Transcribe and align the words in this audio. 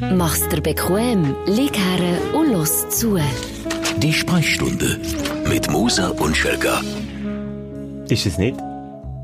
Mach's 0.00 0.48
dir 0.48 0.60
bequem, 0.60 1.36
lieg 1.46 1.76
her 1.78 2.34
und 2.34 2.52
los 2.52 2.88
zu. 2.90 3.18
Die 3.98 4.12
Sprechstunde 4.12 4.98
mit 5.48 5.70
Musa 5.70 6.08
und 6.08 6.36
Schelga. 6.36 6.80
Ist 8.08 8.26
es 8.26 8.36
nicht? 8.38 8.56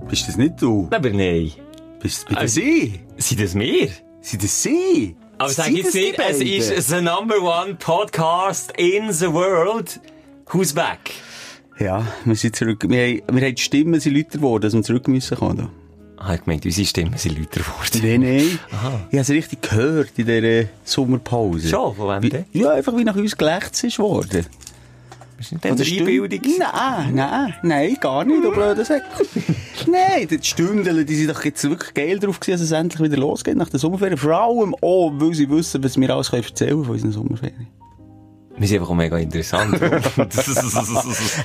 Bist 0.08 0.28
das 0.28 0.36
nicht 0.36 0.62
du? 0.62 0.88
Aber 0.92 1.10
nein. 1.10 1.50
Bist 2.00 2.26
das 2.28 2.36
Also- 2.36 2.60
Sie? 2.60 3.00
Sind 3.16 3.40
das 3.40 3.54
wir? 3.54 3.88
Sind 4.20 4.42
das 4.44 4.62
Sie? 4.62 5.16
Aber 5.38 5.48
sag 5.50 5.70
jetzt 5.70 5.86
das 5.86 5.92
die 6.38 6.44
nicht, 6.44 6.60
es 6.60 6.70
ist 6.70 6.88
the 6.90 7.00
number 7.00 7.40
one 7.42 7.74
podcast 7.74 8.72
in 8.76 9.12
the 9.12 9.32
world. 9.32 9.98
Who's 10.50 10.72
back? 10.72 11.10
Ja, 11.78 12.06
wir 12.24 12.36
sind 12.36 12.54
zurück. 12.54 12.84
Wir 12.88 13.20
haben, 13.26 13.36
wir 13.36 13.46
haben 13.46 13.54
die 13.54 13.62
Stimmen 13.62 13.98
sind 14.00 14.14
lauter 14.16 14.38
geworden, 14.38 14.62
dass 14.62 14.74
wir 14.74 14.82
zurück 14.82 15.08
müssen 15.08 15.36
kommen. 15.36 15.68
Ah, 16.22 16.34
ich 16.34 16.44
gemeint, 16.44 16.66
unsere 16.66 16.86
Stimmen 16.86 17.16
sind 17.16 17.38
lauter 17.38 17.60
geworden. 17.60 18.00
Nein, 18.02 18.20
nein. 18.20 18.58
Ich 19.10 19.16
habe 19.16 19.22
es 19.22 19.30
richtig 19.30 19.62
gehört 19.62 20.10
in 20.16 20.26
dieser 20.26 20.68
Sommerpause. 20.84 21.66
Schon? 21.66 21.96
Von 21.96 22.22
wem 22.22 22.28
denn? 22.28 22.44
ja, 22.52 22.72
einfach 22.72 22.94
wie 22.94 23.04
nach 23.04 23.16
uns 23.16 23.34
gelächzt 23.34 23.82
ist 23.84 23.98
worden. 23.98 24.44
Ist 25.38 25.52
nicht 25.52 25.64
der 25.64 25.70
Einbildung? 25.70 26.40
Nein, 26.58 27.14
nein, 27.14 27.54
nein, 27.62 27.96
gar 27.98 28.26
nicht, 28.26 28.44
du 28.44 28.50
blöder 28.50 28.84
Sack. 28.84 29.02
nein, 29.86 30.28
die 30.28 30.38
Stündeln, 30.42 31.06
die 31.06 31.14
sind 31.14 31.30
doch 31.30 31.42
jetzt 31.42 31.66
wirklich 31.66 31.94
geil 31.94 32.18
drauf 32.18 32.38
gewesen, 32.38 32.58
dass 32.58 32.60
es 32.60 32.72
endlich 32.72 33.00
wieder 33.00 33.16
losgeht 33.16 33.56
nach 33.56 33.70
der 33.70 33.80
Sommerferien. 33.80 34.18
Vor 34.18 34.32
allem 34.32 34.74
auch, 34.74 35.10
weil 35.14 35.32
sie 35.32 35.48
wissen, 35.48 35.82
was 35.82 35.98
wir 35.98 36.10
alles 36.10 36.30
können 36.30 36.44
erzählen 36.44 36.84
von 36.84 36.92
unseren 36.92 37.12
Sommerferien. 37.12 37.79
Wir 38.60 38.68
sind 38.68 38.80
einfach 38.80 38.90
auch 38.90 38.94
mega 38.94 39.16
interessant. 39.16 39.80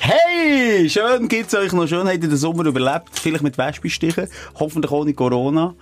Hey, 0.02 0.90
schön 0.90 1.30
geht's 1.30 1.55
euch 1.55 1.72
noch. 1.72 1.88
Schön 1.88 2.05
habt 2.10 2.22
ihr 2.22 2.28
den 2.28 2.36
Sommer 2.36 2.66
überlebt. 2.66 3.08
Vielleicht 3.14 3.41
mit 3.41 3.58
Wespenstichen. 3.58 4.28
Hoffentlich 4.55 4.91
ohne 4.91 5.14
Corona. 5.14 5.76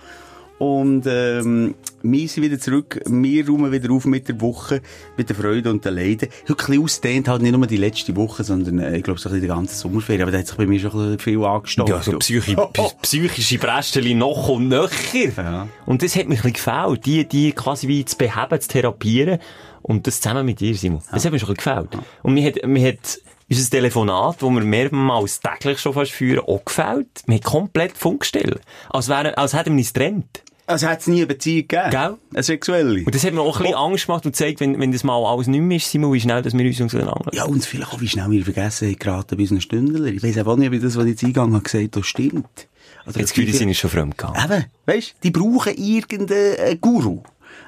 Und, 0.58 1.06
ähm, 1.08 1.74
wir 2.04 2.28
sind 2.28 2.42
wieder 2.42 2.58
zurück. 2.58 3.00
Wir 3.06 3.48
räumen 3.48 3.72
wieder 3.72 3.90
auf 3.90 4.04
mit 4.04 4.28
der 4.28 4.40
Woche, 4.40 4.82
mit 5.16 5.30
der 5.30 5.36
Freude 5.36 5.70
und 5.70 5.84
der 5.84 5.92
Leiden. 5.92 6.28
Heute 6.42 6.52
ein 6.52 6.56
bisschen 6.56 6.82
ausdehnt, 6.82 7.28
halt 7.28 7.42
nicht 7.42 7.56
nur 7.56 7.66
die 7.66 7.78
letzte 7.78 8.14
Woche, 8.14 8.44
sondern, 8.44 8.78
äh, 8.78 8.98
ich 8.98 9.02
glaube, 9.02 9.18
so 9.18 9.28
ein 9.28 9.32
bisschen 9.32 9.42
die 9.42 9.48
ganze 9.48 9.74
Sommerferien. 9.74 10.22
Aber 10.22 10.30
da 10.30 10.38
hat 10.38 10.46
sich 10.46 10.56
bei 10.56 10.66
mir 10.66 10.78
schon 10.78 11.18
viel 11.18 11.42
angestaut. 11.42 11.88
ja, 11.88 12.02
so 12.02 12.18
psychi 12.18 12.56
psychische 13.00 13.58
Brästchen 13.64 14.18
noch 14.18 14.48
und 14.50 14.68
nöcher. 14.68 15.32
Ja. 15.36 15.68
Und 15.86 16.02
das 16.02 16.14
hat 16.14 16.28
mir 16.28 16.34
ein 16.34 16.42
bisschen 16.42 16.52
gefällt, 16.52 17.06
die, 17.06 17.26
die 17.26 17.52
quasi 17.52 17.88
wie 17.88 18.04
zu 18.04 18.18
beheben, 18.18 18.60
zu 18.60 18.68
therapieren. 18.68 19.38
Und 19.80 20.06
das 20.06 20.20
zusammen 20.20 20.44
mit 20.44 20.60
dir, 20.60 20.74
Simon. 20.74 21.02
Das 21.10 21.24
hat 21.24 21.32
mir 21.32 21.38
schon 21.38 21.50
ein 21.50 21.54
bisschen 21.54 21.74
gefällt. 21.74 22.04
Und 22.22 22.34
mir 22.34 22.46
hat, 22.46 22.66
mir 22.66 22.88
hat 22.88 23.18
unser 23.48 23.70
Telefonat, 23.70 24.42
das 24.42 24.50
wir 24.50 24.60
mehrmals 24.60 25.40
täglich 25.40 25.78
schon 25.78 25.94
fast 25.94 26.12
führen, 26.12 26.40
auch 26.40 26.64
gefällt. 26.64 27.26
Mir 27.26 27.36
hat 27.36 27.44
komplett 27.44 27.96
Funkstelle. 27.96 28.60
Als 28.90 29.08
wäre, 29.08 29.38
als 29.38 29.54
hätten 29.54 29.70
wir 29.70 29.78
uns 29.78 29.92
getrennt. 29.92 30.42
Also 30.66 30.86
hat 30.88 31.00
es 31.00 31.06
nie 31.08 31.16
eine 31.18 31.26
Beziehung 31.26 31.68
gegeben. 31.68 31.90
Gell? 31.90 32.14
Eine 32.32 32.42
sexuelle. 32.42 33.04
Und 33.04 33.14
das 33.14 33.22
hat 33.24 33.34
mir 33.34 33.42
auch 33.42 33.56
ein 33.56 33.62
bisschen 33.64 33.76
Angst 33.78 34.06
gemacht 34.06 34.24
und 34.24 34.34
zeigt, 34.34 34.60
wenn, 34.60 34.80
wenn 34.80 34.92
das 34.92 35.04
mal 35.04 35.22
alles 35.24 35.46
nicht 35.46 35.60
mehr 35.60 35.76
ist, 35.76 35.90
Simon, 35.90 36.12
wie 36.12 36.20
schnell, 36.20 36.40
dass 36.42 36.54
wir 36.56 36.64
uns 36.64 36.80
auseinander 36.80 37.30
Ja, 37.32 37.44
und 37.44 37.64
vielleicht 37.66 37.92
auch, 37.92 38.00
wie 38.00 38.08
schnell 38.08 38.30
wir 38.30 38.44
vergessen 38.44 38.88
haben, 38.88 38.98
geraten 38.98 39.36
bei 39.36 39.42
unseren 39.42 39.60
Stündler. 39.60 40.06
Ich 40.06 40.22
weiss 40.22 40.38
auch 40.38 40.56
nicht, 40.56 40.72
ob 40.72 40.80
das, 40.80 40.96
was 40.96 41.04
ich 41.04 41.10
jetzt 41.10 41.22
eingegangen 41.22 41.54
habe, 41.54 41.64
gesagt 41.64 41.96
habe, 41.96 42.04
stimmt. 42.04 42.68
Oder 43.06 43.18
Jetzt 43.20 43.34
Gefühl, 43.34 43.44
die 43.46 43.52
sind 43.52 43.74
schon 43.76 43.90
fremd 43.90 44.16
gegangen. 44.16 44.40
Eben, 44.42 44.64
weißt 44.86 45.14
die 45.22 45.30
brauchen 45.30 45.74
irgendeinen 45.76 46.54
äh, 46.56 46.76
Guru. 46.80 47.22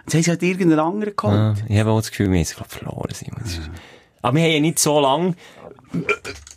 Jetzt 0.04 0.14
haben 0.14 0.22
sie 0.22 0.30
halt 0.30 0.42
irgendeinen 0.42 0.80
anderen 0.80 1.14
geholt. 1.14 1.34
Ja, 1.34 1.54
ich 1.68 1.78
habe 1.78 1.90
auch 1.90 1.98
das 2.00 2.10
Gefühl, 2.10 2.30
wir 2.30 2.36
haben 2.38 2.42
es 2.42 2.52
verloren, 2.52 3.10
Simon. 3.12 3.42
Ist- 3.44 3.60
Aber 4.22 4.36
wir 4.36 4.44
haben 4.44 4.52
ja 4.52 4.60
nicht 4.60 4.78
so 4.78 4.98
lange, 5.00 5.34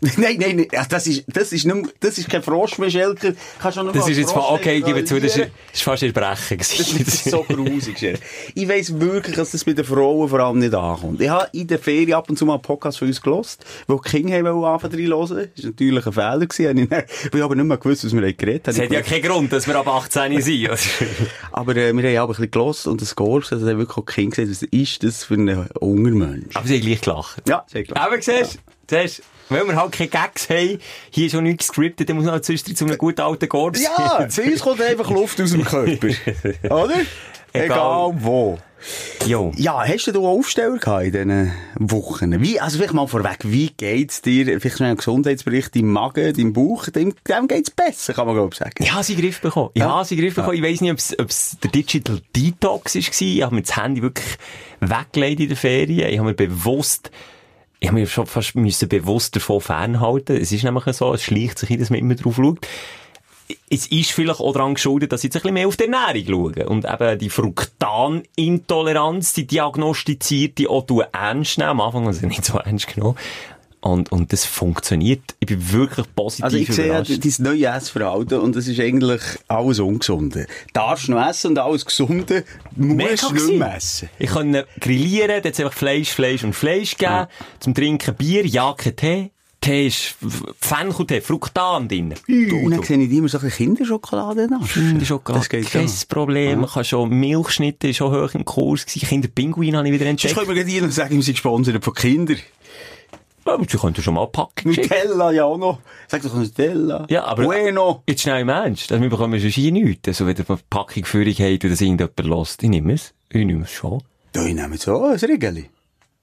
nein, 0.01 0.13
nein, 0.17 0.37
nein, 0.39 0.67
ja, 0.71 0.85
das 0.87 1.07
ist, 1.07 1.23
das 1.27 1.51
ist 1.51 1.65
nicht, 1.65 1.95
das 1.99 2.17
ist 2.17 2.29
kein 2.29 2.43
Frosch 2.43 2.77
mehr, 2.77 2.89
Schelker. 2.89 3.33
Kannst 3.59 3.77
du 3.77 3.83
noch 3.83 3.93
das 3.93 4.07
ist 4.07 4.17
jetzt 4.17 4.35
mal, 4.35 4.53
okay, 4.53 4.77
ich 4.77 4.85
gebe 4.85 5.03
zu, 5.03 5.19
das 5.19 5.35
ist, 5.35 5.39
das 5.39 5.49
ist 5.73 5.83
fast 5.83 6.03
ein 6.03 6.13
Brechen 6.13 6.57
Das 6.57 6.71
ist 6.71 7.23
so 7.25 7.43
grusig, 7.43 7.97
Schelker. 7.97 8.19
Ich 8.53 8.67
weiss 8.67 8.99
wirklich, 8.99 9.35
dass 9.35 9.51
das 9.51 9.63
bei 9.63 9.73
den 9.73 9.85
Frauen 9.85 10.29
vor 10.29 10.39
allem 10.39 10.59
nicht 10.59 10.73
ankommt. 10.73 11.21
Ich 11.21 11.29
habe 11.29 11.47
in 11.53 11.67
der 11.67 11.79
Ferien 11.79 12.13
ab 12.13 12.29
und 12.29 12.37
zu 12.37 12.45
mal 12.45 12.53
einen 12.53 12.61
Podcast 12.61 12.99
von 12.99 13.07
uns 13.07 13.21
gelost, 13.21 13.65
wo 13.87 13.99
die 13.99 14.09
Kinder 14.09 14.37
haben 14.37 14.63
anfangen 14.63 14.93
reinzuhören. 14.93 15.49
Das 15.55 15.63
war 15.63 15.69
natürlich 15.71 16.05
ein 16.05 16.13
Fehler 16.13 16.45
gewesen. 16.45 16.89
Habe 16.89 16.99
ich 17.33 17.39
ich 17.39 17.43
aber 17.43 17.55
nicht 17.55 17.65
mehr 17.65 17.77
gewusst, 17.77 18.05
was 18.05 18.14
wir 18.14 18.21
haben 18.21 18.37
geredet 18.37 18.67
haben. 18.67 18.75
Es 18.75 18.81
hat 18.81 18.91
ja 18.91 19.02
keinen 19.02 19.23
Grund, 19.23 19.52
dass 19.52 19.67
wir 19.67 19.75
ab 19.75 19.87
18 19.87 20.41
sind. 20.41 20.69
Aber 21.52 21.75
äh, 21.75 21.93
wir 21.93 22.03
haben 22.03 22.17
aber 22.17 22.33
ein 22.33 22.35
bisschen 22.35 22.52
gelost 22.52 22.87
und 22.87 23.02
das 23.02 23.09
Scorps, 23.09 23.52
also 23.52 23.67
haben 23.67 23.77
wirklich 23.77 23.97
auch 23.97 24.05
die 24.05 24.14
Kinder 24.14 24.35
gesagt, 24.35 24.61
was 24.71 24.80
ist 24.80 25.03
das 25.03 25.23
für 25.23 25.35
ein 25.35 25.67
Ungermensch? 25.80 26.55
Aber 26.55 26.67
sie 26.67 26.75
haben 26.75 26.85
gleich 26.85 27.02
gelacht. 27.02 27.43
Ja, 27.47 27.65
sehr 27.67 27.83
klar. 27.83 28.05
Aber 28.05 28.21
siehst 28.21 28.55
du, 28.55 28.59
siehst, 28.89 29.22
weil 29.50 29.66
wir 29.67 29.76
halt 29.76 29.92
keine 29.94 30.10
Gags 30.10 30.50
haben, 30.50 30.80
hier 31.10 31.26
ist 31.26 31.32
schon 31.32 31.44
nichts 31.44 31.67
gescriptet, 31.67 32.08
dann 32.10 32.17
muss 32.17 32.26
man 32.26 32.33
halt 32.33 32.45
zwischendurch 32.45 32.77
zu 32.77 32.86
einem 32.86 32.98
guten 32.98 33.22
alten 33.22 33.50
Gorps. 33.50 33.82
Ja, 33.82 34.27
zu 34.30 34.44
uns 34.44 34.61
kommt 34.61 34.82
einfach 34.82 35.10
Luft 35.10 35.42
aus 35.42 35.52
dem 35.52 35.64
Körper. 35.64 36.08
Oder? 36.70 36.95
Egal 37.54 38.14
wo. 38.17 38.60
Jo. 39.26 39.52
Ja, 39.58 39.83
hast 39.86 40.05
du 40.08 40.22
auch 40.26 40.38
Aufsteller 40.38 40.77
gehabt 40.77 41.04
in 41.05 41.11
diesen 41.11 41.52
Wochen? 41.80 42.42
Wie, 42.42 42.60
also 42.61 42.77
vielleicht 42.77 42.94
mal 42.94 43.08
vorweg, 43.08 43.39
wie 43.44 43.72
geht's 43.76 44.22
dir? 44.22 44.45
Vielleicht 44.61 44.77
schnell 44.77 44.92
ein 44.92 44.98
Gesundheitsbericht, 44.98 45.76
deinem 45.76 45.92
Magen, 45.92 46.33
deinem 46.33 46.54
Bauch, 46.54 46.86
dem, 46.88 47.14
dem 47.27 47.48
geht's 47.48 47.71
besser, 47.71 48.14
kann 48.14 48.27
man 48.27 48.36
glaube 48.36 48.52
ich 48.54 48.60
sagen. 48.60 48.76
Ich 48.80 48.94
habe 48.94 49.04
sie 49.04 49.17
Griff 49.17 49.42
bekommen. 49.42 49.71
Ich 49.73 49.82
Ja? 49.82 49.89
habe 49.95 50.06
sie 50.06 50.16
Griff 50.16 50.36
bekommen. 50.36 50.56
Ich 50.56 50.64
weiss 50.64 50.80
nicht, 50.80 50.92
ob 51.20 51.30
es 51.30 51.58
der 51.61 51.71
Digital 51.71 52.21
Detox 52.36 52.95
war. 52.95 53.02
Ich 53.21 53.42
habe 53.42 53.56
mir 53.56 53.61
das 53.64 53.76
Handy 53.76 54.02
wirklich 54.02 54.27
weggelegt 54.80 55.39
in 55.42 55.48
den 55.50 55.58
Ferien. 55.58 56.10
Ich 56.10 56.17
habe 56.20 56.30
mir 56.30 56.36
bewusst, 56.36 57.11
ich 57.79 57.87
habe 57.87 57.99
mir 57.99 58.07
schon 58.07 58.25
fast 58.25 58.55
müssen 58.55 58.89
bewusst 58.89 59.35
davon 59.35 59.61
fernhalten. 59.61 60.35
Es 60.35 60.51
ist 60.51 60.63
nämlich 60.63 60.83
so, 60.95 61.13
es 61.13 61.23
schleicht 61.23 61.59
sich 61.59 61.77
dass 61.77 61.89
man 61.89 61.99
immer 61.99 62.15
drauf 62.15 62.35
schaut. 62.35 62.67
Es 63.69 63.87
ist 63.87 64.11
vielleicht 64.11 64.41
auch 64.41 64.53
daran 64.53 64.75
geschuldet, 64.75 65.11
dass 65.11 65.21
ich 65.21 65.33
jetzt 65.33 65.37
ein 65.37 65.41
bisschen 65.41 65.55
mehr 65.55 65.67
auf 65.67 65.77
die 65.77 65.85
Ernährung 65.85 66.53
schaue. 66.53 66.69
Und 66.69 66.85
eben 66.85 67.17
die 67.17 67.29
Fruktanintoleranz, 67.29 69.33
die 69.33 69.47
diagnostizierte, 69.47 70.69
auch 70.69 70.85
du 70.85 71.01
ernst 71.01 71.57
nehmen. 71.57 71.71
Am 71.71 71.81
Anfang 71.81 72.05
habe 72.05 72.15
ich 72.15 72.21
nicht 72.21 72.45
so 72.45 72.59
ernst 72.59 72.93
genommen. 72.93 73.17
Und, 73.81 74.11
und 74.11 74.33
das 74.33 74.43
funktioniert. 74.43 75.21
Ich 75.39 75.47
bin 75.47 75.71
wirklich 75.71 76.05
positiv 76.13 76.43
Also 76.43 76.57
ich 76.57 76.67
sehe 76.69 76.87
ja 76.87 77.01
dein 77.01 77.33
neues 77.39 77.83
Essverhalten 77.83 78.39
und 78.39 78.55
das 78.55 78.67
ist 78.67 78.77
eigentlich 78.79 79.21
alles 79.47 79.79
Ungesunde. 79.79 80.47
Darfst 80.73 81.07
du 81.07 81.13
noch 81.13 81.25
essen 81.25 81.51
und 81.51 81.59
alles 81.59 81.85
Gesunde 81.85 82.43
musst 82.75 83.23
du 83.23 83.33
nicht 83.33 83.57
mehr 83.57 83.75
essen. 83.77 84.09
Ich 84.19 84.31
kann 84.31 84.63
grillieren, 84.81 85.41
jetzt 85.43 85.59
einfach 85.61 85.73
Fleisch, 85.73 86.09
Fleisch 86.11 86.43
und 86.43 86.53
Fleisch 86.53 86.97
geben. 86.97 87.27
Zum 87.61 87.73
Trinken 87.73 88.15
Bier, 88.15 88.45
ja, 88.45 88.73
kein 88.77 88.95
Tee. 88.97 89.31
Tee 89.61 89.87
ist 89.87 90.15
Fencheltee, 90.59 91.19
Fruktan 91.19 91.87
drin. 91.89 92.13
Du, 92.27 92.57
und 92.57 92.71
dann 92.71 92.83
sehe 92.83 92.97
ich 92.97 93.11
immer 93.11 93.27
so 93.27 93.39
ein 93.39 93.43
bisschen 93.43 93.75
Kinderschokolade 93.75 94.47
nach. 94.47 94.65
Kinderschokolade, 94.67 95.41
Das 95.41 95.49
geht 95.49 95.69
kein 95.69 95.87
ja. 95.87 95.93
Problem. 96.07 96.61
Man 96.61 96.69
kann 96.69 96.85
schon 96.85 97.09
Milchschnitte, 97.09 97.89
ist 97.89 97.97
schon 97.97 98.11
hoch 98.11 98.33
im 98.35 98.45
Kurs 98.45 98.85
gewesen. 98.85 99.07
Kinderpinguin 99.07 99.75
habe 99.75 99.87
ich 99.87 99.93
wieder 99.93 100.05
Sonst 100.05 100.25
entdeckt. 100.25 100.35
können 100.47 100.55
wir 100.55 100.63
gerade 100.63 100.85
noch 100.85 100.93
sagen, 100.93 101.15
wir 101.15 101.23
sind 101.23 101.33
gesponsert 101.33 101.83
von 101.83 101.93
Kindern. 101.93 102.37
Aber 103.45 103.64
Sie 103.70 103.77
könnten 103.77 104.02
schon 104.02 104.14
mal 104.14 104.27
packen. 104.27 104.70
Nutella 104.70 105.32
ja 105.32 105.45
auch 105.45 105.58
noch. 105.58 105.80
Sag 106.08 106.22
doch 106.22 106.33
Nutella. 106.33 107.05
Ja, 107.10 107.26
aber- 107.26 107.44
Bueno. 107.44 108.04
Jetzt 108.08 108.22
schnell 108.22 108.42
im 108.42 108.50
Ernst. 108.50 108.92
Also 108.92 109.02
wir 109.02 109.10
bekommen 109.10 109.39
schon 109.39 109.50
hier 109.50 109.72
nichts. 109.72 110.08
Also 110.08 110.26
wenn 110.26 110.36
ihr 110.38 110.45
eine 110.48 110.60
Packung 110.70 111.05
Führung 111.05 111.33
habt 111.33 111.64
und 111.64 111.70
das 111.72 111.82
irgendjemand 111.82 112.20
lässt, 112.20 112.64
ich 112.64 112.70
nehme 112.70 112.94
es. 112.94 113.14
Ich 113.30 113.45
nehme 113.45 113.64
es 113.64 113.72
schon. 113.72 114.02
Ja, 114.36 114.44
ich 114.45 114.54
nehme 114.54 114.73
jetzt 114.73 114.88
auch 114.88 115.04
ein 115.10 115.17
Rigeli. 115.17 115.70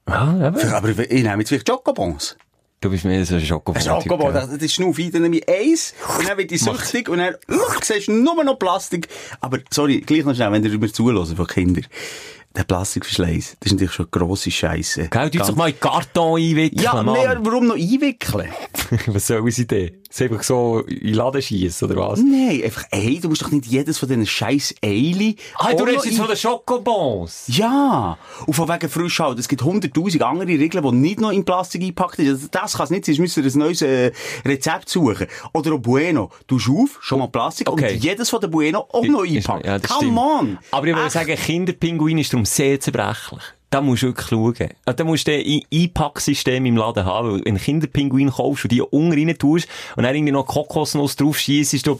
Ja, 0.07 0.47
eben. 0.47 0.71
Aber 0.73 0.89
ich 0.89 1.23
nehme 1.23 1.37
jetzt 1.39 1.49
vielleicht 1.49 1.67
Chocobons. 1.69 2.37
Du 2.79 2.91
bist 2.91 3.05
mehr 3.05 3.25
so 3.25 3.33
ein 3.33 3.41
Ein 3.41 3.45
Schokobon. 3.47 3.81
Schokobon, 3.81 4.33
das, 4.33 4.49
ist 4.49 4.73
Schnuff. 4.73 4.97
Dann 5.11 5.23
nehme 5.23 5.37
ich 5.37 5.49
eins 5.49 5.95
und 6.19 6.29
dann 6.29 6.37
wird 6.37 6.51
ich 6.51 6.61
süchtig 6.61 7.09
und 7.09 7.17
dann 7.17 7.33
uh, 7.49 7.55
siehst 7.81 8.07
du 8.07 8.11
nur 8.11 8.43
noch 8.43 8.59
Plastik. 8.59 9.07
Aber 9.41 9.57
sorry, 9.71 10.01
gleich 10.01 10.23
noch 10.25 10.35
schnell, 10.35 10.51
wenn 10.51 10.63
ihr 10.63 10.77
mir 10.77 10.93
zulassen 10.93 11.35
von 11.35 11.47
Kindern. 11.47 11.87
Der 12.57 12.63
Plastikverschleiß, 12.63 13.57
das 13.59 13.67
ist 13.67 13.71
natürlich 13.73 13.93
schon 13.93 14.07
grosse 14.09 14.49
Scheisse. 14.49 15.07
Gell, 15.09 15.29
du 15.29 15.37
doch 15.37 15.55
mal 15.55 15.69
in 15.69 15.79
Karton 15.79 16.39
einwickeln, 16.41 16.81
Ja, 16.83 17.03
Mann. 17.03 17.13
nee, 17.13 17.45
warum 17.47 17.67
noch 17.67 17.75
einwickeln? 17.75 18.49
Was 19.07 19.27
soll 19.27 19.41
unsere 19.41 19.63
Idee? 19.63 19.99
Sie 20.09 20.23
einfach 20.25 20.43
so 20.43 20.79
in 20.81 20.99
den 20.99 21.13
Laden 21.15 21.41
schiessen, 21.41 21.89
oder 21.91 22.09
was? 22.09 22.19
Nein, 22.19 22.61
einfach, 22.63 22.83
ey, 22.91 23.19
du 23.19 23.29
musst 23.29 23.41
doch 23.41 23.51
nicht 23.51 23.65
jedes 23.65 23.97
von 23.97 24.07
diesen 24.07 24.25
scheiß 24.25 24.75
Eili... 24.83 25.35
Ah, 25.57 25.73
du 25.73 25.83
redest 25.83 26.05
jetzt 26.05 26.17
von 26.17 26.27
den 26.27 26.37
Schokobons. 26.37 27.43
Ja, 27.47 28.17
und 28.45 28.53
von 28.53 28.67
wegen 28.69 28.89
Frischhalt. 28.89 29.39
Es 29.39 29.47
gibt 29.47 29.63
hunderttausend 29.63 30.21
andere 30.23 30.47
Regeln, 30.49 30.83
die 30.83 30.91
nicht 30.95 31.19
noch 31.19 31.31
in 31.31 31.43
Plastik 31.45 31.81
eingepackt 31.81 32.17
sind. 32.17 32.29
Also 32.29 32.47
Das 32.51 32.73
kann 32.77 32.85
es 32.85 32.89
nicht 32.89 33.05
sein. 33.05 33.15
Müsst 33.19 33.37
ihr 33.37 33.43
ein 33.43 33.51
neues 33.59 33.81
äh, 33.81 34.11
Rezept 34.45 34.89
suchen. 34.89 35.27
Oder 35.53 35.73
auch 35.73 35.79
Bueno. 35.79 36.31
Du 36.47 36.57
auf, 36.57 36.97
schon 37.01 37.19
mal 37.19 37.27
Plastik 37.27 37.69
Okay. 37.69 37.93
und 37.95 38.03
jedes 38.03 38.29
von 38.29 38.39
den 38.41 38.51
Bueno 38.51 38.87
auch 38.91 39.03
noch 39.05 39.23
einpacken. 39.23 39.65
ja, 39.65 39.79
Come 39.79 39.99
stimmt. 39.99 40.17
on! 40.17 40.57
Aber 40.71 40.87
ich 40.87 40.95
würde 40.95 41.09
sagen, 41.09 41.35
Kinderpinguin 41.35 42.17
ist 42.17 42.31
darum 42.33 42.45
sehr 42.45 42.79
zerbrechlich. 42.79 43.41
Da 43.69 43.81
musst 43.81 44.03
du 44.03 44.07
wirklich 44.07 44.27
schauen. 44.27 44.69
Also, 44.85 44.95
Da 44.97 45.03
musst 45.03 45.27
du 45.27 45.33
ein 45.33 45.61
Einpacksystem 45.73 46.65
im 46.65 46.77
Laden 46.77 47.05
haben. 47.05 47.31
Weil 47.31 47.45
wenn 47.45 47.55
du 47.55 47.61
Kinderpinguin 47.61 48.31
kaufst 48.31 48.65
und 48.65 48.71
die 48.71 48.81
unten 48.81 49.11
rein 49.11 49.37
tust 49.37 49.67
und 49.95 50.03
dann 50.03 50.15
irgendwie 50.15 50.31
noch 50.31 50.45
Kokosnuss 50.45 51.15
drauf 51.17 51.37
schiessest, 51.37 51.85
du 51.87 51.99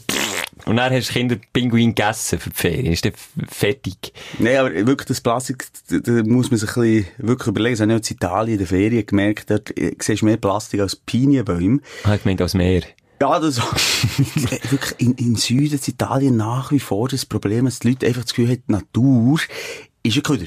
und 0.64 0.76
dann 0.76 0.92
hast 0.92 1.10
du 1.10 1.12
Kinderpinguin 1.12 1.94
gegessen 1.94 2.38
für 2.38 2.50
die 2.50 2.56
Ferien. 2.56 2.92
Ist 2.92 3.04
dann 3.04 3.12
fertig. 3.48 4.12
Nein, 4.38 4.56
aber 4.56 4.74
wirklich 4.74 5.06
das 5.08 5.20
Plastik, 5.20 5.66
da, 5.88 6.12
muss 6.24 6.50
man 6.50 6.58
sich 6.58 6.76
ein 6.76 6.82
bisschen 6.82 7.06
wirklich 7.18 7.48
überlegen. 7.48 7.76
Das 7.76 7.80
habe 7.82 7.92
ich 7.92 8.10
in 8.10 8.16
Italien 8.16 8.52
in 8.54 8.58
den 8.58 8.66
Ferien 8.66 9.06
gemerkt. 9.06 9.50
Dort 9.50 9.78
äh, 9.78 9.94
siehst 10.00 10.22
du 10.22 10.26
mehr 10.26 10.36
Plastik 10.36 10.80
als 10.80 10.96
Pinienbäume. 10.96 11.80
Ah, 12.04 12.14
Ich 12.14 12.22
gemeint 12.22 12.40
als 12.42 12.54
Meer. 12.54 12.82
Ja, 13.20 13.40
das 13.40 13.58
wirklich 14.70 14.94
in, 14.98 15.14
im 15.14 15.36
Süden 15.36 15.74
in 15.74 15.92
Italien 15.92 16.36
nach 16.36 16.70
wie 16.70 16.78
vor 16.78 17.08
das 17.08 17.26
Problem, 17.26 17.64
dass 17.64 17.80
die 17.80 17.88
Leute 17.90 18.06
einfach 18.06 18.22
das 18.22 18.30
Gefühl 18.34 18.50
haben, 18.50 18.62
die 18.68 18.72
Natur 18.72 19.40
ist 20.02 20.16
ein 20.16 20.22
Köder. 20.22 20.46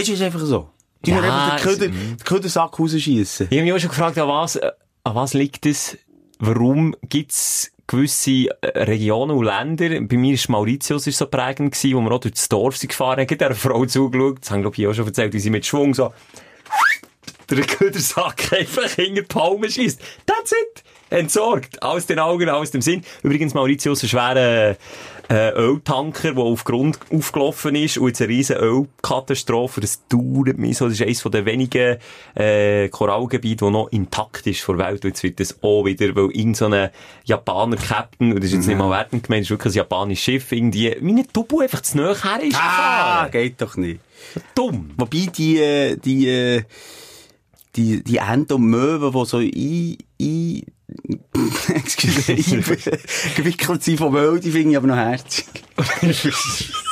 Weißt 0.00 0.08
du, 0.08 0.12
ist 0.14 0.22
einfach 0.22 0.40
so. 0.40 0.70
Die 1.04 1.10
Ja, 1.10 1.20
einfach 1.20 1.56
den, 1.56 1.64
Köder, 1.64 1.86
es- 1.86 1.90
den 1.92 2.16
Ködersack 2.24 2.78
rausschiessen. 2.78 3.46
Ich 3.50 3.56
habe 3.58 3.64
mich 3.64 3.72
auch 3.72 3.78
schon 3.78 3.88
gefragt, 3.90 4.18
an 4.18 4.28
was, 4.28 4.56
an 4.58 4.72
was 5.02 5.34
liegt 5.34 5.64
es? 5.66 5.96
Warum 6.38 6.94
gibt's 7.08 7.70
gewisse 7.86 8.30
äh, 8.62 8.82
Regionen 8.84 9.36
und 9.36 9.44
Länder? 9.44 9.88
Bei 10.02 10.16
mir 10.16 10.34
ist 10.34 10.48
Mauritius 10.48 11.06
ist 11.06 11.18
so 11.18 11.26
prägend 11.26 11.72
gewesen, 11.74 11.96
wo 11.96 12.00
wir 12.02 12.12
auch 12.12 12.20
durch 12.20 12.34
das 12.34 12.48
Dorf 12.48 12.76
sind 12.76 12.88
gefahren 12.90 13.20
haben, 13.26 13.40
einer 13.40 13.54
Frau 13.54 13.84
zugeschaut, 13.86 14.38
das 14.42 14.50
haben, 14.50 14.62
glaube 14.62 14.76
ich, 14.78 14.86
auch 14.86 14.94
schon 14.94 15.06
erzählt, 15.06 15.32
wie 15.32 15.40
sie 15.40 15.50
mit 15.50 15.66
Schwung 15.66 15.94
so 15.94 16.12
der 17.50 17.64
Ködersack 17.66 18.52
einfach 18.52 18.88
hinter 18.90 19.22
die 19.22 19.26
Palme 19.26 19.68
schießt. 19.70 20.00
That's 20.26 20.52
it! 20.52 20.84
Entsorgt. 21.10 21.82
Aus 21.82 22.06
den 22.06 22.20
Augen, 22.20 22.48
aus 22.48 22.70
dem 22.70 22.80
Sinn. 22.80 23.02
Übrigens, 23.24 23.54
Mauritius, 23.54 24.04
ein 24.04 24.08
schwerer 24.08 24.70
äh, 24.70 24.74
Öltanker, 25.34 26.32
der 26.34 26.42
auf 26.42 26.64
Grund 26.64 26.98
aufgelaufen 27.12 27.74
ist 27.76 27.98
und 27.98 28.08
jetzt 28.08 28.20
eine 28.20 28.30
riesen 28.30 28.56
Ölkatastrophe. 28.56 29.80
Das 29.80 30.06
dauert 30.08 30.58
mich 30.58 30.76
so. 30.76 30.86
Das 30.88 30.94
ist 30.94 31.02
eines 31.02 31.22
der 31.22 31.44
wenigen 31.44 31.98
äh, 32.34 32.88
Korallgebiete, 32.88 33.64
das 33.64 33.72
noch 33.72 33.88
intakt 33.92 34.46
ist 34.46 34.60
vor 34.60 34.76
der 34.76 34.86
Welt. 34.88 35.04
Und 35.04 35.10
jetzt 35.10 35.22
wird 35.22 35.38
das 35.40 35.62
auch 35.62 35.84
wieder, 35.84 36.14
weil 36.16 36.30
irgend 36.32 36.56
so 36.56 36.68
Japaner 37.24 37.76
Captain, 37.76 38.32
und 38.32 38.38
das 38.40 38.46
ist 38.46 38.54
jetzt 38.56 38.66
nicht 38.66 38.78
mal 38.78 38.90
wertend 38.90 39.22
gemeint, 39.24 39.42
das 39.42 39.46
ist 39.46 39.50
wirklich 39.50 39.74
ein 39.74 39.76
japanisches 39.78 40.24
Schiff, 40.24 40.52
irgendwie, 40.52 40.96
meine 41.00 41.26
Tubu 41.26 41.60
einfach 41.60 41.82
zu 41.82 41.96
nahe 41.98 42.14
her 42.20 42.42
ist 42.42 42.56
Ah, 42.58 43.26
gefahren. 43.26 43.30
geht 43.30 43.60
doch 43.62 43.76
nicht. 43.76 44.00
Dumm. 44.54 44.90
Wobei 44.96 45.28
die, 45.36 45.58
äh, 45.58 45.96
die, 45.96 46.28
äh, 46.28 46.62
die, 47.76 48.02
die 48.02 48.16
Enten 48.16 48.54
und 48.54 48.62
Möwen, 48.66 49.12
die 49.12 49.24
so 49.26 49.36
ein, 49.38 49.96
ein, 50.20 50.72
excuse, 51.74 52.32
eingewickelt 52.32 53.82
sind 53.82 53.98
vom 53.98 54.14
Öl, 54.16 54.40
die 54.40 54.50
finde 54.50 54.70
ich 54.70 54.76
aber 54.76 54.86
noch 54.86 54.96
herzig. 54.96 55.46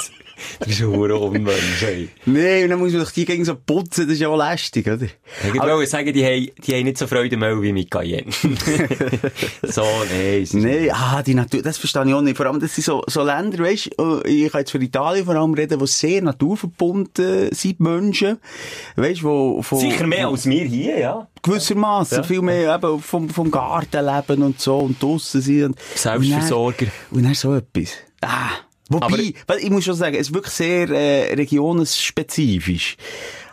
Das 0.59 0.69
ist 0.69 0.81
ein 0.81 0.89
hoher 0.89 1.21
Unmensch, 1.21 1.83
ey. 1.83 2.09
Nee, 2.27 2.65
und 2.65 2.71
dann 2.71 2.79
muss 2.81 2.93
man 2.93 3.03
doch 3.03 3.11
die 3.13 3.25
gegen 3.25 3.45
so 3.45 3.55
putzen, 3.55 4.07
das 4.07 4.15
ist 4.15 4.21
ja 4.21 4.29
auch 4.29 4.37
lästig, 4.37 4.87
oder? 4.89 5.07
Ich 5.47 5.55
wollte 5.55 5.87
sagen, 5.87 6.13
die 6.13 6.25
haben, 6.25 6.49
die 6.65 6.75
haben 6.75 6.85
nicht 6.85 6.99
so 6.99 7.07
Freude 7.07 7.37
Öl 7.37 7.63
wie 7.63 7.73
mit 7.73 7.91
Cayenne. 7.91 8.31
so, 9.63 9.85
nee. 10.11 10.45
Nee, 10.53 10.91
ah, 10.91 11.23
die 11.23 11.35
Natur, 11.35 11.63
das 11.63 11.79
verstehe 11.79 12.07
ich 12.07 12.15
auch 12.15 12.21
nicht. 12.21 12.37
Vor 12.37 12.47
allem, 12.47 12.61
das 12.61 12.75
sind 12.75 12.85
so, 12.85 13.03
so 13.07 13.23
Länder, 13.23 13.59
weisst, 13.61 13.91
äh, 13.99 14.29
ich 14.29 14.51
kann 14.51 14.61
jetzt 14.63 14.71
für 14.71 14.83
Italien 14.83 15.25
vor 15.25 15.37
allem 15.37 15.55
reden, 15.55 15.79
die 15.79 15.87
sehr 15.87 16.23
naturverbunden 16.23 17.51
sind, 17.53 17.81
Menschen. 17.81 18.39
Weisst, 18.97 19.23
wo, 19.23 19.63
von, 19.63 19.79
Sicher 19.79 20.07
mehr 20.07 20.29
als 20.29 20.47
wir 20.47 20.65
hier, 20.65 20.99
ja. 20.99 21.29
gewissermaßen 21.43 22.19
Ja. 22.19 22.23
viel 22.25 22.43
mehr 22.43 22.75
eben 22.75 23.01
vom, 23.01 23.29
vom 23.31 23.51
Garten 23.51 24.05
leben 24.05 24.43
und 24.43 24.61
so 24.61 24.79
und 24.79 25.01
draussen 25.03 25.41
sind. 25.41 25.65
Und, 25.67 25.81
Selbstversorger. 25.95 26.87
Und 26.87 26.91
dann, 27.11 27.19
und 27.19 27.23
dann 27.25 27.35
so 27.35 27.55
etwas. 27.55 27.93
Ah. 28.21 28.51
Wobei, 28.89 29.07
Aber- 29.07 29.19
weil 29.49 29.59
ich 29.59 29.71
muss 29.71 29.85
schon 29.85 29.95
sagen, 29.95 30.15
es 30.15 30.29
ist 30.29 30.35
wirklich 30.35 30.55
sehr 30.55 30.89
äh, 30.91 31.35
regionenspezifisch. 31.35 32.97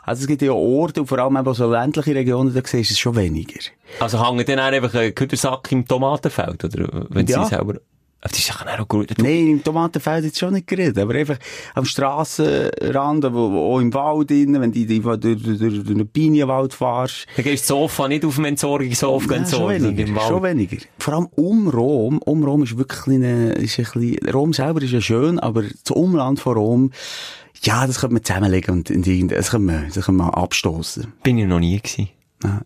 Also 0.04 0.22
es 0.22 0.28
gibt 0.28 0.42
ja 0.44 0.52
Orte, 0.52 1.02
und 1.02 1.08
vor 1.08 1.18
allem 1.20 1.36
eben 1.36 1.54
so 1.54 1.70
ländliche 1.70 2.14
Regionen, 2.14 2.54
da 2.54 2.62
siehst 2.64 2.92
du 2.92 2.94
es 2.94 3.00
schon 3.00 3.16
weniger. 3.16 3.60
Also 4.00 4.26
hängen 4.26 4.46
dann 4.46 4.60
auch 4.60 4.66
einfach 4.66 4.94
ein 4.94 5.16
Küdersack 5.16 5.72
im 5.72 5.88
Tomatenfeld, 5.88 6.64
oder? 6.64 7.06
Wenn 7.10 7.26
Ja. 7.28 7.44
sie 7.44 7.50
selber... 7.56 7.76
Aber 8.26 8.32
das 8.32 8.40
ist 8.40 8.50
ja 8.50 8.80
auch 8.80 8.88
gut. 8.88 9.14
Nein, 9.20 9.48
im 9.48 9.64
Tomatenfeld 9.64 10.26
jetzt 10.26 10.40
schon 10.40 10.54
nicht 10.54 10.66
geredet, 10.66 10.98
aber 10.98 11.14
einfach 11.14 11.38
am 11.76 11.86
Strassenrand, 11.86 13.24
wo, 13.26 13.52
wo, 13.52 13.76
auch 13.76 13.80
im 13.80 13.94
Wald 13.94 14.32
innen, 14.32 14.60
wenn 14.62 14.72
du 14.72 14.84
die, 14.84 15.00
durch, 15.00 15.20
durch, 15.20 15.60
durch, 15.60 15.84
den 15.84 16.08
Pinienwald 16.08 16.74
fährst. 16.74 17.28
Dann 17.36 17.46
gehst 17.46 17.70
du 17.70 17.74
das 17.76 17.82
Sofa 17.82 18.08
nicht 18.08 18.26
auf 18.26 18.34
dem 18.34 18.46
Entsorgungshof 18.46 19.22
Ja, 19.22 19.30
schon 19.30 19.38
entsorgen, 19.38 19.76
im 19.76 19.98
weniger, 19.98 20.16
Wald. 20.16 20.28
schon 20.28 20.42
weniger. 20.42 20.78
Vor 20.98 21.14
allem 21.14 21.28
um 21.36 21.68
Rom. 21.68 22.18
Um 22.18 22.44
Rom 22.44 22.64
ist 22.64 22.76
wirklich 22.76 23.06
eine, 23.06 23.52
ist 23.52 23.78
ein 23.78 23.86
bisschen, 23.94 24.30
Rom 24.32 24.54
selber 24.54 24.82
ist 24.82 24.92
ja 24.92 25.02
schön, 25.02 25.38
aber 25.38 25.62
das 25.62 25.92
Umland 25.92 26.40
von 26.40 26.58
Rom, 26.58 26.92
ja, 27.62 27.86
das 27.86 28.00
könnte 28.00 28.16
man 28.16 28.24
zusammenlegen 28.24 28.74
und 28.74 28.90
in 28.90 29.04
irgendein, 29.04 29.38
das 29.38 29.52
könnte 29.52 29.68
man, 29.68 29.86
das 29.94 30.04
könnte 30.04 30.14
man 30.14 30.32
abstoßen. 30.32 31.14
Bin 31.22 31.38
ich 31.38 31.46
noch 31.46 31.60
nie 31.60 31.78
gewesen. 31.78 32.10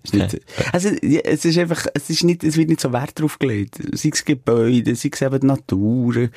Ist 0.04 0.14
nicht, 0.14 0.40
also, 0.74 0.90
ja, 1.04 1.22
es 1.24 1.46
ist 1.46 1.58
einfach, 1.58 1.86
es 1.94 2.10
ist 2.10 2.24
nicht, 2.24 2.44
es 2.44 2.58
wird 2.58 2.70
nicht 2.70 2.82
so 2.82 2.92
Wert 2.92 3.20
drauf 3.20 3.38
gelegt. 3.38 3.76
Sei 3.94 4.10
es 4.12 4.26
Gebäude, 4.26 4.96
sei 4.96 5.10
es 5.14 5.22
eben 5.22 5.40
die 5.40 5.46
Natur. 5.48 6.30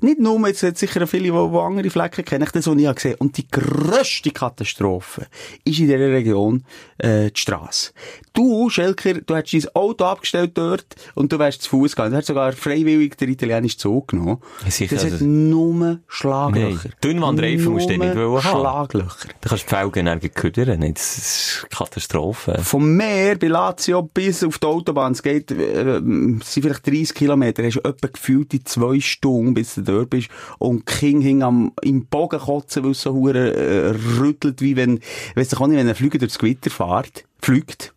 Nicht 0.00 0.18
nur, 0.18 0.46
jetzt 0.48 0.62
hat 0.62 0.78
sicher 0.78 1.06
viele, 1.06 1.24
die, 1.24 1.30
die 1.30 1.58
andere 1.58 1.90
Flecken 1.90 2.24
kennen, 2.24 2.44
ich 2.44 2.50
das, 2.50 2.66
was 2.66 2.76
ich 2.76 2.86
habe 2.86 2.94
gesehen. 2.94 3.16
Und 3.18 3.36
die 3.36 3.46
grösste 3.48 4.30
Katastrophe 4.30 5.26
ist 5.64 5.78
in 5.78 5.86
dieser 5.86 5.98
Region, 5.98 6.64
äh, 6.98 7.30
die 7.30 7.40
Strasse. 7.40 7.92
Du, 8.32 8.70
Schelker, 8.70 9.14
du 9.14 9.34
hättest 9.36 9.66
dein 9.66 9.74
Auto 9.74 10.04
abgestellt 10.04 10.52
dort 10.54 10.86
und 11.14 11.30
du 11.32 11.38
wärst 11.38 11.62
zu 11.62 11.70
Fuß 11.70 11.92
gegangen. 11.92 12.12
Du 12.12 12.16
hättest 12.16 12.28
sogar 12.28 12.52
freiwillig 12.52 13.16
den 13.18 13.30
italienischen 13.30 13.78
Zug 13.78 14.08
genommen. 14.08 14.38
Ja, 14.64 14.70
sicher, 14.70 14.94
das 14.94 15.04
hat 15.04 15.12
also- 15.12 15.24
nur 15.26 16.00
Schlaglöcher. 16.08 16.80
Nein, 16.84 16.94
Dünnwandreifen 17.04 17.72
musst 17.72 17.90
du 17.90 17.96
nicht 17.96 18.16
wollen 18.16 18.42
haben. 18.42 18.60
Schlaglöcher. 18.60 19.28
Da 19.40 19.48
kannst 19.50 19.64
du 19.64 19.68
die 19.68 19.74
Felgen 19.74 20.06
dann 20.06 20.20
ködern. 20.20 20.94
Das 20.94 21.18
ist 21.18 21.66
Katastrophe. 21.70 22.58
Vom 22.70 22.94
Meer 22.94 23.36
bei 23.36 23.48
Lazio 23.48 24.00
bis 24.00 24.44
auf 24.44 24.58
die 24.58 24.66
Autobahn, 24.68 25.10
es 25.10 25.24
geht, 25.24 25.50
äh, 25.50 25.96
es 25.96 26.52
sind 26.54 26.62
vielleicht 26.62 26.86
30 26.86 27.14
Kilometer, 27.14 27.64
hast 27.64 27.74
du 27.74 27.80
etwa 27.80 28.06
gefühlt 28.06 28.54
in 28.54 28.64
zwei 28.64 29.00
Stunden, 29.00 29.54
bis 29.54 29.74
du 29.74 29.80
dort 29.80 30.10
bist, 30.10 30.28
und 30.60 30.88
die 30.88 30.94
Kinder 30.94 31.26
hingen 31.26 31.42
am, 31.42 31.72
im 31.82 32.06
Bogen 32.06 32.38
kotzen, 32.38 32.84
weil 32.84 32.92
es 32.92 33.02
so 33.02 33.12
hure 33.12 33.54
äh, 33.56 33.88
rüttelt, 34.20 34.60
wie 34.62 34.76
wenn, 34.76 35.00
weiss 35.34 35.48
doch 35.48 35.60
auch 35.60 35.66
nicht, 35.66 35.78
wenn 35.78 35.88
ein 35.88 35.96
Flüger 35.96 36.18
durchs 36.18 36.38
Gewitter 36.38 36.70
fährt, 36.70 37.24
fliegt. 37.42 37.92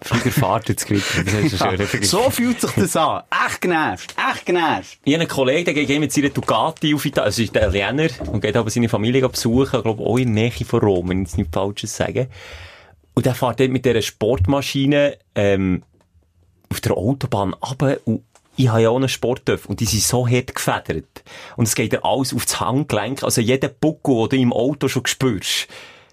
Fliegerfahrt 0.00 0.70
ins 0.70 0.86
Gewitter. 0.86 1.24
Das 1.24 1.52
ist 1.52 1.56
Vergleich. 1.58 2.08
So 2.08 2.30
fühlt 2.30 2.62
sich 2.62 2.70
das 2.70 2.96
an. 2.96 3.24
Echt 3.46 3.60
genervt, 3.60 4.14
echt 4.32 4.46
genervt. 4.46 4.98
Ich 5.04 5.12
habe 5.12 5.24
einen 5.24 5.28
Kollegen, 5.28 5.66
der 5.66 5.74
geht 5.74 6.00
mit 6.00 6.10
seiner 6.10 6.30
Ducati 6.30 6.94
auf 6.94 7.04
Italien, 7.04 7.26
also 7.26 7.42
ist 7.42 7.54
Italiener, 7.54 8.08
und 8.32 8.40
geht 8.40 8.56
aber 8.56 8.70
seine 8.70 8.88
Familie 8.88 9.28
besuchen, 9.28 9.76
ich 9.76 9.82
glaube 9.82 10.02
auch 10.02 10.16
in 10.16 10.34
der 10.34 10.44
Nähe 10.44 10.64
von 10.64 10.80
Rom, 10.80 11.10
wenn 11.10 11.20
ich 11.20 11.28
jetzt 11.28 11.36
nichts 11.36 11.52
Falsches 11.52 11.94
sage. 11.94 12.28
Und 13.18 13.26
der 13.26 13.34
fährt 13.34 13.58
dort 13.58 13.70
mit 13.70 13.84
dieser 13.84 14.00
Sportmaschine, 14.00 15.18
ähm, 15.34 15.82
auf 16.70 16.80
der 16.80 16.96
Autobahn 16.96 17.52
runter 17.52 17.98
und 18.04 18.22
ich 18.54 18.68
habe 18.68 18.82
ja 18.82 18.90
auch 18.90 18.96
einen 18.96 19.08
Sporttöff 19.08 19.66
und 19.66 19.80
die 19.80 19.86
sind 19.86 20.04
so 20.04 20.28
hart 20.28 20.54
gefedert. 20.54 21.24
Und 21.56 21.66
es 21.66 21.74
geht 21.74 21.92
ja 21.92 21.98
alles 22.04 22.32
auf 22.32 22.44
das 22.44 22.60
Handgelenk, 22.60 23.24
also 23.24 23.40
jeder 23.40 23.70
Buckel, 23.70 24.28
den 24.28 24.38
du 24.38 24.42
im 24.44 24.52
Auto 24.52 24.86
schon 24.86 25.04
spürst, 25.06 25.66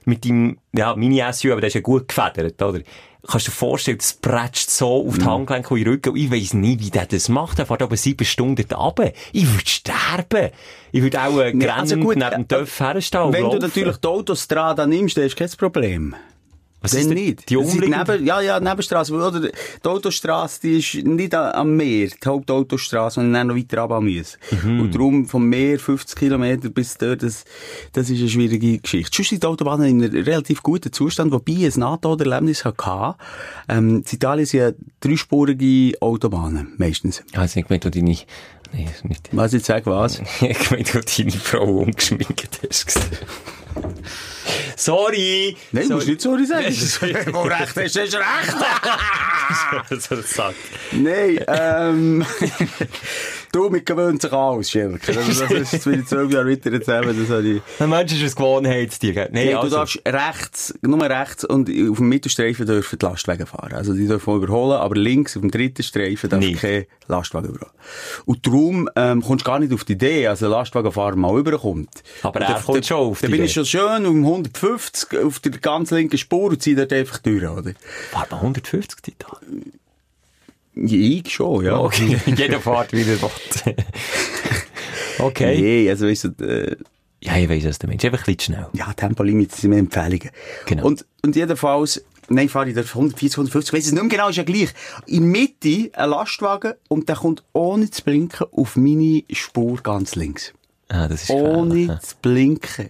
mit 0.06 0.26
deinem, 0.26 0.58
ja, 0.76 0.96
Mini-SUV, 0.96 1.52
aber 1.52 1.62
der 1.62 1.68
ist 1.68 1.76
ja 1.76 1.82
gut 1.82 2.08
gefedert, 2.08 2.60
oder? 2.64 2.80
Kannst 3.28 3.46
du 3.46 3.52
dir 3.52 3.56
vorstellen, 3.56 3.98
das 4.00 4.14
prätscht 4.14 4.72
so 4.72 5.08
auf 5.08 5.20
die 5.20 5.26
Handgelenke 5.26 5.76
und 5.76 5.78
in 5.78 5.86
den 5.86 5.94
Rücken. 5.94 6.10
Und 6.10 6.16
ich 6.16 6.32
weiss 6.32 6.56
nie, 6.56 6.80
wie 6.80 6.90
der 6.90 7.06
das 7.06 7.30
macht. 7.30 7.60
Der 7.60 7.68
fährt 7.68 7.84
aber 7.84 7.98
sieben 7.98 8.26
Stunden 8.26 8.66
runter. 8.74 9.12
Ich 9.32 9.48
würde 9.48 9.68
sterben. 9.68 10.50
Ich 10.92 11.04
würde 11.04 11.22
auch 11.22 11.38
äh, 11.38 11.44
also 11.44 11.60
grennend 11.60 12.02
gut, 12.02 12.16
neben 12.16 12.32
dem 12.32 12.42
äh, 12.42 12.46
Töff 12.46 12.80
herstehen 12.80 13.22
und 13.22 13.34
Wenn 13.34 13.50
du 13.52 13.60
natürlich 13.60 13.98
die 13.98 14.08
Autostrada 14.08 14.88
nimmst, 14.88 15.18
dann 15.18 15.28
du 15.28 15.36
kein 15.36 15.50
Problem. 15.52 16.16
Was 16.86 16.94
Wenn 16.94 17.02
ist 17.02 17.10
nicht. 17.10 17.50
Die 17.50 17.58
umliegende... 17.58 18.20
ja, 18.24 18.42
ja, 18.42 18.60
Nebenstrasse. 18.60 19.12
Oder 19.12 19.40
die 19.40 19.88
Autostrasse, 19.88 20.62
die 20.62 20.78
ist 20.78 21.04
nicht 21.04 21.34
am 21.34 21.76
Meer, 21.76 22.10
die 22.10 22.28
Hauptautostrasse, 22.28 23.20
und 23.22 23.34
dann 23.34 23.48
noch 23.48 23.56
weiter 23.56 23.82
runter 23.82 24.02
müssen. 24.02 24.38
Mhm. 24.52 24.80
Und 24.82 24.94
darum 24.94 25.26
vom 25.26 25.48
Meer 25.48 25.80
50 25.80 26.16
Kilometer 26.16 26.70
bis 26.70 26.96
dort, 26.98 27.24
das, 27.24 27.44
das 27.94 28.12
ist 28.12 28.20
eine 28.20 28.30
schwierige 28.30 28.78
Geschichte. 28.78 29.16
Sonst 29.16 29.30
sind 29.30 29.42
die 29.42 29.48
Autobahnen 29.48 29.88
in 29.88 30.04
einem 30.04 30.24
relativ 30.24 30.62
guten 30.62 30.94
Zustand, 30.94 31.32
wobei 31.32 31.54
ich 31.54 31.76
ein 31.76 31.80
NATO-Erlebnis 31.80 32.66
hatte. 32.66 33.16
Ähm, 33.68 33.98
in 33.98 34.06
Italien 34.08 34.46
sind 34.46 34.60
ja 34.60 34.72
dreispurige 35.00 36.00
Autobahnen, 36.02 36.74
meistens. 36.78 37.24
Also, 37.34 37.60
ich 37.60 37.68
meine, 37.68 37.80
du 37.80 37.90
deine... 37.90 38.16
Nee, 38.74 38.90
nicht... 39.04 39.30
Was 39.32 39.54
ich 39.54 39.64
sage, 39.64 39.88
was? 39.88 40.22
ich 40.42 40.70
meine, 40.70 40.84
du 40.84 41.02
deine 41.02 41.32
Frau 41.32 41.64
umgeschminkt 41.80 42.60
hast. 42.70 43.00
Sorry! 44.76 45.58
Nein, 45.72 45.90
du 45.90 45.96
musst 45.96 46.08
nicht 46.08 46.22
sorry 46.22 46.46
sagen. 46.46 46.72
Sorry. 46.72 47.16
Wo 47.34 47.42
recht 47.44 47.76
hast 47.76 47.96
du 47.96 48.18
recht. 48.18 50.02
so 50.10 50.22
sagt. 50.22 50.56
Nein, 50.92 51.40
ähm, 51.48 52.26
du, 53.56 53.70
mit 53.70 53.86
gewöhnt 53.86 54.22
sich 54.22 54.32
an 54.32 54.38
aus, 54.40 54.70
Schelker. 54.70 55.18
Also, 55.18 55.46
das 55.48 55.74
ist 55.74 55.86
wieder 55.90 56.06
zwölf 56.06 56.32
Jahre 56.32 56.50
weiter 56.52 56.72
erzählen, 56.72 57.16
das 57.20 57.30
habe 57.30 57.48
ich. 57.48 57.62
Ein 57.80 57.90
Mensch 57.90 58.14
ist 58.14 58.22
ein 58.22 58.36
Gewohnheitstier. 58.36 59.14
Nein, 59.16 59.30
Hey, 59.34 59.52
du 59.54 59.60
also, 59.60 59.76
darfst 59.78 60.02
rechts, 60.06 60.74
nur 60.82 61.02
rechts 61.02 61.46
und 61.46 61.70
auf 61.70 61.98
dem 61.98 62.10
Mittelstreifen 62.10 62.66
dürfen 62.66 63.00
die 63.00 63.06
Lastwagen 63.06 63.46
fahren. 63.48 63.74
Also 63.74 63.94
die 63.94 64.08
dürfen 64.08 64.36
überholen, 64.36 64.80
aber 64.80 64.96
links 64.96 65.36
auf 65.38 65.42
dem 65.42 65.52
dritten 65.52 65.84
Streifen 65.84 66.30
darf 66.30 66.40
Nicht. 66.40 66.60
kein 66.62 66.86
Lastwagen 67.08 67.50
überholen. 67.50 67.72
Und 68.26 68.46
darum 68.46 68.90
ähm, 68.96 69.22
kommst 69.22 69.46
du 69.46 69.50
gar 69.50 69.60
nicht 69.60 69.74
auf 69.74 69.84
die 69.84 69.94
Idee, 69.94 70.28
als 70.28 70.44
ein 70.44 70.50
Lastwagenfahrer 70.50 71.16
mal 71.16 71.38
überkommt. 71.40 71.90
Aber 72.24 72.40
Und 72.40 72.46
er 72.50 72.62
kommt 72.62 72.78
da- 72.80 72.84
schon 72.84 72.98
auf 72.98 73.20
die 73.20 73.26
Da 73.28 73.32
bin 73.32 73.44
ich 73.44 73.54
schon 73.54 73.66
schön 73.66 74.06
um 74.06 74.24
150 74.26 75.20
auf 75.24 75.40
der 75.40 75.52
ganz 75.54 75.92
linken 75.92 76.18
Spur 76.18 76.50
und 76.50 76.62
ziehe 76.62 76.76
dort 76.76 76.92
einfach 76.94 77.20
durch, 77.20 77.44
oder? 77.44 77.72
Warte 78.12 78.32
mal, 78.36 78.42
150 78.42 79.02
Titan. 79.02 79.38
Ich 80.76 81.30
schon, 81.32 81.66
ja. 81.66 81.80
Okay, 81.80 82.18
jeder 82.26 82.60
fährt 82.60 82.92
wie 82.92 83.02
er 83.02 83.22
will. 83.22 83.30
okay. 85.20 85.60
Nee, 85.60 85.90
also 85.90 86.08
weißt 86.08 86.26
du, 86.38 86.46
äh, 86.46 86.76
Ja, 87.22 87.38
ich 87.38 87.50
weiss, 87.50 87.64
was 87.66 87.80
du 87.80 87.88
meinst. 87.88 88.04
Einfach 88.06 88.20
ein 88.28 88.36
bisschen 88.36 88.56
schnell. 88.56 88.68
ja, 88.74 88.92
Tempolimits 88.94 89.62
sind 89.62 89.70
mir 89.72 89.78
Empfehlungen. 89.78 90.30
Genau. 90.66 90.86
Und, 90.86 91.06
und 91.24 91.36
jedenfalls, 91.36 92.04
nein, 92.28 92.50
fahre 92.50 92.70
ich 92.70 92.76
dort 92.76 92.88
140, 92.88 93.38
150, 93.38 93.74
weiss 93.74 93.86
es 93.86 93.92
nicht 93.94 94.02
mehr 94.02 94.10
genau, 94.10 94.30
ist 94.30 94.36
ja 94.38 94.44
gleich. 94.44 94.70
In 95.08 95.26
Mitte 95.26 95.90
ein 95.94 96.10
Lastwagen 96.10 96.74
und 96.90 97.08
der 97.10 97.16
kommt 97.16 97.44
ohne 97.54 97.90
zu 97.90 98.04
blinken 98.04 98.48
auf 98.52 98.76
meine 98.76 99.24
Spur 99.32 99.78
ganz 99.82 100.16
links. 100.16 100.54
Ah, 100.90 101.08
das 101.08 101.24
ist 101.24 101.30
Ohne 101.32 101.74
gefährlich. 101.76 102.02
zu 102.02 102.16
blinken. 102.22 102.90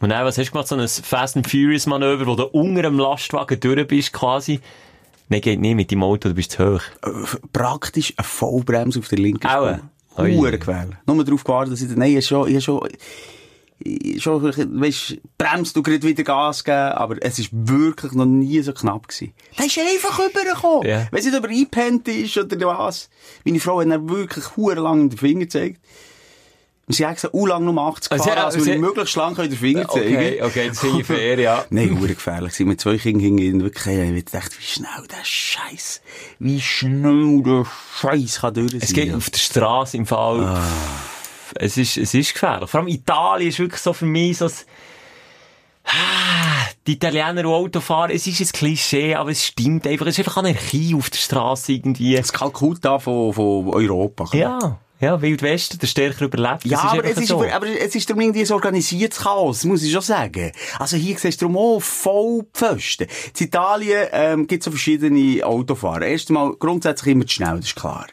Und 0.00 0.08
dann, 0.10 0.24
was 0.24 0.38
hast 0.38 0.48
du 0.48 0.52
gemacht? 0.52 0.68
So 0.68 0.76
ein 0.76 0.88
Fast 0.88 1.36
and 1.36 1.48
Furious 1.48 1.86
Manöver, 1.86 2.26
wo 2.26 2.34
du 2.36 2.44
unter 2.44 2.82
dem 2.82 2.98
Lastwagen 2.98 3.58
durch 3.60 3.86
bist, 3.86 4.12
quasi. 4.12 4.60
Nein, 5.28 5.40
geht 5.42 5.60
nicht 5.60 5.74
mit 5.74 5.90
dem 5.90 6.02
Auto, 6.02 6.28
du 6.28 6.34
bist 6.34 6.52
zu 6.52 6.76
hoch. 6.76 6.82
Praktisch 7.52 8.14
eine 8.16 8.24
Vollbremse 8.24 8.98
auf 8.98 9.08
der 9.08 9.18
linken. 9.18 9.48
Spur. 9.48 9.80
Ui. 10.18 10.34
Hure 10.34 10.58
gefährlich. 10.58 10.96
Nur 11.06 11.24
darauf 11.24 11.44
gewartet, 11.44 11.74
dass 11.74 11.82
ich, 11.82 11.94
nein, 11.96 12.16
ich 12.16 12.26
schon, 12.26 12.48
ich 12.48 12.64
schon, 12.64 12.80
schon, 14.18 14.80
weisst, 14.80 15.18
bremst 15.36 15.76
du 15.76 15.82
gerade 15.82 16.02
wieder 16.02 16.24
Gas 16.24 16.64
geben, 16.64 16.76
aber 16.76 17.16
es 17.20 17.38
ist 17.38 17.50
wirklich 17.52 18.12
noch 18.12 18.24
nie 18.24 18.60
so 18.62 18.72
knapp 18.72 19.06
gewesen. 19.06 19.32
Der 19.56 19.66
ist 19.66 19.78
einfach 19.78 20.18
rübergekommen. 20.18 20.84
Wenn 21.10 21.18
es 21.18 21.24
nicht 21.24 21.36
über 21.36 21.48
eingepennt 21.48 22.08
ist 22.08 22.36
oder 22.36 22.66
was. 22.66 23.08
Meine 23.44 23.60
Frau 23.60 23.80
hat 23.80 23.88
dann 23.88 24.08
wirklich 24.08 24.56
hure 24.56 24.80
lang 24.80 25.02
in 25.02 25.10
den 25.10 25.18
Finger 25.18 25.40
gezeigt. 25.40 25.80
Sie 26.90 27.04
hat 27.06 27.16
gesagt, 27.16 27.34
u 27.34 27.46
lang 27.46 27.64
nur 27.64 27.80
80 27.82 28.10
Also, 28.12 28.24
gefahren, 28.24 28.38
ja, 28.38 28.44
also, 28.46 28.58
sie- 28.60 28.72
sie 28.72 28.78
möglichst 28.78 29.14
lang 29.16 29.36
in 29.38 29.50
den 29.50 29.58
Finger 29.58 29.88
zeigen. 29.88 30.14
Okay, 30.16 30.42
okay, 30.42 30.68
das 30.68 30.80
finde 30.80 31.00
ich 31.00 31.06
fair, 31.06 31.38
ja. 31.38 31.64
Nein, 31.70 31.98
hure 32.00 32.14
gefährlich 32.14 32.52
gewesen. 32.52 32.68
Mit 32.68 32.80
zwei 32.80 32.96
Kindern 32.96 33.20
hingehen, 33.24 33.60
wirklich, 33.62 33.94
ich 33.98 34.08
hab 34.08 34.14
gedacht, 34.26 34.58
wie 34.58 34.64
schnell 34.64 35.06
der 35.10 35.24
Scheiß, 35.24 36.00
wie 36.38 36.60
schnell 36.60 37.42
der 37.42 37.66
Scheiß 38.00 38.40
kann 38.40 38.54
durch 38.54 38.70
sein. 38.72 38.80
Es 38.82 38.92
geht 38.92 39.14
auf 39.14 39.28
der 39.30 39.38
Straße 39.38 39.96
im 39.98 40.06
Fall. 40.06 40.60
Es 41.54 41.76
ist, 41.76 41.96
es 41.96 42.14
ist 42.14 42.32
gefährlich. 42.32 42.70
Vor 42.70 42.80
allem 42.80 42.88
Italien 42.88 43.48
ist 43.48 43.58
wirklich 43.58 43.80
so 43.82 43.92
für 43.92 44.06
mich 44.06 44.38
so 44.38 44.46
ein, 44.46 44.52
Ah, 45.84 46.66
die 46.86 46.92
Italiener, 46.94 47.42
die 47.42 47.44
Auto 47.48 47.80
fahren, 47.80 48.10
es 48.12 48.26
ist 48.26 48.40
ein 48.40 48.48
Klischee, 48.52 49.14
aber 49.14 49.30
es 49.30 49.44
stimmt 49.46 49.86
einfach. 49.86 50.06
Es 50.06 50.18
ist 50.18 50.26
einfach 50.26 50.36
Anarchie 50.38 50.94
auf 50.94 51.08
der 51.08 51.18
Straße 51.18 51.72
irgendwie. 51.72 52.14
das 52.14 52.32
Kalkutta 52.32 52.98
von, 52.98 53.32
von 53.32 53.68
Europa. 53.68 54.26
Ja, 54.34 54.78
ja, 55.00 55.22
Wild 55.22 55.42
Westen, 55.42 55.78
der 55.78 55.86
stärker 55.86 56.24
überlebt. 56.24 56.64
Ja, 56.64 56.80
aber, 56.80 57.04
es 57.04 57.16
ist, 57.18 57.28
so. 57.28 57.36
aber, 57.36 57.52
aber 57.52 57.66
es 57.66 57.94
ist 57.94 58.10
darum 58.10 58.20
irgendwie 58.20 58.42
ein 58.42 58.52
organisiertes 58.52 59.20
Chaos, 59.20 59.64
muss 59.64 59.82
ich 59.82 59.92
schon 59.92 60.02
sagen. 60.02 60.52
Also 60.78 60.96
hier 60.96 61.16
siehst 61.16 61.40
du 61.40 61.46
darum 61.46 61.56
auch 61.56 61.80
voll 61.80 62.44
Pfosten. 62.52 63.06
In 63.38 63.46
Italien 63.46 64.08
ähm, 64.12 64.46
gibt 64.46 64.62
es 64.62 64.64
so 64.64 64.70
verschiedene 64.72 65.44
Autofahrer. 65.44 66.02
Erstmal 66.02 66.52
grundsätzlich 66.54 67.12
immer 67.12 67.26
zu 67.26 67.34
schnell, 67.34 67.56
das 67.56 67.66
ist 67.66 67.76
klar. 67.76 68.06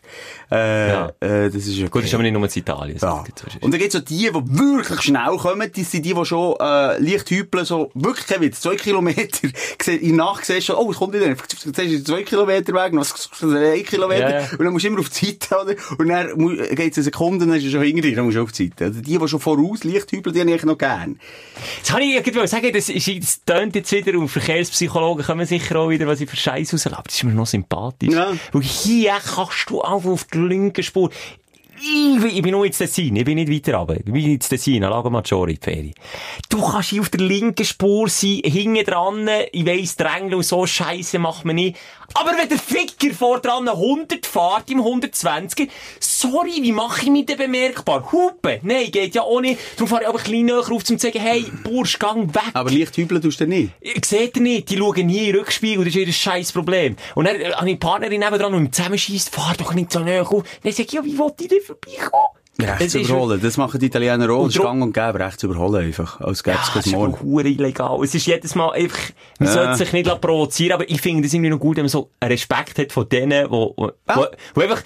Äh, 0.56 0.90
Ja. 0.90 1.08
äh, 1.20 1.50
das 1.50 1.56
ist 1.68 1.78
okay. 1.80 1.90
Gut, 1.90 2.02
das 2.04 2.06
ist 2.10 2.14
aber 2.14 2.24
nicht 2.24 2.34
nur 2.34 2.44
in 2.44 2.50
Italien. 2.54 2.98
Ja. 3.02 3.24
Und 3.62 3.72
dann 3.72 3.80
gibt's 3.80 3.94
so 3.94 4.00
die, 4.00 4.30
die 4.30 4.34
wirklich 4.34 5.02
schnell 5.02 5.38
kommen, 5.38 5.72
die 5.72 5.84
sind 5.84 6.06
die, 6.06 6.14
die 6.14 6.26
schon 6.26 6.56
äh, 6.60 6.98
leicht 7.00 7.30
hüpeln, 7.30 7.66
so 7.66 7.92
wirklich 7.94 8.28
kein 8.28 8.42
Witz, 8.42 8.62
zwei 8.62 8.76
Kilometer, 8.76 9.48
in 9.88 10.16
der 10.18 10.26
Nacht 10.26 10.46
siehst 10.46 10.70
du 10.70 10.74
schon, 10.74 10.76
oh, 10.78 10.92
es 10.92 10.98
kommt 10.98 11.14
wieder, 11.14 11.28
jetzt 11.28 11.66
du 11.66 11.72
zwei 12.04 12.24
Kilometer 12.24 12.74
weg, 12.74 12.94
noch 12.94 13.06
ein 13.06 13.84
Kilometer, 13.84 14.30
Ja, 14.30 14.42
ja. 14.42 14.48
und 14.52 14.60
dann 14.64 14.74
musst 14.74 14.86
du 14.86 14.90
immer 14.90 15.00
auf 15.00 15.10
die 15.10 15.26
Seite, 15.26 15.56
oder? 15.62 15.76
Und 15.98 16.08
dann 16.10 16.76
geht's 16.76 16.98
eine 16.98 17.04
Sekunde, 17.04 17.46
dann 17.46 17.56
ist 17.56 17.66
er 17.66 17.72
schon 17.72 17.82
hinter 17.82 18.02
dir, 18.02 18.16
dann 18.16 18.26
musst 18.26 18.38
du 18.38 18.44
auf 18.44 18.52
die 18.52 18.66
Seite. 18.68 18.86
Also 18.86 19.02
die, 19.02 19.18
die 19.18 19.28
schon 19.28 19.40
voraus 19.40 19.84
leicht 19.84 20.12
hüpeln, 20.12 20.34
die 20.34 20.42
habe 20.42 20.52
ich 20.52 20.64
noch 20.64 20.78
gern. 20.78 21.20
Das 21.82 21.92
kann 21.92 22.02
ich 22.02 22.16
irgendwie 22.16 22.48
sagen, 22.48 22.72
das, 22.74 22.90
ist, 22.90 23.08
das 23.08 23.44
tönt 23.46 23.76
jetzt 23.76 23.92
wieder, 23.92 24.18
und 24.18 24.28
Verkehrspsychologen 24.30 25.26
kommen 25.26 25.46
sicher 25.46 25.78
auch 25.78 25.90
wieder, 25.90 26.08
was 26.08 26.22
ich 26.22 26.30
für 26.30 26.36
Scheiß. 26.36 26.86
Aber 26.86 27.04
das 27.06 27.16
ist 27.16 27.24
mir 27.24 27.32
noch 27.34 27.48
sympathisch. 27.48 28.14
Ja. 28.14 28.34
Weil 28.52 28.62
hier 28.62 29.14
kannst 29.24 29.70
du 29.70 29.82
einfach 29.82 30.10
auf 30.10 30.28
der 30.50 30.84
Spur, 30.84 31.10
ich, 31.78 32.24
ich 32.24 32.42
bin 32.42 32.52
nur 32.52 32.66
ins 32.66 32.78
Tessin, 32.78 33.16
ich 33.16 33.26
bin 33.26 33.36
nicht 33.36 33.52
weiter 33.52 33.78
runter. 33.78 33.98
Ich 33.98 34.06
bin 34.06 34.32
ins 34.32 34.48
Tessin, 34.48 34.84
an 34.84 34.92
Lago 34.92 35.10
Maggiore, 35.10 35.54
die 35.54 35.60
Ferien. 35.62 35.94
Du 36.50 36.62
kannst 36.62 36.90
hier 36.90 37.02
auf 37.02 37.10
der 37.10 37.22
linken 37.22 37.66
Spur 37.66 38.08
sein, 38.08 38.42
hinten 38.46 38.86
dran, 38.86 39.30
ich 39.52 39.66
weiss, 39.66 39.96
Drängeln 39.98 40.36
und 40.36 40.44
so, 40.44 40.66
Scheiße 40.66 41.20
macht 41.20 41.44
man 41.44 41.56
nicht. 41.56 41.78
Aber 42.14 42.32
wenn 42.38 42.48
der 42.48 42.60
Ficker 42.60 43.14
vor 43.14 43.40
dran 43.40 43.68
100 43.68 44.26
fährt 44.26 44.70
im 44.70 44.82
120er, 44.82 45.68
sorry, 46.00 46.60
wie 46.62 46.72
mache 46.72 47.04
ich 47.04 47.10
mich 47.10 47.26
denn 47.26 47.38
bemerkbar? 47.38 48.12
Hupe! 48.12 48.60
Nein, 48.64 48.92
geht 48.92 49.16
ja 49.16 49.24
auch 49.24 49.42
nicht. 49.42 49.60
Darum 49.76 49.88
fahre 49.88 50.04
ich 50.04 50.08
aber 50.08 50.20
ein 50.20 50.24
bisschen 50.24 50.46
näher 50.46 50.60
auf, 50.60 50.72
um 50.72 50.84
zu 50.84 50.98
sagen, 50.98 51.20
hey, 51.20 51.46
Bursch, 51.64 52.00
gang 52.00 52.34
weg. 52.34 52.44
Aber 52.54 52.72
leicht 52.72 52.96
hüpeln 52.98 53.22
tust 53.22 53.40
du 53.40 53.48
nicht. 53.48 53.72
Seht 54.06 54.36
ihr 54.38 54.42
nicht, 54.42 54.70
die 54.70 54.78
schauen 54.78 55.06
nie 55.06 55.28
in 55.28 55.34
den 55.34 55.36
Rückspiegel, 55.38 55.86
das 55.86 55.96
ist 55.96 56.08
ihr 56.08 56.14
scheiß 56.14 56.52
Problem. 56.52 56.96
Und 57.16 57.26
dann 57.26 57.36
äh, 57.36 57.50
ich 57.50 57.66
die 57.66 57.76
Partnerin 57.76 58.20
nebendran 58.20 58.54
und 58.54 58.74
zusammenschießt, 58.74 59.34
fahr 59.34 59.56
doch 59.58 59.74
nicht 59.74 59.92
so 59.92 60.00
näher 60.00 60.22
auf. 60.22 60.44
Dann 60.64 60.72
sag 60.72 60.86
ich, 60.86 60.92
ja, 60.92 61.04
wie 61.04 61.18
wollt 61.18 61.42
ihr 61.42 61.48
denn 61.48 61.62
vorbeikommen? 61.62 62.45
Rechts 62.58 62.94
Das 62.94 62.96
überholen, 62.96 63.42
das 63.42 63.58
machen 63.58 63.80
die 63.82 63.88
Italiener 63.88 64.30
auch. 64.30 64.46
Das 64.46 64.56
ist 64.56 64.62
gang 64.62 64.82
und 64.82 64.94
gäbe, 64.94 65.20
rechts 65.20 65.44
überholen 65.44 65.84
einfach. 65.84 66.22
Als 66.22 66.42
gäbe 66.42 66.56
Ja, 66.56 66.62
es 66.64 66.74
das 66.74 66.84
kein 66.94 67.12
ist 67.12 67.22
hure 67.22 67.48
illegal. 67.50 68.00
Es 68.02 68.16
ist 68.16 68.26
jedes 68.26 68.56
Mal 68.56 68.72
einfach, 68.72 68.98
man 69.40 69.48
Ja. 69.50 69.54
sollte 69.54 69.76
sich 69.76 69.92
nicht 69.92 70.22
provozieren, 70.22 70.74
aber 70.76 70.90
ich 70.90 71.02
finde 71.02 71.28
es 71.28 71.34
irgendwie 71.34 71.50
noch 71.50 71.60
gut, 71.60 71.76
wenn 71.76 71.84
man 71.84 71.90
so 71.90 72.12
einen 72.22 72.32
Respekt 72.32 72.80
hat 72.80 72.94
von 72.94 73.10
denen, 73.10 73.50
wo, 73.52 73.74
wo, 73.76 73.88
Ja. 74.08 74.16
wo, 74.16 74.26
wo 74.54 74.62
einfach, 74.62 74.82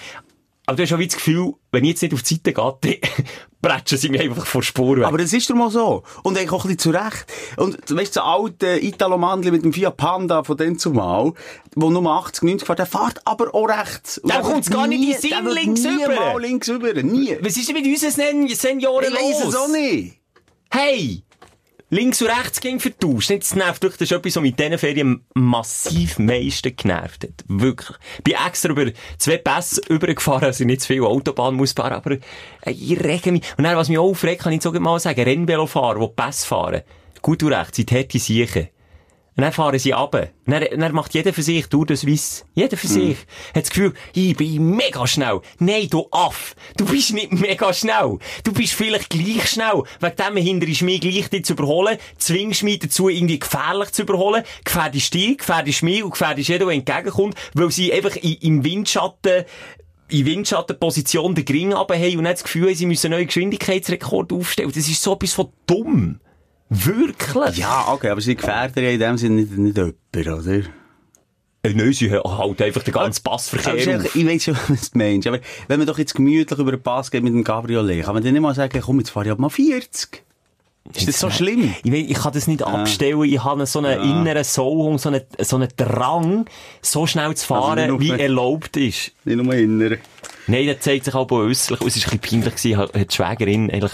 aber 0.70 0.76
du 0.78 0.84
hast 0.84 0.90
schon 0.90 1.00
wie 1.00 1.08
das 1.08 1.16
Gefühl, 1.16 1.54
wenn 1.72 1.84
ich 1.84 1.90
jetzt 1.92 2.02
nicht 2.04 2.14
auf 2.14 2.22
die 2.22 2.36
Seite 2.36 2.54
gehe, 2.54 2.74
dann 2.82 3.26
bretschen 3.62 3.98
sie 3.98 4.10
mich 4.10 4.22
einfach 4.22 4.46
vor 4.46 4.62
Spur 4.62 4.98
weg. 4.98 5.06
Aber 5.06 5.18
das 5.18 5.34
ist 5.34 5.50
doch 5.50 5.56
mal 5.56 5.72
so. 5.72 6.04
Und 6.24 6.38
eigentlich 6.38 6.52
auch 6.52 6.64
ein 6.66 6.76
bisschen 6.76 6.94
zurecht. 6.94 7.26
Und 7.58 7.76
weißt 7.90 8.16
du, 8.16 8.20
so 8.20 8.22
alte 8.22 8.80
Italo-Mandli 8.84 9.50
mit 9.52 9.64
dem 9.64 9.74
Fiat 9.74 9.98
Panda 9.98 10.44
von 10.44 10.56
dem 10.58 10.78
zumal, 10.78 11.34
wo 11.76 11.90
nur 11.90 12.06
80, 12.10 12.44
90 12.44 12.66
fährt, 12.68 12.80
der 12.80 12.86
fährt 12.86 13.20
aber 13.26 13.54
auch 13.56 13.66
rechts. 13.68 14.20
Und 14.20 14.32
Der 14.32 14.46
wird 14.46 14.70
gar 14.70 14.86
nicht 14.88 15.02
in 15.02 15.08
nie- 15.10 15.16
Sinn, 15.16 15.46
links 15.54 15.82
nie 15.82 16.04
rüber. 16.04 16.16
mal 16.16 16.40
links 16.42 16.70
rüber. 16.70 16.94
Nie. 16.94 17.38
Was 17.42 17.58
ist 17.58 17.68
denn 17.68 17.76
mit 17.76 17.86
unseren 17.86 18.12
Sen- 18.12 18.48
Senioren 18.48 19.06
Ich 19.08 19.14
weiss 19.14 19.44
los? 19.44 19.54
es 19.54 19.60
auch 19.60 19.68
nicht. 19.70 20.20
Hey! 20.72 21.24
Links 21.92 22.22
und 22.22 22.28
rechts 22.28 22.62
ging 22.62 22.80
vertauscht. 22.80 23.32
Das 23.32 23.56
nervt 23.56 23.82
wirklich, 23.82 23.98
das 23.98 24.12
ist 24.12 24.18
etwas, 24.18 24.36
was 24.36 24.44
mit 24.44 24.60
diesen 24.60 24.78
Ferien 24.78 25.26
massiv 25.34 26.20
meisten 26.20 26.76
genervt 26.76 27.24
hat. 27.24 27.44
Wirklich. 27.48 27.98
Ich 28.18 28.24
bin 28.24 28.36
extra 28.46 28.72
über 28.72 28.92
zwei 29.18 29.38
Pässe 29.38 29.82
übergefahren, 29.90 30.44
also 30.44 30.66
nicht 30.66 30.82
zu 30.82 30.88
viel 30.88 31.04
Autobahn 31.04 31.56
muss 31.56 31.74
fahren, 31.74 31.94
aber 31.94 32.12
äh, 32.12 32.20
ich 32.66 33.04
rege 33.04 33.32
mich. 33.32 33.42
Und 33.58 33.64
dann, 33.64 33.76
was 33.76 33.90
mich 33.90 33.98
auch 33.98 34.10
aufregt, 34.10 34.44
kann 34.44 34.54
ich 34.54 34.62
sogar 34.62 34.82
mal 34.82 35.00
sagen, 35.00 35.24
Rennvelofahrer, 35.24 36.00
die 36.00 36.14
Pässe 36.16 36.46
fahren, 36.46 36.82
gut 37.24 37.42
und 37.42 37.54
recht, 37.54 37.74
sind 37.74 37.92
harte 37.92 38.20
Siechen. 38.20 38.68
Und 39.40 39.44
dann 39.44 39.54
fahren 39.54 39.80
sie 39.80 39.92
runter. 39.92 40.28
Und 40.46 40.52
dann, 40.52 40.66
dann 40.82 40.92
macht 40.92 41.14
jeder 41.14 41.32
für 41.32 41.42
sich 41.44 41.66
Tour 41.68 41.86
de 41.86 41.96
Suisse. 41.96 42.44
Jeder 42.56 42.76
für 42.76 42.88
sich. 42.90 43.18
Hat 43.56 43.64
das 43.64 43.70
Gefühl, 43.70 43.94
ich 44.14 44.36
bin 44.36 44.76
mega 44.76 45.08
schnell. 45.08 45.40
Nein, 45.60 45.88
du 45.90 46.08
Aff. 46.12 46.58
Du 46.76 46.84
bist 46.84 47.14
nicht 47.14 47.32
mega 47.32 47.72
schnell. 47.72 48.18
Du 48.44 48.52
bist 48.52 48.74
vielleicht 48.74 49.10
gleich 49.10 49.48
schnell. 49.50 49.84
Wegen 50.02 50.16
dem 50.18 50.36
hinterst 50.44 50.82
du 50.82 50.86
mich 50.86 51.00
gleich 51.00 51.30
dich 51.30 51.46
zu 51.46 51.54
überholen. 51.54 51.98
Zwingst 52.18 52.64
mich 52.64 52.80
dazu, 52.80 53.08
irgendwie 53.08 53.40
gefährlich 53.40 53.92
zu 53.94 54.02
überholen. 54.02 54.44
Gefährdest 54.66 55.14
dich, 55.14 55.38
gefährdest 55.38 55.84
mich 55.84 56.04
und 56.04 56.12
gefährdest 56.12 56.50
jeden, 56.50 56.68
der 56.68 56.76
entgegenkommt. 56.76 57.36
Weil 57.54 57.72
sie 57.72 57.94
einfach 57.94 58.18
i- 58.18 58.40
im 58.42 58.66
Windschatten 58.66 59.46
in 60.10 60.26
Windschattenposition 60.26 61.34
den 61.36 61.46
Gring 61.46 61.72
runterhaben 61.72 62.18
und 62.18 62.24
dann 62.26 62.34
das 62.34 62.44
Gefühl 62.44 62.76
sie 62.76 62.88
müssen 62.88 63.06
einen 63.08 63.20
neuen 63.20 63.28
Geschwindigkeitsrekord 63.28 64.34
aufstellen. 64.34 64.70
Das 64.76 64.90
ist 64.90 65.02
so 65.02 65.14
etwas 65.14 65.32
von 65.34 65.48
dumm. 65.66 66.20
Wirklich. 66.70 67.58
Ja, 67.58 67.88
okay, 67.92 68.10
aber 68.10 68.22
sie 68.22 68.36
gefährden 68.36 68.84
ja 68.84 68.92
in 68.92 69.00
dem 69.00 69.18
Sinne 69.18 69.36
nicht, 69.42 69.58
nicht 69.58 69.78
jemand, 69.78 70.46
oder? 70.46 70.62
Nein, 71.64 71.94
sie 71.94 72.10
halt 72.12 72.62
einfach 72.62 72.84
den 72.84 72.94
ganzen 72.94 73.22
Aber 73.26 73.32
Passverkehr 73.32 74.06
ich 74.16 74.26
weiss 74.26 74.44
schon, 74.44 74.58
was 74.68 74.92
du 74.92 74.98
meinst. 74.98 75.28
Aber 75.28 75.40
wenn 75.68 75.80
man 75.80 75.88
doch 75.88 75.98
jetzt 75.98 76.16
gemütlich 76.16 76.58
über 76.58 76.72
den 76.72 76.82
Pass 76.82 77.12
geht 77.12 77.24
mit 77.24 77.34
dem 77.34 77.44
Cabriolet, 77.44 78.06
kann 78.06 78.14
man 78.14 78.24
dann 78.24 78.34
nicht 78.34 78.42
mal 78.42 78.56
sagen, 78.56 78.82
komm, 78.82 79.00
jetzt 79.00 79.10
fahr 79.10 79.26
ich 79.26 79.32
ab 79.32 79.40
mal 79.40 79.50
40. 79.50 80.24
Ist 80.96 81.08
das 81.08 81.20
so 81.20 81.30
schlimm? 81.30 81.74
Ich, 81.84 81.94
ich 81.94 82.18
kann 82.18 82.34
das 82.34 82.48
nicht 82.48 82.64
abstellen. 82.64 83.24
Ich 83.24 83.44
habe 83.44 83.66
so 83.66 83.80
einen 83.80 84.02
inneren 84.02 84.44
Soul, 84.44 84.98
so 84.98 85.10
einen, 85.10 85.22
so 85.40 85.58
einen 85.58 85.70
Drang, 85.76 86.46
so 86.82 87.06
schnell 87.06 87.36
zu 87.36 87.46
fahren, 87.46 87.80
Also 87.80 88.00
wie 88.00 88.12
erlaubt 88.12 88.78
ist. 88.78 89.12
Nicht 89.26 89.44
nur 89.44 89.54
inneren. 89.54 90.00
Nein, 90.48 90.66
das 90.66 90.80
zeigt 90.80 91.06
sich 91.06 91.14
auch 91.14 91.30
äußerlich. 91.30 91.82
Es 91.86 92.06
war 92.06 92.14
ein 92.14 92.20
bisschen 92.20 92.42
peinlich 92.42 92.56
gewesen, 92.56 92.78
hat 92.78 92.96
die 92.96 93.16
Schwägerin 93.16 93.70
eigentlich 93.70 93.92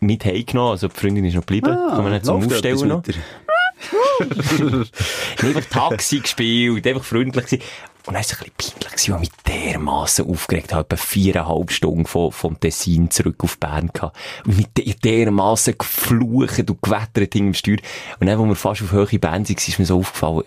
mit 0.00 0.24
heimgenommen. 0.24 0.72
Also 0.72 0.88
die 0.88 0.98
Freundin 0.98 1.24
ist 1.24 1.34
noch 1.34 1.42
geblieben. 1.42 1.74
Kann 1.74 2.02
man 2.02 2.12
nicht 2.12 2.24
zum 2.24 2.42
Ah, 2.42 2.46
Aufstellen 2.46 2.88
noch. 2.88 3.02
einfach 5.42 5.64
Taxi 5.70 6.20
gespielt, 6.20 6.86
einfach 6.86 7.04
freundlich 7.04 7.46
gewesen. 7.46 7.62
Und 8.06 8.14
dann 8.14 8.16
war 8.16 8.20
es 8.22 8.32
ein 8.32 8.46
bisschen 8.56 8.78
peinlich 8.80 9.08
weil 9.08 9.14
ich 9.14 9.20
mich 9.20 9.30
dermassen 9.46 10.26
aufgeregt 10.26 10.72
habe. 10.72 10.84
Etwa 10.84 10.96
viereinhalb 10.96 11.70
Stunden 11.70 12.06
von, 12.06 12.32
vom 12.32 12.58
Tessin 12.58 13.10
zurück 13.10 13.44
auf 13.44 13.58
Bern 13.58 13.90
gehabt. 13.92 14.16
Und 14.46 14.56
mit 14.56 14.68
der, 14.76 14.94
dermassen 14.94 15.76
geflucht 15.78 16.70
und 16.70 16.82
gewettert 16.82 17.32
hinter 17.32 17.38
dem 17.38 17.54
Steuer. 17.54 17.76
Und 18.18 18.26
dann, 18.26 18.38
wo 18.38 18.44
wir 18.46 18.56
fast 18.56 18.82
auf 18.82 18.92
höhere 18.92 19.18
Bern 19.18 19.46
waren, 19.48 19.56
ist 19.56 19.78
mir 19.78 19.86
so 19.86 19.98
aufgefallen, 19.98 20.44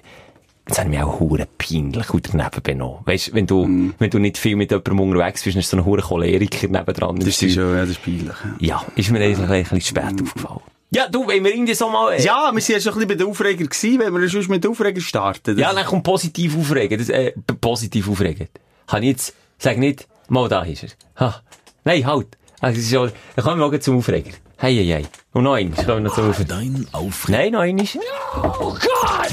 Jetzt 0.67 0.79
haben 0.79 0.91
wir 0.93 1.05
auch 1.05 1.19
hure 1.19 1.45
peinlich 1.57 2.09
und 2.11 2.33
daneben 2.33 2.61
benommen. 2.63 2.99
Weißt, 3.05 3.33
wenn 3.33 3.45
du, 3.45 3.65
Mhm. 3.65 3.95
wenn 3.99 4.09
du 4.09 4.19
nicht 4.19 4.37
viel 4.37 4.55
mit 4.55 4.71
jemandem 4.71 4.99
unterwegs 5.01 5.43
bist, 5.43 5.55
dann 5.55 5.59
ist 5.59 5.69
so 5.69 5.77
ein 5.77 5.85
hure 5.85 6.01
Choleriker 6.01 6.67
nebendran. 6.67 7.17
Das 7.17 7.27
ist 7.41 7.53
schon, 7.53 7.73
ja, 7.75 7.81
das 7.81 7.89
ist 7.89 8.01
peinlich. 8.03 8.35
Ja, 8.59 8.83
ist 8.95 9.11
mir 9.11 9.19
eigentlich 9.19 9.39
ein 9.49 9.63
bisschen 9.63 9.81
spät 9.81 10.21
aufgefallen. 10.21 10.61
Ja, 10.91 11.07
du, 11.09 11.27
wenn 11.27 11.43
wir 11.43 11.53
irgendwie 11.53 11.73
so 11.73 11.89
mal, 11.89 12.13
äh, 12.13 12.21
Ja, 12.23 12.51
wir 12.53 12.53
waren 12.53 12.55
ja 12.55 12.79
schon 12.79 12.93
ein 12.93 12.99
bisschen 12.99 13.07
bei 13.07 13.15
den 13.15 13.27
Aufreger 13.27 13.65
gewesen, 13.65 13.99
wenn 13.99 14.13
wir 14.13 14.29
sonst 14.29 14.47
mit 14.47 14.63
den 14.63 14.71
Aufreger 14.71 15.01
starten. 15.01 15.57
Ja, 15.57 15.73
dann 15.73 15.85
kommt 15.85 16.03
positiv 16.03 16.55
aufregen. 16.57 16.97
Das, 16.99 17.09
äh, 17.09 17.33
positiv 17.59 18.07
aufregen. 18.09 18.47
Kann 18.87 19.01
ich 19.03 19.09
jetzt, 19.09 19.33
sag 19.57 19.77
nicht, 19.79 20.07
mal 20.29 20.47
da 20.47 20.61
ist 20.63 20.83
er. 20.83 20.89
Ha. 21.19 21.41
Nein, 21.83 22.05
halt. 22.05 22.27
Also, 22.61 22.79
schon, 22.81 23.11
dann 23.35 23.43
kommen 23.43 23.71
wir 23.71 23.81
zum 23.81 23.97
Aufreger. 23.97 24.31
Hei, 24.63 24.75
hei, 24.75 24.85
hei. 24.85 25.03
Und 25.33 25.43
noch 25.43 25.55
eins, 25.55 25.85
wir 25.85 25.99
noch 25.99 26.15
zum 26.15 26.29
Aufreger. 26.29 26.55
Dein 26.55 26.87
Aufreger, 26.93 27.37
Nein, 27.37 27.51
noch 27.51 27.59
eins. 27.59 27.97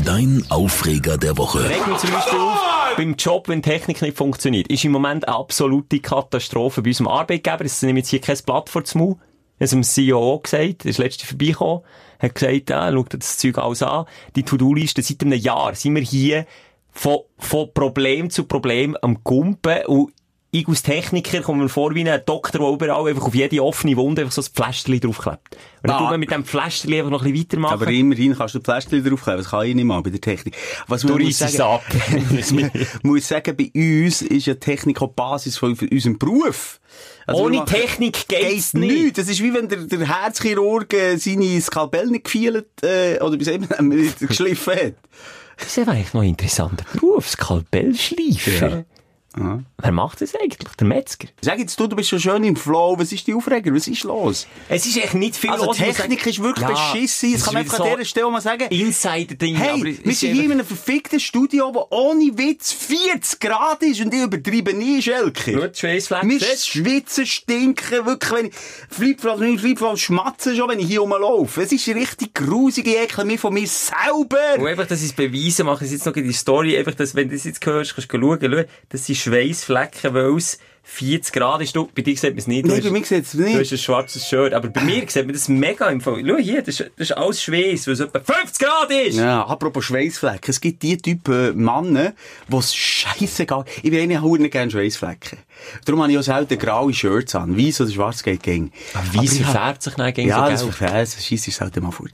dein 0.04 0.44
Aufreger 0.48 1.18
der 1.18 1.38
Woche. 1.38 1.60
Mich 1.60 1.98
zum 1.98 2.10
Beispiel 2.10 2.38
auf, 2.40 2.96
beim 2.96 3.14
Job, 3.14 3.46
wenn 3.46 3.62
die 3.62 3.70
Technik 3.70 4.02
nicht 4.02 4.16
funktioniert, 4.16 4.66
ist 4.66 4.84
im 4.84 4.90
Moment 4.90 5.28
eine 5.28 5.36
absolute 5.36 6.00
Katastrophe 6.00 6.82
bei 6.82 6.90
unserem 6.90 7.06
Arbeitgeber. 7.06 7.64
Es 7.64 7.80
nimmt 7.82 7.98
jetzt 7.98 8.08
hier 8.08 8.20
kein 8.20 8.38
Blatt 8.44 8.68
vor 8.68 8.82
den. 8.82 9.20
Das 9.60 9.70
haben 9.70 9.82
dem 9.82 9.84
CEO 9.84 10.40
gesagt, 10.40 10.82
der 10.82 10.90
ist 10.90 10.98
letzte 10.98 11.24
vorbeigekommen. 11.24 11.84
hat 12.18 12.34
gesagt, 12.34 12.72
ah, 12.72 12.90
schaut 12.90 13.14
das 13.14 13.38
Zeug 13.38 13.56
alles 13.58 13.84
an. 13.84 14.06
Die 14.34 14.42
To-Do-Liste 14.42 15.00
seit 15.00 15.22
einem 15.22 15.38
Jahr 15.38 15.76
sind 15.76 15.94
wir 15.94 16.02
hier 16.02 16.44
von, 16.90 17.20
von 17.38 17.72
Problem 17.72 18.30
zu 18.30 18.46
Problem 18.46 18.96
am 19.00 19.22
Gumpen 19.22 19.86
und 19.86 20.12
ich 20.52 20.66
als 20.66 20.82
Techniker 20.82 21.40
komme 21.42 21.62
mir 21.62 21.68
vor 21.68 21.94
wie 21.94 22.08
ein 22.08 22.20
Doktor, 22.26 22.58
der 22.58 22.68
überall 22.70 23.08
einfach 23.08 23.24
auf 23.26 23.34
jede 23.34 23.62
offene 23.62 23.96
Wunde 23.96 24.22
einfach 24.22 24.32
so 24.34 24.42
ein 24.42 24.48
Pflasterli 24.52 24.98
draufklebt. 24.98 25.56
Und 25.82 25.88
dann 25.88 25.90
Ah. 25.90 25.98
tun 25.98 26.10
wir 26.10 26.18
mit 26.18 26.30
dem 26.30 26.44
Pflasterli 26.44 26.98
einfach 26.98 27.10
noch 27.10 27.22
ein 27.22 27.32
bisschen 27.32 27.46
weitermachen. 27.50 27.74
Aber 27.82 27.90
immerhin 27.90 28.34
kannst 28.36 28.54
du 28.54 28.58
die 28.58 28.64
Pflaster 28.64 29.00
draufkleben. 29.00 29.38
Das 29.38 29.50
kann 29.50 29.66
ich 29.66 29.74
nicht 29.74 29.84
mal 29.84 30.02
bei 30.02 30.10
der 30.10 30.20
Technik. 30.20 30.56
Was 30.88 31.04
man 31.04 31.18
Du 31.18 31.24
muss 31.24 31.38
sagen, 31.38 31.60
ab. 31.60 31.82
man 32.52 32.70
muss 33.02 33.28
sagen, 33.28 33.56
bei 33.56 33.70
uns 33.74 34.22
ist 34.22 34.46
ja 34.46 34.54
Technik 34.54 35.00
auch 35.02 35.08
Basis 35.12 35.56
von 35.56 35.76
unserem 35.78 36.18
Beruf. 36.18 36.80
Also 37.26 37.44
Ohne 37.44 37.64
Technik 37.64 38.26
geht's 38.26 38.72
geht's 38.72 38.74
nicht. 38.74 39.18
Das 39.18 39.28
ist 39.28 39.40
wie 39.40 39.54
wenn 39.54 39.68
der, 39.68 39.78
der 39.84 40.08
Herzchirurg 40.22 40.92
äh, 40.94 41.16
seine 41.16 41.60
Skalpell 41.60 42.06
nicht 42.08 42.24
gefielt, 42.24 42.66
äh, 42.82 43.20
oder 43.20 43.42
sagt 43.44 43.70
man, 43.78 43.88
nicht 43.96 44.18
geschliffen 44.18 44.74
hat. 44.74 44.94
Das 45.58 45.68
ist 45.68 45.78
eben 45.78 45.90
eigentlich 45.90 46.12
noch 46.14 46.22
ein 46.22 46.28
interessanter 46.30 46.84
Beruf, 46.92 47.28
Skalpellschleifer. 47.28 48.84
Aha. 49.34 49.62
Wer 49.78 49.92
macht 49.92 50.20
das 50.20 50.34
eigentlich? 50.34 50.58
Der 50.78 50.86
Metzger. 50.86 51.28
Sag 51.40 51.58
jetzt 51.60 51.78
du, 51.78 51.86
du 51.86 51.94
bist 51.94 52.08
schon 52.08 52.18
schön 52.18 52.42
im 52.42 52.56
Flow. 52.56 52.96
Was 52.98 53.12
ist 53.12 53.26
die 53.28 53.34
Aufreger? 53.34 53.72
Was 53.72 53.86
ist 53.86 54.02
los? 54.02 54.48
Es 54.68 54.84
ist 54.86 54.96
echt 54.96 55.14
nicht 55.14 55.36
viel 55.36 55.50
Also 55.50 55.66
los, 55.66 55.76
Technik 55.76 56.26
ist 56.26 56.42
wirklich 56.42 56.68
Ja, 56.68 56.74
beschissen. 56.92 57.32
Das 57.32 57.40
es 57.40 57.44
kann 57.46 57.54
man 57.54 57.64
ist 57.64 57.72
einfach 57.72 57.84
wieder 57.84 57.92
an 57.92 57.98
dieser 57.98 58.08
Stelle 58.08 58.30
mal 58.30 58.40
sagen. 58.40 58.66
Insider-Ding. 58.68 59.54
Hey, 59.54 59.74
es 59.78 60.04
wir 60.04 60.12
ist 60.12 60.20
sind 60.20 60.34
hier 60.34 60.44
in 60.44 60.52
einem 60.52 60.66
verfickten 60.66 61.20
Studio, 61.20 61.72
wo 61.72 61.86
ohne 61.90 62.36
Witz 62.36 62.72
40 62.72 63.38
Grad 63.38 63.82
ist 63.84 64.00
und 64.00 64.12
ich 64.12 64.20
übertreibe 64.20 64.74
nie, 64.74 65.00
Schelke. 65.00 65.52
Gut, 65.52 65.76
Schweissfleck. 65.78 66.24
Mir 66.24 66.40
Siehst 66.40 66.68
schwitzen, 66.68 67.24
stinken, 67.24 68.06
wirklich, 68.06 68.32
wenn 68.32 68.46
ich 68.46 68.54
Flipflops, 68.90 69.38
meine 69.38 69.58
Flipflops 69.58 70.00
schmatzen 70.00 70.56
schon, 70.56 70.68
wenn 70.70 70.80
ich 70.80 70.88
hier 70.88 71.00
rumlaufe. 71.00 71.62
Es 71.62 71.70
ist 71.70 71.86
richtig 71.88 72.34
grusig, 72.34 72.86
ich 72.88 72.96
ekle 72.96 73.24
mich 73.24 73.38
von 73.38 73.54
mir 73.54 73.66
selber. 73.68 74.58
Und 74.58 74.66
einfach, 74.66 74.86
dass 74.86 75.00
ich 75.00 75.10
es 75.10 75.12
beweisen 75.12 75.66
mache, 75.66 75.84
ich 75.84 75.92
jetzt 75.92 76.04
noch 76.04 76.16
in 76.16 76.24
die 76.24 76.32
Story, 76.32 76.76
einfach, 76.76 76.94
dass, 76.94 77.14
wenn 77.14 77.28
du 77.28 77.36
das 77.36 77.44
jetzt 77.44 77.64
hörst, 77.64 77.94
kannst 77.94 78.12
du 78.12 78.18
schauen, 78.20 78.38
schau, 78.42 78.64
das 78.88 79.06
sind 79.06 79.19
Schweissflecken, 79.20 80.14
weil 80.14 80.36
es 80.36 80.58
40 80.82 81.32
Grad 81.34 81.60
ist. 81.60 81.76
Du, 81.76 81.88
bei 81.94 82.02
dir 82.02 82.16
sieht 82.16 82.30
man 82.30 82.38
es 82.38 82.46
nicht. 82.48 82.66
Nein, 82.66 82.82
bei 82.82 82.90
mir 82.90 83.04
sieht 83.04 83.24
es 83.24 83.32
Du 83.32 83.44
hast 83.44 83.54
nicht. 83.54 83.72
ein 83.72 83.78
schwarzes 83.78 84.26
Shirt, 84.26 84.52
aber 84.54 84.68
bei 84.70 84.80
mir 84.80 85.04
sieht 85.08 85.24
man 85.24 85.34
das 85.34 85.48
mega 85.48 85.88
im 85.88 86.00
Fall. 86.00 86.24
Schau 86.26 86.36
hier, 86.38 86.62
das 86.62 86.80
ist, 86.80 86.90
das 86.96 87.10
ist 87.10 87.16
alles 87.16 87.42
Schweiß, 87.42 87.86
weil 87.86 87.94
es 87.94 88.00
etwa 88.00 88.18
50 88.18 88.58
Grad 88.66 88.90
ist. 88.90 89.16
Ja, 89.16 89.44
apropos 89.46 89.84
Schweißflecken. 89.84 90.50
Es 90.50 90.60
gibt 90.60 90.82
die 90.82 90.96
Typen 90.98 91.56
Männer, 91.56 92.12
die 92.48 92.56
es 92.56 92.74
scheissegal 92.74 93.64
Ich 93.82 93.90
bin 93.90 94.00
eigentlich 94.00 94.18
auch 94.18 94.36
nicht 94.36 94.50
gerne 94.50 94.70
Schweißflecken. 94.70 95.38
Darum 95.84 96.02
habe 96.02 96.10
ich 96.12 96.18
auch 96.18 96.22
selten 96.22 96.58
graue 96.58 96.92
Shirts 96.92 97.36
an. 97.36 97.56
Weiß 97.56 97.82
oder 97.82 97.90
schwarz 97.92 98.22
geht 98.24 98.42
gegen. 98.42 98.72
Weiss 99.12 99.36
verfärbt 99.38 99.82
sich 99.82 99.94
dann 99.94 100.12
gegen 100.12 100.28
Ja, 100.28 100.44
so 100.56 100.66
das 100.66 100.76
verfällt, 100.76 101.16
das 101.16 101.24
scheisst 101.24 101.44
sich 101.44 101.54
selten 101.54 101.84
mal 101.84 101.92
vor. 101.92 102.06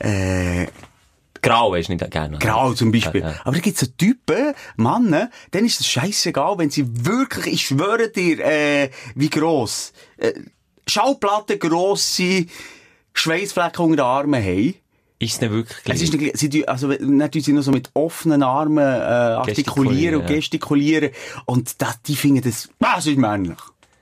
Äh, 0.00 0.66
Grau 1.42 1.74
ist 1.74 1.88
nicht 1.88 2.10
gerne. 2.10 2.38
Grau 2.38 2.72
zum 2.74 2.92
Beispiel. 2.92 3.20
Ja, 3.22 3.30
ja. 3.30 3.40
Aber 3.44 3.54
da 3.54 3.60
gibt's 3.60 3.80
so 3.80 3.86
Typen, 3.86 4.54
Männer, 4.76 5.30
denen 5.54 5.66
ist 5.66 5.80
es 5.80 5.86
scheißegal, 5.86 6.58
wenn 6.58 6.70
sie 6.70 6.84
wirklich, 7.06 7.54
ich 7.54 7.66
schwöre 7.66 8.10
dir, 8.10 8.40
äh, 8.44 8.90
wie 9.14 9.30
gross, 9.30 9.92
äh, 10.18 10.32
Schallplatten 10.86 11.58
grosse 11.58 12.46
Schweißflecken 13.14 13.84
unter 13.84 13.96
den 13.96 14.04
Armen 14.06 14.42
haben. 14.42 14.74
Ist 15.18 15.34
es 15.34 15.40
nicht 15.42 15.50
wirklich 15.52 15.76
Es 15.78 15.84
gleich? 15.84 16.02
ist 16.02 16.12
nicht, 16.14 16.38
sie, 16.38 16.48
tun- 16.48 16.64
also, 16.66 16.88
nicht, 16.88 17.34
sie 17.44 17.52
noch 17.52 17.62
so 17.62 17.70
mit 17.72 17.90
offenen 17.94 18.42
Armen, 18.42 18.78
äh, 18.78 18.82
artikulieren 18.82 20.22
und 20.22 20.30
ja. 20.30 20.36
gestikulieren. 20.36 21.10
Und 21.44 21.80
das, 21.82 22.00
die 22.02 22.16
finden 22.16 22.40
das, 22.42 22.68
ah, 22.80 22.96
das 22.96 23.06
ist 23.06 23.18
männlich. 23.18 23.58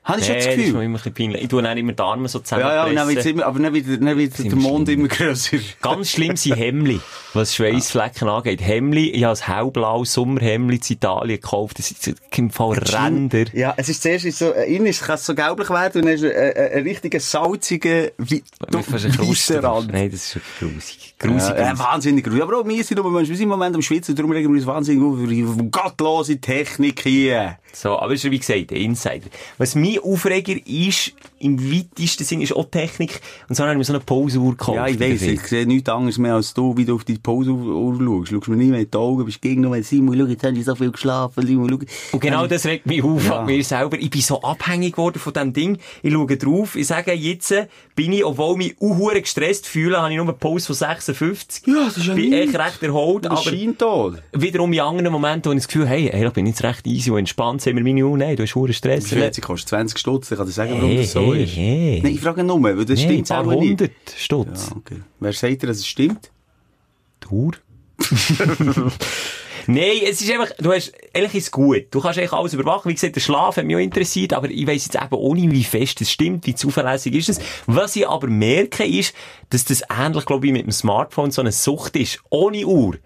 Habe 0.09 0.21
ich 0.21 0.27
schon 0.27 0.35
das 0.37 0.45
das 0.47 0.55
ist 0.55 0.59
Gefühl. 0.61 0.73
mir 0.79 0.85
immer 0.87 1.01
ein 1.05 1.15
peinlich. 1.15 1.43
Ich 1.43 1.49
tue 1.49 1.63
dann 1.63 1.77
immer 1.79 1.93
die 1.93 2.03
Arme 2.03 2.29
so 2.29 2.41
Ja, 2.51 2.59
ja, 2.59 2.85
und 2.87 2.95
dann 2.97 3.09
wird's 3.09 3.23
zusammenpressen. 3.25 3.31
immer, 3.33 3.47
aber 3.47 3.59
dann 3.61 3.75
wird, 3.75 3.87
dann 3.89 4.17
wird 4.19 4.39
der 4.39 4.57
Mond 4.57 4.89
immer 4.89 5.09
grösser. 5.09 5.59
Ganz 5.83 6.11
schlimm 6.11 6.35
sind 6.37 6.57
Hemli, 6.57 6.99
was 7.35 7.55
Schweissflecken 7.55 8.27
angeht. 8.29 8.61
Hemli, 8.63 9.11
ich 9.11 9.25
habe 9.25 9.39
ein 9.39 9.55
hellblaues 9.55 10.15
Sommerhemli 10.15 10.77
in 10.77 10.83
Italien 10.97 11.41
gekauft. 11.41 11.79
Das 11.79 11.91
ist 11.91 12.15
im 12.35 12.51
Fall 12.51 12.79
Ränder. 12.79 13.45
Ja, 13.53 13.75
es 13.77 13.89
ist 13.91 14.03
zuerst 14.03 14.25
ist 14.25 14.39
so, 14.39 14.51
äh, 14.53 14.75
innen 14.75 14.87
ist- 14.87 15.03
kann 15.05 15.17
es 15.17 15.27
so 15.27 15.35
gelblich 15.35 15.69
werden 15.71 16.01
und 16.01 16.07
dann 16.07 16.15
ist 16.15 16.25
ein, 16.25 16.33
ein, 16.33 16.57
ein 16.79 16.83
richtiger 16.85 17.21
salziger, 17.21 18.09
weisser 18.19 19.63
Rand. 19.63 19.93
Nein, 19.93 20.11
das 20.11 20.21
ist 20.21 20.35
wirklich 20.37 20.59
grusig. 20.59 21.15
Grusig. 21.19 21.49
Ja, 21.57 21.73
äh, 21.73 21.79
wahnsinnig 21.79 22.25
grusig. 22.25 22.43
Aber 22.43 22.59
auch 22.61 22.67
wir 22.67 22.85
sind 22.85 22.99
aber 22.99 23.11
wir 23.13 23.25
sind 23.27 23.41
im 23.41 23.49
Moment 23.49 23.75
am 23.75 23.83
Schwitzen, 23.83 24.15
darum 24.15 24.31
regen 24.33 24.49
wir 24.53 24.57
uns 24.59 24.67
wahnsinnig 24.67 25.03
auf 25.49 25.57
gottlose 25.71 26.41
Technik 26.41 27.01
hier. 27.03 27.59
So, 27.73 27.99
aber 27.99 28.15
es 28.15 28.25
ist 28.25 28.31
wie 28.31 28.39
gesagt, 28.39 28.71
der 28.71 28.79
Insider. 28.79 29.27
Was 29.59 29.75
mein 30.03 30.13
Aufreger 30.13 30.55
ist, 30.67 31.13
im 31.41 31.73
weitesten 31.73 32.25
Sinn, 32.25 32.41
ist 32.41 32.55
auch 32.55 32.65
Technik. 32.71 33.21
Und 33.49 33.55
so 33.55 33.63
habe 33.63 33.73
ich 33.73 33.79
mir 33.79 33.85
so 33.85 33.93
eine 33.93 34.01
Pause-Uhr 34.01 34.51
gekauft. 34.53 34.77
Ja, 34.77 34.87
ich 34.89 34.99
weiss, 34.99 35.23
ich 35.23 35.41
sehe 35.43 35.67
nichts 35.67 35.89
anderes 35.89 36.19
mehr 36.19 36.35
als 36.35 36.53
du, 36.53 36.77
wie 36.77 36.85
du 36.85 36.97
auf 36.97 37.05
die 37.05 37.17
Pause-Uhr 37.19 37.97
schaust. 37.99 38.31
Schaust 38.33 38.49
mir 38.49 38.57
nie 38.57 38.67
mehr 38.67 38.81
in 38.81 38.91
die 38.91 38.97
Augen, 38.99 39.25
bist 39.25 39.41
gegen 39.41 39.61
nur, 39.63 39.81
Simon, 39.83 40.19
schau, 40.19 40.27
jetzt 40.27 40.43
haben 40.45 40.55
die 40.55 40.63
so 40.63 40.75
viel 40.75 40.91
geschlafen, 40.91 41.47
Simon, 41.47 41.69
schau. 41.71 41.79
Und 42.13 42.21
genau 42.21 42.47
das 42.47 42.67
regt 42.67 42.87
mich 42.87 43.03
auf 43.05 43.25
Ja. 43.27 43.41
an 43.41 43.47
mir 43.47 43.63
selber. 43.63 43.99
Ich 43.99 44.11
bin 44.11 44.21
so 44.21 44.43
abhängig 44.43 44.93
geworden 44.95 45.19
von 45.19 45.33
diesem 45.33 45.53
Ding. 45.53 45.79
Ich 46.03 46.13
schaue 46.13 46.37
drauf, 46.37 46.75
ich 46.77 46.87
sage, 46.87 47.13
jetzt 47.13 47.55
bin 47.95 48.13
ich, 48.13 48.25
obwohl 48.25 48.53
ich 48.53 48.59
mich 48.69 48.81
unhure 48.81 49.21
gestresst 49.21 49.67
fühle, 49.67 49.99
habe 49.99 50.11
ich 50.11 50.17
nur 50.17 50.27
eine 50.27 50.33
Pause 50.35 50.67
von 50.67 50.75
56. 50.77 51.67
Ja, 51.67 51.85
das 51.85 51.97
ist 51.99 52.07
ja 52.07 52.15
Bin 52.15 52.33
echt 52.33 52.59
recht 52.59 52.83
erholt, 52.83 53.25
Das 53.27 53.33
aber 53.33 53.43
scheint 53.43 53.79
tot. 53.79 54.15
wiederum 54.33 54.73
in 54.73 54.81
anderen 54.81 55.13
Momenten, 55.13 55.51
wo 55.51 55.53
ich 55.55 55.59
das 55.61 55.69
Gefühl 55.69 55.89
habe, 55.89 55.97
hey, 56.01 56.11
hey, 56.13 56.27
ich 56.27 56.33
bin 56.33 56.47
jetzt 56.47 56.63
recht 56.65 56.87
easy 56.87 57.11
und 57.11 57.19
entspannt, 57.19 57.63
sind 57.63 57.77
wir 57.77 57.83
meine 57.85 58.05
Uhr, 58.05 58.17
nein, 58.19 58.35
du 58.37 58.43
hast 58.43 58.55
hohen 58.55 58.73
Stress. 58.73 59.05
Die 59.05 59.15
Schweizer 59.15 59.41
kostet 59.41 59.69
20 59.69 59.88
Stutz, 59.97 60.31
ich 60.31 60.37
kann 60.37 60.47
dir 60.47 60.53
sagen, 60.53 60.73
warum 60.75 60.89
Hey, 60.91 60.97
das 60.99 61.13
so 61.13 61.35
hey, 61.35 61.45
ist. 61.45 61.57
hey. 61.57 62.01
Nein, 62.03 62.15
ich 62.15 62.21
frage 62.21 62.43
nur, 62.45 62.63
weil 62.63 62.85
das 62.85 62.99
Nee, 62.99 63.07
ein 63.07 63.25
stimmt 63.25 63.33
auch 63.33 63.47
nicht. 63.47 63.59
hundert 63.71 63.93
Stutz. 64.17 64.69
Ja, 64.71 64.77
okay. 64.77 65.01
Wer 65.21 65.33
sagt 65.33 65.63
dir, 65.63 65.67
dass 65.69 65.79
es 65.79 65.87
stimmt? 65.87 66.31
Uhr. 67.31 67.53
Nein, 69.71 69.99
es 70.09 70.23
ist 70.23 70.31
einfach, 70.31 70.49
du 70.59 70.73
hast, 70.73 70.93
ehrlich 71.13 71.35
ist 71.35 71.45
es 71.45 71.51
gut. 71.51 71.89
Du 71.91 72.01
kannst 72.01 72.19
eigentlich 72.19 72.33
alles 72.33 72.55
überwachen. 72.55 72.89
Wie 72.89 72.95
gesagt, 72.95 73.17
der 73.17 73.21
Schlaf 73.21 73.59
hat 73.59 73.67
mich 73.67 73.77
auch 73.77 73.81
interessiert, 73.81 74.33
aber 74.33 74.49
ich 74.49 74.67
weiss 74.67 74.87
jetzt 74.91 74.97
eben 74.97 75.35
nicht, 75.35 75.51
wie 75.53 75.65
fest 75.65 76.01
es 76.01 76.11
stimmt, 76.11 76.47
wie 76.47 76.55
zuverlässig 76.55 77.15
ist 77.15 77.29
es. 77.29 77.41
Was 77.67 77.95
ich 77.95 78.09
aber 78.09 78.29
merke, 78.29 78.85
ist, 78.87 79.15
dass 79.51 79.67
das 79.67 79.83
ähnlich, 79.91 80.25
glaube 80.25 80.47
ich, 80.47 80.53
mit 80.55 80.65
dem 80.65 80.73
Smartphone 80.73 81.31
so 81.33 81.43
eine 81.43 81.53
Sucht 81.53 81.97
ist. 81.97 82.19
Ohne 82.31 82.65
Uhr 82.67 82.97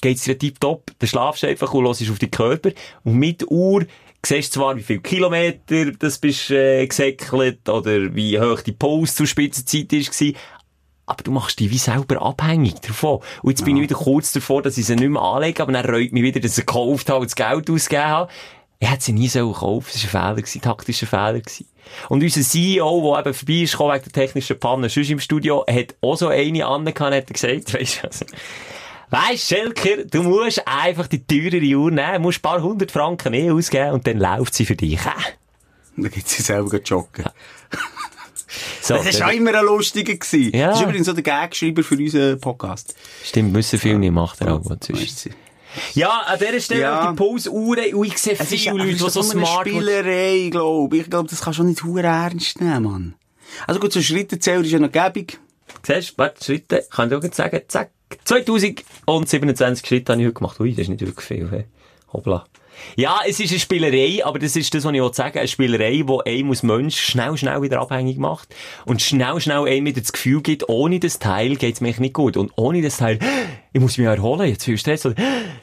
geht's 0.00 0.22
dir 0.22 0.38
tipptopp. 0.38 0.92
Dann 1.00 1.08
schlafst 1.08 1.42
du 1.42 1.48
einfach 1.48 1.74
und 1.74 1.84
hörst 1.84 2.08
auf 2.08 2.18
den 2.20 2.30
Körper. 2.30 2.70
Und 3.02 3.14
mit 3.16 3.50
Uhr 3.50 3.84
siehst 4.26 4.52
zwar, 4.52 4.76
wie 4.76 4.82
viele 4.82 5.00
Kilometer 5.00 5.92
das 5.92 6.18
bist, 6.18 6.50
äh, 6.50 6.86
gesäckelt 6.86 7.68
oder 7.68 8.14
wie 8.14 8.40
hoch 8.40 8.60
die 8.60 8.72
Pause 8.72 9.14
zur 9.14 9.26
Spitzenzeit 9.26 9.92
ist, 9.92 10.22
aber 11.06 11.22
du 11.22 11.30
machst 11.30 11.60
dich 11.60 11.70
wie 11.70 11.78
selber 11.78 12.22
abhängig 12.22 12.80
davon. 12.80 13.20
Und 13.42 13.50
jetzt 13.50 13.64
bin 13.64 13.76
ich 13.76 13.82
wieder 13.82 13.96
kurz 13.96 14.32
davor, 14.32 14.62
dass 14.62 14.78
ich 14.78 14.86
sie 14.86 14.96
nicht 14.96 15.08
mehr 15.08 15.20
anlege, 15.20 15.62
aber 15.62 15.72
dann 15.72 15.84
reut 15.84 16.12
mich 16.12 16.22
wieder, 16.22 16.40
dass 16.40 16.52
ich 16.52 16.56
sie 16.56 16.62
gekauft 16.62 17.10
habe 17.10 17.20
und 17.20 17.26
das 17.26 17.36
Geld 17.36 17.68
ausgegeben 17.68 18.08
habe. 18.08 18.32
Ich 18.80 18.90
hätte 18.90 19.04
sie 19.04 19.12
nie 19.12 19.28
so 19.28 19.52
kaufen 19.52 19.90
Das 19.92 20.12
war 20.12 20.22
ein 20.22 20.34
Fehler, 20.34 20.42
gewesen, 20.42 20.60
taktischer 20.60 21.06
Fehler. 21.06 21.40
Gewesen. 21.40 21.66
Und 22.08 22.22
unser 22.22 22.42
CEO, 22.42 23.12
der 23.12 23.20
eben 23.20 23.34
vorbei 23.34 23.54
ist, 23.54 23.72
gekommen 23.72 23.94
wegen 23.94 24.04
der 24.04 24.12
technischen 24.12 24.58
Panne, 24.58 24.88
sonst 24.88 25.10
im 25.10 25.20
Studio, 25.20 25.64
hat 25.68 25.94
auch 26.00 26.16
so 26.16 26.28
eine 26.28 26.66
angehabt 26.66 27.14
hat 27.14 27.32
gesagt, 27.32 27.74
weisst 27.80 28.02
du, 28.02 28.06
also, 28.06 28.24
Weisst, 29.14 29.48
Schelker, 29.48 30.04
du 30.04 30.22
musst 30.24 30.66
einfach 30.66 31.06
die 31.06 31.24
teurere 31.24 31.76
Uhr 31.76 31.90
nehmen, 31.90 32.22
musst 32.22 32.38
ein 32.38 32.42
paar 32.42 32.62
hundert 32.62 32.90
Franken 32.90 33.30
mehr 33.30 33.54
ausgeben 33.54 33.92
und 33.92 34.06
dann 34.06 34.18
läuft 34.18 34.54
sie 34.54 34.66
für 34.66 34.74
dich. 34.76 34.98
Dann 35.96 36.10
geht 36.10 36.28
sie 36.28 36.42
selber 36.42 36.80
joggen. 36.80 37.26
So, 38.80 38.94
Das 38.96 39.20
war 39.20 39.28
auch 39.28 39.32
immer 39.32 39.54
ein 39.54 39.64
lustiger. 39.64 40.14
gewesen. 40.14 40.50
Ja. 40.56 40.68
Das 40.68 40.78
ist 40.78 40.84
übrigens 40.84 41.06
so 41.06 41.12
der 41.12 41.22
Gagschreiber 41.22 41.82
für 41.82 41.96
unseren 41.96 42.40
Podcast. 42.40 42.94
Stimmt, 43.24 43.52
müssen 43.52 43.78
viele 43.78 43.98
nicht 43.98 44.12
machen, 44.12 44.46
er. 44.46 44.64
Weißt 44.64 45.26
du? 45.26 45.30
Ja, 45.94 46.20
an 46.26 46.38
dieser 46.38 46.60
Stelle 46.60 46.80
Ja. 46.82 47.10
die 47.10 47.16
Pause-Uhren, 47.16 47.94
und 47.94 48.06
ich 48.06 48.18
sehe 48.18 48.34
Es 48.34 48.52
ist, 48.52 48.62
viele 48.62 48.76
Leute, 48.76 48.88
die 48.90 48.92
ist 48.94 49.00
so 49.00 49.20
doch 49.22 49.34
nur 49.34 49.36
eine 49.36 49.46
smart 49.46 49.68
Spielerei, 49.68 50.48
glaube 50.50 50.96
ich. 50.96 51.02
Ich 51.02 51.10
glaube, 51.10 51.28
das 51.28 51.40
kannst 51.40 51.58
du 51.58 51.64
nicht 51.64 51.82
hure 51.82 52.02
ernst 52.02 52.60
nehmen, 52.60 52.82
Mann. 52.84 53.14
Also 53.66 53.80
gut, 53.80 53.92
so 53.92 54.00
Schrittezähler 54.02 54.62
ist 54.64 54.70
ja 54.72 54.78
noch 54.78 54.92
gäbig. 54.92 55.38
Siehst 55.84 56.10
du, 56.10 56.18
warte, 56.18 56.44
Schritte, 56.44 56.84
kann 56.90 57.10
ich 57.10 57.16
auch 57.16 57.34
sagen, 57.34 57.60
zack, 57.68 57.90
2027 58.24 59.86
Schritte 59.86 60.12
habe 60.12 60.22
ich 60.22 60.28
heute 60.28 60.34
gemacht. 60.34 60.60
Ui, 60.60 60.70
das 60.70 60.82
ist 60.82 60.88
nicht 60.88 61.00
wirklich 61.00 61.24
viel, 61.26 61.50
hey. 61.50 61.64
Hoppla. 62.12 62.46
Ja, 62.96 63.20
es 63.26 63.40
ist 63.40 63.50
eine 63.50 63.60
Spielerei, 63.60 64.24
aber 64.24 64.38
das 64.38 64.56
ist 64.56 64.74
das, 64.74 64.84
was 64.84 64.92
ich 64.92 65.14
sagen 65.14 65.34
will. 65.34 65.40
Eine 65.40 65.48
Spielerei, 65.48 66.04
die 66.06 66.30
einem 66.30 66.50
als 66.50 66.62
Mensch 66.62 67.00
schnell, 67.00 67.36
schnell 67.36 67.62
wieder 67.62 67.80
abhängig 67.80 68.18
macht. 68.18 68.54
Und 68.84 69.02
schnell, 69.02 69.40
schnell 69.40 69.66
einem 69.66 69.86
wieder 69.86 70.00
das 70.00 70.12
Gefühl 70.12 70.42
gibt, 70.42 70.68
ohne 70.68 71.00
das 71.00 71.18
Teil 71.18 71.56
geht's 71.56 71.80
mir 71.80 71.94
nicht 71.98 72.14
gut. 72.14 72.36
Und 72.36 72.52
ohne 72.56 72.82
das 72.82 72.98
Teil, 72.98 73.18
ich 73.72 73.80
muss 73.80 73.98
mich 73.98 74.06
erholen, 74.06 74.48
jetzt 74.48 74.64
viel 74.64 74.78
Stress, 74.78 75.04
oder 75.04 75.16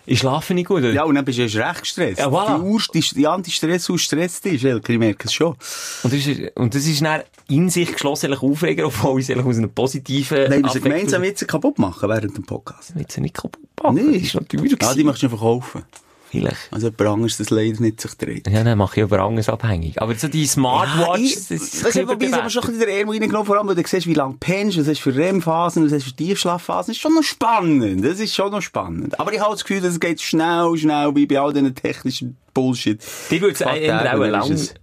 ich 0.06 0.20
schlafe 0.20 0.54
nicht 0.54 0.68
gut. 0.68 0.80
Oder? 0.80 0.92
Ja, 0.92 1.04
und 1.04 1.16
dann 1.16 1.24
bist 1.24 1.38
du 1.38 1.44
erst 1.44 1.56
recht 1.56 1.82
gestresst. 1.82 2.20
Ja, 2.20 2.28
voilà. 2.28 2.58
Die, 2.58 2.62
Ur, 2.62 2.82
die, 2.94 3.02
die 3.02 3.28
Anti-Stress-Uhr 3.28 4.00
stresst 4.00 4.46
dich, 4.46 4.64
Elke, 4.66 4.94
ich 4.94 5.00
merke 5.00 5.28
es 5.28 5.34
schon. 5.34 5.56
Und 6.04 6.14
das 6.14 6.28
ist, 6.28 6.58
und 6.58 6.76
das 6.76 6.86
ist 6.86 7.02
dann 7.02 7.22
in 7.48 7.70
sich 7.70 7.92
geschlossen 7.92 8.34
Aufreger, 8.34 8.88
obwohl 8.88 9.22
ich 9.22 9.30
es 9.30 9.38
aus 9.38 9.58
einer 9.58 9.68
positiven 9.68 10.50
Nein, 10.50 10.64
wir 10.64 10.82
gemeinsam 10.82 11.24
jetzt 11.24 11.48
kaputt 11.48 11.80
machen 11.80 12.10
während 12.10 12.36
dem 12.36 12.46
Podcast. 12.46 12.94
Jetzt 12.98 13.18
nicht 13.18 13.36
kaputt 13.36 13.62
machen. 13.82 13.96
Nee. 13.96 14.18
Das 14.18 14.28
ist 14.28 14.36
natürlich 14.36 14.76
Ja, 14.82 14.94
die 14.94 15.04
möchtest 15.04 15.24
du 15.24 15.30
verkaufen. 15.30 15.84
Vielleicht. 16.32 16.70
Also 16.72 16.88
jemand 16.88 17.02
anderes 17.02 17.38
das 17.38 17.50
leider 17.50 17.80
nicht 17.82 18.00
sich 18.00 18.14
dreht. 18.16 18.48
Ja, 18.50 18.64
dann 18.64 18.78
mache 18.78 18.96
ich 19.00 19.04
über 19.04 19.20
anderes 19.20 19.50
abhängig. 19.50 20.02
Aber 20.02 20.16
so 20.16 20.30
die 20.30 20.46
Smartwatch, 20.48 21.20
Ja, 21.20 21.26
ich- 21.26 21.36
das 21.36 21.52
ist 21.52 21.84
wobei 21.84 22.20
wir 22.22 22.50
schon 22.50 22.64
ein 22.64 22.68
bisschen 22.70 22.74
in 22.74 22.80
der 22.80 22.90
Ärmel 23.00 23.18
reingenommen, 23.20 23.46
vor 23.46 23.58
allem, 23.58 23.68
weil 23.68 23.76
du 23.76 23.84
siehst, 23.86 24.08
wie 24.08 24.14
lange 24.14 24.38
pennst, 24.40 24.78
was 24.80 24.88
hast 24.88 25.06
du 25.06 25.12
für 25.12 25.16
REM-Phasen, 25.18 25.84
was 25.86 25.92
hast 25.92 26.06
du 26.06 26.10
für 26.12 26.16
Tiefschlafphasen. 26.16 26.92
Das 26.94 26.98
ist 26.98 27.02
schon 27.02 27.14
noch 27.16 27.24
spannend. 27.24 28.06
Das 28.06 28.20
ist 28.20 28.34
schon 28.34 28.52
noch 28.52 28.62
spannend. 28.62 29.20
Aber 29.20 29.34
ich 29.34 29.42
habe 29.42 29.52
das 29.52 29.64
Gefühl, 29.66 29.82
dass 29.82 29.92
es 29.92 30.00
geht 30.00 30.22
schnell, 30.22 30.78
schnell, 30.78 31.14
wie 31.16 31.26
bei 31.26 31.40
all 31.40 31.52
diesen 31.52 31.76
technischen 31.76 32.38
Bullshit. 32.54 33.02
Die 33.30 33.42
wird 33.42 33.54
es 33.54 33.60
Paar 33.60 33.76
eher 33.76 33.98
Tage, 34.04 34.10
auch 34.18 34.20
dann 34.22 34.32
lang, 34.32 34.52
ist 34.52 34.62
es- 34.62 34.70
äh, 34.70 34.76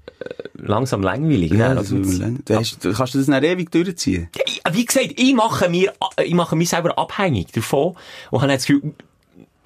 langsam 0.55 1.03
langweilig. 1.03 1.53
Ja, 1.53 1.71
ne? 1.75 1.79
also, 1.79 1.97
du 1.97 2.55
hast, 2.57 2.81
kannst 2.83 3.15
du 3.15 3.19
das 3.19 3.27
dann 3.27 3.43
ewig 3.45 3.71
durchziehen? 3.71 4.29
Ja, 4.37 4.75
wie 4.75 4.85
gesagt, 4.85 5.13
ich 5.17 5.35
mache 5.35 5.69
mir, 5.71 5.93
ich 6.23 6.35
mache 6.35 6.57
mich 6.57 6.69
selber 6.69 6.99
abhängig 6.99 7.53
davon 7.53 7.95
und 8.31 8.43
habe 8.43 8.53
jetzt 8.53 8.69
das 8.69 8.75
Gefühl, 8.77 8.93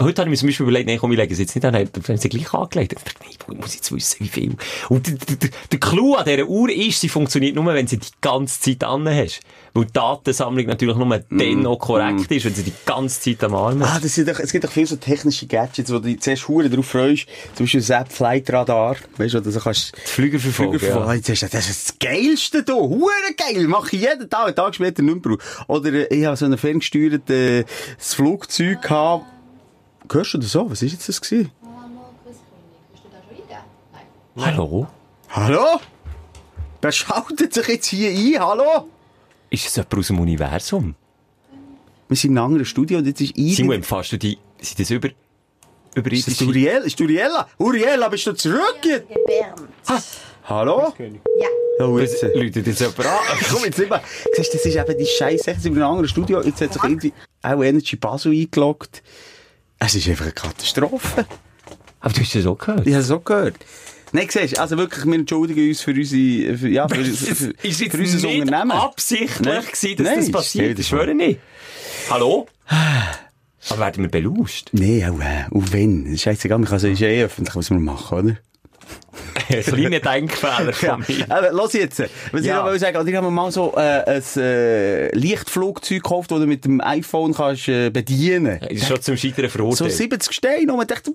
heute 0.03 0.23
habe 0.23 0.29
ich 0.29 0.33
mir 0.33 0.37
zum 0.39 0.49
Beispiel 0.49 0.65
überlegt, 0.65 0.87
nee, 0.87 0.97
komm, 0.99 1.13
ich 1.13 1.19
lege 1.19 1.33
es 1.33 1.39
jetzt 1.39 1.55
nicht 1.55 1.65
an, 1.65 1.73
dann 1.73 1.89
haben 2.09 2.17
sie 2.17 2.29
gleich 2.29 2.53
angelegt. 2.53 2.93
Ich 2.93 3.03
dachte, 3.03 3.19
nee, 3.25 3.35
ich 3.53 3.59
muss 3.61 3.75
jetzt 3.75 3.93
wissen, 3.93 4.17
wie 4.21 4.29
viel. 4.29 4.57
Und 4.89 5.07
der, 5.07 5.15
der, 5.37 5.49
der- 5.71 5.81
Clou 5.81 6.15
an 6.15 6.25
dieser 6.25 6.47
Uhr 6.47 6.71
ist, 6.71 7.01
sie 7.01 7.09
funktioniert 7.09 7.55
nur, 7.55 7.67
wenn 7.67 7.87
sie 7.87 7.99
die 7.99 8.09
ganze 8.21 8.61
Zeit 8.61 8.85
an 8.85 9.09
hast. 9.09 9.41
Weil 9.75 9.87
die 9.87 9.93
Datensammlung 9.95 10.67
natürlich 10.67 10.97
nur 10.97 11.09
dann 11.31 11.61
noch 11.63 11.77
korrekt 11.79 12.31
ist, 12.31 12.45
wenn 12.45 12.55
sie 12.55 12.63
die 12.63 12.73
ganze 12.85 13.21
Zeit 13.21 13.43
am 13.43 13.55
Arm 13.55 13.83
Ah, 13.83 13.95
hast. 13.95 14.05
das 14.05 14.15
sind 14.15 14.29
doch, 14.29 14.39
es 14.39 14.53
gibt 14.53 14.65
doch 14.65 14.71
viele 14.71 14.87
so 14.87 14.97
technische 14.97 15.47
Gadgets, 15.47 15.91
wo 15.91 15.95
du 15.95 16.03
dich 16.09 16.21
zuerst 16.21 16.47
hure 16.47 16.69
drauf 16.69 16.87
freust. 16.87 17.27
Zum 17.55 17.65
Beispiel 17.65 17.81
das 17.81 17.89
App 17.91 18.13
Flight 18.13 18.53
Radar. 18.53 18.97
Weißt 19.17 19.33
du, 19.33 19.39
oder 19.39 19.51
so 19.51 19.61
kannst 19.61 19.93
Die 19.97 20.11
Flüger 20.11 20.39
verfolgen, 20.39 20.79
Flüger 20.79 20.93
verfolgen. 20.95 21.23
Du- 21.23 21.33
Das 21.49 21.69
ist 21.71 21.89
das 21.89 21.99
Geilste 21.99 22.63
hier. 22.67 22.75
Hure 22.75 23.11
geil. 23.37 23.67
Mache 23.67 23.97
ich 23.97 24.03
jeden 24.03 24.29
Tag, 24.29 24.47
einen 24.49 24.55
Tag 24.57 24.75
später 24.75 25.03
nicht 25.03 25.25
mehr. 25.25 25.39
Oder 25.69 25.93
äh, 26.11 26.15
ich 26.19 26.27
habe 26.27 26.37
so 26.37 26.45
ein 26.45 26.59
ferngesteuertes 26.59 27.65
Flugzeug 27.99 28.83
gehabt. 28.83 29.25
Hörst 30.11 30.35
du 30.35 30.39
das 30.39 30.53
so? 30.53 30.71
Was 30.71 30.83
ist 30.83 30.93
jetzt 30.93 31.09
das 31.09 31.21
gewesen? 31.21 31.51
Hallo? 34.37 34.87
Hallo? 35.31 35.81
Wer 36.81 36.93
schaltet 36.93 37.55
sich 37.55 37.69
jetzt 37.69 37.87
hier 37.87 38.11
ein? 38.11 38.45
Hallo? 38.45 38.89
Ist 39.51 39.67
das 39.67 39.77
jemand 39.77 39.95
aus 39.99 40.07
dem 40.09 40.21
Universum? 40.21 40.95
Wir 42.09 42.17
sind 42.17 42.31
in 42.33 42.39
einem 42.39 42.47
anderen 42.47 42.65
Studio 42.65 42.99
und 42.99 43.07
jetzt 43.07 43.21
ist 43.21 43.37
ein... 43.37 43.49
Simon, 43.51 43.77
empfasst 43.77 44.13
du 44.13 44.19
die, 44.19 44.39
sind 44.61 44.81
das 44.81 44.91
über, 44.91 45.09
Ist 45.09 45.17
das 45.95 46.41
überirdische... 46.41 46.45
Uriel? 46.47 46.83
Ist 46.85 47.01
Uriella? 47.01 47.49
Uriella, 47.59 48.09
bist 48.09 48.27
du 48.27 48.33
zurück? 48.33 48.79
jetzt? 48.85 49.09
Gebärmt. 49.09 49.69
Hallo? 50.45 50.93
Ja. 50.99 51.87
Oh, 51.87 51.99
jetzt. 51.99 52.23
äh, 52.23 52.33
Leute, 52.35 52.63
das 52.63 52.81
jemand 52.81 53.01
an? 53.07 53.19
Komm, 53.51 53.65
jetzt 53.65 53.79
nicht 53.79 53.91
mehr. 53.91 54.03
Siehst 54.35 54.53
du, 54.53 54.57
das 54.59 54.67
ist 54.67 54.77
eben 54.77 54.99
die 54.99 55.07
Scheiße. 55.07 55.51
Jetzt 55.51 55.63
sind 55.63 55.75
wir 55.75 55.79
in 55.79 55.83
einem 55.83 55.91
anderen 55.93 56.09
Studio. 56.09 56.43
Jetzt 56.43 56.61
hat 56.61 56.73
sich 56.73 56.83
irgendwie 56.83 57.13
auch 57.43 57.63
Energy 57.63 57.97
Basel 57.97 58.33
eingeloggt. 58.33 59.03
Es 59.85 59.95
ist 59.97 60.09
einfach 60.09 60.27
eine 60.27 60.33
Katastrophe. 60.33 61.27
Aber 62.01 62.15
du 62.15 62.21
hast 62.21 62.35
das 62.35 62.47
auch 62.47 62.57
gehört. 62.59 62.87
Ich 62.87 62.93
habe 62.93 63.03
es 63.03 63.11
auch 63.11 63.25
gehört. 63.25 63.57
Nein, 64.13 64.29
siehst 64.31 64.59
also 64.59 64.77
wirklich, 64.77 65.05
wir 65.07 65.15
entschuldigen 65.15 65.69
uns 65.69 65.81
für 65.81 65.93
unsere, 65.93 66.57
für, 66.59 66.69
ja, 66.69 66.87
für, 66.87 67.05
für, 67.05 67.35
für, 67.35 67.51
ist 67.63 67.81
jetzt 67.81 67.97
für 67.97 68.03
unser 68.03 68.29
nicht 68.29 68.41
Unternehmen. 68.43 68.71
absichtlich 68.73 69.41
Nein. 69.41 69.65
gewesen, 69.65 69.97
dass 69.97 70.07
Nein, 70.07 70.19
das 70.21 70.31
passiert. 70.31 70.79
Ich 70.79 70.89
vor. 70.89 70.99
schwöre 70.99 71.15
nicht. 71.15 71.41
Hallo? 72.11 72.47
Aber 72.69 73.79
werden 73.81 74.05
wir 74.05 74.11
belauscht? 74.11 74.69
Nein, 74.73 75.05
auch, 75.11 75.21
äh, 75.21 75.45
auch 75.51 75.73
wenn. 75.73 76.13
Das 76.13 76.21
scheißegal, 76.23 76.59
man 76.59 76.69
kann 76.69 76.77
es 76.77 76.85
ist 76.85 77.01
eh 77.01 77.25
öffentlich, 77.25 77.57
was 77.57 77.71
wir 77.71 77.79
machen, 77.79 78.19
oder? 78.19 78.37
Ein 79.49 79.63
kleiner 79.63 80.01
Denkfehler 80.01 80.73
Ja, 80.81 80.97
von 80.99 81.05
mir. 81.09 81.25
aber 81.31 81.53
los 81.53 81.73
jetzt. 81.73 82.01
Was 82.33 82.45
Ja. 82.45 82.67
ich 82.67 82.73
noch 82.73 82.79
sagen, 82.79 82.97
oder 82.99 83.09
ich 83.09 83.15
habe 83.17 83.27
mir 83.27 83.31
mal 83.33 83.51
so 83.53 83.75
äh, 83.77 83.81
ein 83.81 84.23
äh, 84.37 85.15
Lichtflugzeug 85.17 86.03
gekauft, 86.03 86.31
das 86.31 86.41
du 86.41 86.47
mit 86.47 86.65
dem 86.65 86.81
iPhone 86.81 87.35
kannst 87.35 87.69
äh, 87.69 87.91
bedienen 87.91 88.59
Das 88.61 88.71
ist 88.71 88.87
schon 88.89 89.01
zum 89.03 89.17
Scheitern 89.17 89.45
So 89.47 89.51
verurteilt. 89.51 89.93
70 89.93 90.33
Steine 90.33 90.73
und 90.73 90.79
man 90.79 90.87
dachte, 90.87 91.13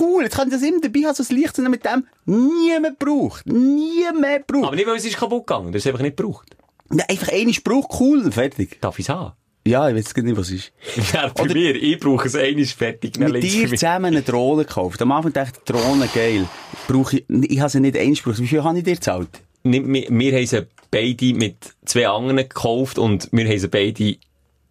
cool, 0.00 0.24
jetzt 0.24 0.36
kann 0.36 0.48
ich 0.48 0.54
das 0.54 0.62
immer 0.62 0.80
dabei 0.80 1.00
haben, 1.00 1.14
so 1.14 1.22
ein 1.28 1.36
Licht, 1.36 1.58
und 1.58 1.70
mit 1.70 1.84
dem 1.84 2.04
niemand 2.24 2.98
braucht. 2.98 3.46
Niemand 3.46 4.46
braucht. 4.46 4.64
Aber 4.66 4.76
nicht, 4.76 4.86
weil 4.86 4.96
es 4.96 5.04
ist 5.04 5.16
kaputt 5.16 5.46
gegangen. 5.46 5.72
Das 5.72 5.82
ist 5.82 5.86
einfach 5.86 6.00
nicht 6.02 6.16
gebraucht. 6.16 6.46
Ja, 6.92 7.04
einfach 7.08 7.28
einen 7.32 7.52
Spruch, 7.52 8.00
cool, 8.00 8.30
fertig. 8.32 8.80
Darf 8.80 8.98
ich 8.98 9.04
es 9.06 9.08
haben? 9.10 9.32
Ja, 9.68 9.88
ich 9.88 9.94
weiß 9.96 10.14
gar 10.14 10.22
nicht, 10.22 10.36
was 10.36 10.50
es 10.50 10.70
ist. 10.96 11.12
Ja, 11.14 11.28
bei 11.28 11.42
Oder- 11.42 11.54
mir. 11.54 11.74
Ich 11.74 11.98
brauche 12.00 12.26
es 12.26 12.34
einmal 12.34 12.64
fertig. 12.64 13.18
Mit 13.18 13.42
dir 13.42 13.68
zusammen 13.68 14.06
eine 14.06 14.22
Drohne 14.22 14.64
gekauft. 14.64 15.00
Am 15.02 15.12
Anfang 15.12 15.32
dachte 15.32 15.58
ich, 15.58 15.64
Drohne 15.72 16.08
geil. 16.14 16.46
Brauche 16.86 17.18
ich, 17.18 17.24
ich 17.28 17.60
habe 17.60 17.70
sie 17.70 17.80
nicht 17.80 17.96
einen 17.96 18.16
Spruch. 18.16 18.38
Wie 18.38 18.46
viel 18.46 18.62
habe 18.64 18.78
ich 18.78 18.84
dir 18.84 18.94
gezahlt? 18.94 19.28
Wir, 19.64 19.86
wir, 19.86 20.06
wir 20.08 20.32
haben 20.32 20.46
sie 20.46 20.66
beide 20.90 21.34
mit 21.34 21.56
zwei 21.84 22.08
anderen 22.08 22.36
gekauft 22.38 22.98
und 22.98 23.28
wir 23.32 23.46
haben 23.46 23.58
sie 23.58 23.68
beide, 23.68 24.16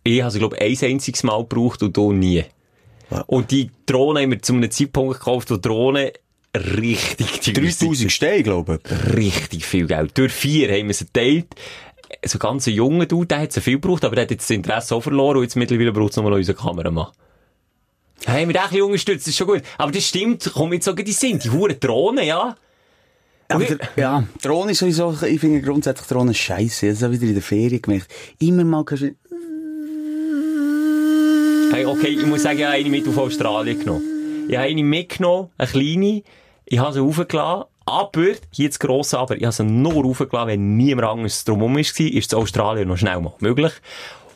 ich 0.03 0.21
habe 0.21 0.31
sie, 0.31 0.39
glaube 0.39 0.57
ich, 0.59 0.83
ein 0.83 0.91
einziges 0.93 1.23
Mal 1.23 1.39
gebraucht 1.39 1.83
und 1.83 1.95
du 1.95 2.11
nie. 2.13 2.43
Und 3.27 3.51
die 3.51 3.69
Drohne 3.85 4.21
haben 4.21 4.31
wir 4.31 4.41
zu 4.41 4.53
einem 4.53 4.69
Zeitpunkt 4.71 5.19
gekauft, 5.19 5.51
wo 5.51 5.55
die 5.55 5.61
Drohne 5.61 6.13
richtig 6.55 7.41
teuer 7.41 7.65
3000 7.65 8.11
Steine, 8.11 8.43
glaube 8.43 8.79
ich. 8.83 9.15
richtig 9.15 9.65
viel 9.65 9.85
Geld. 9.87 10.17
Durch 10.17 10.33
vier 10.33 10.69
haben 10.71 10.87
wir 10.87 10.93
sie 10.93 11.05
geteilt. 11.05 11.47
So 12.25 12.39
ganz 12.39 12.65
junger 12.65 13.05
Dude, 13.05 13.27
der 13.27 13.39
hat 13.39 13.53
so 13.53 13.61
viel 13.61 13.79
gebraucht, 13.79 14.03
aber 14.03 14.15
der 14.15 14.23
hat 14.23 14.31
jetzt 14.31 14.49
das 14.49 14.55
Interesse 14.55 14.95
auch 14.95 15.01
verloren 15.01 15.37
und 15.37 15.43
jetzt 15.43 15.55
mittlerweile 15.55 15.91
braucht 15.91 16.11
es 16.11 16.17
nochmal 16.17 16.33
unseren 16.33 16.57
Kameramann. 16.57 17.07
Hey, 18.25 18.47
wir 18.47 18.53
den 18.53 18.61
ein 18.61 18.69
bisschen 18.69 18.83
unterstützt, 18.83 19.27
das 19.27 19.31
ist 19.31 19.37
schon 19.37 19.47
gut. 19.47 19.61
Aber 19.77 19.91
das 19.91 20.03
stimmt, 20.03 20.51
komm 20.53 20.73
jetzt 20.73 20.85
sogar 20.85 21.05
die 21.05 21.11
sind, 21.11 21.43
die 21.43 21.49
hure 21.49 21.75
Drohnen, 21.75 22.25
ja. 22.25 22.55
Aber 23.49 23.63
der, 23.63 23.77
ja, 23.95 24.23
Drohne 24.41 24.71
ist 24.71 24.79
sowieso, 24.79 25.15
ich 25.25 25.39
finde 25.39 25.61
grundsätzlich 25.61 26.07
Drohne 26.07 26.33
scheiße. 26.33 26.89
Das 26.89 27.01
habe 27.03 27.13
ich 27.13 27.21
wieder 27.21 27.29
in 27.29 27.35
der 27.35 27.43
Ferien 27.43 27.81
gemerkt. 27.81 28.07
Immer 28.39 28.65
mal 28.65 28.83
kannst 28.83 29.03
du, 29.03 29.15
Hey, 31.71 31.85
okay, 31.85 32.07
ich 32.07 32.25
muss 32.25 32.43
sagen, 32.43 32.59
ich 32.59 32.65
habe 32.65 32.75
eine 32.75 32.89
mit 32.89 33.07
auf 33.07 33.17
Australien 33.17 33.79
genommen. 33.79 34.47
Ich 34.47 34.55
habe 34.55 34.67
eine 34.67 34.83
mitgenommen, 34.83 35.49
eine 35.57 35.69
kleine. 35.69 36.23
Ich 36.65 36.79
habe 36.79 36.93
sie 36.93 36.99
raufgelassen. 36.99 37.65
Aber, 37.87 38.33
hier 38.51 38.67
das 38.67 38.79
grosse 38.79 39.17
Aber, 39.17 39.37
ich 39.37 39.43
habe 39.43 39.53
sie 39.53 39.63
nur 39.63 40.03
raufgelassen, 40.03 40.47
wenn 40.47 40.75
niemand 40.75 41.07
anderes 41.07 41.45
drumherum 41.45 41.75
war, 41.75 41.79
ist 41.79 41.97
es 41.97 42.33
Australien 42.33 42.89
noch 42.89 42.97
schnell 42.97 43.19
mal 43.21 43.33
möglich. 43.39 43.71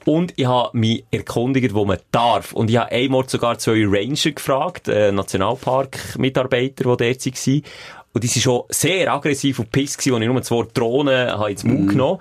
Und 0.05 0.33
ich 0.37 0.47
habe 0.47 0.75
mich 0.75 1.03
erkundigt, 1.11 1.73
wo 1.73 1.85
man 1.85 1.99
darf. 2.11 2.53
Und 2.53 2.69
ich 2.69 2.77
habe 2.77 2.91
einmal 2.91 3.27
sogar 3.27 3.57
zwei 3.57 3.85
Ranger 3.85 4.31
gefragt, 4.31 4.87
äh, 4.87 5.11
Nationalpark-Mitarbeiter, 5.11 6.83
die 6.83 6.83
dort 6.83 7.01
waren. 7.01 7.63
Und 8.13 8.23
die 8.23 8.27
waren 8.29 8.41
schon 8.41 8.63
sehr 8.69 9.13
aggressiv 9.13 9.59
und 9.59 9.71
piss 9.71 9.97
gewesen, 9.97 10.15
als 10.15 10.23
ich 10.23 10.29
nur 10.29 10.41
zwei 10.41 10.67
Drohnen 10.73 11.31
habe 11.31 11.51
ins 11.51 11.63
Mund 11.63 11.89
genommen 11.89 12.19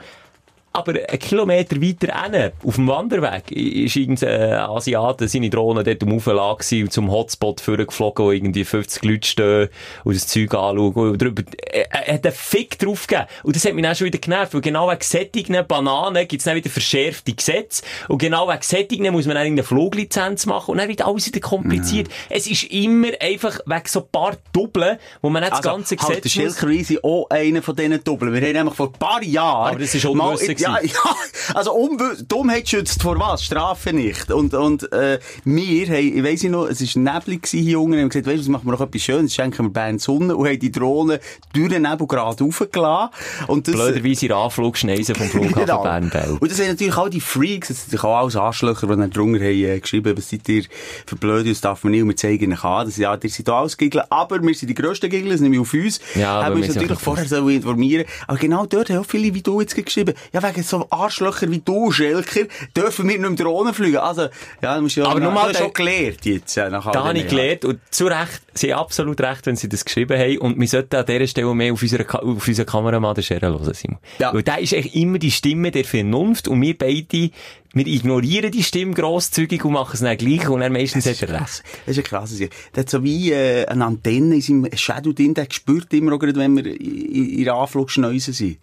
aber 0.73 0.93
einen 0.93 1.19
Kilometer 1.19 1.83
weiter 1.83 2.23
hinten, 2.23 2.53
auf 2.65 2.77
dem 2.77 2.87
Wanderweg, 2.87 3.51
ist 3.51 3.97
irgendein 3.97 4.53
Asiate 4.53 5.27
seine 5.27 5.51
Drohne 5.51 5.83
dort 5.83 6.05
Auflage 6.05 6.59
gewesen 6.59 6.85
und 6.85 6.93
zum 6.93 7.11
Hotspot 7.11 7.61
vorgeflogen, 7.61 8.25
wo 8.25 8.31
irgendwie 8.31 8.65
50 8.65 9.05
Leute 9.05 9.27
stehen 9.27 9.69
und 10.05 10.15
das 10.15 10.29
Zeug 10.29 10.55
anschauen 10.55 10.95
und 10.95 11.21
drüber, 11.21 11.43
er, 11.67 11.91
er 11.93 12.15
hat 12.15 12.25
einen 12.25 12.35
Fick 12.35 12.79
drauf 12.79 13.09
gegeben. 13.09 13.27
Und 13.43 13.57
das 13.57 13.65
hat 13.65 13.75
mich 13.75 13.83
dann 13.83 13.97
schon 13.97 14.07
wieder 14.07 14.19
genervt, 14.19 14.55
weil 14.55 14.61
genau 14.61 14.89
wegen 14.89 15.01
sättigen 15.03 15.67
Bananen 15.67 16.29
gibt's 16.29 16.45
dann 16.45 16.55
wieder 16.55 16.71
verschärfte 16.71 17.33
Gesetze 17.33 17.83
und 18.09 18.19
genau 18.19 18.49
wegen 18.49 18.63
sättigen 18.63 19.13
muss 19.13 19.27
man 19.27 19.35
dann 19.35 19.45
irgendeine 19.47 19.67
Fluglizenz 19.67 20.47
machen 20.47 20.71
und 20.73 20.79
dann 20.79 20.89
wird 20.89 21.03
alles 21.03 21.27
wieder 21.27 21.41
kompliziert. 21.41 22.09
Es 22.29 22.47
ist 22.47 22.65
immer 22.65 23.09
einfach 23.21 23.59
wegen 23.67 23.89
so 23.89 24.01
ein 24.01 24.09
paar 24.13 24.37
Doppeln, 24.53 24.99
wo 25.21 25.31
man 25.31 25.43
nicht 25.43 25.53
das 25.53 25.63
ganze 25.63 25.97
halt, 25.97 26.09
der 26.09 26.21
Gesetz 26.21 26.37
muss... 26.37 26.59
Schilker 26.61 26.67
Reisi 26.69 26.99
auch 27.03 27.29
einer 27.29 27.61
von 27.61 27.75
diesen 27.75 28.05
Doppeln. 28.05 28.33
Wir 28.33 28.41
haben 28.41 28.53
nämlich 28.53 28.75
vor 28.75 28.87
ein 28.87 28.93
paar 28.93 29.23
Jahren... 29.25 29.71
Aber 29.71 29.79
das 29.81 29.95
ist 29.95 30.05
mal- 30.15 30.39
unwissen 30.68 30.90
Ja, 30.94 31.05
ja, 31.51 31.55
also 31.55 31.73
Unwiss 31.73 32.25
Dummheit 32.27 32.68
schützt 32.68 33.03
vor 33.03 33.18
was? 33.18 33.44
Strafe 33.44 33.92
nicht. 33.92 34.31
Und, 34.31 34.55
und, 34.55 34.92
äh, 34.92 35.18
wir 35.44 35.87
haben, 35.87 36.16
ich 36.16 36.25
weiss 36.25 36.42
nicht 36.42 36.53
noch, 36.53 36.66
es 36.66 36.81
war 36.96 37.14
neblig 37.14 37.42
gewesen 37.42 37.64
hier 37.64 37.81
unten, 37.81 37.94
und 37.94 38.01
haben 38.01 38.09
gesagt, 38.09 38.27
weißt 38.27 38.38
du, 38.38 38.40
was 38.42 38.49
machen 38.49 38.66
wir 38.66 38.73
noch 38.73 38.81
etwas 38.81 39.03
Schönes, 39.03 39.35
schenken 39.35 39.66
wir 39.66 39.70
Bern 39.70 39.99
Sonne 39.99 40.37
und 40.37 40.46
haben 40.46 40.59
die 40.59 40.73
Drohne 40.73 41.20
durch 41.53 41.68
den 41.68 41.83
Nebel 41.83 42.07
gerade 42.07 42.44
raufgelassen. 42.44 43.11
Und 43.46 43.68
das, 43.68 43.75
Blöderweise 43.75 44.27
in 44.27 44.33
Anflugschneisen 44.33 45.14
vom 45.14 45.29
Flughafen 45.29 45.61
Genau. 45.61 45.83
Bern-Bell. 45.83 46.38
Und 46.40 46.51
das 46.51 46.57
sind 46.57 46.68
natürlich 46.68 46.96
auch 46.96 47.09
die 47.09 47.20
Freaks, 47.20 47.68
das 47.68 47.87
sind 47.87 48.05
auch 48.05 48.16
alles 48.16 48.37
Arschlöcher, 48.37 48.87
die 48.87 48.96
dann 48.96 49.11
drunter 49.11 49.44
haben 49.44 49.64
äh, 49.64 49.79
geschrieben, 49.81 50.16
was 50.16 50.31
seid 50.31 50.49
ihr 50.49 50.64
für 51.07 51.16
Blöde, 51.16 51.51
das 51.51 51.61
darf 51.61 51.85
man 51.85 51.92
nicht, 51.92 52.03
und 52.03 52.09
wir 52.09 52.16
zeigen 52.16 52.53
euch 52.53 52.64
an, 52.64 52.87
das, 52.87 52.96
ja, 52.96 53.16
ihr 53.20 53.31
seid 53.31 53.49
alles 53.49 53.77
Giggeln, 53.77 54.05
aber 54.11 54.42
wir 54.42 54.55
sind 54.55 54.68
die 54.68 54.75
grössten 54.75 55.11
Giggeln, 55.11 55.31
das 55.31 55.40
nehme 55.40 55.57
ich 55.57 55.61
auf 55.61 55.73
uns. 55.75 56.01
Ja, 56.14 56.44
haben 56.44 56.57
wir 56.57 56.66
uns 56.66 56.75
natürlich 56.75 56.99
vorher 56.99 57.27
so 57.27 57.49
informieren. 57.49 58.05
Aber 58.27 58.38
genau 58.38 58.66
dort 58.66 58.90
haben 58.90 58.99
auch 58.99 59.07
viele 59.07 59.35
wie 59.35 59.42
du 59.42 59.61
jetzt 59.61 59.75
geschrieben, 59.75 60.14
ja, 60.33 60.40
wegen 60.51 60.63
so 60.63 60.87
Arschlöcher 60.91 61.51
wie 61.51 61.59
du, 61.61 61.91
Schelker, 61.93 62.43
dürfen 62.77 63.09
wir 63.09 63.19
nicht 63.19 63.29
mehr 63.29 63.47
Drohnen 63.47 63.73
fliegen. 63.75 63.99
Also, 63.99 64.29
ja, 64.63 64.77
du 64.77 64.83
musst 64.83 64.97
ja, 64.97 65.05
Aber 65.07 65.21
nochmal, 65.21 65.55
schon 65.55 65.73
der- 65.75 65.85
gelernt 65.87 66.25
jetzt, 66.25 66.57
äh, 66.57 66.71
nach 66.71 66.91
Da 66.91 67.05
habe 67.05 67.19
ich 67.19 67.29
gelernt, 67.29 67.65
und 67.65 67.81
zu 67.91 68.07
Recht, 68.07 68.43
sie 68.55 68.73
haben 68.75 68.81
absolut 68.81 69.21
recht, 69.21 69.47
wenn 69.47 69.57
sie 69.57 69.69
das 69.69 69.85
geschrieben 69.85 70.19
haben, 70.19 70.39
und 70.39 70.59
wir 70.61 70.69
sollten 70.69 70.97
an 70.97 71.07
dieser 71.07 71.27
Stelle 71.27 71.55
mehr 71.55 71.73
auf 71.73 71.83
unseren, 71.83 72.07
auf 72.09 72.47
unseren 72.49 72.67
Kameramann 72.67 73.15
den 73.15 73.25
Scherer 73.25 73.49
hören, 73.49 73.75
Simon. 73.75 73.99
Ja. 74.19 74.35
Weil 74.35 74.43
der 74.43 74.59
ist 74.59 74.75
eigentlich 74.75 74.95
immer 74.97 75.19
die 75.19 75.31
Stimme 75.31 75.71
der 75.71 75.85
Vernunft, 75.85 76.49
und 76.49 76.61
wir 76.61 76.77
beide, 76.77 77.31
wir 77.73 77.87
ignorieren 77.87 78.51
die 78.51 78.65
Stimme 78.65 78.95
grosszügig 78.95 79.65
und 79.65 79.73
machen 79.75 79.93
es 79.95 80.01
dann 80.01 80.17
gleich, 80.17 80.49
und 80.49 80.61
er 80.63 80.71
meistens 80.71 81.07
hat 81.07 81.23
er 81.23 81.29
recht. 81.41 81.63
Das 81.87 81.97
ist 81.97 81.99
ein 81.99 82.05
krasses 82.05 82.41
Jahr. 82.41 82.51
Der 82.75 82.83
hat 82.83 82.91
so 82.91 83.05
wie 83.05 83.33
äh, 83.33 83.67
eine 83.67 83.85
Antenne 83.85 84.35
in 84.35 84.41
seinem 84.41 84.69
Shadow 84.77 85.13
drin, 85.13 85.35
der 85.35 85.47
spürt 85.51 85.93
immer 85.95 86.15
auch 86.15 86.19
gerade, 86.19 86.37
wenn 86.37 86.57
wir 86.57 86.67
in, 86.67 87.31
in 87.39 87.45
der 87.45 87.55
Anflugschneuse 87.55 88.33
sind. 88.33 88.59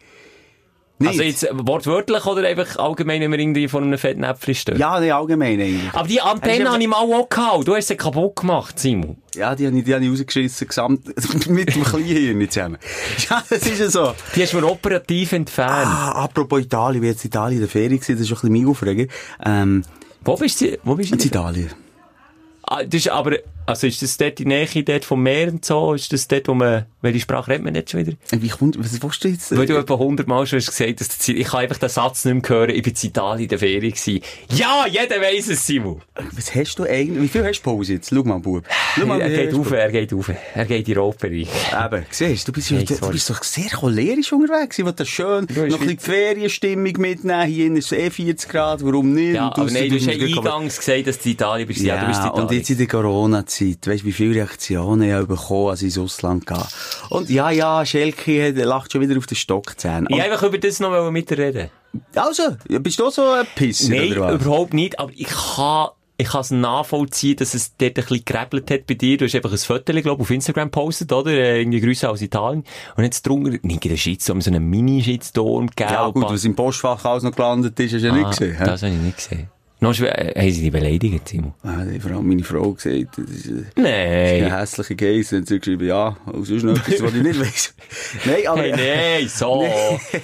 Nicht? 1.00 1.10
Also 1.10 1.22
jetzt 1.24 1.44
äh, 1.44 1.50
wortwörtlich 1.54 2.26
oder 2.26 2.48
einfach 2.48 2.78
allgemein, 2.78 3.22
wenn 3.22 3.32
wir 3.32 3.38
irgendwie 3.38 3.68
vor 3.68 3.82
einem 3.82 3.98
Fettnäpfchen 4.00 4.56
stehen? 4.56 4.78
Ja, 4.80 5.00
nee, 5.00 5.12
allgemein 5.12 5.62
eigentlich. 5.62 5.94
Aber 5.94 6.08
die 6.08 6.20
Antenne 6.22 6.72
habe 6.72 6.82
ich 6.82 6.88
mal 6.88 6.98
auch 6.98 7.30
gehabt. 7.30 7.68
Du 7.68 7.76
hast 7.76 7.88
sie 7.88 7.96
kaputt 7.96 8.38
gemacht, 8.38 8.80
Simon. 8.80 9.18
Ja, 9.36 9.54
die 9.54 9.68
habe 9.68 9.78
ich, 9.78 9.84
die 9.84 9.94
habe 9.94 10.04
ich 10.04 10.12
rausgeschissen, 10.12 10.68
gesamt, 10.68 11.06
mit 11.50 11.76
dem 11.76 11.84
Kleinhirn 11.84 12.40
nicht 12.40 12.54
zusammen. 12.54 12.78
Ja, 13.30 13.44
das 13.48 13.68
ist 13.68 13.80
ja 13.80 13.90
so. 13.90 14.14
Die 14.36 14.42
hast 14.42 14.54
du 14.54 14.58
mir 14.60 14.68
operativ 14.68 15.34
entfernt. 15.34 15.72
Ah, 15.72 16.24
apropos 16.24 16.62
Italien, 16.62 17.04
ich 17.04 17.08
war 17.08 17.12
jetzt 17.14 17.24
in 17.26 17.30
Italien 17.30 17.58
in 17.58 17.62
der 17.62 17.70
Ferien 17.70 18.00
gewesen, 18.00 18.14
das 18.14 18.22
ist 18.22 18.28
schon 18.30 18.38
ein 18.38 18.52
bisschen 18.54 18.64
mein 18.64 18.72
Aufreger. 18.72 19.14
Ähm, 19.46 19.84
Wo 20.24 20.36
bist 20.36 20.62
du? 20.62 20.80
Wo 20.84 20.96
bist 20.96 21.12
du? 21.12 21.16
in 21.16 21.22
Italien. 21.22 21.70
Ah, 22.64 22.84
das 22.84 22.96
ist 23.02 23.10
aber, 23.10 23.38
also 23.68 23.86
ist 23.86 24.02
das 24.02 24.18
dort 24.18 24.40
die 24.40 24.46
Nähe 24.46 24.66
dort 24.84 25.06
vom 25.06 25.22
Meer 25.22 25.50
und 25.50 25.64
so? 25.64 25.94
Ist 25.94 26.12
das 26.12 26.28
dort, 26.28 26.48
wo 26.48 26.54
man, 26.56 26.86
welche 27.02 27.20
Sprache 27.20 27.52
redet 27.52 27.64
man 27.66 27.76
jetzt 27.76 27.92
schon 27.92 28.06
wieder? 28.06 28.18
Wie 28.32 28.48
kommt, 28.50 28.80
was 28.80 29.02
willst 29.02 29.24
du 29.24 29.28
jetzt? 29.28 29.56
Weil 29.56 29.66
du 29.68 29.78
etwa 29.78 29.98
hundertmal 29.98 30.48
schon 30.48 30.58
hast 30.60 30.68
gesagt 30.76 31.00
dass 31.00 31.18
du, 31.20 31.34
ich 31.34 31.48
kann 31.48 31.60
einfach 31.60 31.78
den 31.78 31.90
Satz 31.90 32.26
nicht 32.26 32.34
mehr 32.50 32.58
hören, 32.58 32.70
ich 32.72 32.82
bin 32.82 32.94
in 33.00 33.10
Italien 33.10 33.44
in 33.44 33.50
der 33.50 33.60
Ferien 33.60 33.92
gewesen. 33.94 34.22
Ja, 34.52 34.86
jeder 34.90 35.22
weiss 35.22 35.48
es, 35.50 35.66
Simon. 35.66 36.02
Was 36.32 36.56
hast 36.56 36.80
du 36.80 36.84
eigentlich, 36.86 37.22
wie 37.22 37.28
viel 37.28 37.46
hast 37.46 37.60
du 37.62 37.64
Pause 37.64 37.94
jetzt? 37.94 38.10
Schau 38.10 38.24
mal, 38.24 38.40
Bub. 38.40 38.64
Schau 38.96 39.06
mal, 39.06 39.22
Er 39.22 39.30
geht 39.30 39.50
viel 39.52 39.60
auf, 39.60 39.66
hast 39.68 39.74
er 39.74 39.92
geht 39.92 40.14
auf. 40.14 40.32
Er 40.56 40.66
geht 40.66 40.88
in 40.88 40.94
den 40.94 40.98
Rotbereich. 41.04 41.48
du? 41.72 41.86
Eben, 41.86 42.06
siehst 42.10 42.48
du, 42.48 42.52
du 42.52 42.56
bist, 42.56 42.72
Hey, 42.72 42.86
du, 42.86 42.96
sorry. 42.96 43.12
bist 43.14 43.30
doch 43.30 43.44
sehr 43.44 43.70
cholerisch 43.70 44.32
unterwegs. 44.34 44.80
Ich 44.80 44.86
wollte 44.86 44.98
das 45.04 45.10
schön, 45.10 45.46
Du 45.48 45.54
noch 45.54 45.64
hast 45.66 45.74
ein 45.74 45.80
bisschen 45.80 45.88
die 45.98 45.98
Ferienstimmung 46.04 46.94
mitnehmen. 46.98 47.48
Hier 47.48 47.72
ist 47.74 47.92
es 47.92 47.98
eh 47.98 48.10
40 48.10 48.50
Grad, 48.50 48.84
warum 48.84 49.14
nicht? 49.14 49.34
Ja, 49.36 49.48
Und 49.48 49.58
aber 49.60 49.72
nein, 49.72 49.90
du 49.90 49.96
hast 49.96 50.06
ja 50.06 50.14
eingangs 50.14 50.78
gesagt, 50.78 51.08
dass 51.08 51.20
du 51.20 51.26
in 51.30 51.34
Italien 51.34 51.68
bist. 51.68 51.82
Ja, 51.82 51.96
Ja, 51.96 52.02
du 52.02 52.08
bist 52.08 52.22
in 52.22 52.30
und 52.30 52.38
Italien. 52.44 52.60
jetzt 52.60 52.70
in 52.70 52.78
der 52.78 52.88
Corona-Zeit, 52.88 53.57
weißt 53.62 53.86
du, 53.86 54.06
wie 54.06 54.12
viele 54.12 54.36
Reaktionen 54.36 55.08
ich 55.08 55.14
habe 55.14 55.28
bekommen, 55.28 55.70
als 55.70 55.82
ich 55.82 55.88
ins 55.88 55.98
Ausland 55.98 56.46
gehe. 56.46 56.58
Und 57.10 57.30
ja, 57.30 57.50
ja, 57.52 57.86
Schelke 57.86 58.52
lacht 58.52 58.92
schon 58.92 59.02
wieder 59.02 59.18
auf 59.18 59.28
den 59.28 59.36
Stockzähnen. 59.36 60.08
Ich 60.10 60.22
einfach 60.22 60.44
über 60.44 60.58
das 60.58 60.80
noch 60.80 61.12
mit 61.12 61.30
dir 61.30 61.38
reden. 61.38 61.70
Also, 62.16 62.44
bist 62.68 63.00
du 63.00 63.10
so 63.10 63.32
ein 63.32 63.46
Pisser, 63.56 63.90
Nein, 63.94 64.12
oder 64.12 64.22
was? 64.34 64.42
überhaupt 64.42 64.74
nicht. 64.74 65.00
Aber 65.00 65.12
ich 65.16 65.28
kann, 65.28 65.88
ich 66.18 66.28
kann 66.28 66.42
es 66.42 66.52
nachvollziehen, 66.52 67.38
dass 67.38 67.54
es 67.54 67.76
dort 67.78 67.98
ein 67.98 68.04
bisschen 68.06 68.26
gerebelt 68.26 68.70
hat 68.70 68.86
bei 68.88 68.94
dir. 68.94 69.18
Du 69.18 69.26
hast 69.26 69.34
einfach 69.36 69.52
ein 69.52 69.58
Foto, 69.58 69.94
glaube 69.94 70.22
auf 70.22 70.30
Instagram 70.30 70.66
gepostet, 70.68 71.12
oder? 71.12 71.32
Äh, 71.32 71.62
Irgendwie 71.62 71.80
Grüße 71.82 72.08
aus 72.10 72.22
Italien. 72.22 72.64
Und 72.96 73.04
jetzt 73.04 73.26
drunter, 73.26 73.52
nicht 73.62 73.64
in 73.86 73.90
der 73.90 73.98
Shitstorm, 73.98 74.42
so 74.42 74.52
einen 74.52 74.70
Mini-Shitstorm 74.70 75.68
gegeben. 75.68 75.90
Ja, 75.94 76.08
gut, 76.10 76.26
was 76.30 76.44
im 76.46 76.56
Postfach 76.56 77.04
alles 77.06 77.24
noch 77.24 77.32
gelandet 77.36 77.80
ist, 77.80 77.94
hast 77.94 78.02
du 78.04 78.08
ja 78.08 78.14
Ah, 78.14 78.18
nicht 78.18 78.30
gesehen. 78.40 78.58
hä? 78.58 78.66
Das 78.66 78.84
habe 78.84 78.94
ich 78.94 79.00
nicht 79.00 79.18
gesehen. 79.18 79.50
Noch 79.80 79.94
haben 80.00 80.52
sie 80.52 80.62
dich 80.62 80.72
beleidigt, 80.72 81.28
Simon? 81.28 81.54
Ah, 81.62 81.84
die 81.86 82.00
Frau, 82.00 82.20
meine 82.24 82.44
Frau 82.44 82.72
gesagt, 82.72 83.18
das 83.18 83.30
ist 83.30 83.46
äh, 83.46 83.64
Nein. 83.76 84.46
eine 84.46 84.60
hässliche 84.60 84.96
Geiss. 84.96 85.32
Und 85.34 85.48
sie 85.48 85.56
hat 85.56 85.62
geschrieben, 85.62 85.88
ja, 85.88 86.18
und 86.26 86.46
sonst 86.46 86.64
noch 86.64 86.76
etwas, 86.76 87.04
was 87.04 87.14
ich 87.14 87.22
nicht 87.22 87.40
weiss. 87.40 87.74
Nein, 88.26 88.48
aber... 88.48 88.62
Hey, 88.64 89.20
nein, 89.20 89.30
so. 89.30 89.68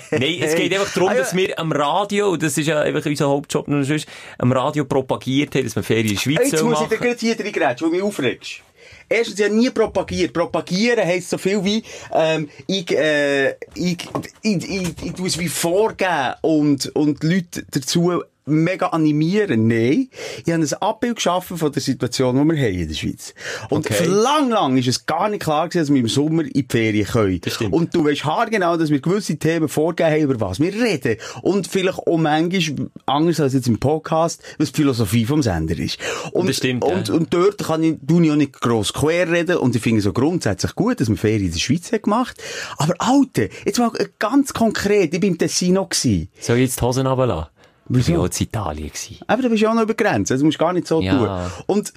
Nein, 0.10 0.38
es 0.42 0.56
geht 0.56 0.74
einfach 0.74 0.92
darum, 0.92 1.10
ja. 1.10 1.18
dass 1.18 1.36
wir 1.36 1.60
am 1.60 1.72
Radio, 1.72 2.32
und 2.32 2.42
das 2.42 2.58
ist 2.58 2.66
ja 2.66 2.82
einfach 2.82 3.06
unser 3.06 3.30
Hauptjob, 3.30 3.68
noch 3.68 3.84
sonst, 3.84 4.08
am 4.40 4.52
Radio 4.52 4.86
propagiert 4.86 5.54
haben, 5.54 5.66
dass 5.66 5.76
man 5.76 5.84
Ferien 5.84 6.08
in 6.08 6.14
der 6.16 6.22
Schweiz 6.22 6.52
Jetzt 6.52 6.58
soll 6.58 6.70
muss 6.70 6.82
ich 6.82 6.88
dir 6.88 6.96
machen. 6.96 7.08
gerade 7.08 7.20
hier 7.20 7.36
drin 7.36 7.52
grätschen, 7.52 7.86
weil 7.86 7.92
du 7.92 7.96
mich 7.98 8.02
aufregst. 8.02 8.62
Erstens, 9.08 9.40
ich 9.40 9.46
habe 9.46 9.56
nie 9.56 9.70
propagiert. 9.70 10.34
Propagieren 10.34 11.06
heisst 11.06 11.30
so 11.30 11.38
viel 11.38 11.64
wie, 11.64 11.84
ähm, 12.12 12.50
ich, 12.66 12.90
äh, 12.98 13.52
ich, 13.76 13.98
ich, 14.42 14.70
ich, 15.04 15.40
ich 15.40 15.50
vorgeben 15.52 16.34
und, 16.42 16.88
und 16.96 17.22
die 17.22 17.28
Leute 17.28 17.66
dazu 17.70 18.24
mega 18.46 18.88
animieren. 18.88 19.68
Nein. 19.68 20.10
Ich 20.46 20.52
habe 20.52 20.64
ein 20.64 20.74
Abbild 20.82 21.16
geschaffen 21.16 21.58
von 21.58 21.72
der 21.72 21.82
Situation, 21.82 22.36
die 22.36 22.56
wir 22.56 22.64
haben 22.64 22.74
in 22.74 22.88
der 22.88 22.96
Schweiz. 22.96 23.34
Und 23.70 23.86
Okay. 23.86 23.94
für 23.96 24.06
lang, 24.10 24.50
lang 24.50 24.78
ist 24.78 24.88
es 24.88 25.06
gar 25.06 25.30
nicht 25.30 25.42
klar 25.44 25.68
gewesen, 25.70 25.82
dass 25.88 25.94
wir 25.94 26.00
im 26.02 26.08
Sommer 26.08 26.44
in 26.44 26.52
die 26.52 26.66
Ferien 26.70 27.06
können. 27.06 27.42
Und 27.72 27.94
du 27.96 28.06
weißt 28.06 28.26
haargenau, 28.26 28.78
dass 28.78 28.90
wir 28.90 29.00
gewisse 29.02 29.38
Themen 29.38 29.68
vorgeben 29.68 30.10
haben, 30.12 30.22
über 30.22 30.40
was 30.40 30.60
wir 30.60 30.74
reden. 30.74 31.18
Und 31.42 31.68
vielleicht 31.68 32.00
auch 32.00 32.18
manchmal, 32.18 32.90
anders 33.06 33.40
als 33.40 33.54
jetzt 33.54 33.68
im 33.68 33.80
Podcast, 33.80 34.42
was 34.58 34.72
die 34.72 34.78
Philosophie 34.82 35.26
vom 35.26 35.42
Sender 35.44 35.78
ist. 35.78 35.98
Und, 36.32 36.48
Das 36.48 36.58
stimmt, 36.58 36.84
Und, 36.84 37.08
ja. 37.10 37.14
und 37.14 37.34
dort 37.34 37.58
kann 37.64 37.84
ich, 37.84 37.96
ich 38.02 38.32
auch 38.32 38.36
nicht 38.36 38.60
gross 38.62 38.94
quer 38.94 39.30
reden. 39.32 39.58
Und 39.58 39.76
ich 39.76 39.82
finde 39.82 40.00
es 40.00 40.04
so 40.06 40.14
grundsätzlich 40.14 40.76
gut, 40.76 41.00
dass 41.00 41.08
man 41.10 41.18
Ferien 41.18 41.46
in 41.46 41.52
der 41.52 41.60
Schweiz 41.60 41.92
hat 41.92 42.04
gemacht. 42.04 42.42
Aber 42.78 42.94
Alter, 43.00 43.48
jetzt 43.66 43.80
mal 43.80 43.92
ganz 44.20 44.54
konkret, 44.54 45.14
ich 45.14 45.20
bin 45.20 45.32
im 45.34 45.38
Tessino 45.38 45.86
gewesen. 45.86 46.30
Soll 46.40 46.58
ich 46.58 46.64
jetzt 46.64 46.80
die 46.80 46.86
Hosen 46.86 47.08
runterlassen? 47.08 47.50
Wieso? 47.90 48.12
Ich 48.12 48.18
war 48.18 48.24
auch 48.26 48.30
in 48.40 48.44
Italien. 48.46 48.88
Gewesen. 48.88 49.18
Aber 49.28 49.42
da 49.42 49.50
bist 49.50 49.62
du 49.62 49.66
ja 49.66 49.72
auch 49.72 49.76
noch 49.76 49.84
über 49.84 49.94
die 49.94 50.04
Grenze. 50.04 50.34
Also 50.34 50.46
musst 50.46 50.60
du 50.60 50.64
gar 50.64 50.74
nicht 50.74 50.88
so 50.88 51.02
Ja. 51.02 51.48
tun. 51.48 51.64
Und 51.68 51.94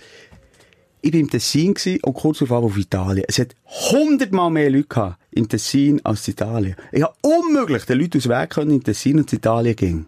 ich 1.02 1.12
bin 1.12 1.20
im 1.20 1.30
Tessin 1.30 1.74
und 2.02 2.14
kurz 2.14 2.38
darauf 2.38 2.64
auf 2.64 2.76
Italien. 2.76 3.24
Es 3.28 3.38
hat 3.38 3.54
hundertmal 3.92 4.50
mehr 4.50 4.70
Leute 4.70 4.88
gehabt 4.88 5.18
im 5.30 5.48
Tessin 5.48 6.04
als 6.04 6.26
in 6.26 6.32
Italien. 6.32 6.76
Ich 6.90 7.02
habe 7.02 7.14
unmöglich 7.22 7.84
den 7.84 8.00
Leuten 8.00 8.16
aus 8.18 8.24
dem 8.24 8.32
Weg 8.32 8.50
können, 8.50 8.70
in 8.72 8.82
Tessin 8.82 9.18
und 9.18 9.32
in 9.32 9.38
Italien 9.38 9.76
gehen. 9.76 10.06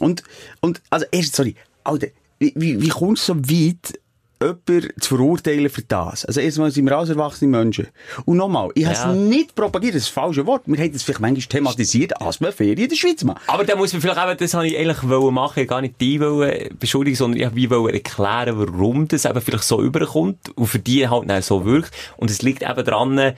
Und, 0.00 0.22
und, 0.60 0.82
also 0.90 1.06
erst, 1.10 1.36
sorry, 1.36 1.54
Alter, 1.84 2.08
wie, 2.38 2.52
wie, 2.56 2.82
wie 2.82 2.88
kommst 2.88 3.28
du 3.28 3.34
so 3.34 3.40
weit, 3.48 3.98
jemanden 4.42 4.90
zu 5.00 5.16
verurteilen 5.16 5.68
für 5.70 5.82
das? 5.82 6.24
Also 6.24 6.40
erstmal 6.40 6.70
sind 6.70 6.84
wir 6.84 6.96
alles 6.96 7.10
erwachsene 7.10 7.50
Menschen. 7.50 7.88
Und 8.24 8.36
nochmal, 8.36 8.70
ich 8.74 8.84
habe 8.86 8.94
Ja. 8.96 9.10
es 9.12 9.16
nicht 9.16 9.54
propagiert, 9.54 9.94
das 9.94 10.02
ist 10.02 10.08
das 10.08 10.14
falsche 10.22 10.46
Wort. 10.46 10.62
Wir 10.66 10.78
haben 10.78 10.92
das 10.92 11.02
vielleicht 11.02 11.20
manchmal 11.20 11.42
thematisiert, 11.46 12.20
als 12.20 12.40
wir 12.40 12.52
Ferien 12.52 12.78
in 12.78 12.88
der 12.88 12.96
Schweiz 12.96 13.24
machen. 13.24 13.40
Aber 13.46 13.64
da 13.64 13.76
muss 13.76 13.92
man 13.92 14.02
vielleicht 14.02 14.18
eben, 14.28 14.36
das 14.38 14.54
habe 14.54 14.66
ich 14.66 14.76
eigentlich 14.78 15.08
wollen 15.08 15.34
machen, 15.34 15.66
gar 15.66 15.80
nicht 15.80 16.00
die 16.00 16.20
wollen 16.20 16.76
beschuldigen, 16.78 17.16
sondern 17.16 17.40
ich 17.40 17.54
wie 17.54 17.70
wollen 17.70 17.94
erklären, 17.94 18.58
warum 18.58 19.08
das 19.08 19.24
eben 19.24 19.40
vielleicht 19.40 19.64
so 19.64 19.82
überkommt 19.82 20.50
und 20.56 20.66
für 20.66 20.78
die 20.78 21.08
halt 21.08 21.28
dann 21.30 21.42
so 21.42 21.64
wirkt. 21.64 21.92
Und 22.16 22.30
es 22.30 22.42
liegt 22.42 22.62
eben 22.62 22.84
daran, 22.84 23.32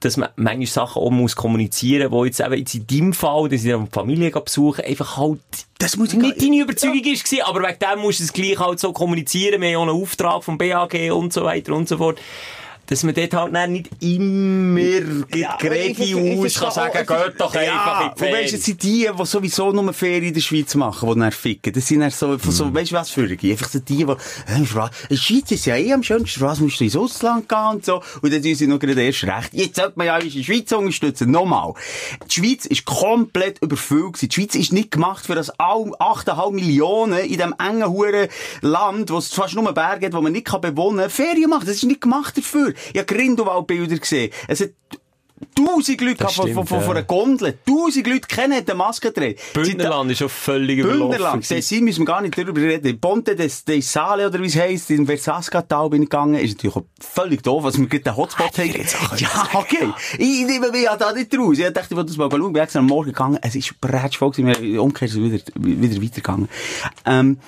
dass 0.00 0.16
man 0.16 0.30
manchmal 0.36 0.66
Sachen 0.66 1.02
auch 1.02 1.10
muss 1.10 1.36
kommunizieren, 1.36 2.10
wo 2.10 2.24
jetzt 2.24 2.40
eben 2.40 2.54
jetzt 2.54 2.74
in 2.74 2.86
deinem 2.86 3.12
Fall, 3.12 3.48
dass 3.48 3.64
ich 3.64 3.72
die 3.72 3.86
Familie 3.92 4.30
gehe 4.30 4.42
besuchen, 4.42 4.84
einfach 4.84 5.18
halt 5.18 5.40
Das 5.78 5.96
muss 5.96 6.12
ich 6.12 6.18
nicht 6.18 6.40
deine 6.40 6.60
Überzeugung 6.60 7.04
ist 7.04 7.24
gewesen, 7.24 7.42
aber 7.44 7.62
wegen 7.62 7.78
dem 7.78 8.00
musst 8.00 8.20
du 8.20 8.24
es 8.24 8.32
gleich 8.32 8.58
halt 8.58 8.80
so 8.80 8.92
kommunizieren. 8.92 9.60
Wir 9.60 9.68
haben 9.68 9.72
ja 9.72 9.78
auch 9.78 9.94
einen 9.94 10.02
Auftrag 10.02 10.42
vom 10.42 10.56
BAG 10.56 11.12
und 11.12 11.32
so 11.32 11.44
weiter 11.44 11.74
und 11.74 11.88
so 11.88 11.98
fort. 11.98 12.18
Dass 12.90 13.02
man 13.04 13.14
dort 13.14 13.32
halt 13.34 13.70
nicht 13.70 13.88
immer 14.00 14.80
ja, 15.34 15.56
Gregi 15.58 16.14
aus 16.14 16.54
kann 16.58 16.70
sagen, 16.72 16.98
geht 17.06 17.40
doch 17.40 17.54
einfach 17.54 18.00
in 18.00 18.06
die 18.06 18.10
Und 18.10 18.18
weißt, 18.18 18.18
Ferien. 18.18 18.54
es 18.56 18.64
sind 18.64 18.82
die, 18.82 19.08
die 19.16 19.24
sowieso 19.26 19.70
nur 19.72 19.92
Ferien 19.92 20.24
in 20.24 20.34
der 20.34 20.40
Schweiz 20.40 20.74
machen, 20.74 21.08
die 21.14 21.20
dann 21.20 21.30
ficken. 21.32 21.72
Das 21.72 21.86
sind 21.86 22.00
dann 22.00 22.10
so, 22.10 22.28
Mhm. 22.28 22.38
so 22.50 22.74
weißt 22.74 22.90
du 22.90 22.94
was 22.96 23.10
für 23.10 23.28
die? 23.28 23.52
Einfach 23.52 23.68
so 23.68 23.78
die, 23.78 23.96
die, 23.98 24.02
äh, 24.02 24.16
in 25.08 25.16
Schweiz 25.16 25.50
ist 25.50 25.66
ja 25.66 25.76
eh 25.76 25.92
am 25.92 26.02
schönsten, 26.02 26.40
was 26.40 26.58
musst 26.60 26.80
du 26.80 26.84
ins 26.84 26.96
Ausland 26.96 27.48
gehen 27.48 27.58
und 27.74 27.84
so. 27.84 28.02
Und 28.22 28.32
dann 28.32 28.42
sind 28.42 28.56
sie 28.56 28.66
noch 28.66 28.78
gerade 28.80 29.02
erst 29.02 29.22
recht. 29.24 29.50
Jetzt 29.54 29.76
sollte 29.76 29.92
man 29.96 30.06
ja 30.08 30.18
die 30.18 30.42
Schweiz 30.44 30.72
unterstützen. 30.72 31.30
Nochmal. 31.30 31.74
Die 32.28 32.34
Schweiz 32.40 32.66
ist 32.66 32.84
komplett 32.84 33.62
überfüllt 33.62 34.14
gewesen. 34.14 34.28
Die 34.28 34.34
Schweiz 34.34 34.54
ist 34.56 34.72
nicht 34.72 34.90
gemacht 34.90 35.26
für 35.26 35.36
das 35.36 35.50
all- 35.60 35.92
8,5 36.00 36.50
Millionen 36.52 37.18
in 37.20 37.28
diesem 37.28 37.54
engen, 37.58 37.88
huren 37.88 38.28
Land, 38.62 39.10
wo 39.10 39.18
es 39.18 39.28
fast 39.32 39.54
nur 39.54 39.72
Berge 39.72 40.06
hat, 40.06 40.12
wo 40.12 40.20
man 40.20 40.32
nicht 40.32 40.46
kann 40.46 40.60
bewohnen 40.60 41.00
kann, 41.02 41.10
Ferien 41.10 41.50
machen. 41.50 41.66
Das 41.66 41.76
ist 41.76 41.84
nicht 41.84 42.00
gemacht 42.00 42.36
dafür. 42.36 42.74
Habe 42.88 43.04
Grindelwald-Bilder 43.04 43.98
gesehen. 43.98 44.30
Es 44.48 44.60
hat 44.60 44.70
Tausend 45.54 46.00
Leute 46.02 46.16
Das 46.16 46.34
von, 46.34 46.52
von, 46.52 46.52
stimmt, 46.52 46.68
von, 46.68 46.80
von 46.80 46.88
ja. 46.88 46.96
einer 46.96 47.02
Gondel. 47.04 47.58
Tausend 47.66 48.06
Leute 48.06 48.28
kennen 48.28 48.52
eine 48.52 48.74
Maske 48.74 49.10
getragen. 49.10 49.36
Bündnerland 49.54 50.10
ist 50.10 50.18
schon 50.18 50.28
völlig 50.28 50.78
überlaufen. 50.78 51.08
Bündnerland. 51.08 51.48
Tessin 51.48 51.84
müssen 51.84 52.00
wir 52.00 52.06
gar 52.06 52.20
nicht 52.20 52.36
darüber 52.36 52.60
reden. 52.60 53.00
Ponte 53.00 53.34
des, 53.34 53.64
des 53.64 53.90
Sale, 53.90 54.26
oder 54.26 54.40
wie 54.40 54.46
es 54.46 54.56
heisst, 54.56 54.90
in 54.90 55.06
Versasca-Tal 55.06 55.88
bin 55.88 56.02
ich 56.02 56.10
gegangen. 56.10 56.34
Ist 56.34 56.56
natürlich 56.56 56.76
auch 56.76 56.84
völlig 57.00 57.42
doof, 57.42 57.64
dass 57.64 57.78
wir 57.78 57.86
gerade 57.86 58.04
den 58.04 58.16
Hotspot 58.16 58.58
haben. 58.58 58.86
Ja, 59.16 59.48
okay. 59.54 59.88
Ich 60.18 60.46
nehme 60.46 60.70
mich 60.70 60.82
ja 60.82 60.96
da 60.96 61.12
nicht 61.12 61.34
raus. 61.36 61.58
Ich 61.58 61.64
dachte, 61.72 61.88
ich 61.90 61.96
wollte 61.96 62.08
das 62.08 62.18
mal 62.18 62.30
schauen. 62.30 62.54
Ich 62.54 62.60
extra 62.60 62.78
am 62.80 62.86
Morgen 62.86 63.06
gegangen. 63.06 63.38
Es 63.40 63.54
ist 63.54 63.80
brätschvoll 63.80 64.32
gewesen. 64.32 64.62
Wir 64.62 64.82
umgekehrt 64.82 65.10
sind 65.10 65.24
wieder, 65.24 65.42
wieder 65.56 66.02
weitergegangen. 66.02 66.48
Ähm, 67.06 67.38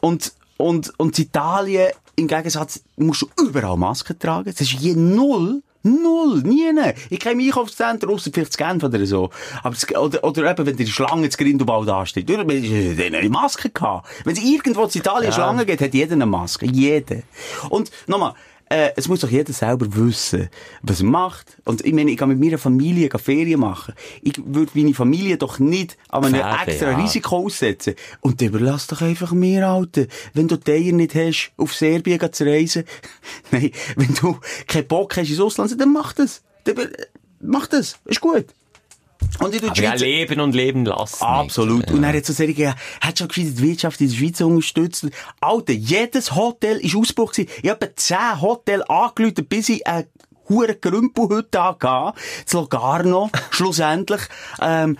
und, 0.00 0.32
und, 0.56 0.92
und 0.98 1.18
in 1.18 1.24
Italien, 1.24 1.90
im 2.16 2.28
Gegensatz, 2.28 2.82
musst 2.96 3.22
du 3.22 3.28
überall 3.42 3.76
Masken 3.76 4.18
tragen. 4.18 4.48
Es 4.48 4.60
ist 4.60 4.72
je 4.72 4.94
null. 4.94 5.62
Null, 5.82 6.42
nie. 6.42 6.72
Ich 7.10 7.20
kenne 7.20 7.40
im 7.40 7.46
Einkaufszentrum, 7.46 8.12
ausser 8.12 8.32
vielleicht 8.34 8.54
zu 8.54 8.58
Genf 8.58 8.82
oder 8.82 9.06
so. 9.06 9.30
Aber 9.62 9.72
das, 9.72 9.88
oder, 9.96 10.24
oder 10.24 10.50
eben, 10.50 10.66
wenn 10.66 10.76
die 10.76 10.86
Schlange 10.88 11.28
zu 11.28 11.38
Grindelwald 11.38 11.88
ansteht. 11.88 12.26
Sie 12.26 12.34
eine 12.36 13.28
Maske 13.28 13.70
gehabt. 13.70 14.08
Wenn 14.24 14.34
es 14.34 14.42
irgendwo 14.42 14.82
in 14.82 14.90
Italien 14.92 15.32
Schlange 15.32 15.64
gibt, 15.64 15.80
hat 15.80 15.94
jeder 15.94 16.14
eine 16.14 16.26
Maske. 16.26 16.66
Jeder. 16.66 17.18
Und 17.68 17.92
nochmal, 18.08 18.34
äh, 18.68 18.90
es 18.96 19.06
muss 19.08 19.20
doch 19.20 19.30
jeder 19.30 19.52
selber 19.52 19.86
wissen, 19.94 20.48
was 20.82 21.00
er 21.00 21.06
macht. 21.06 21.56
Und 21.64 21.84
ich 21.84 21.92
meine, 21.92 22.10
ich 22.10 22.16
kann 22.16 22.28
mit 22.28 22.40
meiner 22.40 22.58
Familie 22.58 23.08
Ferien 23.16 23.60
machen. 23.60 23.94
Ich 24.22 24.40
würde 24.44 24.72
meine 24.74 24.92
Familie 24.92 25.36
doch 25.36 25.58
nicht 25.58 25.96
an 26.08 26.24
einem 26.24 26.40
Pferde, 26.40 26.70
extra 26.70 26.90
ja. 26.90 26.96
Risiko 26.98 27.36
aussetzen. 27.36 27.94
Und 28.20 28.42
überlass 28.42 28.88
doch 28.88 29.02
einfach 29.02 29.32
mir, 29.32 29.68
Alter. 29.68 30.06
Wenn 30.34 30.48
du 30.48 30.56
die 30.56 30.72
Eier 30.72 30.92
nicht 30.92 31.14
hast, 31.14 31.52
auf 31.56 31.74
Serbien 31.74 32.20
zu 32.32 32.44
reisen. 32.44 32.84
Nein, 33.52 33.70
wenn 33.94 34.14
du 34.14 34.38
keinen 34.66 34.88
Bock 34.88 35.16
hast 35.16 35.30
ins 35.30 35.40
Ausland, 35.40 35.80
dann 35.80 35.92
mach 35.92 36.12
das. 36.12 36.42
Dann, 36.64 36.76
mach 37.40 37.68
das. 37.68 37.98
Ist 38.04 38.20
gut. 38.20 38.46
Und 39.40 39.54
ich 39.54 39.60
tue 39.60 39.70
die 39.70 39.80
Aber 39.80 39.82
ja, 39.82 39.90
Schweiz- 39.90 40.00
leben 40.00 40.40
und 40.40 40.54
leben 40.54 40.84
lassen. 40.84 41.22
Absolut. 41.22 41.88
Ja. 41.90 41.94
Und 41.96 42.04
er 42.04 42.14
hat 42.16 42.24
so 42.24 42.32
sagen, 42.32 42.54
ja, 42.56 42.74
hat 43.00 43.18
schon 43.18 43.28
gescheit 43.28 43.46
die 43.48 43.58
Wirtschaft 43.62 44.00
in 44.00 44.08
der 44.08 44.16
Schweiz 44.16 44.40
unterstützt. 44.40 45.06
Alter, 45.40 45.72
jedes 45.72 46.34
Hotel 46.34 46.78
ist 46.78 46.96
Ausbruch 46.96 47.32
gewesen. 47.32 47.50
Ich 47.62 47.70
habe 47.70 47.92
10 47.94 48.40
Hotels 48.40 48.82
angerufen, 48.88 49.46
bis 49.46 49.68
ich 49.68 49.86
eine 49.86 50.06
hure 50.48 50.76
Grümpelhütte 50.76 51.62
hatte. 51.62 52.14
Das 52.44 52.52
Logarno, 52.52 53.30
schlussendlich. 53.50 54.22
Ähm, 54.60 54.96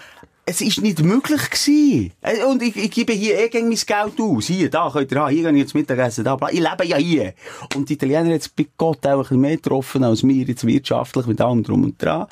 es 0.49 0.61
ist 0.61 0.81
nicht 0.81 1.03
möglich 1.03 1.51
gewesen. 1.51 2.13
Äh, 2.23 2.45
Und 2.45 2.63
ich, 2.63 2.77
ich 2.77 2.91
gebe 2.93 3.13
hier 3.13 3.37
eh 3.37 3.63
mein 3.63 3.71
Geld 3.71 4.21
aus. 4.21 4.47
Hier, 4.47 4.71
da 4.71 4.89
könnt 4.93 5.11
ihr 5.11 5.21
haben. 5.21 5.35
Hier 5.35 5.43
gehe 5.43 5.53
ich 5.53 5.59
jetzt 5.59 5.75
Mittagessen. 5.75 6.23
Da, 6.23 6.37
bla. 6.37 6.51
ich 6.51 6.61
lebe 6.61 6.87
ja 6.87 6.97
hier. 6.97 7.35
Und 7.75 7.89
die 7.89 7.95
Italiener 7.95 8.31
jetzt 8.31 8.55
bei 8.55 8.67
Gott 8.77 9.05
auch 9.07 9.11
ein 9.11 9.19
bisschen 9.23 9.41
mehr 9.41 9.57
getroffen 9.57 10.05
als 10.05 10.23
wir 10.23 10.45
jetzt 10.45 10.65
wirtschaftlich 10.65 11.27
mit 11.27 11.41
allem 11.41 11.65
drum 11.65 11.83
und 11.83 12.01
dran. 12.01 12.27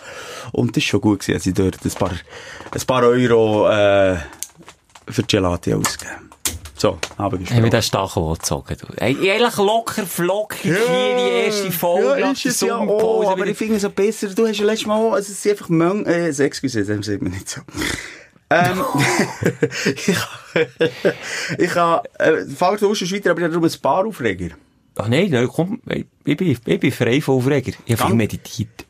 Und 0.53 0.77
das 0.77 0.85
ist 0.85 0.88
schon 0.88 1.00
gut 1.00 1.20
gewesen, 1.20 1.35
dass 1.35 1.46
ich 1.46 1.55
dort 1.55 1.85
ein 1.85 1.90
paar, 1.90 2.12
ein 2.70 2.87
paar 2.87 3.03
Euro, 3.03 3.68
äh, 3.68 4.16
für 5.09 5.22
Gelati 5.24 5.74
ausgegeben. 5.74 6.23
So, 6.76 6.98
aber 7.16 7.38
Haben 7.38 7.62
wir 7.62 7.70
den 7.70 7.82
Stachel 7.82 8.32
gezogen? 8.32 8.74
Eigentlich 8.98 9.56
locker, 9.56 10.04
flockig 10.06 10.62
hier 10.62 10.74
die 10.74 11.46
erste 11.46 11.70
Folge. 11.70 12.20
Ja, 12.20 12.32
ist 12.32 12.46
es 12.46 12.60
ja 12.60 12.76
auch, 12.76 13.30
aber 13.30 13.46
ich 13.46 13.56
finde 13.56 13.76
es 13.76 13.84
auch 13.84 13.92
besser. 13.92 14.28
Du 14.28 14.46
hast 14.46 14.58
ja 14.58 14.66
letztes 14.66 14.87
Mal 14.87 14.96
auch, 14.96 15.12
also 15.12 15.30
es 15.30 15.40
sind 15.40 15.52
einfach 15.52 15.68
Mön, 15.68 16.04
äh, 16.06 16.28
excuse, 16.30 16.84
das 16.84 17.06
sieht 17.06 17.22
man 17.22 17.32
nicht 17.32 17.48
so. 17.48 17.60
ähm, 18.50 18.82
ich, 21.58 21.74
habe, 21.76 22.08
äh, 22.18 22.44
Fall 22.46 22.76
du 22.76 22.90
weiter, 22.90 23.30
aber 23.30 23.40
ich 23.40 23.44
habe 23.44 23.50
darum 23.50 23.64
ein 23.64 23.80
paar 23.80 24.04
Aufreger. 24.04 24.56
Ach 24.96 25.08
nein, 25.08 25.30
nein, 25.30 25.48
komm, 25.48 25.80
ich, 25.88 26.37
bin, 26.37 26.48
ich 26.48 26.60
bin 26.60 26.92
frei 26.92 27.20
von 27.20 27.37
Aufreger. 27.37 27.72
Ich 27.87 27.96
habe 27.96 28.08
viel 28.08 28.16
meditiert. 28.16 28.84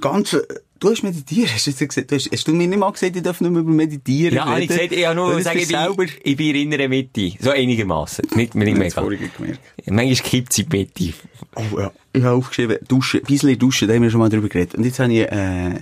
Ganz, 0.00 0.34
äh, 0.34 0.42
du 0.78 0.90
hast 0.90 1.02
meditiert, 1.02 1.50
hast 1.52 1.66
du 1.66 1.70
jetzt 1.70 1.80
gesagt, 1.88 2.10
du 2.10 2.14
hast, 2.16 2.30
hast 2.32 2.46
du 2.48 2.52
mir 2.54 2.66
nicht 2.66 2.78
mal 2.78 2.90
gesagt, 2.90 3.16
ich 3.16 3.22
darf 3.22 3.40
nicht 3.40 3.50
mehr 3.50 3.60
über 3.60 3.70
meditieren 3.72 4.34
Ja, 4.36 4.44
habe 4.46 4.62
ich 4.62 4.70
reden? 4.70 4.76
gesagt, 4.78 4.92
ich 4.92 5.06
habe 5.06 5.16
nur 5.16 5.40
sagen, 5.42 5.58
ich 5.58 5.66
selber... 5.68 5.94
bin, 5.94 6.08
ich 6.22 6.36
bin 6.36 6.54
in 6.56 6.70
der 6.70 6.88
Mitte. 6.88 7.32
So 7.40 7.50
einigermaßen. 7.50 8.26
Nicht, 8.34 8.54
nicht 8.54 8.78
Ich 8.78 8.96
habe 8.96 9.08
mega. 9.10 9.58
Manchmal 9.86 10.14
kippt 10.30 10.52
sie 10.52 10.64
die 10.64 10.76
Mitte. 10.76 11.14
Oh 11.54 11.78
ja. 11.80 11.92
Ich 12.12 12.22
habe 12.22 12.36
aufgeschrieben, 12.36 12.78
Duschen, 12.88 13.20
ein 13.20 13.26
bisschen 13.26 13.58
Duschen, 13.58 13.88
da 13.88 13.94
haben 13.94 14.02
wir 14.02 14.10
schon 14.10 14.20
mal 14.20 14.28
drüber 14.28 14.48
geredet. 14.48 14.74
Und 14.74 14.84
jetzt 14.84 14.98
habe 14.98 15.12
ich, 15.12 15.20
äh, 15.20 15.74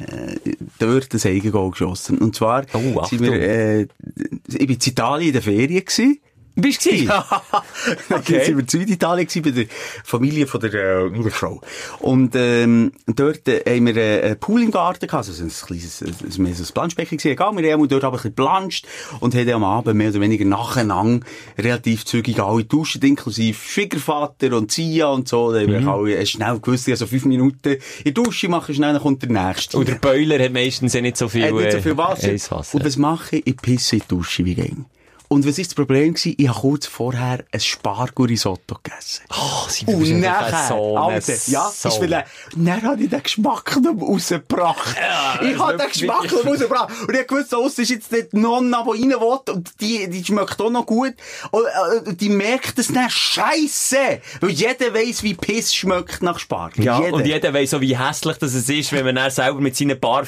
dort 0.79 1.13
ein 1.15 1.31
Eigengoal 1.31 1.71
geschossen. 1.71 2.19
Und 2.19 2.35
zwar, 2.35 2.65
Oh, 2.73 3.05
sind 3.05 3.23
wir, 3.23 3.33
äh, 3.33 3.83
ich 3.83 4.67
bin 4.67 4.71
in 4.71 4.79
Italien 4.85 5.29
in 5.29 5.33
der 5.33 5.43
Ferien 5.43 5.85
gewesen. 5.85 6.19
Bist 6.57 6.85
du 6.85 6.91
gewesen? 6.91 7.11
okay. 8.11 8.11
Dann 8.11 8.25
sind 8.25 8.57
wir 8.57 8.59
in 8.61 8.69
Süditalien 8.69 9.27
gewesen, 9.27 9.43
bei 9.43 9.51
der 9.51 9.67
Familie 10.05 10.47
von 10.47 10.61
der, 10.61 10.73
äh, 10.75 11.31
Frau. 11.31 11.61
Und, 11.99 12.35
ähm, 12.37 12.93
dort 13.07 13.49
äh, 13.49 13.63
haben 13.67 13.87
wir 13.87 13.97
äh, 13.97 14.23
einen 14.23 14.39
Pool 14.39 14.63
im 14.63 14.71
Garten 14.71 15.07
gehabt, 15.07 15.29
also 15.29 15.43
ein 15.43 15.51
kleines, 15.51 16.03
ein, 16.03 16.15
so 16.31 16.43
ein 16.43 16.75
Planschbecken 16.75 17.19
gewesen. 17.19 17.33
Egal, 17.33 17.57
wir 17.57 17.73
haben 17.73 17.89
dort 17.89 18.05
aber 18.05 18.17
ein 18.17 18.23
bisschen 18.23 18.35
planscht 18.35 18.87
und 19.21 19.35
haben 19.35 19.51
am 19.51 19.65
Abend 19.65 19.97
mehr 19.97 20.11
oder 20.11 20.21
weniger 20.21 20.45
nacheinander 20.45 21.27
relativ 21.59 22.05
zügig 22.05 22.39
alle 22.41 22.65
duschen, 22.65 23.03
inklusive 23.03 23.59
Schwiegervater 23.59 24.57
und 24.57 24.71
Zia 24.71 25.09
und 25.09 25.27
so. 25.27 25.53
Da 25.53 25.61
haben 25.61 25.73
wir 25.73 25.89
alle 25.89 26.17
äh, 26.17 26.27
schnell 26.27 26.61
gewusst, 26.61 26.89
also 26.89 27.07
fünf 27.07 27.25
Minuten 27.25 27.75
in 27.75 27.81
die 28.05 28.15
Dusche 28.15 28.49
machen, 28.49 28.75
schnell, 28.75 28.93
dann 28.93 29.03
kommt 29.03 29.23
der 29.23 29.31
Nächste. 29.31 29.77
Und 29.77 29.89
der 29.89 29.97
Boiler 29.97 30.43
hat 30.43 30.53
meistens 30.53 30.93
ja 30.93 31.01
nicht 31.01 31.17
so 31.17 31.29
viel, 31.29 31.47
hat 31.47 31.53
nicht 31.53 31.73
so 31.73 31.79
äh, 31.79 31.83
viel 31.83 31.97
Wasser. 31.97 32.29
Eiswasser. 32.29 32.77
Und 32.77 32.85
was 32.85 32.97
mache 32.97 33.37
ich? 33.37 33.47
Ich 33.47 33.57
pisse 33.57 33.97
in 33.97 34.03
die 34.03 34.09
Dusche 34.09 34.45
wie 34.45 34.55
gäng. 34.55 34.87
Und 35.35 35.45
was 35.45 35.59
ist 35.59 35.73
das 35.73 35.75
Problem 35.75 36.15
gewesen? 36.15 36.37
Ich 36.39 36.49
habe 36.49 36.61
kurz 36.61 36.87
vorher 36.87 37.45
ein 37.51 37.59
Spargel-Risotto 37.59 38.77
gegessen. 38.81 39.25
Oh, 39.31 39.69
sie 39.69 39.85
Und 39.87 40.21
nachher, 40.21 40.69
so 40.69 40.97
Alter, 40.97 41.33
ja, 41.49 41.73
Sau. 41.75 41.89
ist 41.89 42.01
weil, 42.01 42.25
dann 42.55 42.83
habe 42.83 43.03
ich 43.03 43.11
den 43.11 43.21
Geschmack 43.21 43.77
noch 43.83 44.01
rausgebracht. 44.01 44.97
ich 45.43 45.59
habe 45.59 45.77
den 45.77 45.89
Geschmack 45.89 46.31
noch 46.31 46.47
rausgebracht. 46.47 47.09
Und 47.09 47.17
ich 47.17 47.29
wusste, 47.29 47.57
aus 47.57 47.77
ist 47.79 47.91
jetzt 47.91 48.13
nicht 48.13 48.33
die 48.33 48.39
Nonna, 48.39 48.85
die 48.85 49.03
rein 49.03 49.21
will, 49.21 49.55
und 49.55 49.81
die, 49.81 50.09
die 50.09 50.25
schmeckt 50.25 50.61
auch 50.61 50.71
noch 50.71 50.87
gut. 50.87 51.15
Und, 51.51 51.65
äh, 51.65 52.15
die 52.15 52.29
merkt 52.29 52.79
es 52.79 52.93
dann, 52.93 53.11
Scheisse! 53.11 54.21
Weil 54.41 54.51
jeder 54.51 54.95
weiss, 54.95 55.25
wie 55.25 55.35
Piss 55.35 55.75
schmeckt 55.75 56.23
nach 56.23 56.39
Spargel. 56.39 56.85
Ja, 56.85 57.01
jeder. 57.01 57.13
und 57.13 57.27
jeder 57.27 57.53
weiss 57.53 57.71
so, 57.71 57.81
wie 57.81 57.99
hässlich 57.99 58.37
das 58.37 58.55
es 58.55 58.69
ist, 58.69 58.93
wenn 58.93 59.05
man 59.05 59.17
dann 59.17 59.33
selber 59.33 59.61
mit 59.61 59.75
seinen 59.75 59.99
paar 59.99 60.25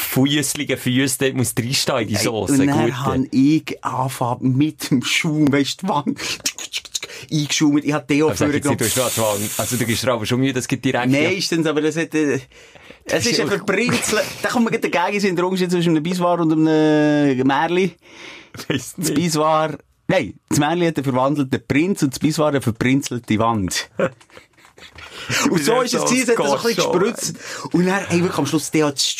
fusseligen 0.00 0.76
Füßen 0.78 1.18
dort 1.20 1.34
muss 1.34 1.54
reinstehen 1.58 1.98
in 1.98 2.08
die 2.08 2.16
Soße. 2.16 2.52
Und 2.52 2.66
dann 2.66 2.84
Gute. 2.84 3.04
habe 3.04 3.28
ich 3.30 3.84
angefangen 3.84 4.56
mit 4.56 4.90
dem 4.90 5.02
Schaum, 5.02 5.52
weisst 5.52 5.82
du, 5.82 5.86
die 5.86 5.92
Wand 5.92 6.18
eingeschaumt. 7.30 7.84
Ich 7.84 7.92
habe 7.92 8.34
sag 8.34 8.52
jetzt 8.52 8.64
nicht, 8.64 8.96
du. 8.96 9.24
Also, 9.58 9.76
du 9.76 9.84
gibst 9.84 10.02
dir 10.02 10.12
aber 10.12 10.26
schon 10.26 10.40
Mühe, 10.40 10.52
das 10.52 10.66
gibt 10.66 10.84
direkt... 10.84 11.10
Meistens, 11.10 11.66
aber 11.66 11.80
das 11.80 11.96
hat, 11.96 12.14
äh, 12.14 12.40
es 13.04 13.26
ist 13.26 13.40
ein 13.40 13.48
Verbrinzeln. 13.48 14.22
Da 14.42 14.48
kommt 14.48 14.70
mir 14.70 14.78
gleich 14.78 14.92
dagegen, 14.92 15.20
sind 15.20 15.36
der 15.36 15.46
Unterschied 15.46 15.70
zwischen 15.70 15.90
einem 15.90 16.02
Biswar 16.02 16.40
und 16.40 16.52
einem 16.52 17.46
Märli. 17.46 17.96
Weiss 18.68 18.94
Das 18.96 19.08
nicht. 19.08 19.14
Biswar, 19.14 19.78
nein, 20.08 20.34
das 20.48 20.58
Märli 20.58 20.86
hat 20.86 20.96
einen 20.96 21.04
verwandelten 21.04 21.62
Prinz 21.66 22.02
und 22.02 22.12
das 22.12 22.18
Biswar 22.18 22.48
eine 22.48 22.60
verbrinzelte 22.60 23.38
Wand. 23.38 23.90
Und 25.50 25.64
so 25.64 25.80
ist 25.82 25.94
es 25.94 26.04
gewesen, 26.04 26.30
es 26.30 26.38
hat 26.38 26.46
so 26.46 26.56
ein 26.56 26.62
bisschen 26.62 26.92
gespritzt. 26.92 27.34
Und 27.72 27.86
dann, 27.86 28.04
ey, 28.08 28.20
wirklich 28.20 28.38
am 28.38 28.46
Schluss, 28.46 28.70
der 28.70 28.86
hat 28.86 29.16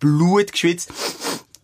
Blut 0.00 0.52
geschwitzt. 0.52 0.90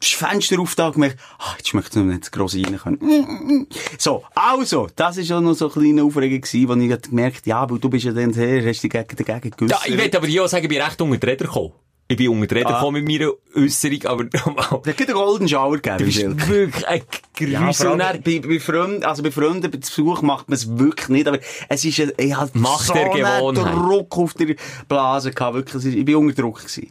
Das 0.01 0.11
Fenster 0.11 0.61
aufgetan 0.61 0.93
gemerkt, 0.93 1.19
ah, 1.39 1.55
jetzt 1.57 1.69
schmeckt 1.69 1.89
es 1.89 1.97
noch 1.97 2.05
nicht 2.05 2.31
gross 2.31 2.55
rein 2.55 2.79
können. 2.79 3.67
So, 3.99 4.23
also, 4.35 4.89
das 4.95 5.17
ist 5.17 5.33
auch 5.33 5.41
noch 5.41 5.55
so 5.55 5.67
eine 5.73 5.73
kleine 5.73 6.03
Aufregung 6.05 6.43
gewesen, 6.43 6.69
wo 6.69 6.75
ich 6.75 7.03
gemerkt 7.03 7.47
ja, 7.47 7.69
weil 7.71 7.79
du 7.79 7.89
bist 7.89 8.05
ja 8.05 8.13
dann 8.13 8.35
her, 8.35 8.67
hast 8.69 8.83
dich 8.83 8.93
dagegen, 8.93 9.25
dagegen 9.25 9.49
Ja, 9.49 9.57
geäussert. 9.57 9.89
ich 9.89 9.97
will 9.97 10.11
aber 10.15 10.27
hier 10.27 10.45
auch 10.45 10.49
sagen, 10.49 10.65
ich 10.65 10.69
bin 10.69 10.83
recht 10.83 11.01
unter 11.01 11.17
die 11.17 11.27
Räder 11.27 11.47
gekommen. 11.47 11.73
Ich 12.07 12.17
bin 12.19 12.29
unter 12.29 12.55
Räder 12.55 12.83
Ah. 12.83 12.91
mit 12.91 13.09
meiner 13.09 13.31
Äußerung, 13.57 14.05
aber... 14.05 14.25
Da 14.25 14.93
gibt 14.93 15.09
einen 15.09 15.15
Golden 15.15 15.49
Shower 15.49 15.77
gegeben. 15.79 15.99
Du 15.99 16.05
bist 16.05 16.49
wirklich 16.49 16.87
ein 16.87 17.01
Ja, 17.41 17.65
Grüße. 17.67 17.97
dann- 17.97 18.23
bei, 18.23 18.41
bei 18.41 18.61
Freunden, 18.61 19.03
also 19.05 19.23
bei 19.23 19.31
Freunden, 19.31 19.63
bei 19.71 19.79
Besuch 19.79 20.21
macht 20.21 20.49
man 20.49 20.55
es 20.57 20.79
wirklich 20.79 21.09
nicht, 21.09 21.27
aber 21.27 21.39
es 21.69 21.85
ist, 21.85 21.99
ein- 22.01 22.13
ich 22.19 22.37
hatte 22.37 22.59
Macht 22.59 22.87
so 22.87 22.93
der 22.93 23.11
einen 23.11 23.23
Gewohnheit. 23.23 23.75
Druck 23.75 24.19
auf 24.19 24.35
der 24.35 24.55
Blase 24.87 25.31
gehabt, 25.31 25.55
wirklich, 25.57 25.75
es 25.77 25.85
ich 25.87 26.05
bin 26.05 26.17
unter 26.17 26.43
Druck 26.43 26.59
gewesen. 26.59 26.91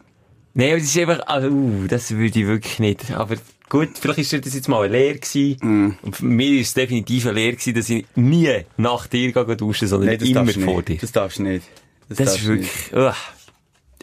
Nein, 0.54 0.70
aber 0.70 0.78
das 0.78 0.86
ist 0.88 0.98
einfach, 0.98 1.20
also, 1.26 1.48
uh, 1.48 1.86
das 1.88 2.10
würde 2.10 2.40
ich 2.40 2.46
wirklich 2.46 2.78
nicht. 2.80 3.10
Aber 3.12 3.36
gut, 3.68 3.90
vielleicht 4.00 4.18
ist 4.20 4.32
das 4.46 4.54
jetzt 4.54 4.68
mal 4.68 4.82
eine 4.84 4.92
Lehre 4.96 5.18
gewesen. 5.18 5.56
Mm. 5.62 5.98
Und 6.02 6.16
für 6.16 6.24
mich 6.24 6.60
ist 6.60 6.68
es 6.68 6.74
definitiv 6.74 7.26
eine 7.26 7.34
Lehre 7.34 7.52
gewesen, 7.52 7.74
dass 7.74 7.88
ich 7.90 8.04
nie 8.16 8.50
nach 8.76 9.06
dir 9.06 9.32
gehe 9.32 9.56
duschen, 9.56 9.86
sondern 9.88 10.10
immer 10.14 10.34
darfst 10.44 10.56
du 10.56 10.60
vor 10.60 10.76
nicht. 10.76 10.88
dir. 10.88 10.96
Das 10.98 11.12
darfst 11.12 11.38
du 11.38 11.42
nicht. 11.44 11.66
Das, 12.08 12.18
darfst 12.18 12.36
ist 12.36 12.46
wirklich, 12.46 12.70
uh. 12.94 13.10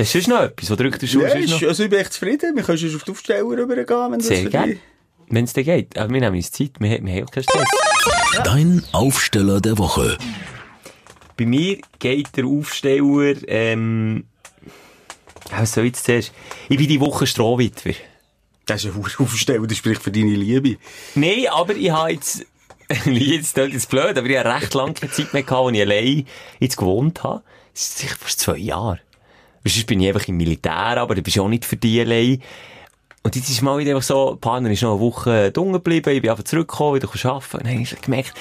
Das 0.02 0.16
ist 0.16 0.28
noch 0.28 0.42
etwas, 0.42 0.70
wo 0.72 0.76
drückt 0.76 1.00
der 1.02 1.08
Schuh 1.08 1.22
Ja, 1.22 1.28
ist, 1.30 1.50
noch? 1.52 1.62
also 1.62 1.84
ich 1.84 1.90
bin 1.90 2.00
echt 2.00 2.14
zufrieden. 2.14 2.56
Wir 2.56 2.64
können 2.64 2.78
schon 2.80 2.96
auf 2.96 3.04
die 3.04 3.12
Aufsteller 3.12 3.44
rübergehen, 3.44 4.12
wenn 4.12 4.18
das 4.20 4.28
Sehr 4.28 4.44
für 4.44 4.50
gerne. 4.50 4.74
dich- 4.74 4.82
Wenn 5.30 5.44
es 5.46 5.54
dir 5.54 5.64
geht. 5.64 5.98
Aber 5.98 6.12
wir 6.12 6.22
nehmen 6.22 6.36
uns 6.36 6.52
Zeit, 6.52 6.72
wir, 6.80 6.90
wir 6.90 6.98
haben 7.14 7.24
auch 7.28 7.32
keinen 7.32 7.44
Stress. 7.44 7.68
Dein 8.44 8.84
Aufsteller 8.94 9.62
der 9.62 9.78
Woche. 9.78 10.18
Bei 11.38 11.46
mir 11.46 11.78
geht 12.00 12.36
der 12.36 12.46
Aufsteller, 12.46 13.36
ähm, 13.48 14.26
was 15.52 15.74
soll 15.74 15.86
ich 15.86 15.92
jetzt 15.92 16.06
zuerst? 16.06 16.32
Ich 16.70 16.78
bin 16.78 16.88
die 16.88 17.00
Woche 17.00 17.28
Strohwitwer. 17.28 17.94
Das 18.66 18.84
ist 18.84 18.96
ein 18.96 19.04
Aufsteller, 19.20 19.68
das 19.68 19.78
spricht 19.78 20.02
für 20.02 20.12
deine 20.12 20.36
Liebe. 20.36 20.78
Nein, 21.16 21.46
aber 21.52 21.76
ich 21.76 21.92
habe 21.92 22.12
jetzt, 22.14 22.46
jetzt 23.06 23.54
klingt 23.54 23.74
jetzt 23.74 23.90
blöd, 23.90 24.18
aber 24.18 24.28
ich 24.28 24.38
habe 24.38 24.50
recht 24.54 24.74
lange 24.74 24.94
keine 24.94 25.12
Zeit 25.12 25.32
mehr 25.34 25.44
gehabt, 25.44 25.68
als 25.68 25.76
ich 25.76 25.82
allein 25.82 26.28
jetzt 26.60 26.78
gewohnt 26.78 27.24
habe. 27.24 27.44
Das 27.74 27.84
ist 27.84 27.98
sicher 28.00 28.16
fast 28.20 28.40
zwei 28.40 28.58
Jahre. 28.58 29.00
Sonst 29.64 29.88
bin 29.88 30.02
ich 30.02 30.08
einfach 30.08 30.28
im 30.28 30.38
Militär, 30.38 30.98
aber 30.98 31.16
du 31.16 31.22
bist 31.22 31.38
auch 31.40 31.48
nicht 31.48 31.66
für 31.66 31.78
die 31.78 32.02
allein. 32.02 32.42
Und 33.24 33.36
jetzt 33.36 33.50
ist 33.50 33.62
mal 33.62 33.78
wieder 33.78 33.92
einfach 33.92 34.04
so, 34.04 34.38
Partner 34.40 34.72
ist 34.72 34.82
noch 34.82 34.94
eine 34.94 35.00
Woche 35.00 35.52
dunkel 35.52 35.74
geblieben, 35.74 36.16
ich 36.16 36.22
bin 36.22 36.32
einfach 36.32 36.44
zurückgekommen, 36.44 36.96
wieder 36.96 37.08
arbeiten. 37.08 37.58
Und 37.58 37.66
dann 37.66 37.74
habe 37.74 37.84
ich 37.84 38.02
gemerkt, 38.02 38.34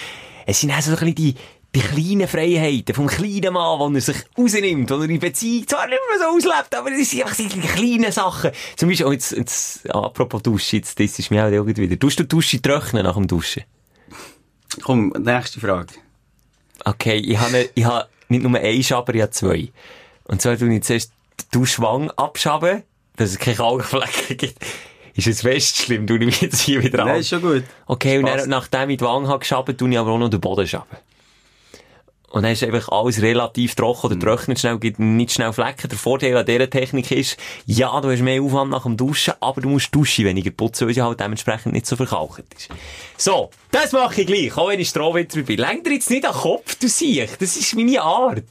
es 0.46 0.60
sind 0.60 0.72
auch 0.72 0.80
so 0.80 0.92
ein 0.92 0.96
bisschen 0.96 1.14
die, 1.14 1.34
die 1.74 1.80
kleinen 1.80 2.26
Freiheiten 2.26 2.94
vom 2.94 3.06
kleinen 3.06 3.52
Mann, 3.52 3.92
die 3.92 3.98
er 3.98 4.00
sich 4.00 4.16
rausnimmt, 4.36 4.88
die 4.88 4.94
er 4.94 5.02
in 5.02 5.20
Beziehung 5.20 5.68
zwar 5.68 5.86
nicht 5.86 6.00
mehr 6.08 6.18
so 6.18 6.34
auslebt, 6.34 6.74
aber 6.74 6.90
es 6.92 7.10
sind 7.10 7.22
einfach 7.22 7.36
die 7.36 7.48
kleinen 7.48 8.10
Sachen. 8.10 8.50
Zum 8.76 8.88
Beispiel, 8.88 9.06
oh, 9.06 9.12
jetzt, 9.12 9.32
jetzt, 9.32 9.90
apropos 9.90 10.42
Dusche, 10.42 10.76
jetzt, 10.76 10.98
das 10.98 11.18
ist 11.18 11.30
mir 11.30 11.44
auch 11.44 11.66
wieder. 11.66 11.98
Tust 11.98 12.18
du 12.18 12.24
Dusche 12.24 12.60
trocknen 12.60 13.04
nach 13.04 13.14
dem 13.14 13.28
Duschen? 13.28 13.64
Komm, 14.82 15.12
nächste 15.18 15.60
Frage. 15.60 15.94
Okay, 16.84 17.16
ich 17.16 17.38
habe, 17.38 17.68
ich 17.74 17.84
habe 17.84 18.08
nicht 18.28 18.42
nur 18.42 18.58
einen 18.58 18.82
Schaber, 18.82 19.14
ich 19.14 19.22
habe 19.22 19.30
zwei. 19.30 19.68
Und 20.30 20.40
zwar 20.40 20.56
tue 20.56 20.72
ich 20.72 20.84
zuerst 20.84 21.12
die 21.40 21.44
Duschwange 21.50 22.16
abschaben, 22.16 22.84
dass 23.16 23.30
es 23.30 23.38
keine 23.38 23.56
Kalkflecken 23.56 24.36
gibt. 24.36 24.64
Ist 25.16 25.26
es 25.26 25.40
fest 25.40 25.78
schlimm, 25.78 26.06
ich 26.08 26.20
mich 26.20 26.40
jetzt 26.40 26.60
hier 26.60 26.80
wieder 26.84 27.00
an. 27.00 27.08
Nein, 27.08 27.20
ist 27.20 27.30
schon 27.30 27.42
gut. 27.42 27.64
Okay, 27.86 28.18
und 28.18 28.26
Passt. 28.26 28.44
dann, 28.44 28.50
nachdem 28.50 28.90
ich 28.90 28.98
die 28.98 29.04
Wange 29.04 29.26
habe 29.26 29.40
geschabt, 29.40 29.76
tue 29.76 29.90
ich 29.90 29.98
aber 29.98 30.12
auch 30.12 30.18
noch 30.18 30.28
den 30.30 30.40
Boden 30.40 30.68
schaben. 30.68 30.96
Und 32.28 32.44
dann 32.44 32.52
ist 32.52 32.62
einfach 32.62 32.90
alles 32.90 33.20
relativ 33.20 33.74
trocken 33.74 34.06
oder 34.06 34.20
trocknet 34.20 34.60
schnell, 34.60 34.78
gibt 34.78 35.00
nicht 35.00 35.32
schnell 35.32 35.52
Flecken. 35.52 35.88
Der 35.88 35.98
Vorteil 35.98 36.36
an 36.36 36.46
dieser 36.46 36.70
Technik 36.70 37.10
ist, 37.10 37.36
ja, 37.66 38.00
du 38.00 38.08
hast 38.08 38.22
mehr 38.22 38.40
Aufwand 38.40 38.70
nach 38.70 38.84
dem 38.84 38.96
Duschen, 38.96 39.34
aber 39.40 39.60
du 39.60 39.68
musst 39.68 39.92
duschen 39.92 40.26
weniger 40.26 40.52
putzen, 40.52 40.86
weil 40.86 40.94
sie 40.94 41.02
halt 41.02 41.18
dementsprechend 41.18 41.72
nicht 41.72 41.86
so 41.86 41.96
verkalkt 41.96 42.54
ist. 42.54 42.68
So, 43.16 43.50
das 43.72 43.90
mache 43.90 44.20
ich 44.20 44.28
gleich, 44.28 44.56
auch 44.56 44.68
wenn 44.68 44.78
ich 44.78 44.90
Strohwitzer 44.90 45.42
bin. 45.42 45.58
Lenk 45.58 45.82
dir 45.82 45.94
jetzt 45.94 46.08
nicht 46.08 46.24
an 46.24 46.32
den 46.32 46.40
Kopf, 46.40 46.76
du 46.76 46.86
siehst, 46.86 47.42
das 47.42 47.56
ist 47.56 47.74
meine 47.74 48.00
Art. 48.00 48.44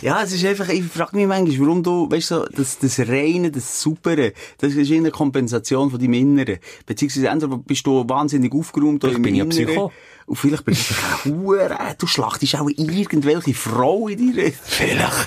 Ja, 0.00 0.22
es 0.22 0.32
ist 0.32 0.44
einfach, 0.44 0.68
ich 0.68 0.84
frage 0.84 1.16
mich 1.16 1.26
manchmal, 1.26 1.66
warum 1.66 1.82
du, 1.82 2.08
weißt 2.10 2.30
du, 2.30 2.44
das, 2.54 2.78
das 2.78 3.00
Reine, 3.00 3.50
das 3.50 3.82
Supere, 3.82 4.32
das 4.58 4.74
ist 4.74 4.92
eine 4.92 5.10
Kompensation 5.10 5.90
von 5.90 5.98
deinem 5.98 6.12
Inneren. 6.12 6.58
Beziehungsweise 6.86 7.28
entweder 7.28 7.58
bist 7.58 7.86
du 7.86 8.08
wahnsinnig 8.08 8.52
aufgeräumt 8.52 9.00
Vielleicht 9.00 9.16
im 9.16 9.22
bin 9.22 9.34
ich 9.34 9.40
Inneren. 9.40 9.66
Psycho. 9.66 9.92
Und 10.28 10.36
vielleicht 10.36 10.64
bist 10.66 10.90
du 10.90 11.30
Hure, 11.30 11.78
du 11.96 12.06
schlachtest 12.06 12.56
auch 12.56 12.68
irgendwelche 12.68 13.54
Frau 13.54 14.08
in 14.08 14.34
deiner, 14.34 14.52
Vielleicht. 14.62 15.00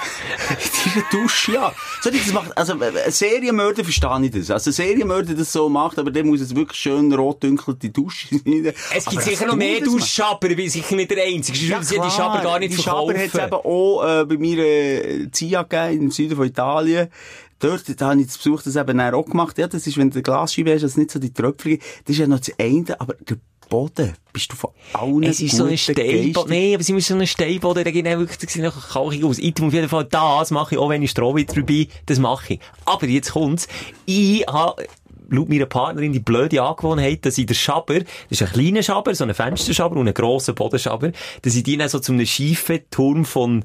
in 0.86 0.94
deiner 0.94 1.06
Dusche, 1.10 1.54
ja. 1.54 1.74
So, 2.02 2.12
das 2.12 2.32
macht, 2.32 2.56
also, 2.56 2.74
ein 2.74 3.12
Serienmörder 3.12 3.84
verstehe 3.84 4.26
ich 4.26 4.32
das. 4.32 4.52
Also, 4.52 4.70
ein 4.70 4.74
Serienmörder 4.74 5.34
das 5.34 5.52
so 5.52 5.70
macht, 5.70 5.98
aber 5.98 6.12
der 6.12 6.24
muss 6.24 6.40
es 6.40 6.56
wirklich 6.56 6.80
schön 6.80 7.12
rot 7.14 7.42
dünkelte 7.42 7.90
Dusche 7.90 8.28
sein. 8.46 8.74
Es 8.96 9.06
gibt 9.06 9.18
Aber 9.18 9.22
sicher 9.22 9.48
noch 9.48 9.56
mehr 9.56 9.82
Duschschaber, 9.82 10.52
ich 10.52 10.56
bin 10.56 10.70
sicher 10.70 10.96
nicht 10.96 11.10
der 11.10 11.26
Einzige. 11.26 11.60
Würden 11.68 11.84
sie 11.84 12.00
die 12.00 12.12
Schaber 12.12 12.44
gar 12.44 12.60
nicht 12.60 12.78
die 12.78 12.82
Schaber 12.84 13.14
hat 13.14 13.26
es 13.26 13.32
verkaufen. 13.32 13.66
eben 13.66 13.76
auch 13.76 14.22
äh, 14.22 14.26
bei 14.26 14.38
mir 14.38 14.58
äh, 14.60 15.32
Zia 15.32 15.64
gegeben, 15.64 16.04
im 16.04 16.12
Süden 16.12 16.36
von 16.36 16.46
Italien. 16.46 17.08
Dort 17.58 18.00
da 18.00 18.10
habe 18.10 18.22
ich 18.22 18.28
das 18.28 18.38
Besuch 18.38 18.62
das 18.62 18.76
eben 18.76 19.00
auch 19.00 19.26
gemacht. 19.26 19.58
Ja, 19.58 19.68
das 19.68 19.88
ist, 19.88 19.98
wenn 19.98 20.12
du 20.12 20.16
eine 20.16 20.24
Glasscheibe 20.24 20.74
hast, 20.74 20.84
das 20.84 20.92
ist 20.92 20.98
nicht 20.98 21.12
so 21.12 21.20
die 21.20 21.34
Tröpfchen. 21.34 21.80
Das 22.06 22.14
ist 22.14 22.20
ja 22.20 22.28
noch 22.28 22.40
das 22.40 22.52
eine, 22.60 23.00
aber 23.00 23.16
der 23.16 23.38
Boden 23.72 24.14
bist 24.34 24.52
du 24.52 24.58
von 24.58 24.72
allen 24.92 25.24
Es 25.24 25.40
ist 25.40 25.56
so 25.56 25.64
ein 25.64 25.78
Steinboden. 25.78 26.52
Nein, 26.52 26.74
aber 26.74 26.82
es 26.82 26.90
ist 26.90 27.08
so 27.08 27.16
ein 27.16 27.26
Steinboden, 27.26 27.86
der 27.86 27.94
geht 27.94 28.06
dann 28.06 28.20
wirklich, 28.20 28.56
nach 28.58 28.90
kalkig 28.90 29.24
aus. 29.24 29.40
Ich 29.40 29.60
auf 29.62 29.74
jeden 29.74 29.88
Fall 29.88 30.04
das 30.04 30.52
mache 30.52 30.76
ich, 30.76 30.80
auch 30.80 30.90
wenn 30.90 31.02
ich 31.02 31.12
Stroh 31.12 31.36
wieder 31.36 31.54
dabei, 31.54 31.88
das 32.06 32.20
mache 32.20 32.56
ich. 32.56 32.60
Aber 32.86 33.08
jetzt 33.08 33.32
kommt's. 33.32 33.70
Ich 34.06 34.46
habe, 34.46 34.86
laut 35.30 35.48
meiner 35.48 35.68
Partnerin 35.68 36.12
die 36.12 36.20
blöde 36.20 36.62
Angewohnheit, 36.62 37.26
dass 37.26 37.38
ich 37.38 37.46
den 37.46 37.56
Schaber, 37.56 38.00
das 38.00 38.06
ist 38.30 38.42
ein 38.42 38.50
kleiner 38.50 38.84
Schaber, 38.84 39.16
so 39.16 39.24
ein 39.24 39.34
Fensterschaber 39.34 39.96
und 39.96 40.10
ein 40.10 40.14
grosser 40.14 40.52
Bodenschaber, 40.52 41.14
dass 41.42 41.56
ich 41.56 41.64
die 41.64 41.78
dann 41.78 41.88
so 41.88 42.00
zu 42.00 42.12
einem 42.12 42.26
schiefen 42.26 42.82
Turm 42.92 43.24
von 43.24 43.64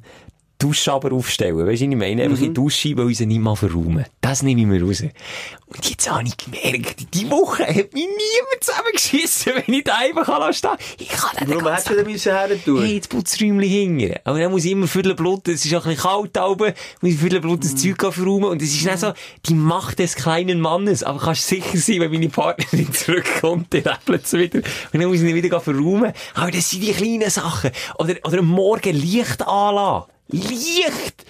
Duschschaber 0.58 1.12
aufstellen. 1.12 1.58
Weißt 1.58 1.82
du, 1.82 1.86
was 1.86 1.92
ich 1.92 1.96
meine? 1.96 2.22
Einfach 2.22 2.38
in 2.38 2.44
die 2.44 2.54
Dusche, 2.54 2.96
weil 2.96 3.10
ich 3.10 3.18
sie 3.18 3.26
nicht 3.26 3.40
mal 3.40 3.56
verräumen. 3.56 4.04
Das 4.20 4.42
nehme 4.42 4.60
ich 4.60 4.66
mir 4.66 4.82
raus. 4.82 5.02
Und 5.02 5.90
jetzt 5.90 6.10
habe 6.10 6.24
ich 6.26 6.36
gemerkt, 6.36 7.12
die 7.12 7.30
Woche 7.30 7.66
hat 7.66 7.92
mich 7.92 8.06
niemand 8.06 8.60
zusammengeschissen, 8.60 9.52
wenn 9.56 9.74
ich 9.74 9.84
da 9.84 9.96
einfach 9.96 10.52
stehen 10.54 10.70
kann. 10.70 10.78
Ich 10.98 11.08
kann 11.08 11.30
nicht 11.34 11.40
den 11.40 11.54
Warum 11.56 11.72
hättest 11.72 11.90
du 11.90 11.94
denn 11.94 12.06
müssen 12.06 12.32
her 12.32 12.64
tun? 12.64 12.82
Hey, 12.82 12.98
das 12.98 13.08
Putzräumchen 13.08 13.60
hingern. 13.60 14.14
Aber 14.24 14.38
dann 14.38 14.50
muss 14.50 14.64
ich 14.64 14.72
immer 14.72 14.86
Viertel 14.86 15.14
Blut, 15.14 15.48
es 15.48 15.64
ist 15.64 15.74
auch 15.74 15.84
ein 15.84 15.94
bisschen 15.94 16.10
kalt 16.10 16.38
oben, 16.38 16.72
muss 17.00 17.12
ich 17.12 17.18
Viertel 17.18 17.40
Blut 17.40 17.64
das 17.64 17.74
Zeug 17.74 18.00
verräumen. 18.14 18.44
Und 18.44 18.62
es 18.62 18.74
ist 18.74 18.86
dann 18.86 18.96
so, 18.96 19.12
die 19.46 19.54
Macht 19.54 19.98
des 19.98 20.14
kleinen 20.14 20.60
Mannes. 20.60 21.02
Aber 21.02 21.18
kannst 21.18 21.48
sicher 21.48 21.76
sein, 21.76 22.00
wenn 22.00 22.12
meine 22.12 22.28
Partnerin 22.28 22.92
zurückkommt, 22.92 23.74
dann 23.74 23.82
rappelt 23.82 24.24
es 24.24 24.32
wieder. 24.32 24.60
Und 24.92 25.00
dann 25.00 25.06
muss 25.08 25.20
ich 25.20 25.28
ihn 25.28 25.34
wieder 25.34 25.60
verräumen. 25.60 26.12
Aber 26.34 26.50
das 26.50 26.70
sind 26.70 26.82
die 26.82 26.92
kleinen 26.92 27.28
Sachen. 27.28 27.72
Oder, 27.98 28.14
oder 28.24 28.38
am 28.38 28.46
Morgen 28.46 28.94
Licht 28.94 29.46
anlassen. 29.46 30.15
Licht! 30.28 31.24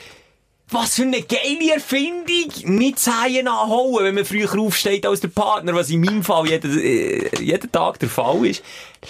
Was 0.70 0.94
für 0.94 1.02
eine 1.02 1.22
geile 1.22 1.74
Erfindung! 1.74 2.76
Nicht 2.76 2.98
Zehen 2.98 3.46
anhauen, 3.46 4.04
wenn 4.04 4.14
man 4.14 4.24
früher 4.24 4.52
aufsteht 4.58 5.06
als 5.06 5.20
der 5.20 5.28
Partner, 5.28 5.74
was 5.74 5.90
in 5.90 6.00
meinem 6.00 6.24
Fall 6.24 6.48
jeden, 6.48 6.78
äh, 6.78 7.40
jeden 7.40 7.70
Tag 7.70 8.00
der 8.00 8.08
Fall 8.08 8.46
ist. 8.46 8.62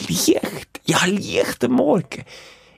Licht! 0.06 0.40
Ja, 0.84 1.04
Licht 1.06 1.64
am 1.64 1.72
Morgen. 1.72 2.24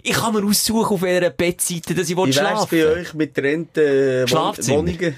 Ich 0.03 0.15
kann 0.15 0.33
mir 0.33 0.45
aussuchen, 0.45 0.95
auf 0.95 1.03
welcher 1.03 1.31
Bettseite 1.31 1.95
dass 1.95 2.09
ich 2.09 2.17
Wie 2.17 2.25
wär's 2.25 2.37
schlafen 2.37 2.69
bei 2.71 2.87
euch 2.87 3.15
mit 3.15 3.35
trennten 3.35 3.83
äh? 3.83 4.31
Wohnungen? 4.31 5.17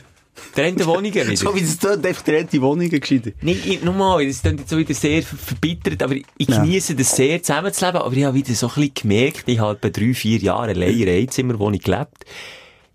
Trennte 0.54 0.86
Wohnungen 0.86 1.12
wieder. 1.14 1.36
So 1.36 1.54
wie 1.54 1.60
das 1.60 1.78
dort, 1.78 2.04
einfach 2.04 2.22
trennte 2.22 2.60
Wohnungen 2.60 2.88
gescheiden. 2.90 3.34
Nein, 3.42 3.60
ich, 3.64 3.82
nochmal, 3.82 4.26
das 4.26 4.42
dann 4.42 4.58
jetzt 4.58 4.70
so 4.70 4.78
wieder 4.78 4.94
sehr 4.94 5.22
ver- 5.22 5.36
verbittert, 5.36 6.02
aber 6.02 6.14
ich 6.14 6.46
genieße 6.46 6.94
das 6.94 7.14
sehr, 7.16 7.42
zusammenzuleben, 7.42 8.00
aber 8.02 8.16
ich 8.16 8.24
habe 8.24 8.34
wieder 8.36 8.54
so 8.54 8.68
ein 8.68 8.74
bisschen 8.74 8.94
gemerkt, 8.94 9.44
ich 9.46 9.58
habe 9.58 9.76
etwa 9.76 9.88
drei, 9.88 10.14
vier 10.14 10.38
Jahre 10.38 10.68
allein 10.70 10.94
in 10.98 11.08
einer 11.08 11.18
Einzimmerwohnung 11.18 11.78
gelebt. 11.80 12.24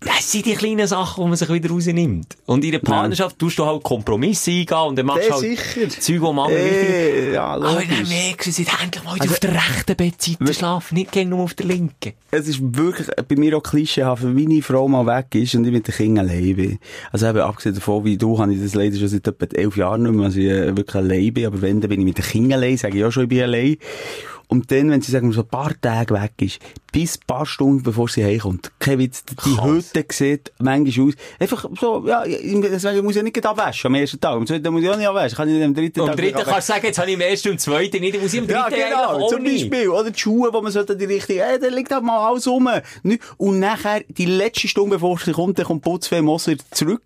Das 0.05 0.31
sind 0.31 0.45
die 0.45 0.53
kleinen 0.53 0.85
Sachen, 0.87 1.23
die 1.23 1.29
man 1.29 1.35
sich 1.37 1.49
wieder 1.49 1.69
rausnimmt. 1.69 2.37
Und 2.45 2.63
in 2.63 2.71
der 2.71 2.79
Partnerschaft 2.79 3.39
tust 3.39 3.57
du 3.57 3.65
halt 3.65 3.81
Kompromisse 3.81 4.51
eingehen 4.51 4.77
und 4.77 4.95
dann 4.97 5.07
machst 5.07 5.27
du 5.27 5.33
halt 5.33 5.41
sicher. 5.41 5.89
Zeug, 5.89 6.03
die 6.05 6.19
man 6.19 6.51
Äh, 6.51 7.33
ja, 7.33 7.47
Aber 7.55 7.81
dann 7.81 8.07
merkst 8.07 8.47
du, 8.47 8.51
sie 8.51 8.67
endlich 8.83 9.03
mal 9.03 9.17
Also- 9.19 9.31
auf 9.33 9.39
der 9.39 9.53
rechten 9.55 9.95
Bettseite 9.95 10.53
schlafen, 10.53 10.95
nicht 10.95 11.11
gegen 11.11 11.31
nur 11.31 11.39
auf 11.39 11.55
der 11.55 11.65
linken. 11.65 12.13
Es 12.29 12.47
ist 12.47 12.59
wirklich 12.61 13.07
bei 13.27 13.35
mir 13.35 13.57
auch 13.57 13.63
klischeehaft, 13.63 14.23
wenn 14.23 14.35
meine 14.35 14.61
Frau 14.61 14.87
mal 14.87 15.05
weg 15.07 15.33
ist 15.35 15.55
und 15.55 15.65
ich 15.65 15.71
mit 15.73 15.87
den 15.87 15.95
Kindern 15.95 16.29
allein 16.29 16.55
bin. 16.55 16.79
Also 17.11 17.27
eben, 17.27 17.39
abgesehen 17.39 17.73
davon, 17.75 18.05
wie 18.05 18.17
du, 18.17 18.37
habe 18.37 18.53
ich 18.53 18.61
das 18.61 18.75
leider 18.75 18.97
schon 18.97 19.07
seit 19.07 19.27
etwa 19.27 19.45
elf 19.57 19.75
Jahren 19.75 20.03
nicht 20.03 20.13
mehr, 20.13 20.25
also 20.25 20.39
ich 20.39 20.45
äh, 20.45 20.77
wirklich 20.77 20.95
allein 20.95 21.33
bin. 21.33 21.45
Aber 21.47 21.61
wenn, 21.63 21.81
dann 21.81 21.89
bin 21.89 21.99
ich 22.01 22.05
mit 22.05 22.17
den 22.19 22.25
Kindern 22.25 22.59
allein, 22.61 22.77
sage 22.77 22.97
ich 22.97 23.03
auch 23.05 23.11
schon, 23.11 23.23
ich 23.23 23.29
bin 23.29 23.41
allein. 23.41 23.77
Und 24.47 24.69
dann, 24.71 24.91
wenn 24.91 25.01
sie 25.01 25.11
sagen, 25.11 25.31
so 25.31 25.41
ein 25.41 25.47
paar 25.47 25.73
Tage 25.81 26.13
weg 26.13 26.33
ist, 26.39 26.59
bis 26.95 27.17
ein 27.17 27.27
paar 27.27 27.45
Stunden 27.45 27.83
bevor 27.83 28.07
sie 28.07 28.23
heimkommt, 28.23 28.71
kein 28.79 28.99
Witz, 28.99 29.25
die. 29.25 29.61
Hütte 29.61 30.05
sieht 30.09 30.53
manchmal 30.59 31.07
aus, 31.07 31.13
einfach 31.39 31.65
so, 31.77 32.07
ja, 32.07 32.23
deswegen 32.25 33.03
muss 33.03 33.11
ich 33.11 33.17
ja 33.17 33.23
nicht 33.23 33.45
abwaschen 33.45 33.89
am 33.89 33.95
ersten 33.95 34.17
Tag. 34.21 34.35
Am 34.35 34.47
zweiten 34.47 34.71
muss 34.71 34.81
ich 34.81 34.89
auch 34.89 34.95
nicht 34.95 35.05
abwaschen, 35.05 35.35
kann 35.35 35.49
ich 35.49 35.61
am 35.61 35.73
dritten 35.73 35.99
Tag 35.99 36.09
am 36.11 36.15
dritten 36.15 36.41
kannst 36.41 36.69
du 36.69 36.73
sagen, 36.73 36.85
jetzt 36.85 36.97
habe 36.97 37.09
ich 37.09 37.15
im 37.15 37.19
ersten 37.19 37.49
und 37.49 37.59
zweiten 37.59 37.99
nicht, 37.99 38.21
muss 38.21 38.33
ich 38.33 38.39
am 38.39 38.47
dritten 38.47 38.79
Ja, 38.79 39.09
genau, 39.09 39.27
zum 39.27 39.43
nicht. 39.43 39.69
Beispiel. 39.69 39.89
Oder 39.89 40.09
die 40.09 40.17
Schuhe, 40.17 40.53
wo 40.53 40.61
man 40.61 40.71
sollte 40.71 40.95
die 40.95 41.03
richtige, 41.03 41.41
äh, 41.43 41.59
da 41.59 41.67
liegt 41.67 41.91
halt 41.91 42.05
mal 42.05 42.29
alles 42.29 42.47
rum. 42.47 42.69
Nicht- 43.03 43.21
Und 43.35 43.59
nachher, 43.59 44.01
die 44.07 44.25
letzte 44.25 44.69
Stunde, 44.69 44.95
bevor 44.95 45.19
sie 45.19 45.33
kommt, 45.33 45.59
dann 45.59 45.65
kommt 45.65 45.81
Putzfee 45.83 46.21
Moser 46.21 46.53
zurück. 46.71 47.03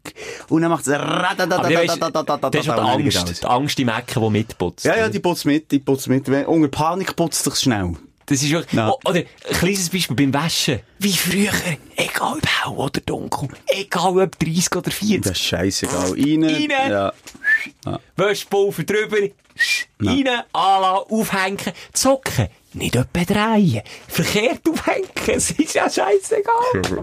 Und 0.50 0.62
dann 0.62 0.70
macht 0.70 0.86
es 0.86 0.94
das 0.94 1.02
ist 1.02 2.68
die 2.68 2.68
Angst, 2.68 3.42
die 3.42 3.46
Angst 3.46 3.80
im 3.80 3.90
Ecken, 3.90 4.22
die 4.24 4.30
mitputzt. 4.30 4.86
Ja, 4.86 4.96
ja, 4.96 5.10
die 5.10 5.20
putzt 5.20 5.46
mit, 5.46 5.72
die 5.72 5.80
putzt 5.80 6.08
mit. 6.08 6.28
Unter 6.30 6.68
Panik 6.68 7.16
putzt 7.16 7.44
sich 7.44 7.56
schnell. 7.56 7.96
Das 8.30 8.44
ist 8.44 8.52
wirklich, 8.52 8.74
Ja. 8.74 8.90
oh, 8.92 9.00
oder, 9.10 9.20
ein 9.20 9.26
kleines 9.60 9.90
Beispiel 9.90 10.16
beim 10.16 10.34
Waschen. 10.34 10.82
Wie 11.00 11.14
früher. 11.14 11.52
Egal 11.96 12.34
ob 12.38 12.46
hell 12.46 12.74
oder 12.78 13.02
dunkel. 13.02 13.50
Egal 13.68 14.20
ob 14.20 14.38
30 14.38 14.76
oder 14.76 14.92
40. 14.92 15.22
Das 15.24 15.32
ist 15.32 15.42
scheissegal. 15.44 16.12
Rein. 16.12 16.44
Rein. 16.44 16.92
Ja. 16.92 17.14
Wäschpulver 18.16 18.84
drüber. 18.84 19.18
Rein, 20.00 20.28
anlassen, 20.54 21.06
aufhängen, 21.10 21.58
zocken. 21.94 22.48
Nicht 22.74 22.96
etwa 22.96 23.24
drehen. 23.26 23.82
Verkehrt 24.08 24.62
aufhängen. 24.70 25.08
Es 25.28 25.52
ist 25.52 25.74
ja 25.74 25.90
scheissegal. 25.90 26.54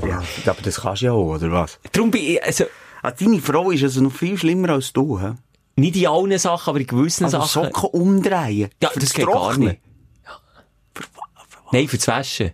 ja. 0.09 0.23
Aber 0.47 0.63
das 0.63 0.81
kannst 0.81 1.03
du 1.03 1.07
ja 1.07 1.13
auch, 1.13 1.35
oder 1.35 1.51
was? 1.51 1.79
Darum 1.93 2.11
bin 2.11 2.23
ich, 2.23 2.43
also, 2.43 2.65
Ah, 3.03 3.11
deine 3.13 3.41
Frau 3.41 3.71
ist 3.71 3.83
also 3.83 4.01
noch 4.01 4.13
viel 4.13 4.37
schlimmer 4.39 4.71
als 4.71 4.93
du, 4.93 5.21
hä? 5.21 5.33
nicht 5.77 5.95
in 5.97 6.07
allen 6.09 6.39
Sachen, 6.39 6.71
aber 6.71 6.81
in 6.81 6.87
gewissen 6.87 7.25
Also 7.25 7.39
Sachen. 7.41 7.65
Socken 7.73 7.91
umdrehen. 8.01 8.71
ja, 8.83 8.91
das 8.95 9.13
geht 9.13 9.27
gar 9.27 9.57
nicht. 9.59 9.79
Nein, 11.77 11.89
fürs 11.89 12.09
Waschen. 12.09 12.53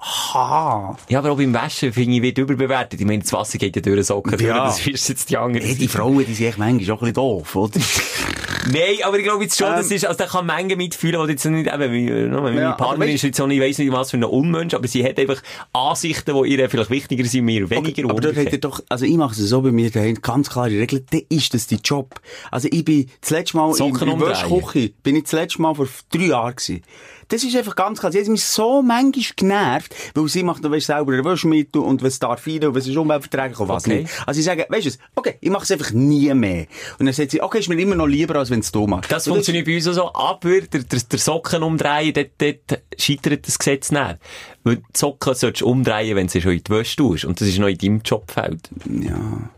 Ha. 0.00 0.96
Ja, 1.08 1.18
aber 1.20 1.32
auch 1.32 1.36
beim 1.36 1.52
Waschen 1.54 1.92
finde 1.92 2.16
ich, 2.16 2.22
wird 2.22 2.38
überbewertet. 2.38 3.00
Ich 3.00 3.06
meine, 3.06 3.22
das 3.22 3.32
Wasser 3.32 3.58
geht 3.58 3.76
ja 3.76 3.82
durch 3.82 3.96
den 3.96 4.04
Socken 4.04 4.32
durch, 4.32 4.42
Ja. 4.42 4.66
das 4.66 4.84
ist 4.86 5.08
jetzt 5.08 5.30
die 5.30 5.36
andere 5.36 5.64
Hey, 5.64 5.74
die. 5.76 5.86
Frauen, 5.88 6.24
die 6.26 6.34
sind 6.34 6.46
echt 6.46 6.58
manchmal 6.58 6.96
auch 6.96 7.02
ein 7.02 7.12
bisschen 7.12 7.14
doof, 7.14 7.56
oder? 7.56 7.80
Nein, 8.66 8.98
aber 9.04 9.18
ich 9.18 9.24
glaube 9.24 9.44
jetzt 9.44 9.56
schon, 9.56 9.68
Ähm. 9.68 9.74
das 9.76 9.90
ist, 9.90 10.04
also 10.04 10.18
da 10.18 10.26
kann 10.26 10.46
Menge 10.46 10.76
mitfühlen, 10.76 11.24
die 11.26 11.32
jetzt 11.32 11.44
nicht 11.46 11.72
eben, 11.72 11.92
wie, 11.92 12.08
äh, 12.08 12.26
meine 12.28 12.60
Ja, 12.60 12.68
aber 12.74 12.76
Partnerin 12.76 13.14
ist 13.14 13.22
jetzt 13.22 13.40
auch 13.40 13.46
nicht, 13.46 13.58
ich 13.58 13.64
weiss 13.64 13.78
nicht, 13.78 13.92
was 13.92 14.10
für 14.10 14.16
ein 14.18 14.24
Unmensch, 14.24 14.74
aber 14.74 14.86
sie 14.88 15.04
hat 15.04 15.18
einfach 15.18 15.42
Ansichten, 15.72 16.34
die 16.42 16.50
ihr 16.56 16.68
vielleicht 16.68 16.90
wichtiger 16.90 17.24
sind, 17.24 17.44
mir 17.44 17.70
weniger 17.70 18.04
aber 18.04 18.20
dort 18.20 18.34
hat 18.34 18.38
umgekehrt. 18.38 18.64
doch, 18.64 18.82
also 18.88 19.04
ich 19.04 19.16
mache 19.16 19.32
es 19.32 19.38
so 19.38 19.62
bei 19.62 19.72
mir, 19.72 19.90
da 19.90 20.00
haben 20.00 20.20
ganz 20.20 20.50
klare 20.50 20.70
Regeln, 20.70 21.06
dann 21.10 21.22
ist 21.28 21.54
das 21.54 21.66
dein 21.66 21.80
Job. 21.82 22.20
Also 22.50 22.68
ich 22.70 22.84
bin 22.84 23.08
das 23.20 23.30
letzte 23.30 23.56
Mal 23.56 23.72
Socken 23.74 24.08
in 24.08 24.18
der. 24.18 24.28
Wäschküche, 24.28 24.90
bin 25.02 25.16
ich 25.16 25.24
das 25.24 25.32
letzte 25.32 25.62
Mal 25.62 25.74
vor 25.74 25.88
drei 26.12 26.24
Jahren 26.26 26.54
gewesen. 26.56 26.82
Das 27.30 27.44
ist 27.44 27.54
einfach 27.54 27.76
ganz 27.76 28.00
klar. 28.00 28.10
Sie 28.10 28.18
hat 28.18 28.26
mich 28.28 28.42
so 28.42 28.80
manchmal 28.80 29.24
genervt, 29.36 29.94
weil 30.14 30.28
sie 30.28 30.42
macht, 30.42 30.64
weißt, 30.64 30.86
selber 30.86 31.12
ein 31.12 31.22
Wäschmittel 31.26 31.82
und 31.82 32.02
was 32.02 32.18
darf 32.18 32.46
rein 32.46 32.64
und 32.64 32.74
was 32.74 32.86
ist 32.86 32.96
umweltverträglich 32.96 33.60
und 33.60 33.68
was 33.68 33.84
Okay. 33.84 34.00
nicht. 34.04 34.10
Also 34.24 34.40
ich 34.40 34.46
sage, 34.46 34.64
weißt 34.66 34.86
du 34.86 34.90
was, 34.90 34.98
okay, 35.14 35.34
ich 35.42 35.50
mache 35.50 35.64
es 35.64 35.70
einfach 35.70 35.90
nie 35.90 36.32
mehr. 36.32 36.66
Und 36.98 37.04
dann 37.04 37.12
sagt 37.12 37.32
sie, 37.32 37.42
okay, 37.42 37.58
ist 37.58 37.68
mir 37.68 37.78
immer 37.78 37.96
noch 37.96 38.06
lieber, 38.06 38.36
als 38.36 38.47
wenn 38.50 38.60
es 38.60 38.72
du 38.72 38.86
machst. 38.86 39.10
Das 39.10 39.26
Und 39.26 39.34
funktioniert 39.34 39.66
bei 39.66 39.76
uns 39.76 39.88
auch 39.88 39.92
so, 39.92 40.14
aber 40.14 40.60
der, 40.60 40.82
der, 40.82 41.00
der 41.00 41.18
Socken 41.18 41.62
umdrehen, 41.62 42.12
dort, 42.12 42.30
dort 42.38 42.82
scheitert 42.98 43.46
das 43.46 43.58
Gesetz 43.58 43.90
nicht. 43.90 44.18
Weil 44.64 44.76
die 44.76 44.82
Socken 44.94 45.34
solltest 45.34 45.62
du 45.62 45.68
umdrehen, 45.68 46.16
wenn 46.16 46.28
sie 46.28 46.40
schon 46.40 46.52
in 46.52 46.64
die 46.64 46.70
Wäsche 46.70 46.96
tust. 46.96 47.24
Und 47.24 47.40
das 47.40 47.48
ist 47.48 47.58
noch 47.58 47.68
in 47.68 47.78
deinem 47.78 48.00
Jobfeld. 48.04 48.68
Ja. 49.00 49.50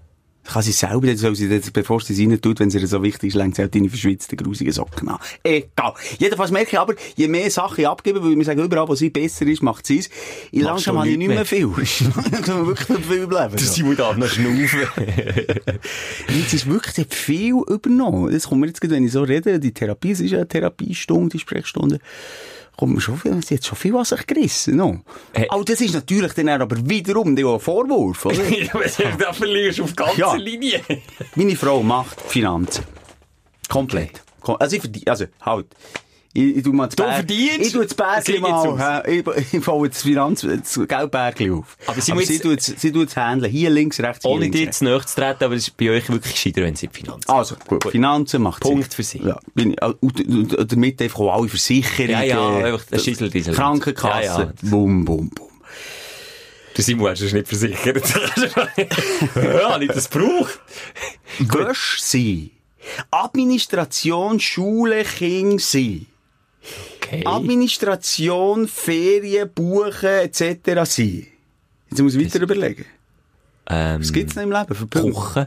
Kann 0.45 0.63
sie 0.63 0.73
selber, 0.73 1.17
soll 1.17 1.37
sie 1.37 1.49
das, 1.49 1.71
bevor 1.71 2.01
sie 2.01 2.15
es 2.15 2.19
rein 2.19 2.41
tut, 2.41 2.61
wenn 2.61 2.71
sie 2.71 2.79
ihr 2.79 2.87
so 2.87 3.03
wichtig 3.03 3.29
ist, 3.29 3.35
längt 3.35 3.57
sie 3.57 3.63
halt 3.63 3.75
deine 3.75 3.89
verschwitzten, 3.89 4.37
grusigen 4.37 4.73
Socken 4.73 5.09
an. 5.09 5.19
Egal. 5.45 5.95
Jedenfalls 6.19 6.51
merke 6.51 6.71
ich 6.73 6.79
aber, 6.79 6.95
je 7.15 7.29
mehr 7.29 7.51
Sachen 7.51 7.81
ich 7.81 7.89
abgebe, 7.89 8.23
weil 8.25 8.37
wir 8.37 8.45
sagen, 8.45 8.63
überall, 8.63 8.89
wo 8.89 8.95
sie 8.95 9.11
besser 9.11 9.47
ist, 9.47 9.63
macht 9.63 9.87
sie 9.87 9.99
es. 9.99 10.11
Ich 10.51 10.63
langsam 10.63 10.99
habe 10.99 11.09
ich 11.09 11.19
nicht 11.19 11.29
mehr 11.29 11.45
viel. 11.45 11.71
Dann 12.31 12.43
kann 12.43 12.59
man 12.59 12.67
wirklich 12.69 12.89
nicht 12.89 13.07
viel 13.07 13.27
bleiben. 13.27 13.59
so. 13.59 13.73
Simon 13.73 13.97
darf 13.97 14.17
noch 14.17 14.29
schnaufen. 14.29 14.81
Jetzt 16.29 16.55
ist 16.55 16.69
wirklich 16.69 17.07
viel 17.11 17.55
übernommen. 17.69 18.33
Das 18.33 18.49
kommt 18.49 18.63
mir 18.63 18.67
jetzt 18.69 18.81
gerade, 18.81 18.95
wenn 18.95 19.05
ich 19.05 19.13
so 19.13 19.23
rede, 19.23 19.61
die 19.61 19.73
Therapie, 19.73 20.13
es 20.13 20.21
ist 20.21 20.31
ja 20.31 20.39
eine 20.39 20.49
Therapiestunde, 20.49 21.31
die 21.31 21.39
Sprechstunde. 21.39 21.99
Kommt 22.77 23.03
schon 23.03 23.19
viel, 23.19 23.43
sie 23.45 23.57
hat 23.57 23.65
schon 23.67 23.77
viel 23.77 23.95
an 23.97 24.05
sich 24.07 24.27
gerissen, 24.27 24.77
no? 24.77 25.01
Hey. 25.35 25.47
Oh, 25.53 25.63
das 25.63 25.81
ist 25.83 25.93
natürlich 25.95 26.33
dann 26.33 26.49
aber 26.49 26.77
wiederum 26.89 27.37
der 27.37 27.59
Vorwurf, 27.61 28.25
oder? 28.25 28.39
da 29.19 29.33
verlierst 29.35 29.79
du 29.81 29.85
auf 29.85 29.95
ganzer 29.95 30.17
Ja. 30.19 30.35
Linie. 30.35 30.81
Meine 31.35 31.57
Frau 31.57 31.83
macht 31.83 32.21
Finanzen. 32.23 32.85
Komplett. 33.69 34.23
Kom- 34.43 34.57
Also, 34.59 34.77
ich 34.77 34.83
verdiene, 34.83 35.07
also, 35.09 35.27
halt. 35.43 35.67
Ich, 36.33 36.59
ich 36.59 36.63
tu 36.63 36.73
mal 36.73 36.87
das 36.87 36.95
Du 36.95 37.03
Berg- 37.03 37.15
verdienst? 37.17 37.61
Ich 37.61 37.73
tu 37.73 37.83
das 37.83 37.93
Bergli 37.95 38.39
mal, 38.39 39.03
ich, 39.09 39.27
ich 39.53 39.65
falle 39.65 39.89
das 39.89 40.03
Finanz, 40.03 40.43
das 40.43 40.81
Geldbergli 40.87 41.51
auf. 41.51 41.77
Aber 41.89 42.01
sie 42.01 42.13
aber 42.13 42.23
sie 42.23 42.39
tut 42.39 42.61
sie 42.63 42.93
tut's 42.93 43.17
handeln. 43.17 43.51
Hier 43.51 43.69
links, 43.69 43.99
rechts, 43.99 44.23
hier 44.23 44.31
Ohne 44.31 44.43
links, 44.43 44.57
dir 44.57 44.71
zu 44.71 44.85
nahe 44.85 45.05
zu 45.05 45.17
treten, 45.17 45.43
aber 45.43 45.55
es 45.57 45.67
ist 45.69 45.77
bei 45.77 45.91
euch 45.91 46.09
wirklich 46.09 46.35
gescheiter, 46.35 46.63
wenn 46.63 46.77
sie 46.77 46.87
die 46.87 46.97
Finanzen 46.97 47.29
Also, 47.29 47.57
gut, 47.67 47.85
Finanzen 47.91 48.43
macht 48.43 48.63
Punkt 48.63 48.95
für 48.95 49.03
sie. 49.03 49.23
Ja, 49.25 49.41
bin 49.55 49.73
ich, 49.73 49.83
und, 49.83 50.21
und, 50.21 50.55
und 50.55 50.73
damit 50.73 51.03
einfach 51.03 51.19
auch 51.19 51.35
alle 51.41 51.49
Versicherungen. 51.49 52.11
Ja, 52.13 52.23
ja, 52.23 52.65
einfach 52.65 52.85
der 52.85 52.99
Schissel, 53.01 53.29
dieser 53.29 53.53
Krankenkasse. 53.53 54.25
Ja, 54.25 54.41
ja. 54.43 54.53
Bum, 54.63 55.05
bum, 55.05 55.31
bum. 55.31 55.49
Der 56.77 56.85
Simon 56.85 57.11
hast 57.11 57.23
du 57.23 57.25
nicht 57.35 57.49
versichert. 57.49 58.05
ja, 59.35 59.79
nicht 59.79 59.97
das 59.97 60.07
braucht. 60.07 60.61
Gösch 61.49 61.99
sein. 62.01 62.51
Administration, 63.11 64.39
Schule, 64.39 65.03
Kind 65.05 65.61
sein. 65.61 66.07
Okay. 67.03 67.23
Administration, 67.27 68.69
Ferien, 68.69 69.51
Buchen, 69.55 70.09
etc. 70.09 70.59
sein. 70.85 71.27
Jetzt 71.91 72.01
muss 72.03 72.15
ich 72.15 72.25
weiter 72.27 72.43
überlegen. 72.43 72.85
ähm, 73.69 74.01
Was 74.01 74.13
gibt's 74.13 74.35
noch 74.37 74.43
im 74.43 74.53
Leben 74.53 74.75
für 74.75 74.87
Punkte? 74.87 75.13
Kochen, 75.13 75.47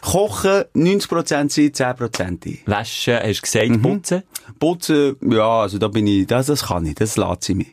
Kochen, 0.00 0.64
90% 0.74 1.28
sein, 1.28 1.48
10% 1.50 2.46
ein. 2.46 2.58
Waschen, 2.66 3.14
hast 3.22 3.38
du 3.38 3.42
gesagt, 3.42 3.68
Mhm. 3.68 3.82
putzen. 3.82 4.22
Putzen, 4.58 5.16
ja, 5.30 5.60
also 5.62 5.78
da 5.78 5.88
bin 5.88 6.06
ich, 6.06 6.26
das, 6.26 6.46
das 6.46 6.64
kann 6.66 6.86
ich, 6.86 6.94
das 6.94 7.16
lässt 7.16 7.44
sie 7.44 7.54
mich. 7.54 7.68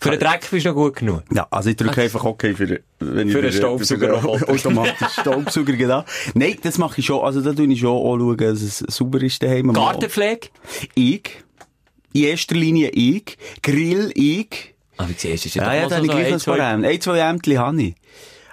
Für 0.00 0.10
den 0.10 0.20
Dreck 0.20 0.48
bist 0.50 0.64
du 0.64 0.70
noch 0.70 0.76
gut 0.76 0.96
genug. 0.96 1.22
Ja, 1.34 1.46
also 1.50 1.70
ich 1.70 1.76
drücke 1.76 2.02
einfach 2.02 2.24
okay 2.24 2.54
für, 2.54 2.80
wenn 3.00 3.28
ich 3.28 3.34
Für 3.34 3.42
den 3.42 3.52
für- 3.52 3.58
Staubsauger 3.58 4.20
den 4.20 4.44
automatisch 4.44 5.12
Staubsauger, 5.20 5.72
genau. 5.74 6.04
Nein, 6.34 6.56
das 6.62 6.78
mache 6.78 7.00
ich 7.00 7.06
schon, 7.06 7.20
also 7.24 7.40
da 7.40 7.52
tue 7.52 7.66
ich 7.66 7.80
schon 7.80 7.88
auch 7.90 8.16
schauen, 8.16 8.36
dass 8.36 8.62
es 8.62 8.78
sauber 8.78 9.20
ist 9.22 9.42
daheim. 9.42 9.72
Gartenpflege. 9.72 10.48
Ich. 10.94 11.30
In 12.12 12.24
erster 12.24 12.54
Linie 12.54 12.90
ich. 12.90 13.36
Grill 13.62 14.10
ich. 14.14 14.74
Ah, 14.96 15.06
wie 15.08 15.14
siehst 15.16 15.44
du, 15.44 15.48
ist 15.48 15.54
ja, 15.54 15.64
Ja, 15.64 15.74
ja, 15.74 15.82
doch 15.82 15.90
da 15.90 16.02
mal 16.02 16.08
habe 16.08 16.22
ich 16.22 16.28
gleich 16.28 16.42
so 16.42 16.52
ein 16.52 16.58
zwei... 16.58 16.88
Ein, 16.88 17.00
zwei 17.00 17.18
Ämter 17.18 17.58
habe 17.58 17.82
ich. 17.82 17.94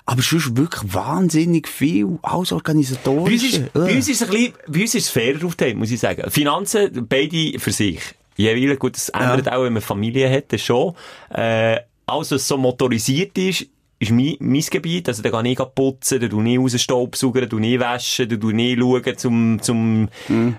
Aber 0.06 0.22
sonst 0.22 0.56
wirklich 0.56 0.94
wahnsinnig 0.94 1.68
viel. 1.68 2.18
Alles 2.22 2.50
Bei 2.50 2.56
organisatorisch. 2.56 3.44
ist, 3.44 3.74
bei 3.74 3.96
uns 3.96 4.08
ist 4.08 4.22
es 4.22 4.24
ein 4.24 4.30
bisschen, 4.34 4.54
bei 4.68 4.82
uns 4.82 4.96
ist 4.96 5.06
es 5.06 5.10
fairer 5.10 5.46
aufgeteilt, 5.46 5.76
muss 5.76 5.92
ich 5.92 6.00
sagen. 6.00 6.32
Finanzen, 6.32 7.06
beide 7.10 7.60
für 7.60 7.74
sich. 7.74 8.00
Jeweils, 8.38 8.80
gut, 8.80 8.96
das 8.96 9.10
ändert 9.10 9.52
auch, 9.52 9.64
wenn 9.64 9.74
man 9.74 9.82
Familie 9.82 10.30
hat, 10.32 10.58
schon. 10.60 10.94
Äh, 11.30 11.80
alles, 12.06 12.32
was 12.32 12.48
so 12.48 12.56
motorisiert 12.56 13.38
ist, 13.38 13.66
ist 14.00 14.12
mein, 14.12 14.36
mein 14.40 14.62
Gebiet. 14.62 15.08
Also, 15.08 15.24
da 15.24 15.30
kann 15.30 15.46
ich 15.46 15.58
putzen, 15.76 16.20
da 16.20 16.28
tue 16.28 16.48
ich 16.50 16.60
raus 16.60 16.80
Staubsaugen, 16.80 17.42
da 17.42 17.48
tue 17.48 17.66
ich 17.66 17.80
waschen, 17.80 18.30
da 18.30 18.36
tue 18.36 18.62
ich 18.62 18.80
schauen, 18.80 19.18
zum, 19.18 19.62
zum, 19.62 20.10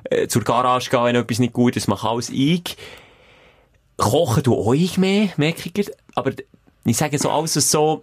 äh, 0.05 0.27
zur 0.29 0.43
Garage 0.43 0.91
gehen, 0.91 1.05
wenn 1.05 1.17
etwas 1.17 1.39
nicht 1.39 1.53
gut 1.53 1.77
ist, 1.77 1.89
mache 1.89 2.09
alles 2.09 2.31
ich. 2.31 2.77
Kochen 3.97 4.43
tue 4.43 4.77
ich 4.77 4.99
mehr, 4.99 5.29
merke 5.37 5.71
ich. 5.73 5.91
Aber 6.15 6.33
ich 6.85 6.97
sage 6.97 7.19
so, 7.19 7.31
alles 7.31 7.55
so, 7.55 8.03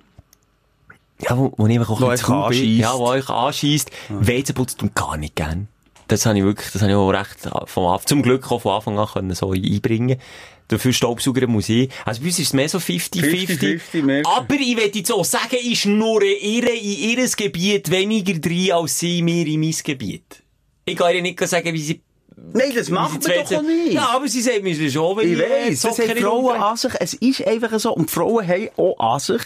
ja, 1.22 1.38
wo, 1.38 1.54
wo 1.58 1.68
ich 1.68 1.78
einfach 1.78 1.90
auch 1.90 2.02
Wo 2.02 2.08
ein 2.08 2.12
bisschen 2.12 2.36
euch. 2.36 2.62
Ja, 2.62 2.98
wo 2.98 3.08
euch 3.08 3.30
anscheisst. 3.30 3.92
WC 4.10 4.54
putzt 4.54 4.82
und 4.84 4.96
gar 4.96 5.18
nicht 5.18 5.36
gern. 5.36 5.68
Das 6.08 6.26
habe 6.26 6.38
ich 6.38 6.44
wirklich, 6.44 6.72
das 6.72 6.82
habe 6.82 6.92
ich 6.92 6.98
auch 6.98 7.10
recht 7.10 7.50
vom 7.66 7.88
Anfang, 7.88 8.08
zum 8.08 8.22
Glück 8.22 8.52
auch 8.52 8.62
von 8.62 8.74
Anfang 8.76 9.00
an 9.00 9.08
können 9.08 9.34
so 9.34 9.54
einbringen. 9.54 10.20
Dafür 10.68 10.94
Staubsauger 10.94 11.48
muss 11.48 11.70
ich. 11.70 11.90
Also 12.06 12.22
bei 12.22 12.28
uns 12.28 12.40
ist 12.40 12.48
es 12.48 12.54
mehr 12.54 12.68
so 12.68 12.80
50-50. 12.80 13.80
50-50, 13.92 14.02
merke 14.04 14.22
ich. 14.22 14.36
Aber 14.36 14.56
ich 14.56 14.78
will 14.78 14.92
jetzt 14.94 15.12
auch 15.12 15.26
sagen, 15.26 15.58
ich 15.62 15.82
schnurre 15.82 16.26
ihre 16.26 16.72
in 16.72 17.10
ihres 17.12 17.36
Gebiet 17.36 17.92
weniger 17.92 18.34
drin 18.40 18.72
als 18.72 19.00
sie 19.00 19.22
mir 19.22 19.46
in 19.46 19.60
mein 19.60 19.76
Gebiet. 19.84 20.44
Ich 20.86 20.96
kann 20.96 21.16
ihr 21.16 21.22
nicht 21.22 21.40
sagen, 21.48 21.74
wie 21.74 21.82
sie... 21.82 22.02
Nein, 22.38 22.72
das 22.76 22.90
macht 22.90 23.24
sie 23.24 23.30
man 23.30 23.46
doch 23.46 23.58
auch 23.58 23.62
nicht. 23.62 23.94
Ja, 23.94 24.10
aber 24.10 24.28
sie 24.28 24.42
sagen 24.42 24.64
mir 24.64 24.92
schon, 24.92 25.18
wenn 25.18 25.32
Ich 25.32 25.40
weiss, 25.40 25.82
das 25.82 25.96
Socken 25.96 26.10
haben 26.10 26.22
Frauen 26.22 26.62
an 26.62 26.78
sich. 26.78 26.94
Es 27.00 27.14
ist 27.14 27.48
einfach 27.48 27.80
so. 27.80 27.94
Und 27.94 28.12
Frauen 28.12 28.46
haben 28.46 28.70
auch 28.78 29.00
an 29.00 29.20
sich. 29.20 29.42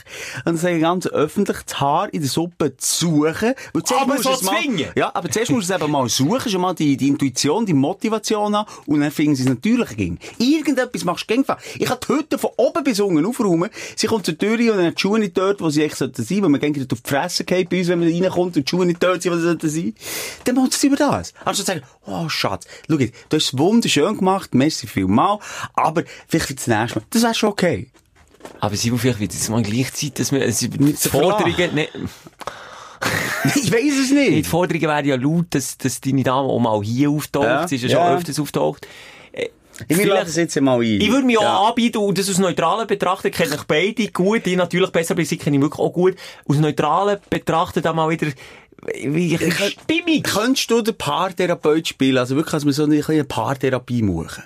Und 0.46 0.54
das 0.54 0.62
sagen 0.62 0.80
ganz 0.82 1.06
öffentlich, 1.08 1.58
das 1.66 1.80
Haar 1.80 2.12
in 2.14 2.22
der 2.22 2.30
Suppe 2.30 2.76
zu 2.78 3.26
suchen. 3.26 3.54
Aber 3.74 4.18
so 4.18 4.32
es 4.32 4.40
zwingen. 4.40 4.92
Ja, 4.96 5.12
aber 5.14 5.30
zuerst 5.30 5.52
musst 5.52 5.70
du 5.70 5.74
es 5.74 5.82
eben 5.82 5.92
mal 5.92 6.10
suchen, 6.10 6.52
schon 6.52 6.62
mal 6.62 6.74
die, 6.74 6.98
die 6.98 7.10
Intuition, 7.10 7.66
die 7.66 7.74
Motivation 7.74 8.56
an. 8.56 8.66
Und 8.88 9.02
dann 9.02 9.12
finden 9.12 9.36
sie 9.36 9.44
es 9.44 9.50
natürlich 9.50 9.96
ging. 9.96 10.18
Irgendetwas 10.40 11.04
machst 11.04 11.30
du 11.30 11.34
gängig. 11.34 11.48
Ich 11.78 11.86
kann 11.86 11.98
die 12.02 12.14
Hütte 12.14 12.38
von 12.38 12.52
oben 12.58 12.84
bis 12.84 13.00
unten 13.00 13.26
aufräumen. 13.26 13.70
Sie 13.96 14.08
kommt 14.08 14.26
zur 14.26 14.38
Tür 14.38 14.54
und 14.54 14.78
dann 14.78 14.86
hat 14.88 14.98
die 14.98 15.02
Schuhe 15.02 15.20
nicht 15.20 15.38
dort, 15.38 15.62
wo 15.62 15.70
sie 15.70 15.88
sollten 15.90 16.24
sein, 16.24 16.42
weil 16.42 16.50
man 16.50 16.60
gängig 16.60 16.82
auf 16.92 17.02
die 17.02 17.10
Fresse 17.10 17.44
geht 17.44 17.70
bei 17.70 17.80
uns, 17.80 17.88
wenn 17.88 18.00
man 18.00 18.10
reinkommt 18.10 18.58
und 18.58 18.66
die 18.66 18.70
Schuhe 18.70 18.86
nicht 18.86 19.02
dort 19.02 19.22
sind, 19.22 19.32
wo 19.32 19.38
sie 19.38 19.44
sollten 19.44 19.70
sein. 19.70 19.94
Dann 20.46 20.56
macht 20.56 20.74
sie 20.74 20.88
über 20.88 20.96
das. 20.96 21.34
Anstatt 21.46 21.66
zu 21.66 21.72
sagen, 21.74 21.82
oh 22.06 22.30
Schatz, 22.30 22.66
schau 22.88 22.98
du 22.98 23.08
hast 23.34 23.54
es 23.54 23.58
wunderschön 23.58 24.18
gemacht, 24.18 24.54
merci 24.54 24.88
vielmal, 24.88 25.40
aber 25.74 26.04
vielleicht 26.28 26.48
für 26.48 26.54
das 26.56 26.68
nächste 26.68 27.00
Mal. 27.00 27.06
Das 27.10 27.24
wäre 27.24 27.34
schon 27.36 27.50
okay. 27.50 27.90
Aber 28.62 28.76
sie 28.76 28.90
vielleicht 28.92 29.20
wird 29.20 29.34
jetzt 29.34 29.50
mal 29.50 29.62
gleich 29.64 29.94
Zeit, 29.94 30.20
dass 30.20 30.32
wir, 30.32 30.42
es- 30.42 30.60
die 30.60 30.94
so 30.94 31.10
Forderungen, 31.10 31.76
ne, 31.76 31.88
ich 33.56 33.72
weiss 33.72 33.98
es 34.02 34.10
die 34.10 34.16
nicht. 34.16 34.48
Forderungen 34.50 34.88
wären 34.88 35.06
ja 35.06 35.16
laut, 35.16 35.46
dass, 35.52 35.78
dass 35.78 36.02
deine 36.02 36.24
Dame 36.24 36.48
auch 36.48 36.60
mal 36.60 36.82
hier 36.84 37.10
auftaucht. 37.10 37.46
Ja, 37.46 37.68
Sie 37.68 37.76
ist 37.76 37.84
ja 37.84 37.90
schon 37.90 37.98
ja. 38.00 38.16
öfters 38.16 38.40
auftaucht. 38.40 38.88
Äh, 39.32 39.50
Ich 39.88 39.98
vielleicht- 39.98 40.28
das 40.28 40.36
jetzt 40.36 40.60
mal 40.62 40.80
ein. 40.80 40.84
Ich 41.02 41.10
würde 41.10 41.26
mich 41.26 41.40
Ja. 41.40 41.58
auch 41.58 41.70
anbieten, 41.70 42.00
und 42.00 42.18
das 42.18 42.30
aus 42.30 42.38
neutralen 42.38 42.88
betrachten, 42.88 43.32
kenne 43.32 43.56
ich 43.56 43.64
beide 43.64 44.08
gut, 44.12 44.46
ich 44.48 44.58
natürlich 44.58 44.90
besser, 44.92 45.14
aber 45.14 45.24
sie 45.24 45.38
kenne 45.38 45.56
ich 45.58 45.62
wirklich 45.62 45.80
auch 45.80 45.92
gut. 45.94 46.16
Aus 46.46 46.58
neutralen 46.58 47.20
betrachten 47.30 47.82
da 47.82 47.94
mal 47.94 48.10
wieder, 48.10 48.28
wie 49.06 49.36
ich, 49.36 49.42
Ich- 49.42 49.78
stimmig. 49.82 50.24
Könntest 50.24 50.70
du 50.72 50.82
den 50.82 50.96
Paartherapeut 50.96 51.88
spielen? 51.88 52.18
Also 52.18 52.36
wirklich, 52.36 52.52
dass 52.52 52.66
wir 52.66 52.74
so 52.74 52.84
eine 52.84 53.00
kleine 53.02 53.24
Paartherapie 53.24 54.02
machen. 54.02 54.44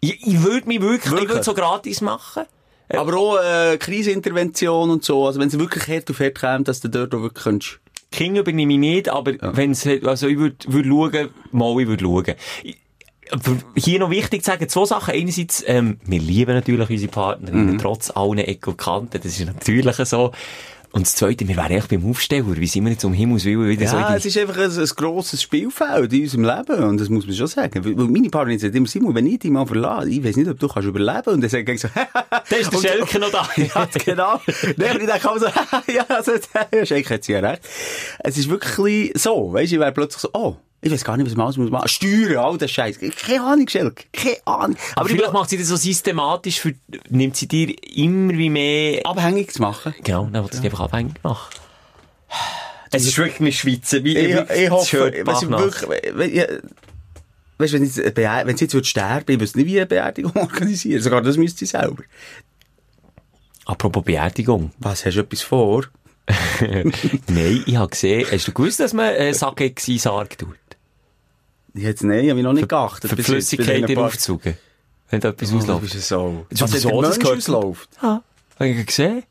Ich, 0.00 0.26
ich 0.26 0.42
würde 0.42 0.66
mich 0.66 0.80
wirklich, 0.80 1.04
ich 1.06 1.10
Wirklich? 1.10 1.28
würde 1.30 1.44
so 1.44 1.54
gratis 1.54 2.00
machen. 2.00 2.44
Aber 2.88 3.16
auch 3.16 3.38
äh, 3.38 3.76
Krisenintervention 3.78 4.90
und 4.90 5.04
so. 5.04 5.26
Also 5.26 5.38
wenn 5.38 5.48
es 5.48 5.58
wirklich 5.58 5.86
hart 5.88 6.10
auf 6.10 6.18
hart 6.20 6.40
kommt, 6.40 6.68
dass 6.68 6.80
du 6.80 6.88
dort 6.88 7.14
auch 7.14 7.20
wirklich 7.22 7.44
könntest. 7.44 7.78
Kinder 8.10 8.40
übernehme 8.40 8.72
ich 8.72 8.78
nicht, 8.80 9.08
aber 9.08 9.34
wenn's, 9.40 9.86
also 9.86 10.26
ich 10.26 10.36
würde 10.36 10.56
würd 10.66 10.86
schauen, 10.86 11.28
mal, 11.52 11.80
ich 11.80 11.86
würde 11.86 12.02
schauen. 12.04 12.34
Ich- 12.64 12.76
Hier 13.76 14.00
noch 14.00 14.10
wichtig 14.10 14.42
zu 14.42 14.50
sagen, 14.50 14.68
zwei 14.68 14.84
Sachen. 14.86 15.14
Einerseits, 15.14 15.62
ähm, 15.68 15.98
wir 16.04 16.18
lieben 16.18 16.52
natürlich 16.52 16.90
unsere 16.90 17.12
Partnerinnen, 17.12 17.78
trotz 17.78 18.10
allen 18.10 18.38
Ecken 18.38 18.70
und 18.70 18.76
Kanten, 18.76 19.20
das 19.22 19.38
ist 19.38 19.46
natürlich 19.46 19.94
so. 19.98 20.32
Und 20.92 21.06
das 21.06 21.14
Zweite, 21.14 21.46
wir 21.46 21.56
wären 21.56 21.70
echt 21.70 21.88
beim 21.88 22.04
Aufsteller. 22.08 22.56
Wie 22.56 22.66
sind 22.66 22.84
wir 22.84 22.90
jetzt 22.90 23.04
um 23.04 23.12
Himmels 23.12 23.44
Willen 23.44 23.68
wieder 23.68 23.86
so 23.86 23.96
Ja, 23.96 24.16
es 24.16 24.24
ist 24.24 24.36
einfach 24.36 24.58
ein, 24.58 24.70
ein 24.70 24.88
grosses 24.96 25.40
Spielfeld 25.40 26.12
in 26.12 26.22
unserem 26.22 26.44
Leben. 26.44 26.84
Und 26.84 27.00
das 27.00 27.08
muss 27.08 27.26
man 27.26 27.36
schon 27.36 27.46
sagen. 27.46 27.84
Weil 27.84 27.94
meine 28.08 28.28
Partnerin 28.28 28.58
sagt 28.58 28.74
immer, 28.74 28.88
Simon, 28.88 29.14
wenn 29.14 29.26
ich 29.26 29.38
dich 29.38 29.52
mal 29.52 29.66
verlasse, 29.66 30.10
ich 30.10 30.24
weiss 30.24 30.36
nicht, 30.36 30.50
ob 30.50 30.58
du 30.58 30.66
kannst 30.66 30.88
überleben. 30.88 31.34
Und 31.34 31.42
dann 31.42 31.50
sagt 31.50 31.68
er 31.68 31.78
so, 31.78 31.88
Da 31.94 32.56
ist 32.56 32.72
der 32.72 32.78
Schelke 32.78 33.20
noch 33.20 33.30
da. 33.30 33.48
ja, 33.56 33.88
genau. 34.04 34.34
Und 34.34 34.44
ich 34.66 34.76
denke 34.76 35.20
so, 35.38 35.46
ja, 35.92 36.04
also, 36.08 36.32
ja, 36.72 36.84
Schelke 36.84 37.14
hat 37.14 37.24
sie 37.24 37.32
ja 37.32 37.40
recht. 37.40 37.62
Es 38.18 38.36
ist 38.36 38.50
wirklich 38.50 39.12
so, 39.14 39.52
weißt 39.52 39.70
du, 39.70 39.76
ich 39.76 39.80
wäre 39.80 39.92
plötzlich 39.92 40.22
so, 40.22 40.30
oh, 40.32 40.56
ich 40.82 40.90
weiß 40.90 41.04
gar 41.04 41.16
nicht, 41.16 41.26
was 41.26 41.36
man 41.36 41.44
alles 41.46 41.56
muss 41.58 41.70
machen. 41.70 41.88
Steuern, 41.88 42.36
all 42.38 42.56
das 42.58 42.70
Scheiß. 42.70 42.98
Keine 42.98 43.42
Ahnung, 43.42 43.68
Schelke. 43.68 44.04
Keine 44.12 44.36
Ahnung. 44.46 44.76
Aber 44.96 45.10
ich 45.10 45.16
vielleicht 45.16 45.32
macht 45.32 45.50
sie 45.50 45.58
das 45.58 45.68
so 45.68 45.76
systematisch, 45.76 46.58
für, 46.60 46.74
nimmt 47.10 47.36
sie 47.36 47.46
dir 47.48 47.74
immer 47.96 48.32
wie 48.32 48.48
mehr... 48.48 49.00
abhängig 49.04 49.52
zu 49.52 49.60
machen. 49.62 49.94
Genau, 50.02 50.24
dann 50.32 50.42
wird 50.42 50.54
sie 50.54 50.60
dich 50.60 50.70
einfach 50.70 50.84
abhängig 50.84 51.22
machen. 51.22 51.50
Es 52.92 53.04
ist 53.04 53.18
wirklich 53.18 53.40
eine 53.40 53.52
Schweizer, 53.52 54.02
wie 54.04 54.16
Ich, 54.16 54.34
ich 54.34 54.34
das 54.36 54.70
hoffe, 54.70 55.12
weißt 55.24 55.42
du, 55.42 55.50
wirklich, 55.50 55.90
wenn, 56.14 56.34
ja, 56.34 56.44
weißt 57.58 57.72
wenn, 57.74 57.86
sie- 57.86 58.10
Beer- 58.10 58.42
wenn 58.46 58.56
sie 58.56 58.64
jetzt 58.64 58.74
würde 58.74 58.86
sterben, 58.86 59.32
ich 59.32 59.40
wüsste 59.40 59.58
nicht, 59.58 59.66
wie 59.68 59.76
eine 59.76 59.86
Beerdigung 59.86 60.32
organisieren. 60.36 61.02
Sogar 61.02 61.20
das 61.22 61.36
müsste 61.36 61.58
sie 61.60 61.66
selber. 61.66 62.02
Apropos 63.66 64.02
Beerdigung. 64.04 64.72
Was, 64.78 65.04
hast 65.04 65.14
du 65.16 65.20
etwas 65.20 65.42
vor? 65.42 65.84
Nein, 66.60 67.62
ich 67.66 67.76
habe 67.76 67.90
gesehen, 67.90 68.26
hast 68.30 68.46
du 68.48 68.52
gewusst, 68.52 68.80
dass 68.80 68.92
man 68.92 69.06
äh, 69.14 69.34
Sake 69.34 69.72
in 69.86 69.98
Sarg 69.98 70.38
tut? 70.38 70.56
Jetzt, 71.74 72.02
nein, 72.04 72.28
habe 72.30 72.38
ich 72.40 72.44
noch 72.44 72.52
nicht 72.52 72.68
geachtet. 72.68 73.10
Für 73.10 73.16
die 73.16 73.22
jetzt, 73.22 73.30
Flüssigkeit 73.30 73.96
aufzugen. 73.96 74.56
Wenn 75.08 75.20
da 75.20 75.30
etwas 75.30 75.52
Oh, 75.52 75.56
ausläuft. 75.56 75.90
so. 76.00 76.46
Das 76.50 76.60
Was, 76.60 76.74
ist 76.74 76.84
wenn 76.84 76.92
so, 76.92 77.02
das 77.02 77.18
gehört- 77.18 77.38
ausläuft? 77.38 77.88
Ja. 78.02 78.22
Habe 78.58 78.68
ich 78.68 78.86
gesehen? 78.86 79.22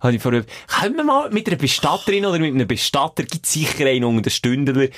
Habe 0.00 0.14
ich 0.14 0.22
vor, 0.22 0.32
können 0.32 0.96
wir 0.96 1.04
mal 1.04 1.30
mit 1.30 1.46
einer 1.46 1.56
Bestatterin 1.56 2.24
oder 2.24 2.38
mit 2.38 2.54
einem 2.54 2.66
Bestatter, 2.66 3.22
gibt 3.24 3.44
sicher 3.46 3.86
einen 3.86 4.04
unter 4.04 4.22
den 4.22 4.30
Stündler, 4.30 4.88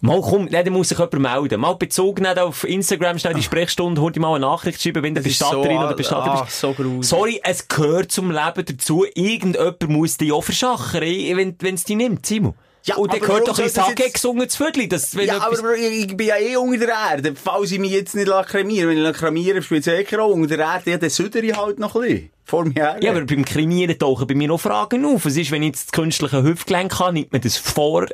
Mal 0.00 0.20
komm, 0.20 0.46
nein, 0.48 0.64
da 0.64 0.70
muss 0.70 0.90
sich 0.90 0.98
jemand 0.98 1.18
melden. 1.18 1.60
Mal 1.60 1.74
bezogen 1.74 2.24
auf 2.26 2.62
Instagram, 2.62 3.18
schnell 3.18 3.34
die 3.34 3.42
Sprechstunde, 3.42 4.00
hol 4.00 4.12
dir 4.12 4.20
mal 4.20 4.36
eine 4.36 4.46
Nachricht 4.46 4.80
schreiben, 4.80 5.02
wenn 5.02 5.14
du 5.14 5.22
Bestatterin 5.22 5.76
so- 5.76 5.84
oder 5.86 5.94
Bestatter 5.94 6.30
ah, 6.32 6.42
bist. 6.44 6.60
so. 6.60 6.74
Sorry, 7.02 7.40
es 7.42 7.66
gehört 7.66 8.12
zum 8.12 8.30
Leben 8.30 8.64
dazu. 8.64 9.04
Irgendjemand 9.14 9.88
muss 9.88 10.16
dich 10.16 10.30
auch 10.30 10.44
verschachern, 10.44 11.02
eh, 11.02 11.36
wenn 11.58 11.74
es 11.74 11.82
dich 11.82 11.96
nimmt, 11.96 12.24
Simon. 12.26 12.54
Ja, 12.88 12.96
Und 12.96 13.12
dann 13.12 13.20
gehört 13.20 13.46
doch 13.48 13.58
ein 13.58 13.68
Sage 13.68 14.02
jetzt- 14.02 14.14
gesungen 14.14 14.48
zu 14.48 14.64
Viertel. 14.64 14.88
Das, 14.88 15.12
Ja, 15.12 15.36
etwas- 15.36 15.58
aber 15.60 15.76
ich, 15.76 16.16
bin 16.16 16.26
ja 16.26 16.36
eh 16.38 16.56
unter 16.56 16.86
der 16.86 16.94
Erde. 17.10 17.34
Falls 17.34 17.70
ich 17.70 17.78
mich 17.78 17.92
jetzt 17.92 18.14
nicht 18.14 18.30
kremieren 18.46 18.88
Wenn 18.88 19.04
ich 19.04 19.12
kremieren 19.16 19.62
spielt 19.62 19.86
es 19.86 19.92
eh 20.10 20.16
Rolle. 20.16 20.34
Unter 20.34 20.56
der 20.56 20.66
Erde, 20.66 20.90
ja, 20.92 20.96
dann 20.98 21.10
südere 21.10 21.44
ich 21.44 21.56
halt 21.56 21.78
noch 21.78 21.94
ein 21.96 22.00
bisschen. 22.02 22.30
Vor 22.44 22.64
mir 22.64 22.74
her. 22.74 22.96
Ja, 23.02 23.10
aber 23.10 23.24
beim 23.26 23.44
Kremieren 23.44 23.98
tauchen 23.98 24.26
bei 24.26 24.34
mir 24.34 24.48
noch 24.48 24.58
Fragen 24.60 25.04
auf. 25.04 25.26
Was 25.26 25.36
ist, 25.36 25.50
wenn 25.50 25.62
ich 25.62 25.68
jetzt 25.68 25.88
das 25.88 25.92
künstliche 25.92 26.42
Hüftgelenk 26.42 26.98
habe, 26.98 27.12
nimmt 27.12 27.30
man 27.32 27.42
das 27.42 27.56
vor 27.58 28.06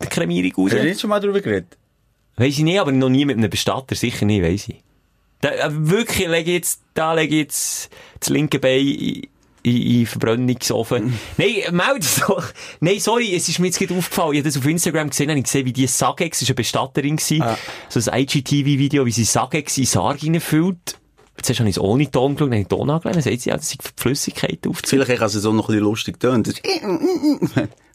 der 0.00 0.08
Kremierung 0.08 0.52
raus? 0.56 0.72
Hast 0.72 0.82
du 0.82 0.86
nicht 0.86 1.00
schon 1.00 1.10
mal 1.10 1.18
darüber 1.20 1.40
geredet? 1.40 1.76
Weiss 2.36 2.54
ich 2.54 2.60
nicht, 2.60 2.78
aber 2.78 2.92
noch 2.92 3.08
nie 3.08 3.24
mit 3.24 3.36
einem 3.36 3.50
Bestatter. 3.50 3.94
Sicher 3.96 4.26
nicht, 4.26 4.42
weiss 4.44 4.68
ich. 4.68 4.76
Da, 5.40 5.50
äh, 5.50 5.68
wirklich, 5.70 6.28
lege 6.28 6.52
jetzt, 6.52 6.80
da 6.94 7.14
lege 7.14 7.34
ich 7.34 7.40
jetzt 7.42 7.90
das 8.20 8.28
linke 8.28 8.58
Bein 8.60 9.22
in, 9.64 9.76
in, 10.00 10.06
Verbrennungsofen. 10.06 11.18
Nein, 11.36 11.54
meld 11.72 12.02
es 12.02 12.20
doch. 12.26 12.44
Nein, 12.80 13.00
sorry, 13.00 13.34
es 13.34 13.48
ist 13.48 13.58
mir 13.58 13.66
jetzt 13.66 13.78
gerade 13.80 13.94
aufgefallen. 13.94 14.34
Ich 14.34 14.38
habe 14.38 14.48
das 14.48 14.56
auf 14.56 14.66
Instagram 14.66 15.10
gesehen, 15.10 15.28
habe 15.30 15.38
ich 15.40 15.44
gesehen, 15.44 15.66
wie 15.66 15.72
die 15.72 15.86
Sagex, 15.88 16.40
war 16.42 16.48
eine 16.48 16.54
Bestatterin, 16.54 17.16
gewesen, 17.16 17.42
so 17.88 18.10
ein 18.10 18.20
IGTV-Video, 18.22 19.04
wie 19.06 19.10
sie 19.10 19.24
Sagex 19.24 19.76
in 19.78 19.86
Sarg 19.86 20.22
reinfüllt. 20.22 20.98
Zuerst 21.42 21.58
habe 21.60 21.68
ich 21.68 21.76
es 21.76 21.82
ohne 21.82 22.08
Ton 22.10 22.36
geschaut, 22.36 22.46
dann 22.50 22.52
habe 22.52 22.60
ich 22.62 22.68
den 22.68 22.78
Ton 22.78 22.90
angelegt, 22.90 23.16
dann 23.16 23.22
sagt 23.22 23.40
sie, 23.40 23.50
ja, 23.50 23.56
das 23.56 23.68
sind 23.70 23.82
die 23.82 24.00
Flüssigkeit 24.00 24.66
aufzuziehen. 24.68 25.02
Vielleicht 25.02 25.18
kann 25.18 25.26
es 25.26 25.32
so 25.32 25.52
noch 25.52 25.64
ein 25.64 25.72
bisschen 25.72 25.82
lustig 25.82 26.20
tönen. 26.20 26.44
Ist- 26.44 26.62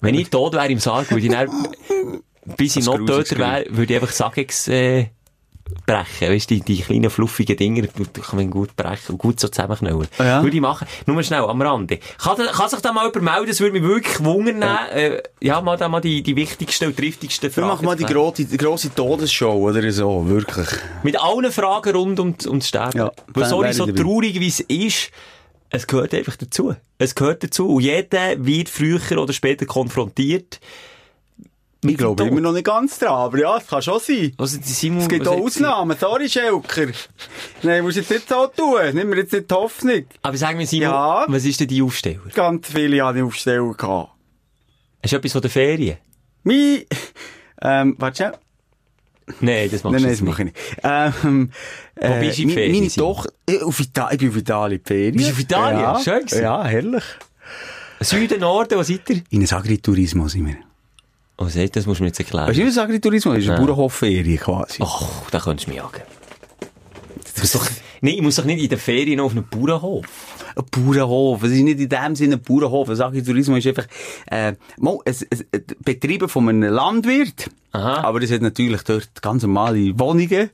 Wenn 0.02 0.16
ich 0.16 0.30
tot 0.30 0.54
wäre 0.54 0.68
im 0.68 0.80
Sarg, 0.80 1.10
würde 1.12 1.26
ich 1.26 1.32
dann, 1.32 1.50
bis 2.58 2.76
ich 2.76 2.86
noch 2.86 2.98
töter 3.06 3.38
wäre, 3.38 3.66
würde 3.70 3.94
ich 3.94 4.02
einfach 4.02 4.14
Sagex, 4.14 4.68
äh, 4.68 5.08
brechen. 5.86 6.30
Weißt 6.34 6.50
du, 6.50 6.56
die, 6.56 6.62
die 6.62 6.82
kleinen 6.82 7.10
fluffigen 7.10 7.56
Dinger, 7.58 7.84
die 7.84 8.22
kann 8.22 8.38
man 8.38 8.50
gut 8.50 8.76
brechen 8.76 9.14
und 9.14 9.18
gut 9.18 9.40
so 9.40 9.48
zusammenknallen. 9.48 10.08
Ah, 10.18 10.24
ja? 10.24 10.44
Würde 10.44 10.56
ich 10.56 10.62
machen. 10.62 10.88
Nur 11.06 11.22
schnell, 11.24 11.42
am 11.44 11.62
Rande. 11.62 12.00
Kann, 12.18 12.38
da- 12.38 12.52
kann 12.52 12.70
sich 12.70 12.80
da 12.80 12.92
mal 12.94 13.06
jemand 13.08 13.22
melden? 13.24 13.48
Das 13.48 13.60
würde 13.60 13.74
mich 13.74 13.84
wirklich 13.84 14.24
wundern. 14.24 14.62
Ja, 14.62 14.88
äh, 14.88 15.24
ja 15.42 15.62
mal 15.62 15.78
da 15.78 15.88
mal 15.90 16.02
die, 16.02 16.22
die 16.24 16.36
wichtigsten 16.36 16.86
und 16.88 16.98
triftigsten 16.98 17.50
Wir 17.50 17.54
Fragen. 17.54 17.68
machen 17.68 17.86
mal 17.86 17.96
die 17.96 18.06
grosse, 18.06 18.46
die 18.46 18.58
grosse 18.58 18.94
Todesshow 18.94 19.54
oder 19.70 19.92
so, 19.92 20.28
wirklich. 20.28 20.68
Mit 21.04 21.20
allen 21.20 21.52
Fragen 21.52 21.96
rund 21.96 22.20
um, 22.20 22.36
ums 22.48 22.68
Sterben. 22.68 22.98
Ja, 22.98 23.12
Weil 23.34 23.46
sorry, 23.46 23.74
so 23.74 23.86
traurig 23.88 24.40
wie 24.40 24.48
es 24.48 24.60
ist, 24.62 25.12
es 25.72 25.86
gehört 25.86 26.14
einfach 26.14 26.36
dazu. 26.36 26.76
Es 26.98 27.14
gehört 27.14 27.44
dazu. 27.44 27.70
Und 27.76 27.82
jeder 27.84 28.44
wird 28.44 28.70
früher 28.70 29.00
oder 29.18 29.34
später 29.34 29.66
konfrontiert. 29.66 30.60
Ich 31.82 31.96
glaube 31.98 32.28
immer 32.28 32.42
noch 32.42 32.52
nicht 32.52 32.66
ganz 32.66 33.00
dran, 33.00 33.14
aber 33.14 33.40
ja, 33.40 33.58
es 33.58 33.68
kann 33.68 33.82
schon 33.82 34.00
sein. 34.02 34.34
Also, 34.38 34.58
die 34.58 34.64
Simon, 34.68 35.00
Es 35.00 35.08
gibt 35.08 35.26
auch 35.28 35.40
Ausnahmen, 35.40 35.96
sorry 35.98 36.28
Schelker. 36.28 36.88
Nein, 37.64 37.84
musst 37.84 37.96
jetzt 37.96 38.10
nicht 38.12 38.28
so 38.28 38.48
tun. 38.48 38.82
Nimm 38.94 39.10
mir 39.10 39.18
jetzt 39.18 39.32
nicht 39.32 39.50
die 39.50 39.54
Hoffnung. 39.56 40.04
Aber 40.22 40.36
sag 40.36 40.58
mir, 40.58 40.68
Simon, 40.68 40.90
Ja. 40.90 41.24
was 41.28 41.46
ist 41.46 41.60
denn 41.62 41.70
die 41.70 41.82
Aufsteller? 41.82 42.20
Ganz 42.34 42.68
viele 42.68 43.06
hatte 43.06 43.20
ich 43.20 43.24
aufstellen 43.24 43.76
gehabt. 43.78 44.12
Hast 45.02 45.14
du 45.14 45.16
etwas 45.18 45.32
von 45.32 45.42
der 45.42 45.50
Ferien? 45.52 45.98
Mein, 46.44 46.84
ähm, 47.62 47.96
warte 47.98 48.16
schnell. 48.18 48.34
Nein, 49.40 49.70
das 49.72 49.84
machst 49.84 49.94
Nein, 49.94 49.94
du 49.94 50.02
nein, 50.02 50.10
jetzt 50.10 50.20
das 50.20 50.28
mache 50.28 50.42
ich 50.42 50.46
nicht. 50.46 50.58
Ähm, 50.84 51.52
äh, 51.96 52.20
bist 52.20 52.38
du 52.40 52.42
in 52.44 52.50
Ferien, 52.50 52.72
Meine? 52.74 52.92
Tochter, 52.92 53.32
äh, 53.48 53.62
auf 53.62 53.80
Italien, 53.80 54.12
ich 54.14 54.20
bin 54.20 54.30
auf 54.32 54.38
Italien 54.38 54.82
Ferien. 54.84 55.16
Bist 55.16 55.30
du 55.30 55.34
auf 55.34 55.40
Italien? 55.40 55.80
Ja, 55.82 56.00
Schön 56.02 56.20
gewesen. 56.26 56.42
Ja, 56.42 56.64
herrlich. 56.66 57.04
Süden, 58.02 58.40
Norden, 58.42 58.78
wo 58.78 58.84
seid 58.84 59.10
ihr? 59.10 59.22
In 59.30 59.40
einem 59.48 59.58
Agriturismo 59.60 60.28
sind 60.28 60.48
wir. 60.48 60.56
Oh, 61.42 61.48
seht, 61.48 61.74
das 61.76 61.86
musst 61.86 62.00
du 62.00 62.04
mir 62.04 62.10
jetzt 62.10 62.20
erklären. 62.20 62.50
Weißt 62.50 62.60
du, 62.60 62.68
was 62.68 62.78
Agriturismo 62.78 63.32
ist? 63.32 63.48
Eine. 63.48 63.60
Bauernhofferie 63.60 64.36
quasi. 64.36 64.84
Ach, 64.84 65.30
da 65.32 65.40
könntest 65.40 65.68
du 65.68 65.72
mich 65.72 65.80
jagen. 65.80 66.02
Das 67.40 67.54
doch, 67.54 67.66
nein, 68.02 68.16
ich 68.16 68.22
muss 68.22 68.36
doch 68.36 68.44
nicht 68.44 68.62
in 68.62 68.68
den 68.68 68.78
Ferien 68.78 69.22
auf 69.22 69.32
einen 69.32 69.48
Bauernhof. 69.48 70.06
Ein 70.58 70.66
Bauernhof. 70.70 71.42
Es 71.44 71.52
ist 71.52 71.62
nicht 71.62 71.80
in 71.80 71.88
dem 71.88 72.16
Sinne 72.18 72.36
ein 72.36 72.42
Bauernhof. 72.42 72.90
Ein 72.90 73.00
Agriturismo 73.00 73.56
ist 73.56 73.68
einfach, 73.68 73.88
äh, 74.30 74.54
mal, 74.78 74.98
ein, 75.06 75.16
ein, 75.32 75.46
ein 75.54 75.64
Betrieben 75.80 76.28
von 76.28 76.50
einem 76.50 76.74
Landwirt. 76.74 77.50
Aha. 77.72 78.04
Aber 78.04 78.22
es 78.22 78.32
hat 78.32 78.42
natürlich 78.42 78.82
dort 78.82 79.22
ganz 79.22 79.44
normale 79.44 79.98
Wohnungen. 79.98 80.50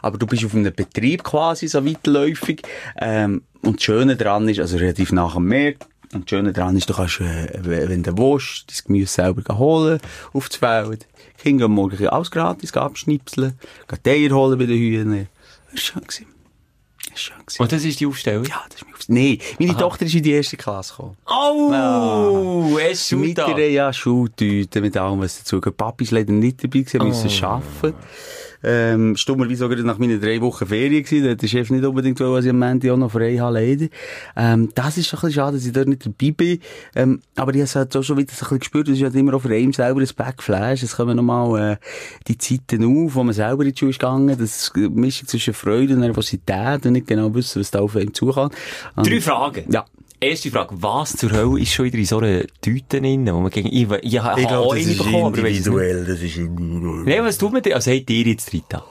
Aber 0.00 0.16
du 0.16 0.26
bist 0.26 0.42
auf 0.46 0.54
einem 0.54 0.72
Betrieb 0.72 1.22
quasi 1.22 1.68
so 1.68 1.84
weitläufig. 1.84 2.62
Ähm, 2.98 3.42
und 3.60 3.76
das 3.76 3.82
Schöne 3.82 4.16
daran 4.16 4.48
ist, 4.48 4.60
also 4.60 4.78
relativ 4.78 5.12
nach 5.12 5.34
dem 5.34 5.44
Meer, 5.44 5.74
und 6.12 6.24
das 6.24 6.30
Schöne 6.30 6.52
daran 6.52 6.76
ist, 6.76 6.88
du 6.88 6.94
kannst, 6.94 7.20
äh, 7.20 7.48
wenn 7.62 8.02
du 8.02 8.16
willst, 8.18 8.64
dein 8.68 8.84
Gemüse 8.86 9.12
selber 9.12 9.58
holen, 9.58 10.00
aufs 10.32 10.56
Feld. 10.56 11.06
Die 11.38 11.42
Kinder 11.42 11.66
gehen 11.66 11.74
morgen 11.74 12.08
alles 12.08 12.30
gratis 12.30 12.72
abschnipseln, 12.74 13.58
gehen 13.88 13.98
die 14.04 14.10
Eier 14.10 14.34
holen 14.34 14.58
bei 14.58 14.66
den 14.66 14.78
Hühnern. 14.78 15.28
Das 15.72 15.94
war 15.94 16.02
schön. 16.10 16.26
Das 17.12 17.30
war 17.30 17.44
schön. 17.46 17.62
Und 17.62 17.72
das 17.72 17.84
ist 17.84 18.00
die 18.00 18.06
Aufstellung? 18.06 18.44
Ja, 18.44 18.64
das 18.68 18.80
ist 18.80 18.86
mir 18.86 18.94
aufs... 18.94 19.08
Nee, 19.08 19.38
meine 19.58 19.76
Tochter 19.76 20.06
ist 20.06 20.14
in 20.14 20.22
die 20.22 20.32
erste 20.32 20.56
Klasse 20.56 20.94
gekommen. 20.94 21.16
Oh, 21.26 22.76
es 22.82 23.12
ist 23.12 23.12
Mit 23.12 23.38
der 23.38 23.70
ja 23.70 23.92
Schultüte, 23.92 24.80
mit 24.80 24.96
allem, 24.96 25.20
was 25.20 25.38
dazu 25.38 25.60
gehört. 25.60 25.76
Papi 25.76 26.04
ist 26.04 26.10
leider 26.10 26.32
nicht 26.32 26.62
dabei 26.62 26.80
gewesen, 26.80 27.00
er 27.00 27.06
musste 27.06 27.46
arbeiten. 27.46 27.94
Ähm, 28.62 29.16
stummerweise 29.16 29.56
sogar 29.56 29.78
nach 29.78 29.98
meinen 29.98 30.20
drei 30.20 30.40
Wochen 30.40 30.66
Ferien 30.66 31.02
gewesen. 31.02 31.24
Da 31.24 31.30
hat 31.32 31.42
der 31.42 31.48
Chef 31.48 31.70
nicht 31.70 31.84
unbedingt 31.84 32.20
wollen, 32.20 32.34
dass 32.34 32.44
ich 32.44 32.50
am 32.50 32.62
Ende 32.62 32.92
auch 32.92 32.96
noch 32.96 33.10
frei 33.10 33.36
habe, 33.38 33.54
leider. 33.54 33.86
Ähm, 34.36 34.70
das 34.74 34.98
ist 34.98 35.12
ein 35.12 35.16
bisschen 35.16 35.32
schade, 35.32 35.56
dass 35.56 35.66
ich 35.66 35.72
dort 35.72 35.88
nicht 35.88 36.04
dabei 36.04 36.32
bin. 36.32 36.58
Ähm, 36.94 37.20
aber 37.36 37.52
ich 37.52 37.58
habe 37.58 37.64
es 37.64 37.76
halt 37.76 37.96
auch 37.96 38.02
schon 38.02 38.18
wieder 38.18 38.32
so 38.32 38.44
ein 38.44 38.48
bisschen 38.48 38.58
gespürt, 38.58 38.88
das 38.88 38.96
ist 38.96 39.02
halt 39.02 39.14
immer 39.14 39.34
auch 39.34 39.40
für 39.40 39.54
einen 39.54 39.72
selber 39.72 40.00
ein 40.00 40.08
Backflash. 40.16 40.82
Es 40.82 40.96
kommen 40.96 41.16
nochmal, 41.16 41.72
äh, 41.72 41.76
die 42.28 42.38
Zeiten 42.38 42.84
auf, 42.84 43.14
wo 43.14 43.24
man 43.24 43.34
selber 43.34 43.64
in 43.64 43.72
die 43.72 43.78
Schule 43.78 43.90
ist 43.90 43.98
gegangen. 43.98 44.36
Das 44.38 44.72
Mischung 44.74 45.28
zwischen 45.28 45.54
Freude 45.54 45.94
und 45.94 46.00
Nervosität 46.00 46.84
und 46.86 46.92
nicht 46.92 47.06
genau 47.06 47.34
wissen, 47.34 47.60
was 47.60 47.70
da 47.70 47.80
auf 47.80 47.96
einem 47.96 48.12
zukommt. 48.14 48.54
Drei 48.96 49.20
Fragen. 49.20 49.64
Ja. 49.70 49.84
Erste 50.22 50.50
Frage, 50.50 50.74
was 50.82 51.16
zur 51.16 51.30
Hölle 51.32 51.60
ist 51.60 51.72
schon 51.72 51.86
wieder 51.86 51.96
in 51.98 52.04
so 52.04 52.18
einer 52.18 52.42
Tüte 52.60 53.00
drin, 53.00 53.26
wo 53.32 53.40
man 53.40 53.50
gegen, 53.50 53.68
ich, 53.68 53.90
ich, 53.90 54.12
ich 54.14 54.20
habe 54.22 54.58
auch 54.58 54.74
eine 54.74 54.84
bekommen, 54.84 55.24
aber 55.24 55.42
weiss 55.42 55.64
nicht. 55.66 56.08
das 56.08 56.20
ist 56.20 56.36
individuell. 56.36 57.04
Nein, 57.06 57.24
was 57.24 57.38
tut 57.38 57.52
man 57.52 57.62
denn? 57.62 57.72
Also, 57.72 57.90
habt 57.90 58.10
ihr 58.10 58.26
jetzt 58.26 58.52
Rita? 58.52 58.84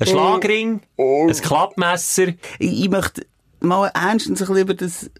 Ein 0.00 0.06
Schlagring, 0.08 0.80
ein 0.98 1.32
Klappmesser. 1.32 2.28
Ich, 2.58 2.84
ich 2.84 2.90
möchte 2.90 3.24
mal 3.60 3.86
ernstens 3.94 4.40
ein 4.42 4.48
bisschen 4.48 4.62
über 4.62 4.74
das, 4.74 5.10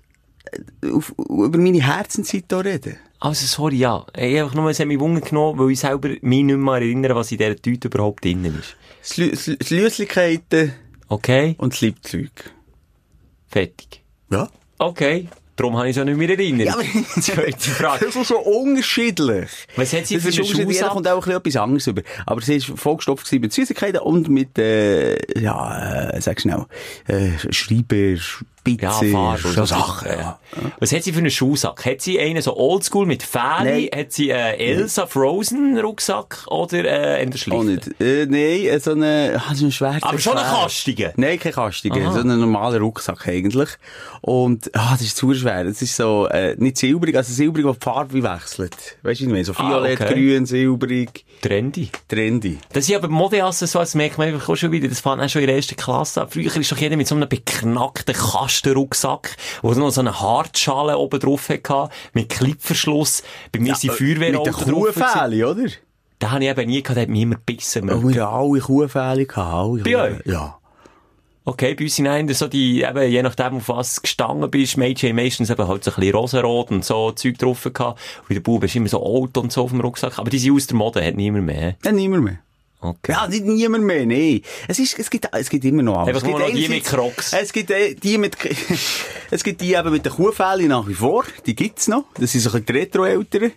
auf, 0.93 1.15
über 1.19 1.57
meine 1.59 1.81
Herzenszeit 1.81 2.47
hier 2.51 2.65
reden. 2.65 2.97
Also, 3.21 3.47
sorry, 3.47 3.77
ja. 3.77 4.05
Ich 4.17 4.23
habe 4.41 4.43
einfach 4.43 4.55
nur, 4.57 4.73
hat 4.73 4.87
mich 4.87 4.99
Wunder 4.99 5.21
genommen, 5.21 5.57
weil 5.61 5.71
ich 5.71 5.79
selber 5.79 6.09
mich 6.09 6.21
nicht 6.43 6.57
mehr 6.59 6.75
erinnere, 6.75 7.15
was 7.15 7.31
in 7.31 7.39
dieser 7.39 7.55
Tüte 7.55 7.87
überhaupt 7.87 8.25
drin 8.25 8.45
ist. 8.45 8.77
Das 9.01 9.17
Lü- 9.19 9.31
das 9.31 9.47
Lü- 9.47 9.57
das 9.59 9.71
Lüslichkeiten 9.71 10.73
Okay? 11.09 11.55
und 11.59 11.75
das 11.75 11.81
Liebzeug. 11.81 12.33
Fertig. 13.47 14.03
Ja. 14.31 14.49
Okay. 14.83 15.29
Darum 15.55 15.77
habe 15.77 15.91
ich 15.91 15.97
es 15.97 16.01
auch 16.01 16.07
nicht 16.07 16.17
mehr 16.17 16.31
erinnert. 16.31 16.67
Ja, 16.69 16.75
aber- 16.75 16.83
Zweite 17.21 17.71
Frage. 17.71 18.07
Das 18.07 18.17
ist 18.17 18.29
so 18.29 18.39
unterschiedlich. 18.39 19.51
Was 19.77 19.93
hat 19.93 20.07
sie 20.07 20.15
das 20.15 20.23
für 20.25 20.29
einen 20.31 20.39
unterschiedlich. 20.41 20.77
Jeder 20.77 20.89
kommt 20.89 21.09
auch 21.09 21.27
etwas 21.27 21.57
anderes 21.57 21.87
über. 21.87 22.03
Aber 22.27 22.41
sie 22.41 22.57
ist 22.57 22.67
vollgestopft 22.67 23.31
mit 23.33 23.53
Süßigkeiten 23.53 24.01
und 24.01 24.29
mit, 24.29 24.59
äh, 24.59 25.17
ja, 25.41 26.09
äh, 26.11 26.21
sag 26.23 26.41
schnell, 26.41 26.65
äh, 27.07 27.31
Schreiber, 27.51 28.17
Spitze, 28.65 28.85
Ja, 28.85 28.93
Farbe. 29.13 29.39
so 29.43 29.49
und 29.49 29.55
so 29.55 29.65
Sachen, 29.65 30.09
ja. 30.09 30.39
Was 30.79 30.93
hat 30.93 31.03
sie 31.03 31.13
für 31.13 31.19
einen 31.19 31.31
Schuhsack? 31.31 31.85
Hat 31.85 32.01
sie 32.01 32.21
einen 32.21 32.41
so 32.43 32.57
oldschool 32.57 33.07
mit 33.07 33.23
Fähli? 33.25 33.91
Nein. 33.93 34.01
Hat 34.01 34.13
sie 34.13 34.33
einen 34.33 34.59
Elsa 34.61 35.07
Frozen 35.07 35.79
Rucksack 35.79 36.45
oder 36.49 36.85
äh, 36.85 37.21
einen 37.23 37.33
Auch 37.33 37.37
Schlichten? 37.37 37.67
nicht. 37.67 38.01
Äh, 38.01 38.27
nein, 38.27 38.67
äh, 38.75 38.79
so 38.79 38.93
eine, 38.93 39.43
ah, 39.49 39.55
so 39.55 39.65
ein 39.67 39.73
schwarzer 39.73 40.07
Aber 40.07 40.19
schon 40.19 40.37
einen 40.37 40.49
kastigen? 40.49 41.11
Nein, 41.17 41.41
kein 41.41 41.53
kastigen. 41.53 42.07
Aha. 42.07 42.13
So 42.13 42.21
ein 42.21 42.27
normaler 42.39 42.79
Rucksack 42.79 43.27
eigentlich. 43.27 43.71
Und, 44.21 44.71
ah, 44.77 44.93
das 44.93 45.03
ist 45.03 45.17
zu 45.17 45.35
schwer. 45.35 45.65
Das 45.65 45.83
ist 45.83 45.97
so, 45.97 46.29
äh, 46.29 46.55
nicht 46.57 46.77
silbrig, 46.79 47.17
also 47.17 47.33
silbrig, 47.33 47.65
wo 47.67 47.73
die 47.73 47.79
Farbe 47.81 48.23
wechselt. 48.23 48.77
Weißt 49.03 49.21
du, 49.21 49.25
wie 49.25 49.29
ich 49.29 49.33
meine? 49.33 49.45
So 49.45 49.55
Ah, 49.57 49.69
violett, 49.71 50.01
okay. 50.01 50.15
grün, 50.15 50.47
silbrig, 50.47 51.25
Trendy. 51.41 51.91
trendy. 52.09 52.59
Das 52.73 52.87
sind 52.87 52.95
aber 52.97 53.09
Modeaccessoires, 53.09 53.91
das 53.91 53.95
merkt 53.97 54.19
man 54.19 54.29
einfach 54.29 54.49
auch 54.49 54.55
schon 54.57 54.71
wieder. 54.71 54.87
Das 54.87 55.01
fängt 55.01 55.21
auch 55.21 55.29
schon 55.29 55.41
in 55.43 55.49
der 55.49 55.57
ersten 55.57 55.75
Klasse. 55.75 56.25
Früher 56.31 56.55
ist 56.57 56.71
doch 56.71 56.77
jeder 56.79 56.97
mit 56.97 57.09
so 57.09 57.17
einem 57.17 57.29
beknackten 57.29 58.15
Kastenrucksack, 58.53 59.37
wo 59.63 59.73
noch 59.73 59.91
so 59.91 60.01
eine 60.01 60.21
Hartschale 60.21 60.99
oben 60.99 61.19
drauf 61.19 61.49
hatte, 61.49 61.89
mit 62.13 62.29
Klippverschluss. 62.29 63.23
Bei 63.51 63.61
mir 63.61 63.75
sind 63.75 63.91
Mit 63.91 63.99
Feuerwehrautos 63.99 64.57
den 64.65 64.75
drauf. 64.75 64.85
gewesen. 64.95 65.03
Kuhfähli, 65.03 65.45
oder? 65.45 65.65
Den 66.21 66.31
habe 66.31 66.45
ich 66.45 66.51
eben 66.51 66.71
nie 66.71 66.83
gehabt, 66.83 66.97
der 66.97 67.03
hat 67.03 67.11
mich 67.11 67.23
immer 67.23 67.35
gebissen. 67.35 67.91
Oh, 67.91 68.09
wir 68.09 68.27
haben 68.27 68.51
alle 68.53 68.61
Kuhfäli 68.61 69.25
gehabt. 69.27 69.49
alle 69.49 69.83
Bei 69.83 69.97
euch? 69.97 70.27
Ja. 70.27 70.59
Okay, 71.45 71.75
bei 71.75 71.85
uns 71.85 71.97
sind 71.97 72.35
so 72.37 72.47
die, 72.47 72.83
eben, 72.83 73.11
je 73.11 73.21
nachdem, 73.21 73.57
auf 73.57 73.69
was 73.69 73.97
du 73.97 74.03
gestanden 74.03 74.49
bist, 74.49 74.77
Mädchen 74.77 75.09
haben 75.09 75.17
meistens 75.17 75.51
eben 75.51 75.67
halt 75.67 75.83
so 75.83 75.91
ein 75.91 75.97
bisschen 75.97 76.15
rosarot 76.15 76.71
und 76.71 76.85
so 76.85 77.11
Zeug 77.11 77.37
drauf 77.39 77.65
gehabt. 77.65 78.01
Und 78.21 78.29
bei 78.29 78.35
den 78.35 78.43
Buben 78.45 78.67
ist 78.67 78.77
immer 78.77 78.89
so 78.89 79.05
alt 79.05 79.37
und 79.37 79.51
so 79.51 79.63
auf 79.65 79.71
dem 79.71 79.81
Rucksack. 79.81 80.21
Aber 80.21 80.31
die 80.31 80.39
sind 80.39 80.55
aus 80.55 80.69
der 80.69 80.77
Mode, 80.77 81.05
hat 81.05 81.17
niemand 81.17 81.47
mehr. 81.47 81.75
Ja, 81.85 81.91
niemand 81.91 82.23
mehr. 82.25 82.39
Okay. 82.85 83.13
Ja, 83.13 83.29
nicht 83.29 83.45
niemand 83.45 83.85
mehr, 83.85 84.05
nee. 84.05 84.43
Es 84.67 84.81
ist, 84.81 84.99
es 84.99 85.09
gibt, 85.09 85.29
es 85.31 85.49
gibt 85.49 85.65
immer 85.65 85.85
noch 85.85 85.99
alles. 85.99 86.17
Es 86.17 86.25
gibt 86.25 86.37
noch 86.37 86.51
die 86.51 86.69
mit 86.69 86.85
Crocs. 86.85 87.33
Es 87.33 87.53
gibt 87.53 87.71
äh, 87.71 87.95
die 87.95 88.19
mit, 88.19 88.37
es 89.31 89.45
gibt 89.45 89.61
die 89.61 89.75
eben 89.75 89.93
mit 89.93 90.05
den 90.05 90.13
Kuhfällen 90.13 90.67
nach 90.67 90.89
wie 90.89 90.95
vor. 90.95 91.25
Die 91.47 91.55
gibt's 91.55 91.87
noch. 91.87 92.07
Das 92.19 92.33
sind 92.33 92.41
so 92.41 92.51
ein 92.51 92.67
die 92.67 92.73
Retro-Eltern. 92.73 93.53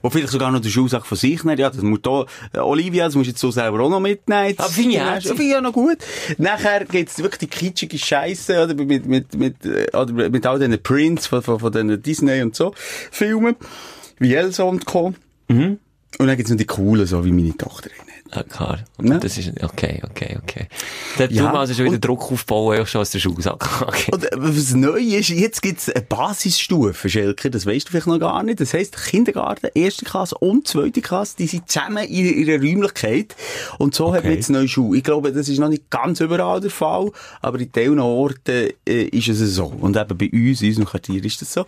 Wo 0.00 0.08
vielleicht 0.08 0.32
sogar 0.32 0.50
noch 0.50 0.60
den 0.60 0.70
Schuhsack 0.70 1.04
von 1.04 1.18
sich 1.18 1.44
nehmen. 1.44 1.58
Ja, 1.58 1.68
das 1.68 1.82
muss 1.82 2.00
da, 2.00 2.24
äh, 2.54 2.60
Olivia, 2.60 3.04
das 3.04 3.14
musst 3.14 3.26
du 3.26 3.30
jetzt 3.32 3.40
so 3.40 3.50
selber 3.50 3.80
auch 3.80 3.90
noch 3.90 4.00
mitnehmen. 4.00 4.54
Aber 4.56 4.70
finde 4.70 4.92
ich 4.92 4.98
herzig. 5.00 5.28
finde 5.28 5.42
ich 5.42 5.50
ja 5.50 5.60
noch 5.60 5.74
gut. 5.74 5.98
Nachher 6.38 6.86
gibt's 6.86 7.18
wirklich 7.18 7.40
die 7.40 7.46
kitschige 7.48 7.98
Scheiße, 7.98 8.64
oder, 8.64 8.74
mit, 8.74 9.04
mit, 9.04 9.34
mit, 9.34 9.66
äh, 9.66 9.94
oder 9.94 10.30
mit 10.30 10.46
all 10.46 10.58
diesen 10.58 10.82
Prints 10.82 11.26
von, 11.26 11.42
von, 11.42 11.60
von 11.60 11.72
den 11.72 12.02
Disney 12.02 12.40
und 12.40 12.56
so 12.56 12.72
Filmen. 13.10 13.56
Wie 14.18 14.34
Elsa 14.34 14.62
und 14.62 14.86
Co. 14.86 15.12
Mhm. 15.48 15.78
Und 16.18 16.26
dann 16.26 16.36
gibt's 16.38 16.50
noch 16.50 16.56
die 16.56 16.64
coolen, 16.64 17.06
so 17.06 17.22
wie 17.26 17.32
meine 17.32 17.54
Tochter 17.54 17.90
hat. 18.32 18.46
Ah, 18.50 18.56
klar. 18.56 18.78
Ja. 19.02 19.18
Das 19.18 19.38
ist, 19.38 19.52
okay, 19.62 20.00
okay, 20.04 20.38
okay. 20.42 20.66
Da 21.18 21.24
Ja, 21.26 21.52
wir 21.52 21.58
also 21.60 21.74
schon 21.74 21.86
wieder 21.86 21.98
Druck 21.98 22.32
aufbauen, 22.32 22.80
auch 22.80 22.86
schon 22.86 23.00
aus 23.00 23.10
der 23.10 23.18
Schulsack. 23.18 23.68
Okay. 23.92 24.10
Und 24.12 24.24
äh, 24.24 24.30
was 24.36 24.74
neu 24.74 24.98
ist, 25.00 25.28
jetzt 25.28 25.60
gibt's 25.60 25.88
eine 25.90 26.02
Basisstufe, 26.02 27.08
Schelke, 27.08 27.50
das 27.50 27.66
weisst 27.66 27.88
du 27.88 27.90
vielleicht 27.90 28.06
noch 28.06 28.18
gar 28.18 28.42
nicht. 28.42 28.60
Das 28.60 28.72
heisst, 28.74 28.96
Kindergarten, 28.96 29.68
erste 29.74 30.04
Klasse 30.04 30.36
und 30.38 30.66
zweite 30.66 31.00
Klasse, 31.00 31.36
die 31.38 31.46
sind 31.46 31.68
zusammen 31.70 32.04
in 32.04 32.26
ihrer 32.46 32.60
Räumlichkeit. 32.60 33.34
Und 33.78 33.94
so 33.94 34.06
hat 34.14 34.22
man 34.22 34.32
Okay. 34.32 34.34
jetzt 34.36 34.50
neue 34.50 34.68
Schule. 34.68 34.98
Ich 34.98 35.04
glaube, 35.04 35.32
das 35.32 35.48
ist 35.48 35.58
noch 35.58 35.68
nicht 35.68 35.90
ganz 35.90 36.20
überall 36.20 36.60
der 36.60 36.70
Fall, 36.70 37.10
aber 37.40 37.58
in 37.60 37.70
teilen 37.72 37.98
Orten 37.98 38.70
äh, 38.88 39.02
ist 39.04 39.28
es 39.28 39.38
so. 39.54 39.66
Und 39.66 39.96
eben 39.96 40.16
bei 40.16 40.30
uns, 40.32 40.62
in 40.62 40.68
unserem 40.68 40.86
Quartier 40.86 41.24
ist 41.24 41.40
das 41.42 41.52
so. 41.52 41.66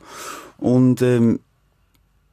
Und, 0.59 1.03
ähm, 1.03 1.41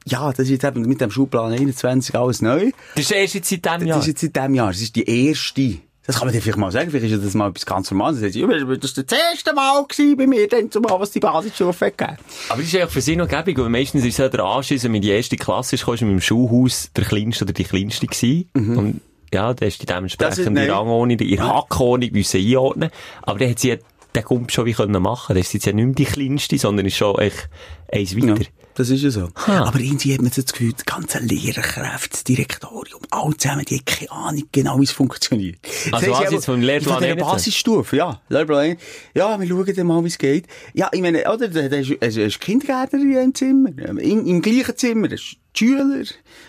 ja, 0.08 0.30
das 0.32 0.40
ist 0.40 0.50
jetzt 0.50 0.64
eben 0.64 0.82
mit 0.84 1.00
dem 1.02 1.12
Schulplan 1.12 1.52
21 1.54 2.16
alles 2.16 2.42
neu. 2.42 2.72
Das 2.96 3.06
ist 3.06 3.12
erst 3.12 3.34
jetzt 3.36 3.50
seit 3.50 3.66
diesem 3.66 3.80
Das 3.80 3.88
Jahr. 3.88 4.00
ist 4.00 4.08
jetzt 4.08 4.24
in 4.24 4.34
diesem 4.34 4.56
Jahr. 4.56 4.68
Das 4.72 4.82
ist 4.82 4.96
die 4.96 5.28
erste. 5.28 5.78
Das 6.08 6.18
kann 6.18 6.28
man 6.28 6.34
dir 6.34 6.42
vielleicht 6.42 6.58
mal 6.58 6.72
sagen. 6.72 6.90
Vielleicht 6.90 7.14
ist 7.14 7.24
das 7.24 7.36
mal 7.36 7.50
etwas 7.50 7.66
ganz 7.66 7.92
Normales. 7.92 8.20
Das, 8.22 8.34
ja, 8.36 8.48
das 8.48 8.68
war 8.68 8.76
das 8.76 8.94
erste 8.98 9.54
Mal 9.54 9.86
bei 10.18 10.28
mir, 10.28 10.48
dann 10.48 10.72
zumal, 10.72 11.00
was 11.00 11.12
die 11.12 11.20
Basisstufe 11.20 11.92
gegeben. 11.92 12.18
Aber 12.50 12.58
das 12.62 12.68
ist 12.68 12.76
eigentlich 12.76 12.90
für 12.92 13.02
sie 13.02 13.16
noch 13.16 13.28
gäbig, 13.28 13.58
weil 13.60 13.70
meistens 13.70 14.04
ist 14.04 14.18
ja 14.18 14.28
der 14.28 14.44
Anschluss, 14.44 14.84
wenn 14.84 14.92
man 14.92 14.96
in 14.98 15.02
die 15.04 15.10
erste 15.12 15.38
Klasse 15.38 15.76
ist, 15.76 15.86
kommst 15.86 16.02
du 16.02 16.06
mit 16.06 16.14
dem 16.16 16.22
Schulhaus 16.22 16.90
der 16.96 17.06
Kleinste 17.06 17.46
oder 17.46 17.54
die 17.54 17.64
Kleinste 17.64 18.08
gewesen. 18.08 18.50
Und, 18.56 19.02
ja, 19.32 19.54
da 19.54 19.66
Mhm. 19.66 19.70
Das 19.70 19.70
ist- 19.80 19.90
dementsprechend 19.90 20.58
die. 20.58 20.62
Rangordnung, 20.64 21.18
die 21.18 21.36
Rangordnung 21.36 22.12
müssen 22.12 22.42
einordnen. 22.42 22.90
Aber 23.22 23.38
dann 23.40 23.52
hat 23.52 23.60
sie 23.60 23.70
ja 23.70 23.76
den 24.16 24.24
Gump 24.24 24.52
schon 24.52 24.66
wie 24.66 24.74
können 24.74 25.02
machen. 25.04 25.36
Das 25.38 25.46
ist 25.48 25.54
jetzt 25.54 25.66
ja 25.68 25.72
nicht 25.72 25.86
mehr 25.86 25.96
die 25.96 26.06
Kleinste, 26.06 26.58
sondern 26.58 26.88
ist 26.88 26.98
schon 26.98 27.18
echt 27.20 27.48
eins 27.94 28.14
Ja, 28.14 28.28
weiter. 28.28 28.46
Das 28.76 28.90
ist 28.90 29.04
ja 29.04 29.12
so. 29.12 29.30
Ha. 29.48 29.66
Aber 29.66 29.80
irgendwie 29.80 30.14
hat 30.14 30.22
man 30.22 30.32
das 30.36 30.46
Gefühl, 30.46 30.74
die 30.74 30.84
ganzen 30.86 31.28
Lehrerkräfte, 31.28 32.10
das 32.12 32.24
Direktorium, 32.24 33.02
alle 33.10 33.38
zusammen, 33.38 33.66
die 33.66 33.78
haben 33.78 33.86
keine 33.86 34.12
Ahnung 34.12 34.44
genau, 34.52 34.80
wie 34.80 34.84
es 34.84 34.92
funktioniert. 34.92 35.60
Also 35.92 36.08
Das 36.08 36.20
was 36.22 36.32
jetzt 36.32 36.46
vom 36.46 36.62
Lehrplan 36.62 36.96
Von 36.96 37.04
der 37.04 37.12
21? 37.12 37.34
Basisstufe, 37.34 37.96
ja. 37.98 38.22
Lehrplan 38.30 38.60
21. 38.60 38.88
Ja, 39.14 39.40
wir 39.40 39.48
schauen 39.48 39.76
dann 39.76 39.88
mal, 39.88 40.04
wie 40.04 40.08
es 40.08 40.18
geht. 40.18 40.46
Ja, 40.74 40.90
ich 40.92 41.02
meine, 41.02 41.32
oder, 41.32 41.48
da 41.48 41.60
ist, 41.60 41.92
es 42.00 42.18
ist 42.18 42.40
Kindergärtnerin 42.40 43.12
im 43.12 43.36
Zimmer, 43.36 43.70
im, 43.80 44.26
im 44.26 44.42
gleichen 44.42 44.78
Zimmer, 44.78 45.08
das 45.08 45.22
ist 45.22 45.38
die 45.56 45.68
Schüler 45.68 46.04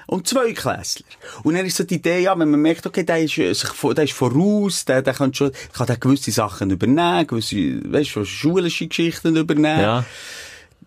und 0.07 0.29
zwei 0.29 0.53
Klässler. 0.53 1.07
Und 1.43 1.55
dann 1.55 1.66
ist 1.66 1.77
so 1.77 1.85
die 1.85 1.97
Idee, 1.97 2.20
ja, 2.20 2.39
wenn 2.39 2.51
man 2.51 2.61
merkt, 2.61 2.87
okay, 2.87 3.05
der 3.05 3.23
ist, 3.23 3.37
äh, 3.39 3.53
sich, 3.53 3.70
der 3.70 4.05
ist 4.05 4.12
voraus, 4.12 4.85
der, 4.85 5.03
der 5.03 5.14
kann 5.14 5.35
schon, 5.35 5.51
kann 5.73 5.87
der 5.87 5.97
gewisse 5.97 6.31
Sachen 6.31 6.70
übernehmen, 6.70 7.27
gewisse, 7.27 7.81
weißt 7.93 8.16
du, 8.16 8.25
schulische 8.25 8.87
Geschichten 8.87 9.37
übernehmen. 9.37 9.81
Ja. 9.81 10.05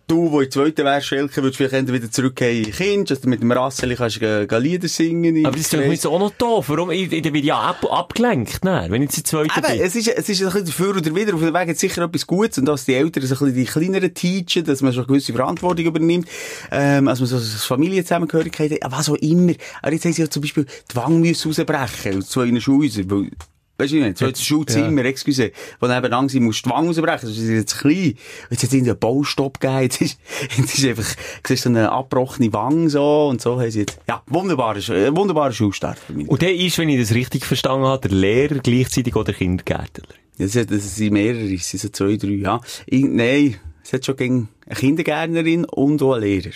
Du, 0.08 0.32
wo 0.32 0.42
in 0.42 0.52
zweiten 0.52 0.86
wärst, 0.86 1.08
Schelke, 1.08 1.42
würdest 1.42 1.58
vielleicht 1.58 1.92
wieder 1.92 2.12
zurückgehen 2.12 2.64
in 2.66 2.72
Kind, 2.72 3.10
dass 3.10 3.22
du 3.22 3.28
mit 3.28 3.42
dem 3.42 3.52
Rasseli 3.52 3.96
kannst 3.96 4.20
gehen 4.20 4.48
Lieder 4.62 4.88
singen. 4.88 5.44
Aber 5.44 5.56
das 5.58 5.66
ist 5.66 5.74
doch 5.74 5.80
jetzt 5.80 6.06
auch 6.06 6.20
noch 6.20 6.30
doof. 6.30 6.70
Warum? 6.70 6.92
Ich, 6.92 7.12
ich, 7.12 7.24
werde 7.24 7.40
ja 7.40 7.60
ab, 7.60 7.84
abgelenkt, 7.92 8.64
ne? 8.64 8.86
wenn 8.90 9.02
ich 9.02 9.08
jetzt 9.08 9.18
die 9.18 9.24
zweite 9.24 9.50
Eben, 9.58 9.68
bin. 9.68 9.82
es 9.84 9.96
ist, 9.96 10.08
es 10.08 10.30
ist 10.30 10.42
ein 10.42 10.46
bisschen 10.46 10.66
dafür 10.66 10.90
oder 10.96 11.16
wieder. 11.16 11.34
Auf 11.34 11.40
dem 11.40 11.56
Weg 11.56 11.70
hat 11.70 11.78
sicher 11.78 12.04
etwas 12.04 12.28
Gutes. 12.28 12.60
Und 12.60 12.66
dass 12.66 12.86
die 12.86 12.94
Eltern 12.94 13.24
so 13.26 13.34
ein 13.34 13.40
bisschen 13.40 13.56
die 13.56 13.66
kleineren 13.66 14.14
teachen, 14.14 14.64
dass 14.64 14.84
man 14.84 14.94
schon 14.94 15.06
eine 15.06 15.08
gewisse 15.08 15.34
Verantwortung 15.34 15.86
übernimmt, 15.88 16.30
ähm, 16.72 17.08
als 17.08 17.20
man 17.20 17.28
so 17.28 17.38
eine 17.38 17.46
Familienzusammengehörigkeit 17.46 18.74
hat, 18.84 18.92
was 18.92 19.10
auch 19.10 19.16
immer. 19.16 19.54
Aber 19.82 19.92
jetzt 19.92 20.06
haben 20.06 20.14
sie 20.14 20.22
ja 20.22 20.30
zum 20.30 20.44
Beispiel 20.44 20.68
die 20.92 20.96
Wange 20.96 21.18
müssen 21.18 21.48
rausbrechen 21.48 22.20
aus 22.20 22.30
zwei 22.30 22.60
Schulhäusern. 22.60 23.10
weil- 23.10 23.32
Weißt 23.78 23.92
du 23.92 23.98
nicht? 23.98 24.18
So 24.18 24.26
ein 24.26 24.36
Schulzimmer, 24.36 25.04
excuse, 25.04 25.52
wo 25.82 25.88
nebenan 25.88 26.30
sie 26.30 26.40
musst 26.40 26.66
die 26.66 26.70
Wange 26.70 26.88
rausbrechen, 26.88 27.28
sonst 27.28 27.38
ist 27.40 27.50
jetzt 27.50 27.78
klein. 27.80 28.16
Jetzt 28.50 28.64
hat 28.64 28.72
es 28.72 28.74
einen 28.74 28.98
Baustopp 28.98 29.60
gegeben, 29.60 29.82
jetzt 29.82 30.02
ist, 30.02 30.20
jetzt 30.58 30.78
ist 30.78 30.86
einfach, 30.86 31.06
siehst 31.46 31.64
so 31.64 31.70
eine 31.70 31.92
abbrochene 31.92 32.54
Wange 32.54 32.90
so, 32.90 33.28
und 33.28 33.42
so 33.42 33.60
haben 33.60 33.70
sie 33.72 33.80
jetzt, 33.80 34.00
ja, 34.08 34.24
wunderbarer, 34.28 34.78
äh, 34.90 35.14
wunderbarer 35.16 35.52
Schulstart 35.52 36.00
für 36.00 36.14
mich. 36.14 36.28
Und 36.30 36.42
der 36.42 36.56
ist, 36.56 36.78
wenn 36.78 36.88
ich 36.88 37.00
das 37.02 37.14
richtig 37.14 37.46
verstanden 37.46 37.86
habe, 37.86 38.08
der 38.08 38.18
Lehrer 38.18 38.60
gleichzeitig 38.60 39.14
auch 39.16 39.26
der 39.26 39.34
Kindergärtner. 39.34 40.06
Das, 40.38 40.52
das 40.54 40.96
sind 40.96 41.14
mehrere, 41.14 41.54
es 41.54 41.70
sind 41.70 41.82
so 41.82 41.90
zwei, 41.90 42.16
drei, 42.16 42.30
ja. 42.30 42.62
Ich, 42.86 43.04
nein, 43.04 43.56
es 43.84 43.92
hat 43.92 44.06
schon 44.06 44.16
gegen 44.16 44.50
eine 44.66 44.76
Kindergärtnerin 44.76 45.66
und 45.66 46.02
auch 46.02 46.14
einen 46.14 46.24
Lehrer. 46.24 46.52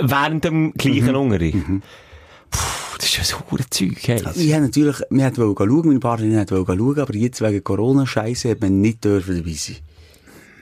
Während 0.00 0.44
dem 0.44 0.72
gleichen 0.74 1.10
Mhm. 1.10 1.16
Unterricht. 1.16 1.56
Puh, 2.50 2.96
das 2.98 3.06
ist 3.06 3.16
ja 3.18 3.24
so 3.24 3.36
ein 3.50 3.64
Zeug, 3.70 3.96
hey. 4.08 4.22
Also, 4.24 4.40
ich 4.40 4.52
habe 4.52 4.64
natürlich, 4.64 4.96
wir 5.10 5.36
wollten 5.36 5.56
schauen, 5.68 5.86
meine 5.86 6.00
Partnerin 6.00 6.36
wollte 6.50 6.76
schauen, 6.76 6.98
aber 6.98 7.14
jetzt 7.14 7.40
wegen 7.40 7.64
Corona-Scheiße 7.64 8.50
hat 8.50 8.60
man 8.60 8.80
nicht 8.80 9.04
dürfen 9.04 9.36
dabei 9.36 9.52
sein. 9.52 9.76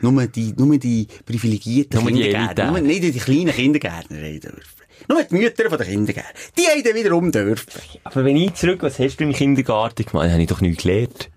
Nur 0.00 0.26
die, 0.26 0.54
nur 0.56 0.78
die 0.78 1.08
privilegierten 1.26 2.00
Nur 2.00 2.10
die 2.12 2.22
Kindergärtner, 2.22 2.64
Elite. 2.64 2.80
nur 2.80 2.80
nicht 2.88 3.02
die 3.02 3.12
kleinen 3.18 3.52
Kindergärtner 3.52 4.16
dürfen. 4.18 4.62
Nur 5.08 5.22
die 5.24 5.34
Mütter 5.34 5.68
von 5.68 5.78
den 5.78 5.86
Kindergärtnern. 5.88 6.34
Die 6.56 6.62
haben 6.62 6.82
dann 6.84 6.94
wiederum 6.94 7.32
dürfen. 7.32 7.66
Aber 8.04 8.24
wenn 8.24 8.36
ich 8.36 8.54
zurück, 8.54 8.82
was 8.82 8.98
hast 8.98 9.16
du 9.18 9.24
im 9.24 9.32
Kindergarten 9.32 10.04
gemacht? 10.04 10.30
Habe 10.30 10.40
ich 10.42 10.48
doch 10.48 10.60
nichts 10.60 10.82
gelernt. 10.82 11.30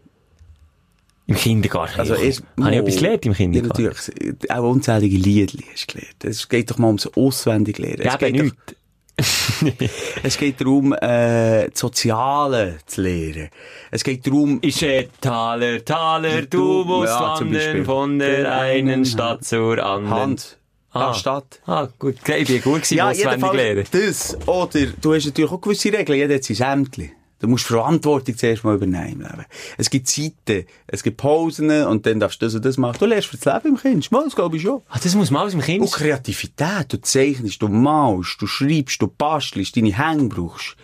Im 1.28 1.36
Kindergarten. 1.36 2.00
Also 2.00 2.16
erst 2.16 2.44
habe 2.60 2.72
ich 2.72 2.78
etwas 2.78 2.96
gelernt 2.98 3.26
im 3.26 3.32
Ja, 3.32 3.38
Kindergarten? 3.38 3.84
natürlich. 3.84 4.52
Auch 4.52 4.70
unzählige 4.70 5.18
Liedli 5.18 5.64
hast 5.72 5.88
du 5.90 5.94
gelernt. 5.98 6.24
Es 6.26 6.50
geht 6.50 6.70
doch 6.70 6.78
mal 6.78 6.88
ums 6.88 7.08
Auswendiglernen. 7.08 8.02
Ja, 8.04 8.14
Es 8.14 8.20
geht 8.20 8.36
eben 8.36 8.50
doch-. 8.50 8.76
Es 10.24 10.38
geht 10.38 10.60
darum, 10.62 10.94
äh, 10.94 11.70
das 11.70 11.80
Soziale 11.80 12.78
zu 12.86 13.02
lernen. 13.02 13.50
Es 13.92 14.04
geht 14.04 14.26
darum, 14.26 14.60
Ist 14.62 14.82
äh, 14.84 15.08
Taler, 15.20 15.84
Taler, 15.84 16.42
du 16.44 16.48
Du- 16.48 16.84
musst 16.86 17.10
ja, 17.10 17.22
wandern 17.40 17.86
von 17.86 18.20
der 18.20 18.52
einen 18.60 19.06
Stadt 19.06 19.44
zur 19.46 19.84
anderen. 19.84 20.10
Hand. 20.10 20.58
Ah. 20.94 21.10
Ah, 21.10 21.14
Stadt. 21.14 21.62
Ah, 21.66 21.88
gut. 22.00 22.16
Ich 22.28 22.48
bin 22.48 22.62
gut 22.62 22.82
gewesen, 22.82 22.98
Ja, 22.98 23.10
auswendig 23.10 23.54
lernen. 23.54 23.86
das. 23.92 24.38
Oder, 24.46 24.88
du 25.02 25.14
hast 25.14 25.26
natürlich 25.26 25.52
auch 25.52 25.62
gewisse 25.62 25.94
Regeln. 25.94 26.18
Jeder 26.20 26.36
hat 26.36 26.44
sein 26.44 26.56
Sämtli. 26.58 27.12
Du 27.42 27.48
musst 27.48 27.66
Verantwortung 27.66 28.38
zuerst 28.38 28.64
mal 28.64 28.76
übernehmen 28.76 29.14
im 29.14 29.22
Leben. 29.22 29.46
Es 29.78 29.90
gibt 29.90 30.08
Zeiten, 30.08 30.66
es 30.86 31.02
gibt 31.02 31.18
Pausen 31.18 31.72
und 31.86 32.06
dann 32.06 32.20
darfst 32.20 32.40
du 32.40 32.46
das 32.46 32.54
und 32.54 32.64
das 32.64 32.78
machen. 32.78 32.98
Du 33.00 33.08
lernst 33.08 33.30
für 33.30 33.38
das 33.38 33.52
Leben 33.52 33.76
im 33.76 33.82
Kind. 33.82 34.12
Mal, 34.12 34.24
das 34.26 34.36
glaube 34.36 34.58
ich 34.58 34.64
schon. 34.64 34.84
Ah, 34.90 35.00
das 35.02 35.16
muss 35.16 35.32
man 35.32 35.48
aus 35.48 35.52
dem 35.52 35.62
Kind. 35.62 35.82
Und 35.82 35.92
Kreativität. 35.92 36.94
Du 36.94 37.02
zeichnest, 37.02 37.60
du 37.62 37.68
malst, 37.68 38.40
du 38.40 38.46
schreibst, 38.46 39.02
du 39.02 39.08
bastelst, 39.08 39.76
deine 39.76 39.98
Hänge 39.98 40.30
brauchst. 40.30 40.76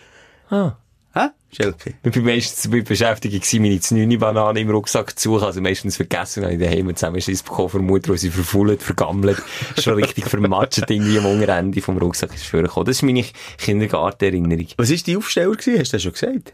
Ah. 0.50 0.72
Hä? 1.18 1.30
Schelke? 1.50 1.94
Ich 2.04 2.12
bin 2.12 2.24
meistens 2.24 2.70
beschäftigt 2.70 3.34
gewesen, 3.34 3.62
meine 3.62 4.06
9 4.06 4.18
Banane 4.20 4.60
im 4.60 4.70
Rucksack 4.70 5.18
zu 5.18 5.30
suchen. 5.30 5.44
Also 5.44 5.60
meistens 5.60 5.96
vergessen, 5.96 6.44
habe 6.44 6.54
ich 6.54 6.60
daheim 6.60 6.94
Zusammenschiss 6.94 7.42
bekommen 7.42 7.70
von 7.70 7.84
Mutter, 7.84 8.12
die 8.12 8.18
sie 8.18 8.30
verfuhlt, 8.30 8.82
vergammelt, 8.82 9.42
schon 9.78 9.94
richtig 9.94 10.26
vermatscht 10.26 10.88
irgendwie 10.88 11.18
am 11.18 11.26
Unterende 11.26 11.82
vom 11.82 11.98
Rucksack 11.98 12.34
ist 12.34 12.46
vorgekommen. 12.46 12.86
Das 12.86 12.96
ist 12.96 13.02
meine 13.02 13.24
Kindergartenerinnerung. 13.58 14.68
Was 14.76 14.90
war 14.90 14.96
die 14.96 15.16
Aufsteller 15.16 15.56
gewesen? 15.56 15.80
Hast 15.80 15.92
du 15.92 15.96
das 15.96 16.02
schon 16.02 16.12
gesagt? 16.12 16.52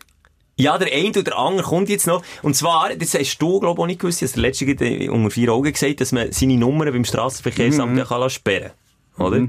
Ja, 0.57 0.79
der 0.79 0.93
eine 0.93 1.11
oder 1.11 1.25
der 1.25 1.37
andere 1.37 1.67
kommt 1.67 1.89
jetzt 1.91 2.07
noch. 2.07 2.23
Und 2.43 2.55
zwar, 2.55 2.95
das 2.95 3.13
hast 3.15 3.39
du, 3.39 3.61
glaube 3.61 3.79
ich, 3.79 3.83
auch 3.83 3.87
nicht 3.87 4.01
gewusst, 4.01 4.23
dass 4.23 4.33
der 4.33 4.43
letzte 4.43 5.11
unter 5.11 5.31
vier 5.31 5.53
Augen 5.53 5.73
gesagt, 5.73 6.01
dass 6.01 6.13
man 6.13 6.33
seine 6.33 6.57
Nummern 6.57 6.93
beim 6.93 7.05
Strassenverkehrsamt 7.05 7.97
mhm. 7.97 8.05
kann 8.05 8.31
sperren 8.31 8.71
Oder? 9.19 9.49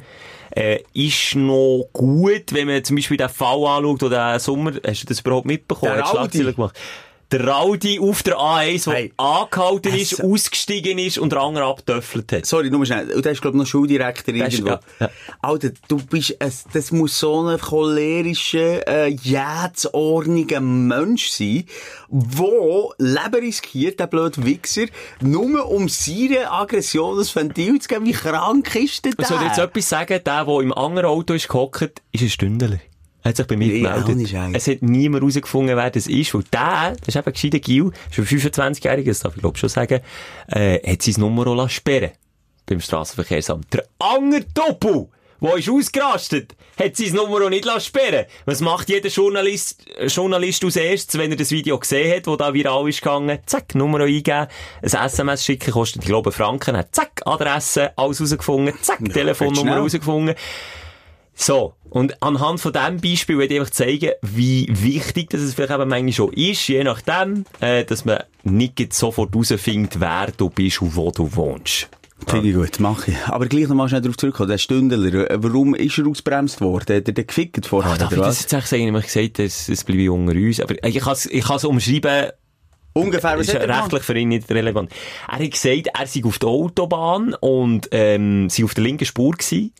Äh, 0.55 0.83
ist 0.93 1.35
noch 1.35 1.89
gut, 1.91 2.53
wenn 2.53 2.67
man 2.67 2.81
zum 2.83 2.95
Beispiel 2.95 3.17
den 3.17 3.27
Fall 3.27 3.65
anschaut, 3.65 4.03
oder 4.03 4.33
den 4.33 4.39
Sommer, 4.39 4.71
hast 4.87 5.03
du 5.03 5.07
das 5.07 5.19
überhaupt 5.19 5.45
mitbekommen? 5.45 5.97
Der. 5.97 6.05
Schlagzeilen 6.05 6.55
gemacht. 6.55 6.79
Der 7.31 7.47
Raudi 7.47 7.99
auf 7.99 8.21
der 8.21 8.37
A1, 8.37 8.85
der 8.85 8.93
Hey. 8.93 9.13
angehalten 9.17 9.93
ist, 9.95 10.13
Es- 10.13 10.21
ausgestiegen 10.21 10.99
ist 10.99 11.17
und 11.17 11.31
der 11.31 11.41
andere 11.41 11.65
abgetöffelt 11.65 12.31
hat. 12.31 12.45
Sorry, 12.45 12.69
nur 12.69 12.85
schnell. 12.85 13.11
Und 13.11 13.25
der 13.25 13.31
ist, 13.31 13.41
glaube 13.41 13.57
ich, 13.57 13.63
noch 13.63 13.67
Schuldirektor 13.67 14.31
Der 14.33 14.45
ist- 14.47 14.53
irgendwo. 14.59 14.73
ja, 14.73 14.79
ja. 14.99 15.09
Alter, 15.41 15.71
du 15.87 15.97
bist, 15.97 16.39
ein, 16.39 16.51
das 16.73 16.91
muss 16.91 17.19
so 17.19 17.41
ein 17.47 17.59
cholerischer, 17.59 18.87
äh, 18.87 19.07
jähzorniger 19.07 20.61
Mensch 20.61 21.29
sein, 21.29 21.65
wo 22.09 22.93
Leben 22.99 23.35
riskiert, 23.43 23.99
der 23.99 24.07
blöde 24.07 24.45
Wichser, 24.45 24.85
nur 25.21 25.69
um 25.69 25.89
seine 25.89 26.51
Aggression 26.51 27.19
ein 27.19 27.25
Ventil 27.25 27.79
zu 27.81 27.87
geben. 27.87 28.05
Wie 28.05 28.11
krank 28.11 28.75
ist 28.75 29.03
der? 29.05 29.13
Soll 29.25 29.37
ich 29.41 29.47
jetzt 29.47 29.57
etwas 29.59 29.89
sagen? 29.89 30.21
Der, 30.23 30.45
der 30.45 30.59
im 30.59 30.73
anderen 30.73 31.07
Auto 31.09 31.33
ist 31.33 31.47
gehockt, 31.47 32.01
ist 32.11 32.21
ein 32.21 32.29
Stündler. 32.29 32.79
Er 33.25 33.29
hat 33.29 33.37
sich 33.37 33.47
bei 33.47 33.57
mir 33.57 33.67
Nee, 33.67 33.81
gemeldet. 33.81 34.55
Es 34.55 34.67
hat 34.67 34.83
niemand 34.83 35.23
herausgefunden, 35.23 35.75
wer 35.75 35.89
das 35.89 36.05
ist. 36.05 36.31
Weil 36.35 36.43
der, 36.53 36.95
das 36.99 37.07
ist 37.07 37.15
eben 37.15 37.33
gescheiter 37.33 37.57
Gil, 37.59 37.91
ist 38.11 38.19
ein 38.19 38.25
25-Jähriger, 38.25 39.05
das 39.07 39.19
darf 39.21 39.35
ich 39.35 39.41
glaube 39.41 39.57
schon 39.57 39.67
sagen, 39.69 40.01
äh, 40.47 40.79
hat 40.91 41.01
sein 41.01 41.15
Nummer 41.17 41.47
auch 41.47 41.55
lassen 41.55 41.71
sperren 41.71 42.11
beim 42.67 42.79
Strassenverkehrsamt. 42.79 43.73
Der 43.73 43.83
andere 43.97 44.45
Doppel, 44.53 45.07
der 45.41 45.55
ist 45.57 45.69
ausgerastet, 45.69 46.55
hat 46.79 46.95
sein 46.95 47.13
Nummer 47.15 47.43
auch 47.43 47.49
nicht 47.49 47.65
lassen 47.65 47.81
sperren 47.87 48.27
Was 48.45 48.61
macht 48.61 48.89
jeder 48.89 49.09
Journalist, 49.09 49.89
äh, 49.97 50.05
Journalist 50.05 50.63
als 50.63 50.75
erstes, 50.75 51.19
wenn 51.19 51.31
er 51.31 51.37
das 51.37 51.49
Video 51.49 51.79
gesehen 51.79 52.15
hat, 52.15 52.27
wo 52.27 52.35
da 52.35 52.53
viral 52.53 52.87
ist 52.87 53.01
gegangen? 53.01 53.39
Zack, 53.47 53.73
Nummer 53.73 54.01
eingeben, 54.01 54.45
ein 54.83 54.93
SMS 54.93 55.43
schicken, 55.43 55.71
kostet, 55.71 56.03
ich 56.03 56.07
glaube, 56.07 56.31
Franken, 56.31 56.77
hat 56.77 56.93
zack, 56.93 57.23
Adresse, 57.25 57.91
alles 57.97 58.21
rausgefunden, 58.21 58.75
zack, 58.83 58.99
Ja, 59.01 59.11
Telefonnummer 59.13 59.77
rausgefunden. 59.77 60.35
So. 61.35 61.73
Und 61.89 62.21
anhand 62.23 62.59
von 62.59 62.73
diesem 62.73 62.99
Beispiel 63.01 63.37
will 63.37 63.51
ich 63.51 63.59
einfach 63.59 63.71
zeigen, 63.71 64.11
wie 64.21 64.67
wichtig 64.69 65.29
das 65.29 65.41
es 65.41 65.53
vielleicht 65.53 65.73
eben 65.73 65.87
manchmal 65.89 66.11
schon 66.13 66.33
ist, 66.33 66.67
je 66.67 66.83
nachdem, 66.83 67.45
äh, 67.59 67.83
dass 67.85 68.05
man 68.05 68.19
nicht 68.43 68.79
jetzt 68.79 68.97
sofort 68.97 69.31
herausfindet, 69.33 69.99
wer 69.99 70.27
du 70.35 70.49
bist 70.49 70.81
und 70.81 70.95
wo 70.95 71.11
du 71.11 71.33
wohnst. 71.35 71.89
Finde 72.27 72.47
ich 72.49 72.55
gut, 72.55 72.79
mache 72.79 73.11
ich. 73.11 73.17
Aber 73.27 73.45
gleich 73.47 73.67
noch 73.67 73.75
mal 73.75 73.87
schnell 73.89 74.01
darauf 74.01 74.17
zurückkommen. 74.17 74.49
Der 74.49 74.57
Stündler, 74.57 75.29
äh, 75.29 75.37
warum 75.43 75.75
ist 75.75 75.97
er 75.97 76.07
ausgebremst 76.07 76.59
worden? 76.61 76.95
Hat 76.97 77.07
er 77.07 77.13
den 77.13 77.27
gefickt 77.27 77.65
vorher, 77.67 77.91
Ah, 77.93 77.97
darf 77.97 78.11
ich 78.11 78.17
oder 78.17 78.27
das 78.27 78.37
was? 78.37 78.41
jetzt 78.43 78.53
echt 78.53 78.67
sagen? 78.67 78.83
Ich 78.83 78.93
habe 78.93 79.01
gesagt, 79.01 79.39
es, 79.39 79.69
es 79.69 79.83
bleibe 79.83 80.11
unter 80.11 80.33
uns. 80.33 80.59
Aber 80.61 80.73
ich 80.83 80.99
kann 80.99 81.13
es 81.13 81.25
ich 81.25 81.43
kann's 81.43 81.65
umschreiben, 81.65 82.31
Ungefähr, 82.93 83.37
was 83.37 83.47
ist 83.49 83.53
er 83.53 83.59
gemacht? 83.59 83.83
rechtlich 83.83 84.03
für 84.03 84.17
ihn 84.17 84.29
nicht 84.29 84.49
relevant. 84.49 84.89
Er 85.27 85.39
hat 85.39 85.51
gesagt, 85.51 85.87
er 85.93 86.07
sei 86.07 86.23
auf 86.23 86.39
der 86.39 86.47
Autobahn 86.47 87.33
und, 87.41 87.89
ähm, 87.91 88.49
sei 88.49 88.63
auf 88.63 88.73
der 88.73 88.85
linken 88.85 89.03
Spur 89.05 89.33
gewesen, 89.33 89.73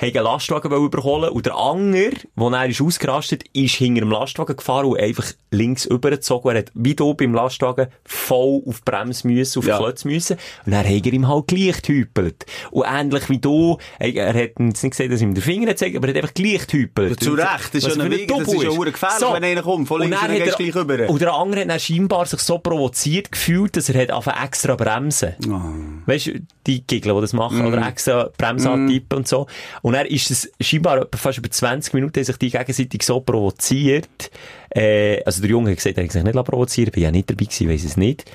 hat 0.00 0.16
einen 0.16 0.24
Lastwagen 0.24 0.72
überholen 0.72 1.30
und 1.30 1.44
der 1.46 1.56
Anger, 1.56 2.10
wo 2.34 2.48
er 2.50 2.66
ist 2.66 2.80
ausgerastet, 2.80 3.44
ist 3.52 3.74
hinter 3.74 4.00
dem 4.00 4.10
Lastwagen 4.10 4.56
gefahren 4.56 4.86
und 4.86 4.98
einfach 4.98 5.26
links 5.50 5.84
übergezogen. 5.84 6.50
Er 6.52 6.58
hat 6.60 6.72
wie 6.74 6.94
du 6.94 7.12
beim 7.14 7.34
Lastwagen 7.34 7.88
voll 8.04 8.62
auf 8.66 8.80
die 8.80 8.90
Bremse 8.90 9.26
müssen, 9.26 9.58
auf 9.58 9.64
die 9.64 9.70
Ja. 9.70 9.78
Klötze 9.78 10.08
müssen. 10.08 10.36
Und 10.64 10.72
dann 10.72 10.84
hat 10.86 11.06
er 11.06 11.12
ihm 11.12 11.28
halt 11.28 11.46
gleich 11.48 11.82
gehüpelt. 11.82 12.46
Und 12.70 12.86
ähnlich 12.90 13.28
wie 13.28 13.38
du, 13.38 13.78
er, 13.98 14.28
hat 14.28 14.36
jetzt 14.36 14.58
nicht 14.60 14.80
gesehen, 14.82 15.10
dass 15.10 15.20
er 15.20 15.26
ihm 15.28 15.34
den 15.34 15.42
Finger 15.42 15.66
hat 15.68 15.76
gezeigt, 15.76 15.96
aber 15.96 16.08
er 16.08 16.14
hat 16.14 16.22
einfach 16.22 16.34
gleich 16.34 16.66
gehüpelt. 16.66 17.20
Zu 17.22 17.34
Recht, 17.34 17.74
das 17.74 17.84
ist 17.84 17.96
ja 17.96 18.02
ein 18.02 18.10
Weg, 18.10 18.28
das 18.28 18.40
ist 18.48 18.62
ja 18.62 18.70
gefährlich, 18.70 19.32
wenn 19.34 19.44
einer 19.44 19.62
kommt, 19.62 19.88
von 19.88 20.00
Und 20.00 20.08
links 20.08 20.20
dann 20.20 20.30
und 20.30 20.38
dann 20.38 20.48
er- 20.48 20.56
du 20.56 20.62
gleich 20.64 20.74
rüber. 20.74 21.08
Und 21.10 21.20
der 21.20 21.34
andere 21.34 21.60
hat 21.62 21.68
dann 21.70 21.80
scheinbar 21.80 22.26
sich 22.26 22.40
so 22.40 22.58
provoziert 22.58 23.32
gefühlt, 23.32 23.76
dass 23.76 23.88
er 23.90 24.00
hat 24.02 24.10
angefangen 24.10 24.44
extra 24.44 24.76
bremsen. 24.76 25.34
Ah. 25.50 25.72
Weißt 26.06 26.26
du, 26.28 26.40
die 26.66 26.86
Gigler, 26.86 27.14
die 27.16 27.20
das 27.22 27.32
machen, 27.32 27.58
Mhm. 27.60 27.66
oder 27.66 27.86
extra 27.86 28.30
Bremse 28.38 28.70
antippen 28.70 29.18
und 29.18 29.28
so. 29.28 29.46
Und 29.82 29.89
er 29.94 30.10
ist 30.10 30.30
es 30.30 30.50
scheinbar 30.60 31.06
fast 31.14 31.38
über 31.38 31.50
20 31.50 31.94
Minuten 31.94 32.16
haben 32.16 32.24
sich 32.24 32.36
die 32.36 32.50
gegenseitig 32.50 33.02
so 33.02 33.20
provoziert. 33.20 34.30
Äh, 34.70 35.22
also 35.24 35.40
der 35.40 35.50
Junge 35.50 35.70
hat 35.70 35.78
gesagt, 35.78 35.98
er 35.98 36.04
hat 36.04 36.12
sich 36.12 36.22
nicht 36.22 36.34
provozieren 36.44 36.86
lassen, 36.86 36.94
bin 36.94 37.02
ja 37.02 37.10
nicht 37.10 37.30
dabei 37.30 37.44
gewesen, 37.44 37.68
weiss 37.68 37.84
es 37.84 37.96
nicht. 37.96 38.30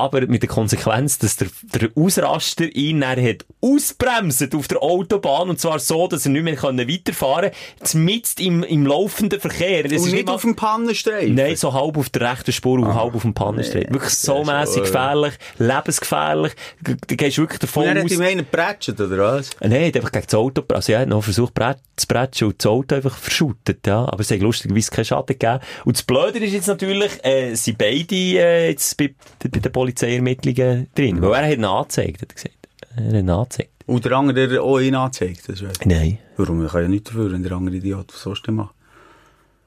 Aber 0.00 0.26
mit 0.26 0.42
der 0.42 0.48
Konsequenz, 0.48 1.18
dass 1.18 1.36
der, 1.36 1.48
der 1.74 1.90
Ausraster 1.94 2.64
ihn 2.74 3.00
dann 3.00 3.22
hat 3.22 3.44
ausbremset 3.60 4.54
auf 4.54 4.68
der 4.68 4.82
Autobahn, 4.82 5.50
und 5.50 5.60
zwar 5.60 5.78
so, 5.78 6.06
dass 6.06 6.24
er 6.24 6.32
nicht 6.32 6.42
mehr 6.42 6.56
können 6.56 6.88
weiterfahren 6.88 7.50
konnte, 7.78 7.98
mitten 7.98 8.42
im, 8.42 8.62
im 8.62 8.86
laufenden 8.86 9.40
Verkehr. 9.40 9.82
Das 9.82 9.92
Und 9.92 10.08
ist 10.08 10.12
nicht 10.12 10.28
auf 10.28 10.42
dem 10.42 10.56
Pannenstreifen? 10.56 11.34
Nein, 11.34 11.56
so 11.56 11.72
halb 11.72 11.96
auf 11.96 12.08
der 12.10 12.30
rechten 12.30 12.52
Spur 12.52 12.78
und 12.78 12.94
halb 12.94 13.14
auf 13.14 13.22
dem 13.22 13.34
Pannenstreit. 13.34 13.92
Wirklich 13.92 14.14
so 14.14 14.44
mässig 14.44 14.84
gefährlich, 14.84 15.34
lebensgefährlich. 15.58 16.52
Du 16.82 16.94
du 16.94 17.16
gehst 17.16 17.38
wirklich 17.38 17.58
davon 17.58 17.82
Und 17.82 17.88
er 17.88 17.96
hat 17.96 18.04
aus... 18.04 18.12
ihm 18.12 18.22
einen 18.22 18.38
geprätscht, 18.38 19.00
oder 19.00 19.18
was? 19.18 19.50
Nein, 19.60 19.72
er 19.72 19.86
hat 19.88 19.96
einfach 19.96 20.12
gegen 20.12 20.26
das 20.26 20.34
Auto, 20.34 20.62
also 20.68 20.92
er 20.92 21.00
hat 21.00 21.08
noch 21.08 21.22
versucht 21.22 21.54
brett- 22.08 22.34
zu 22.34 22.46
bretschen 22.46 22.48
und 22.48 22.58
das 22.58 22.66
Auto 22.66 22.94
einfach 22.96 23.16
verschüttet, 23.16 23.86
ja. 23.86 24.04
Aber 24.04 24.20
es 24.20 24.30
hat 24.30 24.40
lustigerweise 24.40 24.90
keinen 24.90 25.04
Schaden 25.04 25.38
gegeben. 25.38 25.60
Und 25.84 25.96
das 25.96 26.02
Blöde 26.02 26.38
ist 26.38 26.52
jetzt 26.52 26.66
natürlich, 26.68 27.24
äh, 27.24 27.54
sind 27.54 27.78
beide, 27.78 28.14
äh, 28.14 28.68
jetzt 28.70 28.96
bei, 28.96 29.14
bei 29.42 29.48
den 29.48 29.72
Polizeiermittlungen 29.72 30.88
drin. 30.94 31.20
Weil 31.22 31.42
er 31.44 31.50
hat 31.50 31.56
ihn 31.58 31.64
angezeigt, 31.64 32.22
hat 32.22 32.30
er 32.30 32.34
gesagt. 32.34 32.56
Er 32.96 33.04
hat 33.04 33.12
ihn 33.14 33.30
angezeigt. 33.30 33.70
Und 33.86 34.04
der 34.04 34.12
andere, 34.12 34.48
der 34.48 34.62
auch 34.62 34.78
ihn 34.78 34.94
anzeigt, 34.94 35.48
das. 35.48 35.62
Nein. 35.84 36.18
Warum? 36.36 36.64
Ich 36.64 36.72
kann 36.72 36.82
ja 36.82 36.88
nichts 36.88 37.10
dafür, 37.10 37.32
wenn 37.32 37.42
der 37.42 37.52
andere 37.52 37.76
Idiot 37.76 38.12
was 38.12 38.22
sonst 38.22 38.46
macht. 38.48 38.74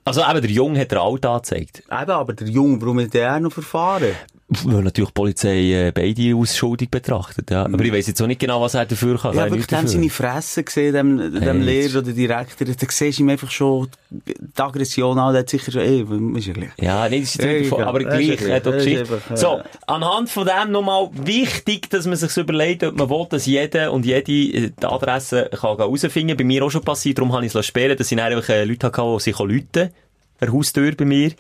Also 0.06 0.22
eben, 0.22 0.42
der 0.42 0.52
Junge 0.52 0.80
hat 0.80 0.92
den 0.92 0.98
Alt 0.98 1.26
angezeigt. 1.26 1.80
Eben, 1.90 2.12
aber 2.12 2.34
der 2.34 2.48
Junge, 2.48 2.82
warum 2.82 3.00
hat 3.00 3.14
der 3.14 3.40
noch 3.40 3.52
verfahren? 3.54 4.14
Weil 4.50 4.84
natürlich 4.84 5.10
die 5.10 5.14
Polizei 5.14 5.88
äh, 5.88 5.92
beide 5.92 6.36
als 6.36 6.56
schuldig 6.58 6.92
betrachtet, 6.92 7.50
ja. 7.50 7.64
Aber 7.66 7.84
ich 7.84 7.94
weiss 7.94 8.08
jetzt 8.08 8.22
auch 8.22 8.28
nicht 8.28 8.42
genau, 8.42 8.62
was 8.62 8.74
er 8.74 8.86
dafür 8.86 9.18
kann. 9.18 9.32
Ich 9.34 9.40
wirklich 9.40 9.68
dem 9.68 9.88
seine 9.88 10.10
Fresse 10.10 10.64
gesehen, 10.64 10.94
dem, 10.94 11.18
dem 11.18 11.42
Hey, 11.42 11.60
Lehrer 11.62 12.00
oder 12.00 12.12
Direktor. 12.12 12.68
Da 12.68 12.74
siehst 12.90 13.20
du 13.20 13.24
ihm 13.24 13.30
einfach 13.30 13.50
schon 13.50 13.88
die 14.16 14.62
Aggression 14.62 15.18
an. 15.18 15.34
Der 15.34 15.40
hat 15.42 15.50
sicher 15.50 15.72
schon, 15.72 15.82
ey, 15.82 16.06
ist 16.38 16.48
ja 16.48 16.54
gleich. 16.54 16.70
Ja, 16.80 17.08
das 17.10 17.18
ist 17.20 17.42
Hey, 17.42 17.62
nicht 17.62 17.72
davon, 17.72 17.86
aber 17.86 18.00
gleich, 18.00 18.28
Das 18.28 18.42
ist 18.42 18.64
Geschichte. 18.64 19.00
einfach, 19.14 19.32
äh, 19.32 19.38
So, 19.38 19.62
anhand 19.88 20.30
von 20.30 20.46
dem 20.46 20.72
nochmal 20.72 21.10
wichtig, 21.14 21.90
dass 21.90 22.06
man 22.06 22.18
sich 22.18 22.36
überlegt, 22.38 22.84
ob 22.84 22.98
man 22.98 23.10
will, 23.10 23.26
dass 23.30 23.46
jeder 23.46 23.92
und 23.94 24.06
jede 24.06 24.32
äh, 24.32 24.72
die 24.80 24.86
Adresse 24.86 25.50
kann 25.52 25.78
herausfinden 25.78 26.30
kann. 26.30 26.38
Bei 26.38 26.44
mir 26.44 26.64
auch 26.64 26.70
schon 26.70 26.84
passiert, 26.84 27.18
darum 27.18 27.34
habe 27.34 27.46
ich 27.46 27.56
es 27.56 27.66
sperren 27.66 27.98
dass 27.98 28.12
ich 28.12 28.18
dann 28.18 28.32
einfach 28.32 28.50
äh, 28.50 28.66
Leute 28.66 28.88
hatte, 28.88 29.02
die 29.02 29.20
sich 29.20 29.40
eine 29.40 30.52
Haustür 30.52 30.92
bei 30.96 31.06
mir. 31.06 31.32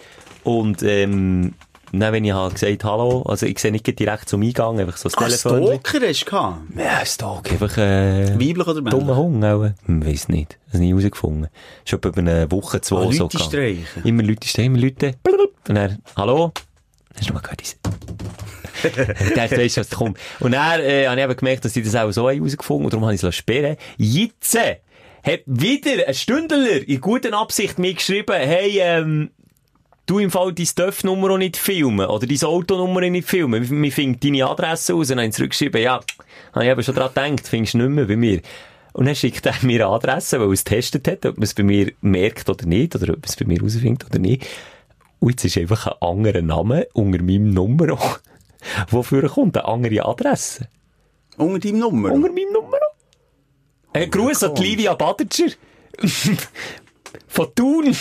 Und, 0.43 0.81
ähm, 0.83 1.53
dann, 1.99 2.13
wenn 2.13 2.25
ich 2.25 2.33
halt 2.33 2.55
gesagt 2.55 2.83
Hallo, 2.83 3.21
also 3.23 3.45
ich 3.45 3.59
sehe 3.59 3.71
nicht 3.71 3.99
direkt 3.99 4.27
zum 4.29 4.41
Eingang, 4.41 4.79
einfach 4.79 4.97
so 4.97 5.09
das 5.09 5.17
Ah, 5.17 5.25
Telefon. 5.27 5.79
Stalker 5.79 6.07
hast 6.07 6.21
du 6.21 6.25
gehabt? 6.25 6.57
Ja, 6.77 7.05
Stalk, 7.05 7.51
einfach, 7.51 7.77
äh, 7.77 8.33
Weiblich 8.33 8.67
oder 8.67 8.81
männlich? 8.81 8.91
dummer 8.99 9.15
Hund, 9.15 9.45
auch. 9.45 9.69
Hm, 9.85 10.05
weiss 10.05 10.27
nicht. 10.27 10.57
Das 10.71 10.79
nie 10.81 10.89
herausgefunden. 10.89 11.49
Schon 11.85 11.99
etwa 11.99 12.19
eine 12.19 12.51
Woche, 12.51 12.81
zwei 12.81 12.97
Ah, 13.05 13.11
so 13.11 13.23
Leute 13.23 13.39
streichen. 13.39 14.03
Immer 14.03 14.23
Leute 14.23 14.47
streichen, 14.47 14.73
immer 14.75 14.83
Leute. 14.83 15.13
Und 15.67 15.75
dann, 15.75 15.99
hallo? 16.17 16.51
Hast 17.17 17.29
du 17.29 17.33
mal 17.33 17.39
gehört? 17.41 17.61
Ich 17.61 17.75
dachte, 19.35 19.57
weisst 19.57 19.77
du, 19.77 19.81
was 19.81 19.89
kommt. 19.91 20.17
Und 20.39 20.51
dann, 20.53 20.81
äh, 20.81 21.07
habe 21.07 21.17
ich 21.19 21.23
eben 21.23 21.35
gemerkt, 21.37 21.63
dass 21.65 21.73
die 21.73 21.83
das 21.83 21.95
auch 21.95 22.11
so 22.11 22.27
haben 22.27 22.37
herausgefunden 22.37 22.85
und 22.85 22.93
darum 22.93 23.05
habe 23.05 23.15
ich 23.15 23.23
es 23.23 23.35
sperren. 23.35 23.77
Jetzt 23.97 24.55
äh, 24.55 24.77
hat 25.23 25.41
wieder 25.45 26.07
ein 26.07 26.13
Stündler 26.13 26.87
in 26.87 26.99
guter 26.99 27.33
Absicht 27.37 27.79
mir 27.79 27.93
geschrieben, 27.93 28.33
hey, 28.35 28.79
ähm, 28.81 29.29
du 30.05 30.19
im 30.19 30.31
Fall 30.31 30.53
deine 30.53 30.69
Dörfnummer 30.75 31.31
auch 31.31 31.37
nicht 31.37 31.57
filmen 31.57 32.07
oder 32.07 32.27
deine 32.27 32.47
Autonummer 32.47 33.01
nicht 33.01 33.27
filmen. 33.27 33.69
Wir 33.69 33.91
finden 33.91 34.19
deine 34.19 34.49
Adresse 34.49 34.93
aus 34.93 35.09
und 35.09 35.17
dann 35.17 35.19
habe 35.19 35.29
ich 35.29 35.35
zurückgeschrieben, 35.35 35.81
ja, 35.81 35.99
habe 36.53 36.65
ich 36.65 36.71
eben 36.71 36.83
schon 36.83 36.95
dran 36.95 37.13
gedacht, 37.13 37.47
findest 37.47 37.73
du 37.73 37.77
nicht 37.79 37.89
mehr 37.89 38.05
bei 38.05 38.15
mir. 38.15 38.41
Und 38.93 39.05
dann 39.05 39.15
schickt 39.15 39.45
er 39.45 39.55
mir 39.63 39.85
eine 39.85 39.95
Adresse, 39.95 40.39
weil 40.39 40.47
er 40.47 40.53
es 40.53 40.63
getestet 40.63 41.07
hat, 41.07 41.25
ob 41.25 41.37
man 41.37 41.43
es 41.43 41.53
bei 41.53 41.63
mir 41.63 41.91
merkt 42.01 42.47
oder 42.49 42.65
nicht, 42.65 42.95
oder 42.95 43.13
ob 43.13 43.19
man 43.19 43.25
es 43.25 43.35
bei 43.35 43.45
mir 43.45 43.57
herausfindet 43.57 44.05
oder 44.05 44.19
nicht. 44.19 44.45
Und 45.19 45.31
jetzt 45.31 45.45
ist 45.45 45.57
einfach 45.57 45.87
ein 45.87 46.01
anderer 46.01 46.41
Name 46.41 46.87
unter 46.93 47.23
meinem 47.23 47.53
Nummer, 47.53 47.97
wofür 48.89 49.27
kommt 49.33 49.57
eine 49.57 49.67
andere 49.67 50.05
Adresse. 50.05 50.67
Unter 51.37 51.59
deinem 51.59 51.79
Nummer? 51.79 52.11
Unter 52.11 52.29
meinem 52.29 52.53
Nummer. 52.53 52.77
Ein 53.93 54.11
Gruß 54.11 54.43
an 54.43 54.55
die 54.55 54.63
Livia 54.63 54.93
Badertscher. 54.93 55.49
Von 57.27 57.55
Thun. 57.55 57.95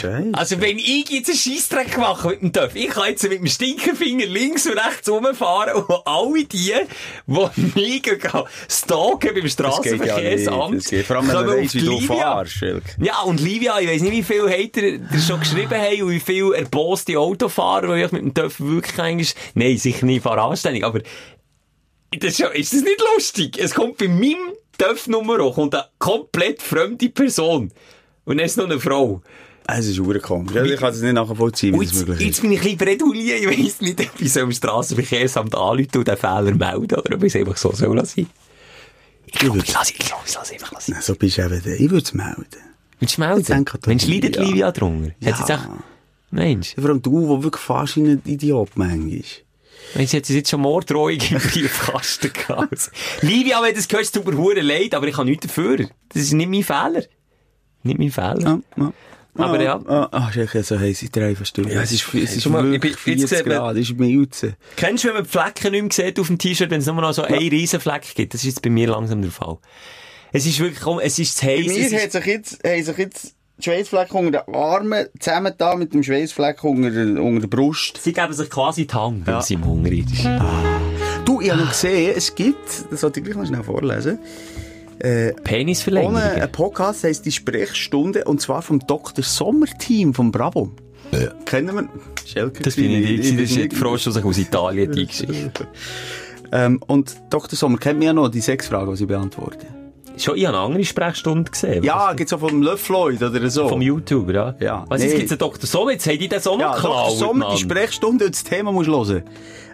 Scheiße. 0.00 0.30
Also, 0.32 0.60
wenn 0.60 0.78
ich 0.78 1.08
jetzt 1.10 1.28
einen 1.30 1.38
Scheissdreck 1.38 1.96
mache 1.98 2.28
mit 2.28 2.42
dem 2.42 2.52
Töff, 2.52 2.74
ich 2.74 2.88
kann 2.88 3.08
jetzt 3.08 3.22
mit 3.22 3.32
dem 3.40 3.46
Stinkefinger 3.46 4.26
links 4.26 4.66
und 4.66 4.74
rechts 4.78 5.08
rumfahren 5.08 5.82
und 5.84 6.06
alle 6.06 6.44
die, 6.44 6.72
die 7.26 7.70
mich 7.74 8.02
stalken 8.68 9.30
beim 9.34 9.48
Strassenverkehrsamt, 9.48 10.76
Das 10.76 10.84
geht. 10.86 11.06
Vor 11.06 11.16
allem, 11.16 11.28
wenn 11.28 11.34
weiss, 11.46 11.68
auf 11.68 11.74
wie 11.74 11.80
du 11.80 12.46
Schelke. 12.46 12.90
Ja, 13.00 13.20
und 13.22 13.40
Livia, 13.40 13.78
ich 13.80 13.88
weiss 13.88 14.02
nicht, 14.02 14.12
wie 14.12 14.22
viel 14.22 14.48
Hater 14.48 14.82
ihr 14.82 15.00
schon 15.26 15.40
geschrieben 15.40 15.74
haben 15.80 16.02
und 16.02 16.10
wie 16.10 16.20
viel 16.20 16.52
erboste 16.54 17.18
Autofahrer, 17.18 17.96
die 17.96 18.02
ich 18.02 18.12
mit 18.12 18.22
dem 18.22 18.34
Töff 18.34 18.60
wirklich 18.60 18.98
eigentlich, 18.98 19.34
nein, 19.54 19.76
sicher 19.78 20.06
nicht 20.06 20.22
fahre 20.22 20.42
anständig, 20.42 20.84
aber 20.84 21.00
das 22.18 22.30
ist, 22.32 22.38
ja- 22.38 22.48
ist 22.48 22.72
das 22.72 22.82
nicht 22.82 23.02
lustig? 23.14 23.58
Es 23.58 23.74
kommt 23.74 23.96
bei 23.98 24.08
meinem 24.08 24.52
Töff-Nummer 24.78 25.40
auch, 25.40 25.54
kommt 25.56 25.74
eine 25.74 25.86
komplett 25.98 26.62
fremde 26.62 27.08
Person. 27.08 27.72
Und 28.24 28.38
dann 28.38 28.46
ist 28.46 28.56
noch 28.56 28.64
eine 28.64 28.80
Frau. 28.80 29.20
Es 29.66 29.86
ist 29.86 29.96
verdammt 29.96 30.22
komisch. 30.22 30.56
Also, 30.56 30.72
ich 30.72 30.78
kann 30.80 30.92
es 30.92 31.00
nicht 31.00 31.12
nachvollziehen, 31.14 31.80
wie 31.80 31.86
das 31.86 31.94
jetzt, 31.94 32.06
möglich 32.08 32.26
jetzt 32.26 32.36
ist. 32.36 32.42
bin 32.42 32.52
ich 32.52 32.58
ein 32.58 32.62
bisschen 32.64 32.78
bredouilliert. 32.78 33.40
Ich 33.40 33.64
weiss 33.64 33.80
nicht, 33.80 34.00
ob 34.00 34.20
ich 34.20 34.32
so 34.32 34.40
im 34.40 34.52
Strassenverkehrsamt 34.52 35.54
anrufen 35.54 35.88
und 35.98 36.08
den 36.08 36.16
Fehler 36.16 36.42
melden 36.54 36.98
oder 36.98 37.14
ob 37.14 37.22
ich 37.24 37.34
es 37.34 37.36
einfach 37.40 37.56
so 37.56 37.72
soll 37.72 37.96
lassen. 37.96 38.28
Ich 39.26 39.32
glaube, 39.32 39.58
ich 39.58 39.72
lasse, 39.72 39.92
ich 39.92 40.00
ich 40.00 40.34
lasse 40.34 40.52
einfach 40.52 40.72
lassen. 40.72 40.92
Na, 40.94 41.00
so 41.02 41.14
bist 41.14 41.38
du 41.38 41.42
eben 41.46 41.62
der. 41.62 41.80
Ich 41.80 41.90
würde 41.90 42.04
es 42.04 42.12
melden. 42.14 42.44
Willst 43.00 43.16
du 43.16 43.20
melden? 43.22 43.44
denke 43.44 43.78
doch, 43.78 43.86
Mensch, 43.88 44.06
leidet 44.06 44.36
ja. 44.36 44.42
Livia 44.42 44.70
drunter? 44.70 45.08
Hat 45.08 45.14
sie 45.20 45.26
jetzt 45.40 45.48
Ja. 45.48 45.56
auch, 45.56 45.82
Mensch, 46.30 46.74
Vor 46.74 46.84
allem 46.90 47.00
du, 47.02 47.20
der 47.28 47.42
wirklich 47.42 47.62
fast 47.62 47.96
wie 47.96 48.00
ein 48.02 48.22
Idiot 48.24 48.70
manchmal 48.74 49.14
ist. 49.14 49.42
Mensch, 49.94 50.10
sie 50.10 50.16
hat 50.18 50.28
jetzt 50.28 50.50
schon 50.50 50.60
Morddrohung 50.60 51.10
im 51.10 51.18
Briefkasten 51.38 52.32
gehabt. 52.32 52.90
Livia, 53.22 53.62
wenn 53.62 53.70
du 53.74 53.76
das 53.80 53.88
hörst, 53.90 54.14
tut 54.14 54.26
mir 54.26 54.60
leid, 54.62 54.94
aber 54.94 55.08
ich 55.08 55.14
kann 55.14 55.26
nichts 55.26 55.46
dafür. 55.46 55.78
Das 56.08 56.22
ist 56.22 56.32
nicht 56.32 56.48
mein 56.50 56.62
Fehler. 56.62 57.04
Nicht 57.82 57.98
mein 57.98 58.10
Fehler. 58.10 58.40
Ja, 58.40 58.60
ja. 58.76 58.92
Aber 59.36 59.60
ja. 59.62 59.80
Ah, 59.86 60.08
ah, 60.12 60.30
Schelke, 60.32 60.62
so 60.62 60.78
heiß 60.78 61.02
in 61.02 61.08
drei 61.12 61.34
Stunden. 61.42 61.70
Ja, 61.72 61.82
es 61.82 61.90
ist, 61.92 62.06
es 62.14 62.36
ist 62.36 62.46
mal, 62.46 62.64
ich 62.66 62.72
wirklich 62.82 62.96
bin- 63.04 63.18
jetzt 63.18 63.28
40 63.30 63.38
sieht 63.38 63.46
man- 63.46 63.56
Grad. 63.56 63.76
Es 63.76 63.90
ist 63.90 63.98
Milze. 63.98 64.56
Kennst 64.76 65.02
du, 65.04 65.08
wenn 65.08 65.14
man 65.14 65.24
die 65.24 65.28
Flecken 65.30 65.70
nicht 65.72 65.82
mehr 65.98 66.06
sieht 66.08 66.20
auf 66.20 66.26
dem 66.28 66.38
T-Shirt, 66.38 66.70
wenn 66.70 66.80
es 66.80 66.86
nur 66.86 66.94
noch 66.96 67.12
so 67.12 67.22
einen 67.22 67.38
riesen 67.48 67.80
Fleck 67.80 68.14
gibt? 68.14 68.34
Das 68.34 68.42
ist 68.42 68.46
jetzt 68.46 68.62
bei 68.62 68.70
mir 68.70 68.88
langsam 68.88 69.22
der 69.22 69.30
Fall. 69.32 69.58
Es 70.32 70.46
ist 70.46 70.58
wirklich, 70.60 70.80
es 71.02 71.18
ist 71.18 71.36
zu 71.38 71.46
heiß. 71.46 71.66
Bei 71.66 71.72
mir 71.72 71.78
ist- 71.86 72.02
hat 72.04 72.12
sich 72.12 72.26
jetzt, 72.26 72.58
haben 72.64 72.82
sich 72.84 72.96
jetzt 72.98 73.34
die 73.58 73.62
Schweißflecken 73.64 74.18
unter 74.26 74.42
den 74.42 74.54
Armen 74.54 75.06
zusammen 75.20 75.52
da 75.56 75.76
mit 75.76 75.94
dem 75.94 76.02
Schweißfleck 76.02 76.62
unter, 76.64 76.90
der- 76.90 77.22
unter 77.22 77.40
der 77.40 77.48
Brust. 77.48 78.00
Sie 78.02 78.12
geben 78.12 78.32
sich 78.32 78.50
quasi 78.50 78.86
die 78.86 78.94
Hand, 78.94 79.26
weil 79.26 79.34
Ja. 79.34 79.42
sie 79.42 79.54
im 79.54 79.64
Hunger 79.64 79.90
ist. 79.92 80.24
Du, 81.24 81.40
ich 81.40 81.50
habe 81.50 81.64
gesehen, 81.66 82.14
es 82.16 82.34
gibt, 82.34 82.58
das 82.90 83.00
sollte 83.00 83.20
ich 83.20 83.24
gleich 83.26 83.36
noch 83.36 83.46
schnell 83.46 83.62
vorlesen, 83.62 84.18
ohne 85.04 85.34
Penisverlängerung. 85.44 86.16
einen 86.16 86.52
Podcast 86.52 87.04
heisst 87.04 87.24
die 87.26 87.32
Sprechstunde 87.32 88.24
und 88.24 88.40
zwar 88.40 88.62
vom 88.62 88.80
Dr. 88.80 89.24
Sommer-Team 89.24 90.14
vom 90.14 90.30
Bravo. 90.32 90.70
Kennen 91.44 91.74
wir? 91.76 91.88
Schelke 92.26 92.62
Das 92.62 92.74
bin 92.76 92.90
ich 92.90 93.08
nicht. 93.08 93.18
Das 93.20 93.26
ist 93.50 93.56
nicht. 93.56 93.76
sich 94.14 94.24
aus 94.24 94.38
Italien 94.38 94.90
eingeschickt 94.98 95.66
Ähm, 96.52 96.80
und 96.86 97.14
Dr. 97.30 97.56
Sommer 97.56 97.78
kennt 97.78 97.98
mir 97.98 98.06
ja 98.06 98.12
noch 98.12 98.28
die 98.28 98.40
sechs 98.40 98.68
Fragen, 98.68 98.90
die 98.92 98.96
sie 98.96 99.06
beantworten. 99.06 99.66
Schon, 100.16 100.36
ich 100.36 100.46
habe 100.46 100.56
eine 100.56 100.66
andere 100.66 100.84
Sprechstunde 100.84 101.50
gesehen. 101.50 101.82
Ja, 101.82 102.12
gibt's 102.12 102.32
auch 102.32 102.38
vom 102.38 102.62
Le 102.62 102.76
Floyd 102.76 103.20
oder 103.22 103.50
so. 103.50 103.68
Vom 103.68 103.82
YouTuber, 103.82 104.32
ja. 104.32 104.54
Ja. 104.60 104.84
Was, 104.88 105.02
jetzt 105.02 105.12
Nee. 105.12 105.18
gibt's 105.18 105.32
einen 105.32 105.38
Dr. 105.40 105.66
Sommer, 105.66 105.90
jetzt 105.92 106.06
haben 106.06 106.18
die 106.18 106.28
das 106.28 106.46
auch 106.46 106.52
noch 106.56 106.60
Ja, 106.60 106.68
Dr. 106.76 106.82
geklaut, 106.90 107.18
Sommer, 107.18 107.50
die. 107.52 107.58
Sprechstunde 107.60 108.24
und 108.26 108.34
das 108.34 108.44
Thema 108.44 108.70
musst 108.72 108.88
du 108.88 108.92
hören. 109.06 109.22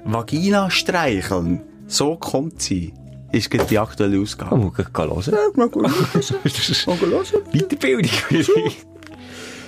Vagina 0.05 0.71
streicheln. 0.71 1.61
So 1.87 2.17
kommt 2.17 2.63
sie. 2.63 2.95
Ist 3.33 3.51
gerade 3.51 3.69
die 3.69 3.79
aktuelle 3.79 4.21
Ausgabe. 4.21 4.55
Oh, 4.55 4.59
muss 4.59 4.79
ich 4.79 4.87
hören. 4.97 5.53
Mal 5.55 5.69
gut. 5.69 5.83
Mal 6.87 7.01
hören. 7.01 7.25
Weiterbildung. 7.53 8.11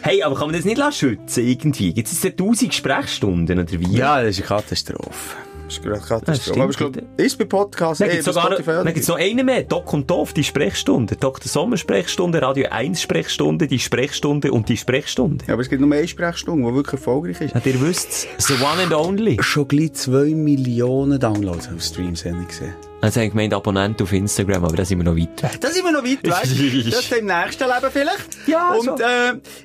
hey, 0.03 0.23
aber 0.23 0.35
kann 0.37 0.49
man 0.49 0.57
das 0.57 0.65
nicht 0.65 0.79
lassen 0.79 0.93
schützen, 0.99 1.47
irgendwie? 1.47 1.93
Gibt 1.93 2.09
es 2.09 2.23
jetzt 2.23 2.41
1000 2.41 2.75
Sprechstunden, 2.75 3.59
oder 3.59 3.73
wie? 3.73 3.97
Ja, 3.97 4.21
das 4.23 4.39
ist 4.39 4.51
eine 4.51 4.61
Katastrophe. 4.61 5.37
Das 5.67 5.79
ist 5.79 5.87
eine 5.87 5.95
Ja, 5.95 6.01
Katastrophe. 6.01 6.61
Aber 6.61 6.71
ich 6.71 6.77
glaube, 6.77 7.03
ist 7.17 7.39
bei 7.39 7.45
Podcasts, 7.45 7.99
Dann 7.99 8.11
gibt 8.11 8.27
es 8.27 8.35
sogar 8.35 8.57
gibt's 8.93 9.09
noch 9.09 9.17
einen 9.17 9.47
mehr. 9.47 9.63
Doc 9.63 9.93
und 9.93 10.11
Doof, 10.11 10.33
die 10.33 10.45
Sprechstunde. 10.45 11.17
Dr. 11.17 11.49
Sommer 11.49 11.77
Sprechstunde, 11.77 12.43
Radio 12.43 12.69
1 12.71 13.01
Sprechstunde, 13.01 13.67
die 13.67 13.79
Sprechstunde 13.79 14.53
und 14.53 14.69
die 14.69 14.77
Sprechstunde. 14.77 15.45
Ja, 15.47 15.55
aber 15.55 15.63
es 15.63 15.71
gibt 15.71 15.81
nur 15.81 15.91
eine 15.93 16.07
Sprechstunde, 16.07 16.69
die 16.69 16.75
wirklich 16.75 16.95
erfolgreich 16.95 17.41
ist. 17.41 17.55
Ja, 17.55 17.61
ihr 17.65 17.81
wisst 17.81 18.29
The 18.39 18.55
one 18.55 18.83
and 18.83 18.93
only. 18.93 19.39
Schon 19.41 19.69
gleich 19.69 19.95
2 19.95 20.35
Millionen 20.35 21.19
Downloads 21.19 21.69
auf 21.75 21.83
Streams 21.83 22.25
habe 22.25 22.39
ich 22.43 22.49
gesehen. 22.49 22.75
Also 23.03 23.20
haben 23.20 23.30
gemeint 23.30 23.53
Abonnenten 23.53 24.05
auf 24.05 24.12
Instagram, 24.12 24.64
aber 24.64 24.76
da 24.76 24.84
sind 24.84 24.98
wir 24.98 25.05
noch 25.05 25.16
weit 25.16 25.42
weg. 25.42 25.61
Da 25.61 25.70
sind 25.70 25.84
wir 25.84 25.90
noch 25.90 26.05
weit 26.05 26.22
weg. 26.22 26.32
Das 26.92 27.00
ist 27.00 27.12
im 27.12 27.26
nächsten 27.26 27.64
Leben 27.64 27.90
vielleicht. 27.90 28.28
Ja, 28.46 28.74
Und, 28.74 28.84
so. 28.84 28.94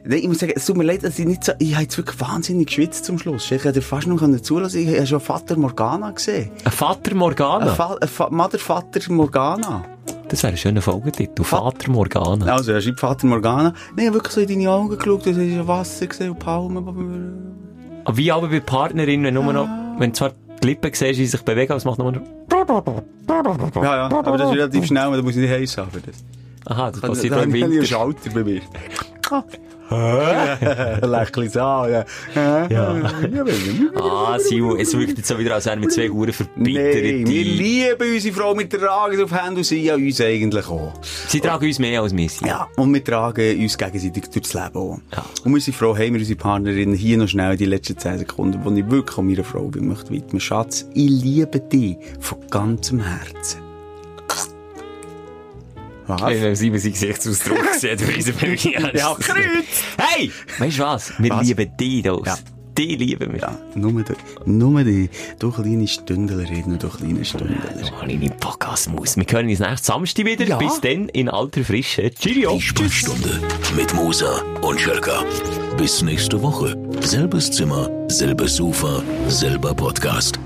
äh, 0.09 0.15
ich 0.15 0.27
muss 0.27 0.39
sagen, 0.39 0.53
es 0.55 0.65
tut 0.65 0.75
mir 0.75 0.83
leid, 0.83 1.03
dass 1.03 1.19
ich 1.19 1.25
nicht 1.27 1.43
so, 1.43 1.51
ich 1.59 1.73
habe 1.73 1.83
jetzt 1.83 1.95
wirklich 1.99 2.19
wahnsinnig 2.19 2.65
geschwitzt 2.67 3.05
zum 3.05 3.19
Schluss. 3.19 3.51
Ich 3.51 3.63
hätte 3.63 3.83
fast 3.83 4.07
noch 4.07 4.17
können 4.17 4.41
zulassen. 4.43 4.79
Ich 4.79 4.97
habe 4.97 5.05
schon 5.05 5.19
Vater 5.19 5.55
Morgana 5.55 6.09
gesehen. 6.09 6.49
Ein 6.65 6.71
Vater 6.71 7.11
Ein, 7.11 7.17
Morgana. 7.17 7.75
Fa 7.75 7.95
ein 8.01 8.07
Fa 8.07 8.27
Mother 8.31 8.57
Vater 8.57 9.01
Morgana. 9.13 9.85
Das 10.29 10.41
wäre 10.41 10.53
ein 10.53 10.57
schöner 10.57 10.81
Folgetitel. 10.81 11.43
Vater 11.43 11.91
Morgana. 11.91 12.51
Also, 12.55 12.71
er 12.71 12.81
schreibt 12.81 12.99
Vater 12.99 13.27
Morgana. 13.27 13.73
Nein, 13.95 13.97
ich 13.97 14.05
habe 14.07 14.15
wirklich 14.15 14.33
so 14.33 14.41
in 14.41 14.47
deine 14.47 14.71
Augen 14.71 14.97
geschaut, 14.97 15.27
da 15.27 15.31
du 15.31 15.67
Wasser 15.67 16.07
gesehen 16.07 16.31
und 16.31 16.39
Palmen. 16.39 16.88
Aber 18.03 18.17
Wie 18.17 18.31
aber 18.31 18.47
bei 18.47 18.61
Partnerinnen, 18.61 19.25
wenn 19.25 19.33
nur 19.35 19.53
noch, 19.53 19.69
wenn 19.99 20.13
zwar 20.15 20.31
die 20.62 20.68
Lippen 20.68 20.91
siehst, 20.93 21.01
wie 21.01 21.14
sie 21.14 21.26
sich 21.26 21.41
bewegen, 21.41 21.72
aber 21.72 21.78
es 21.78 21.86
macht 21.86 21.99
nur 21.99 22.12
noch... 22.12 22.22
Ja, 23.76 23.95
ja, 23.95 24.05
aber 24.05 24.38
das 24.38 24.49
ist 24.49 24.55
relativ 24.55 24.86
schnell, 24.86 25.12
da 25.12 25.22
muss 25.22 25.32
ich 25.36 25.41
nicht 25.41 25.51
heiß 25.51 25.78
haben. 25.78 25.89
Das. 26.05 26.24
Aha, 26.66 26.91
das 26.91 27.01
Da 27.01 27.08
passiert 27.08 27.34
im 27.43 27.55
ich 27.55 27.64
einen 27.64 27.72
Winter. 27.74 27.86
Schalter 27.86 28.30
bei 28.34 28.43
mir. 28.43 28.62
Lächeln 29.89 31.49
so, 31.49 31.59
ja. 31.59 32.05
Ja. 32.69 32.95
Ah, 33.95 34.38
Sil, 34.39 34.75
es 34.79 34.97
wirkt 34.97 35.17
jetzt 35.17 35.27
so 35.27 35.38
wieder, 35.39 35.55
als 35.55 35.65
wären 35.65 35.81
wir 35.81 35.89
zwei 35.89 36.09
Huren 36.09 36.33
Nein, 36.55 36.65
wir 36.65 36.81
verbitterte. 36.91 37.41
lieben 37.41 38.13
unsere 38.13 38.35
Frau, 38.35 38.57
wir 38.57 38.69
tragen 38.69 39.15
sie 39.17 39.23
auf 39.23 39.31
Hände 39.31 39.57
und 39.57 39.63
sie 39.63 39.83
ja 39.83 39.95
uns 39.95 40.21
eigentlich 40.21 40.67
auch. 40.67 40.93
Sie 41.27 41.39
tragen 41.39 41.65
uns 41.65 41.79
mehr 41.79 42.01
als 42.01 42.15
wir 42.15 42.29
sind. 42.29 42.47
Ja, 42.47 42.67
und 42.75 42.93
wir 42.93 43.03
tragen 43.03 43.59
uns 43.61 43.77
gegenseitig 43.77 44.25
durchs 44.29 44.53
Leben 44.53 44.75
auch. 44.75 44.99
Ja. 45.15 45.25
Und 45.43 45.53
wir 45.53 45.61
sind 45.61 45.75
froh, 45.75 45.95
haben 45.95 46.13
wir 46.13 46.19
unsere 46.19 46.38
Partnerin 46.38 46.93
hier 46.93 47.17
noch 47.17 47.27
schnell 47.27 47.55
die 47.57 47.65
letzten 47.65 47.97
10 47.97 48.19
Sekunden, 48.19 48.59
wo 48.63 48.71
ich 48.71 48.89
wirklich 48.89 49.17
an 49.17 49.27
meiner 49.27 49.43
Frau 49.43 49.63
bin, 49.67 49.88
möchte 49.88 50.09
widmen. 50.11 50.39
Schatz, 50.39 50.85
ich 50.93 51.09
liebe 51.09 51.59
dich 51.59 51.97
von 52.19 52.38
ganzem 52.49 52.99
Herzen. 52.99 53.66
Was? 56.08 56.22
Wenn 56.22 56.41
man 56.72 56.80
seinen 56.80 56.93
Gesichtsausdruck 56.93 57.74
sieht, 57.78 58.08
weiss 58.16 58.41
man, 58.41 58.55
ja, 58.55 58.91
Ja, 58.93 59.16
Kreuz! 59.20 59.84
Hey! 59.97 60.32
Weißt 60.58 60.78
du 60.80 60.84
was? 60.84 61.14
Wir 61.20 61.30
Was? 61.32 61.47
lieben 61.47 61.78
dich, 61.78 62.03
das. 62.03 62.22
Ja. 62.26 62.38
Die 62.78 62.95
lieben 62.95 63.34
wir. 63.34 63.39
Ja, 63.39 63.58
nur, 63.74 64.03
du, 64.03 64.14
nur 64.45 64.84
die, 64.84 65.10
du 65.39 65.51
kleine 65.51 65.88
Stündlerin 65.88 66.78
du 66.78 66.89
kleine 66.89 67.26
Stündler. 67.26 67.58
Kleine 67.99 68.30
Podcast-Maus. 68.30 69.18
Wir 69.18 69.26
hören 69.28 69.49
uns 69.49 69.60
nächsten 69.60 69.80
Samstag 69.80 70.26
wieder. 70.26 70.45
Ja. 70.45 70.58
Bis 70.58 70.80
dann 70.82 71.10
in 71.10 71.28
alter 71.28 71.64
Frische. 71.64 72.12
Cheerio. 72.12 72.53
Die 72.53 72.62
Sprechstunde 72.62 73.41
mit 73.76 73.91
Musa 73.95 74.43
und 74.62 74.80
Schelka. 74.80 75.24
Bis 75.78 76.03
nächste 76.03 76.39
Woche. 76.41 76.78
Selbes 77.01 77.49
Zimmer, 77.49 77.89
selbes 78.10 78.58
Sofa, 78.58 79.01
selber 79.28 79.74
Podcast. 79.74 80.39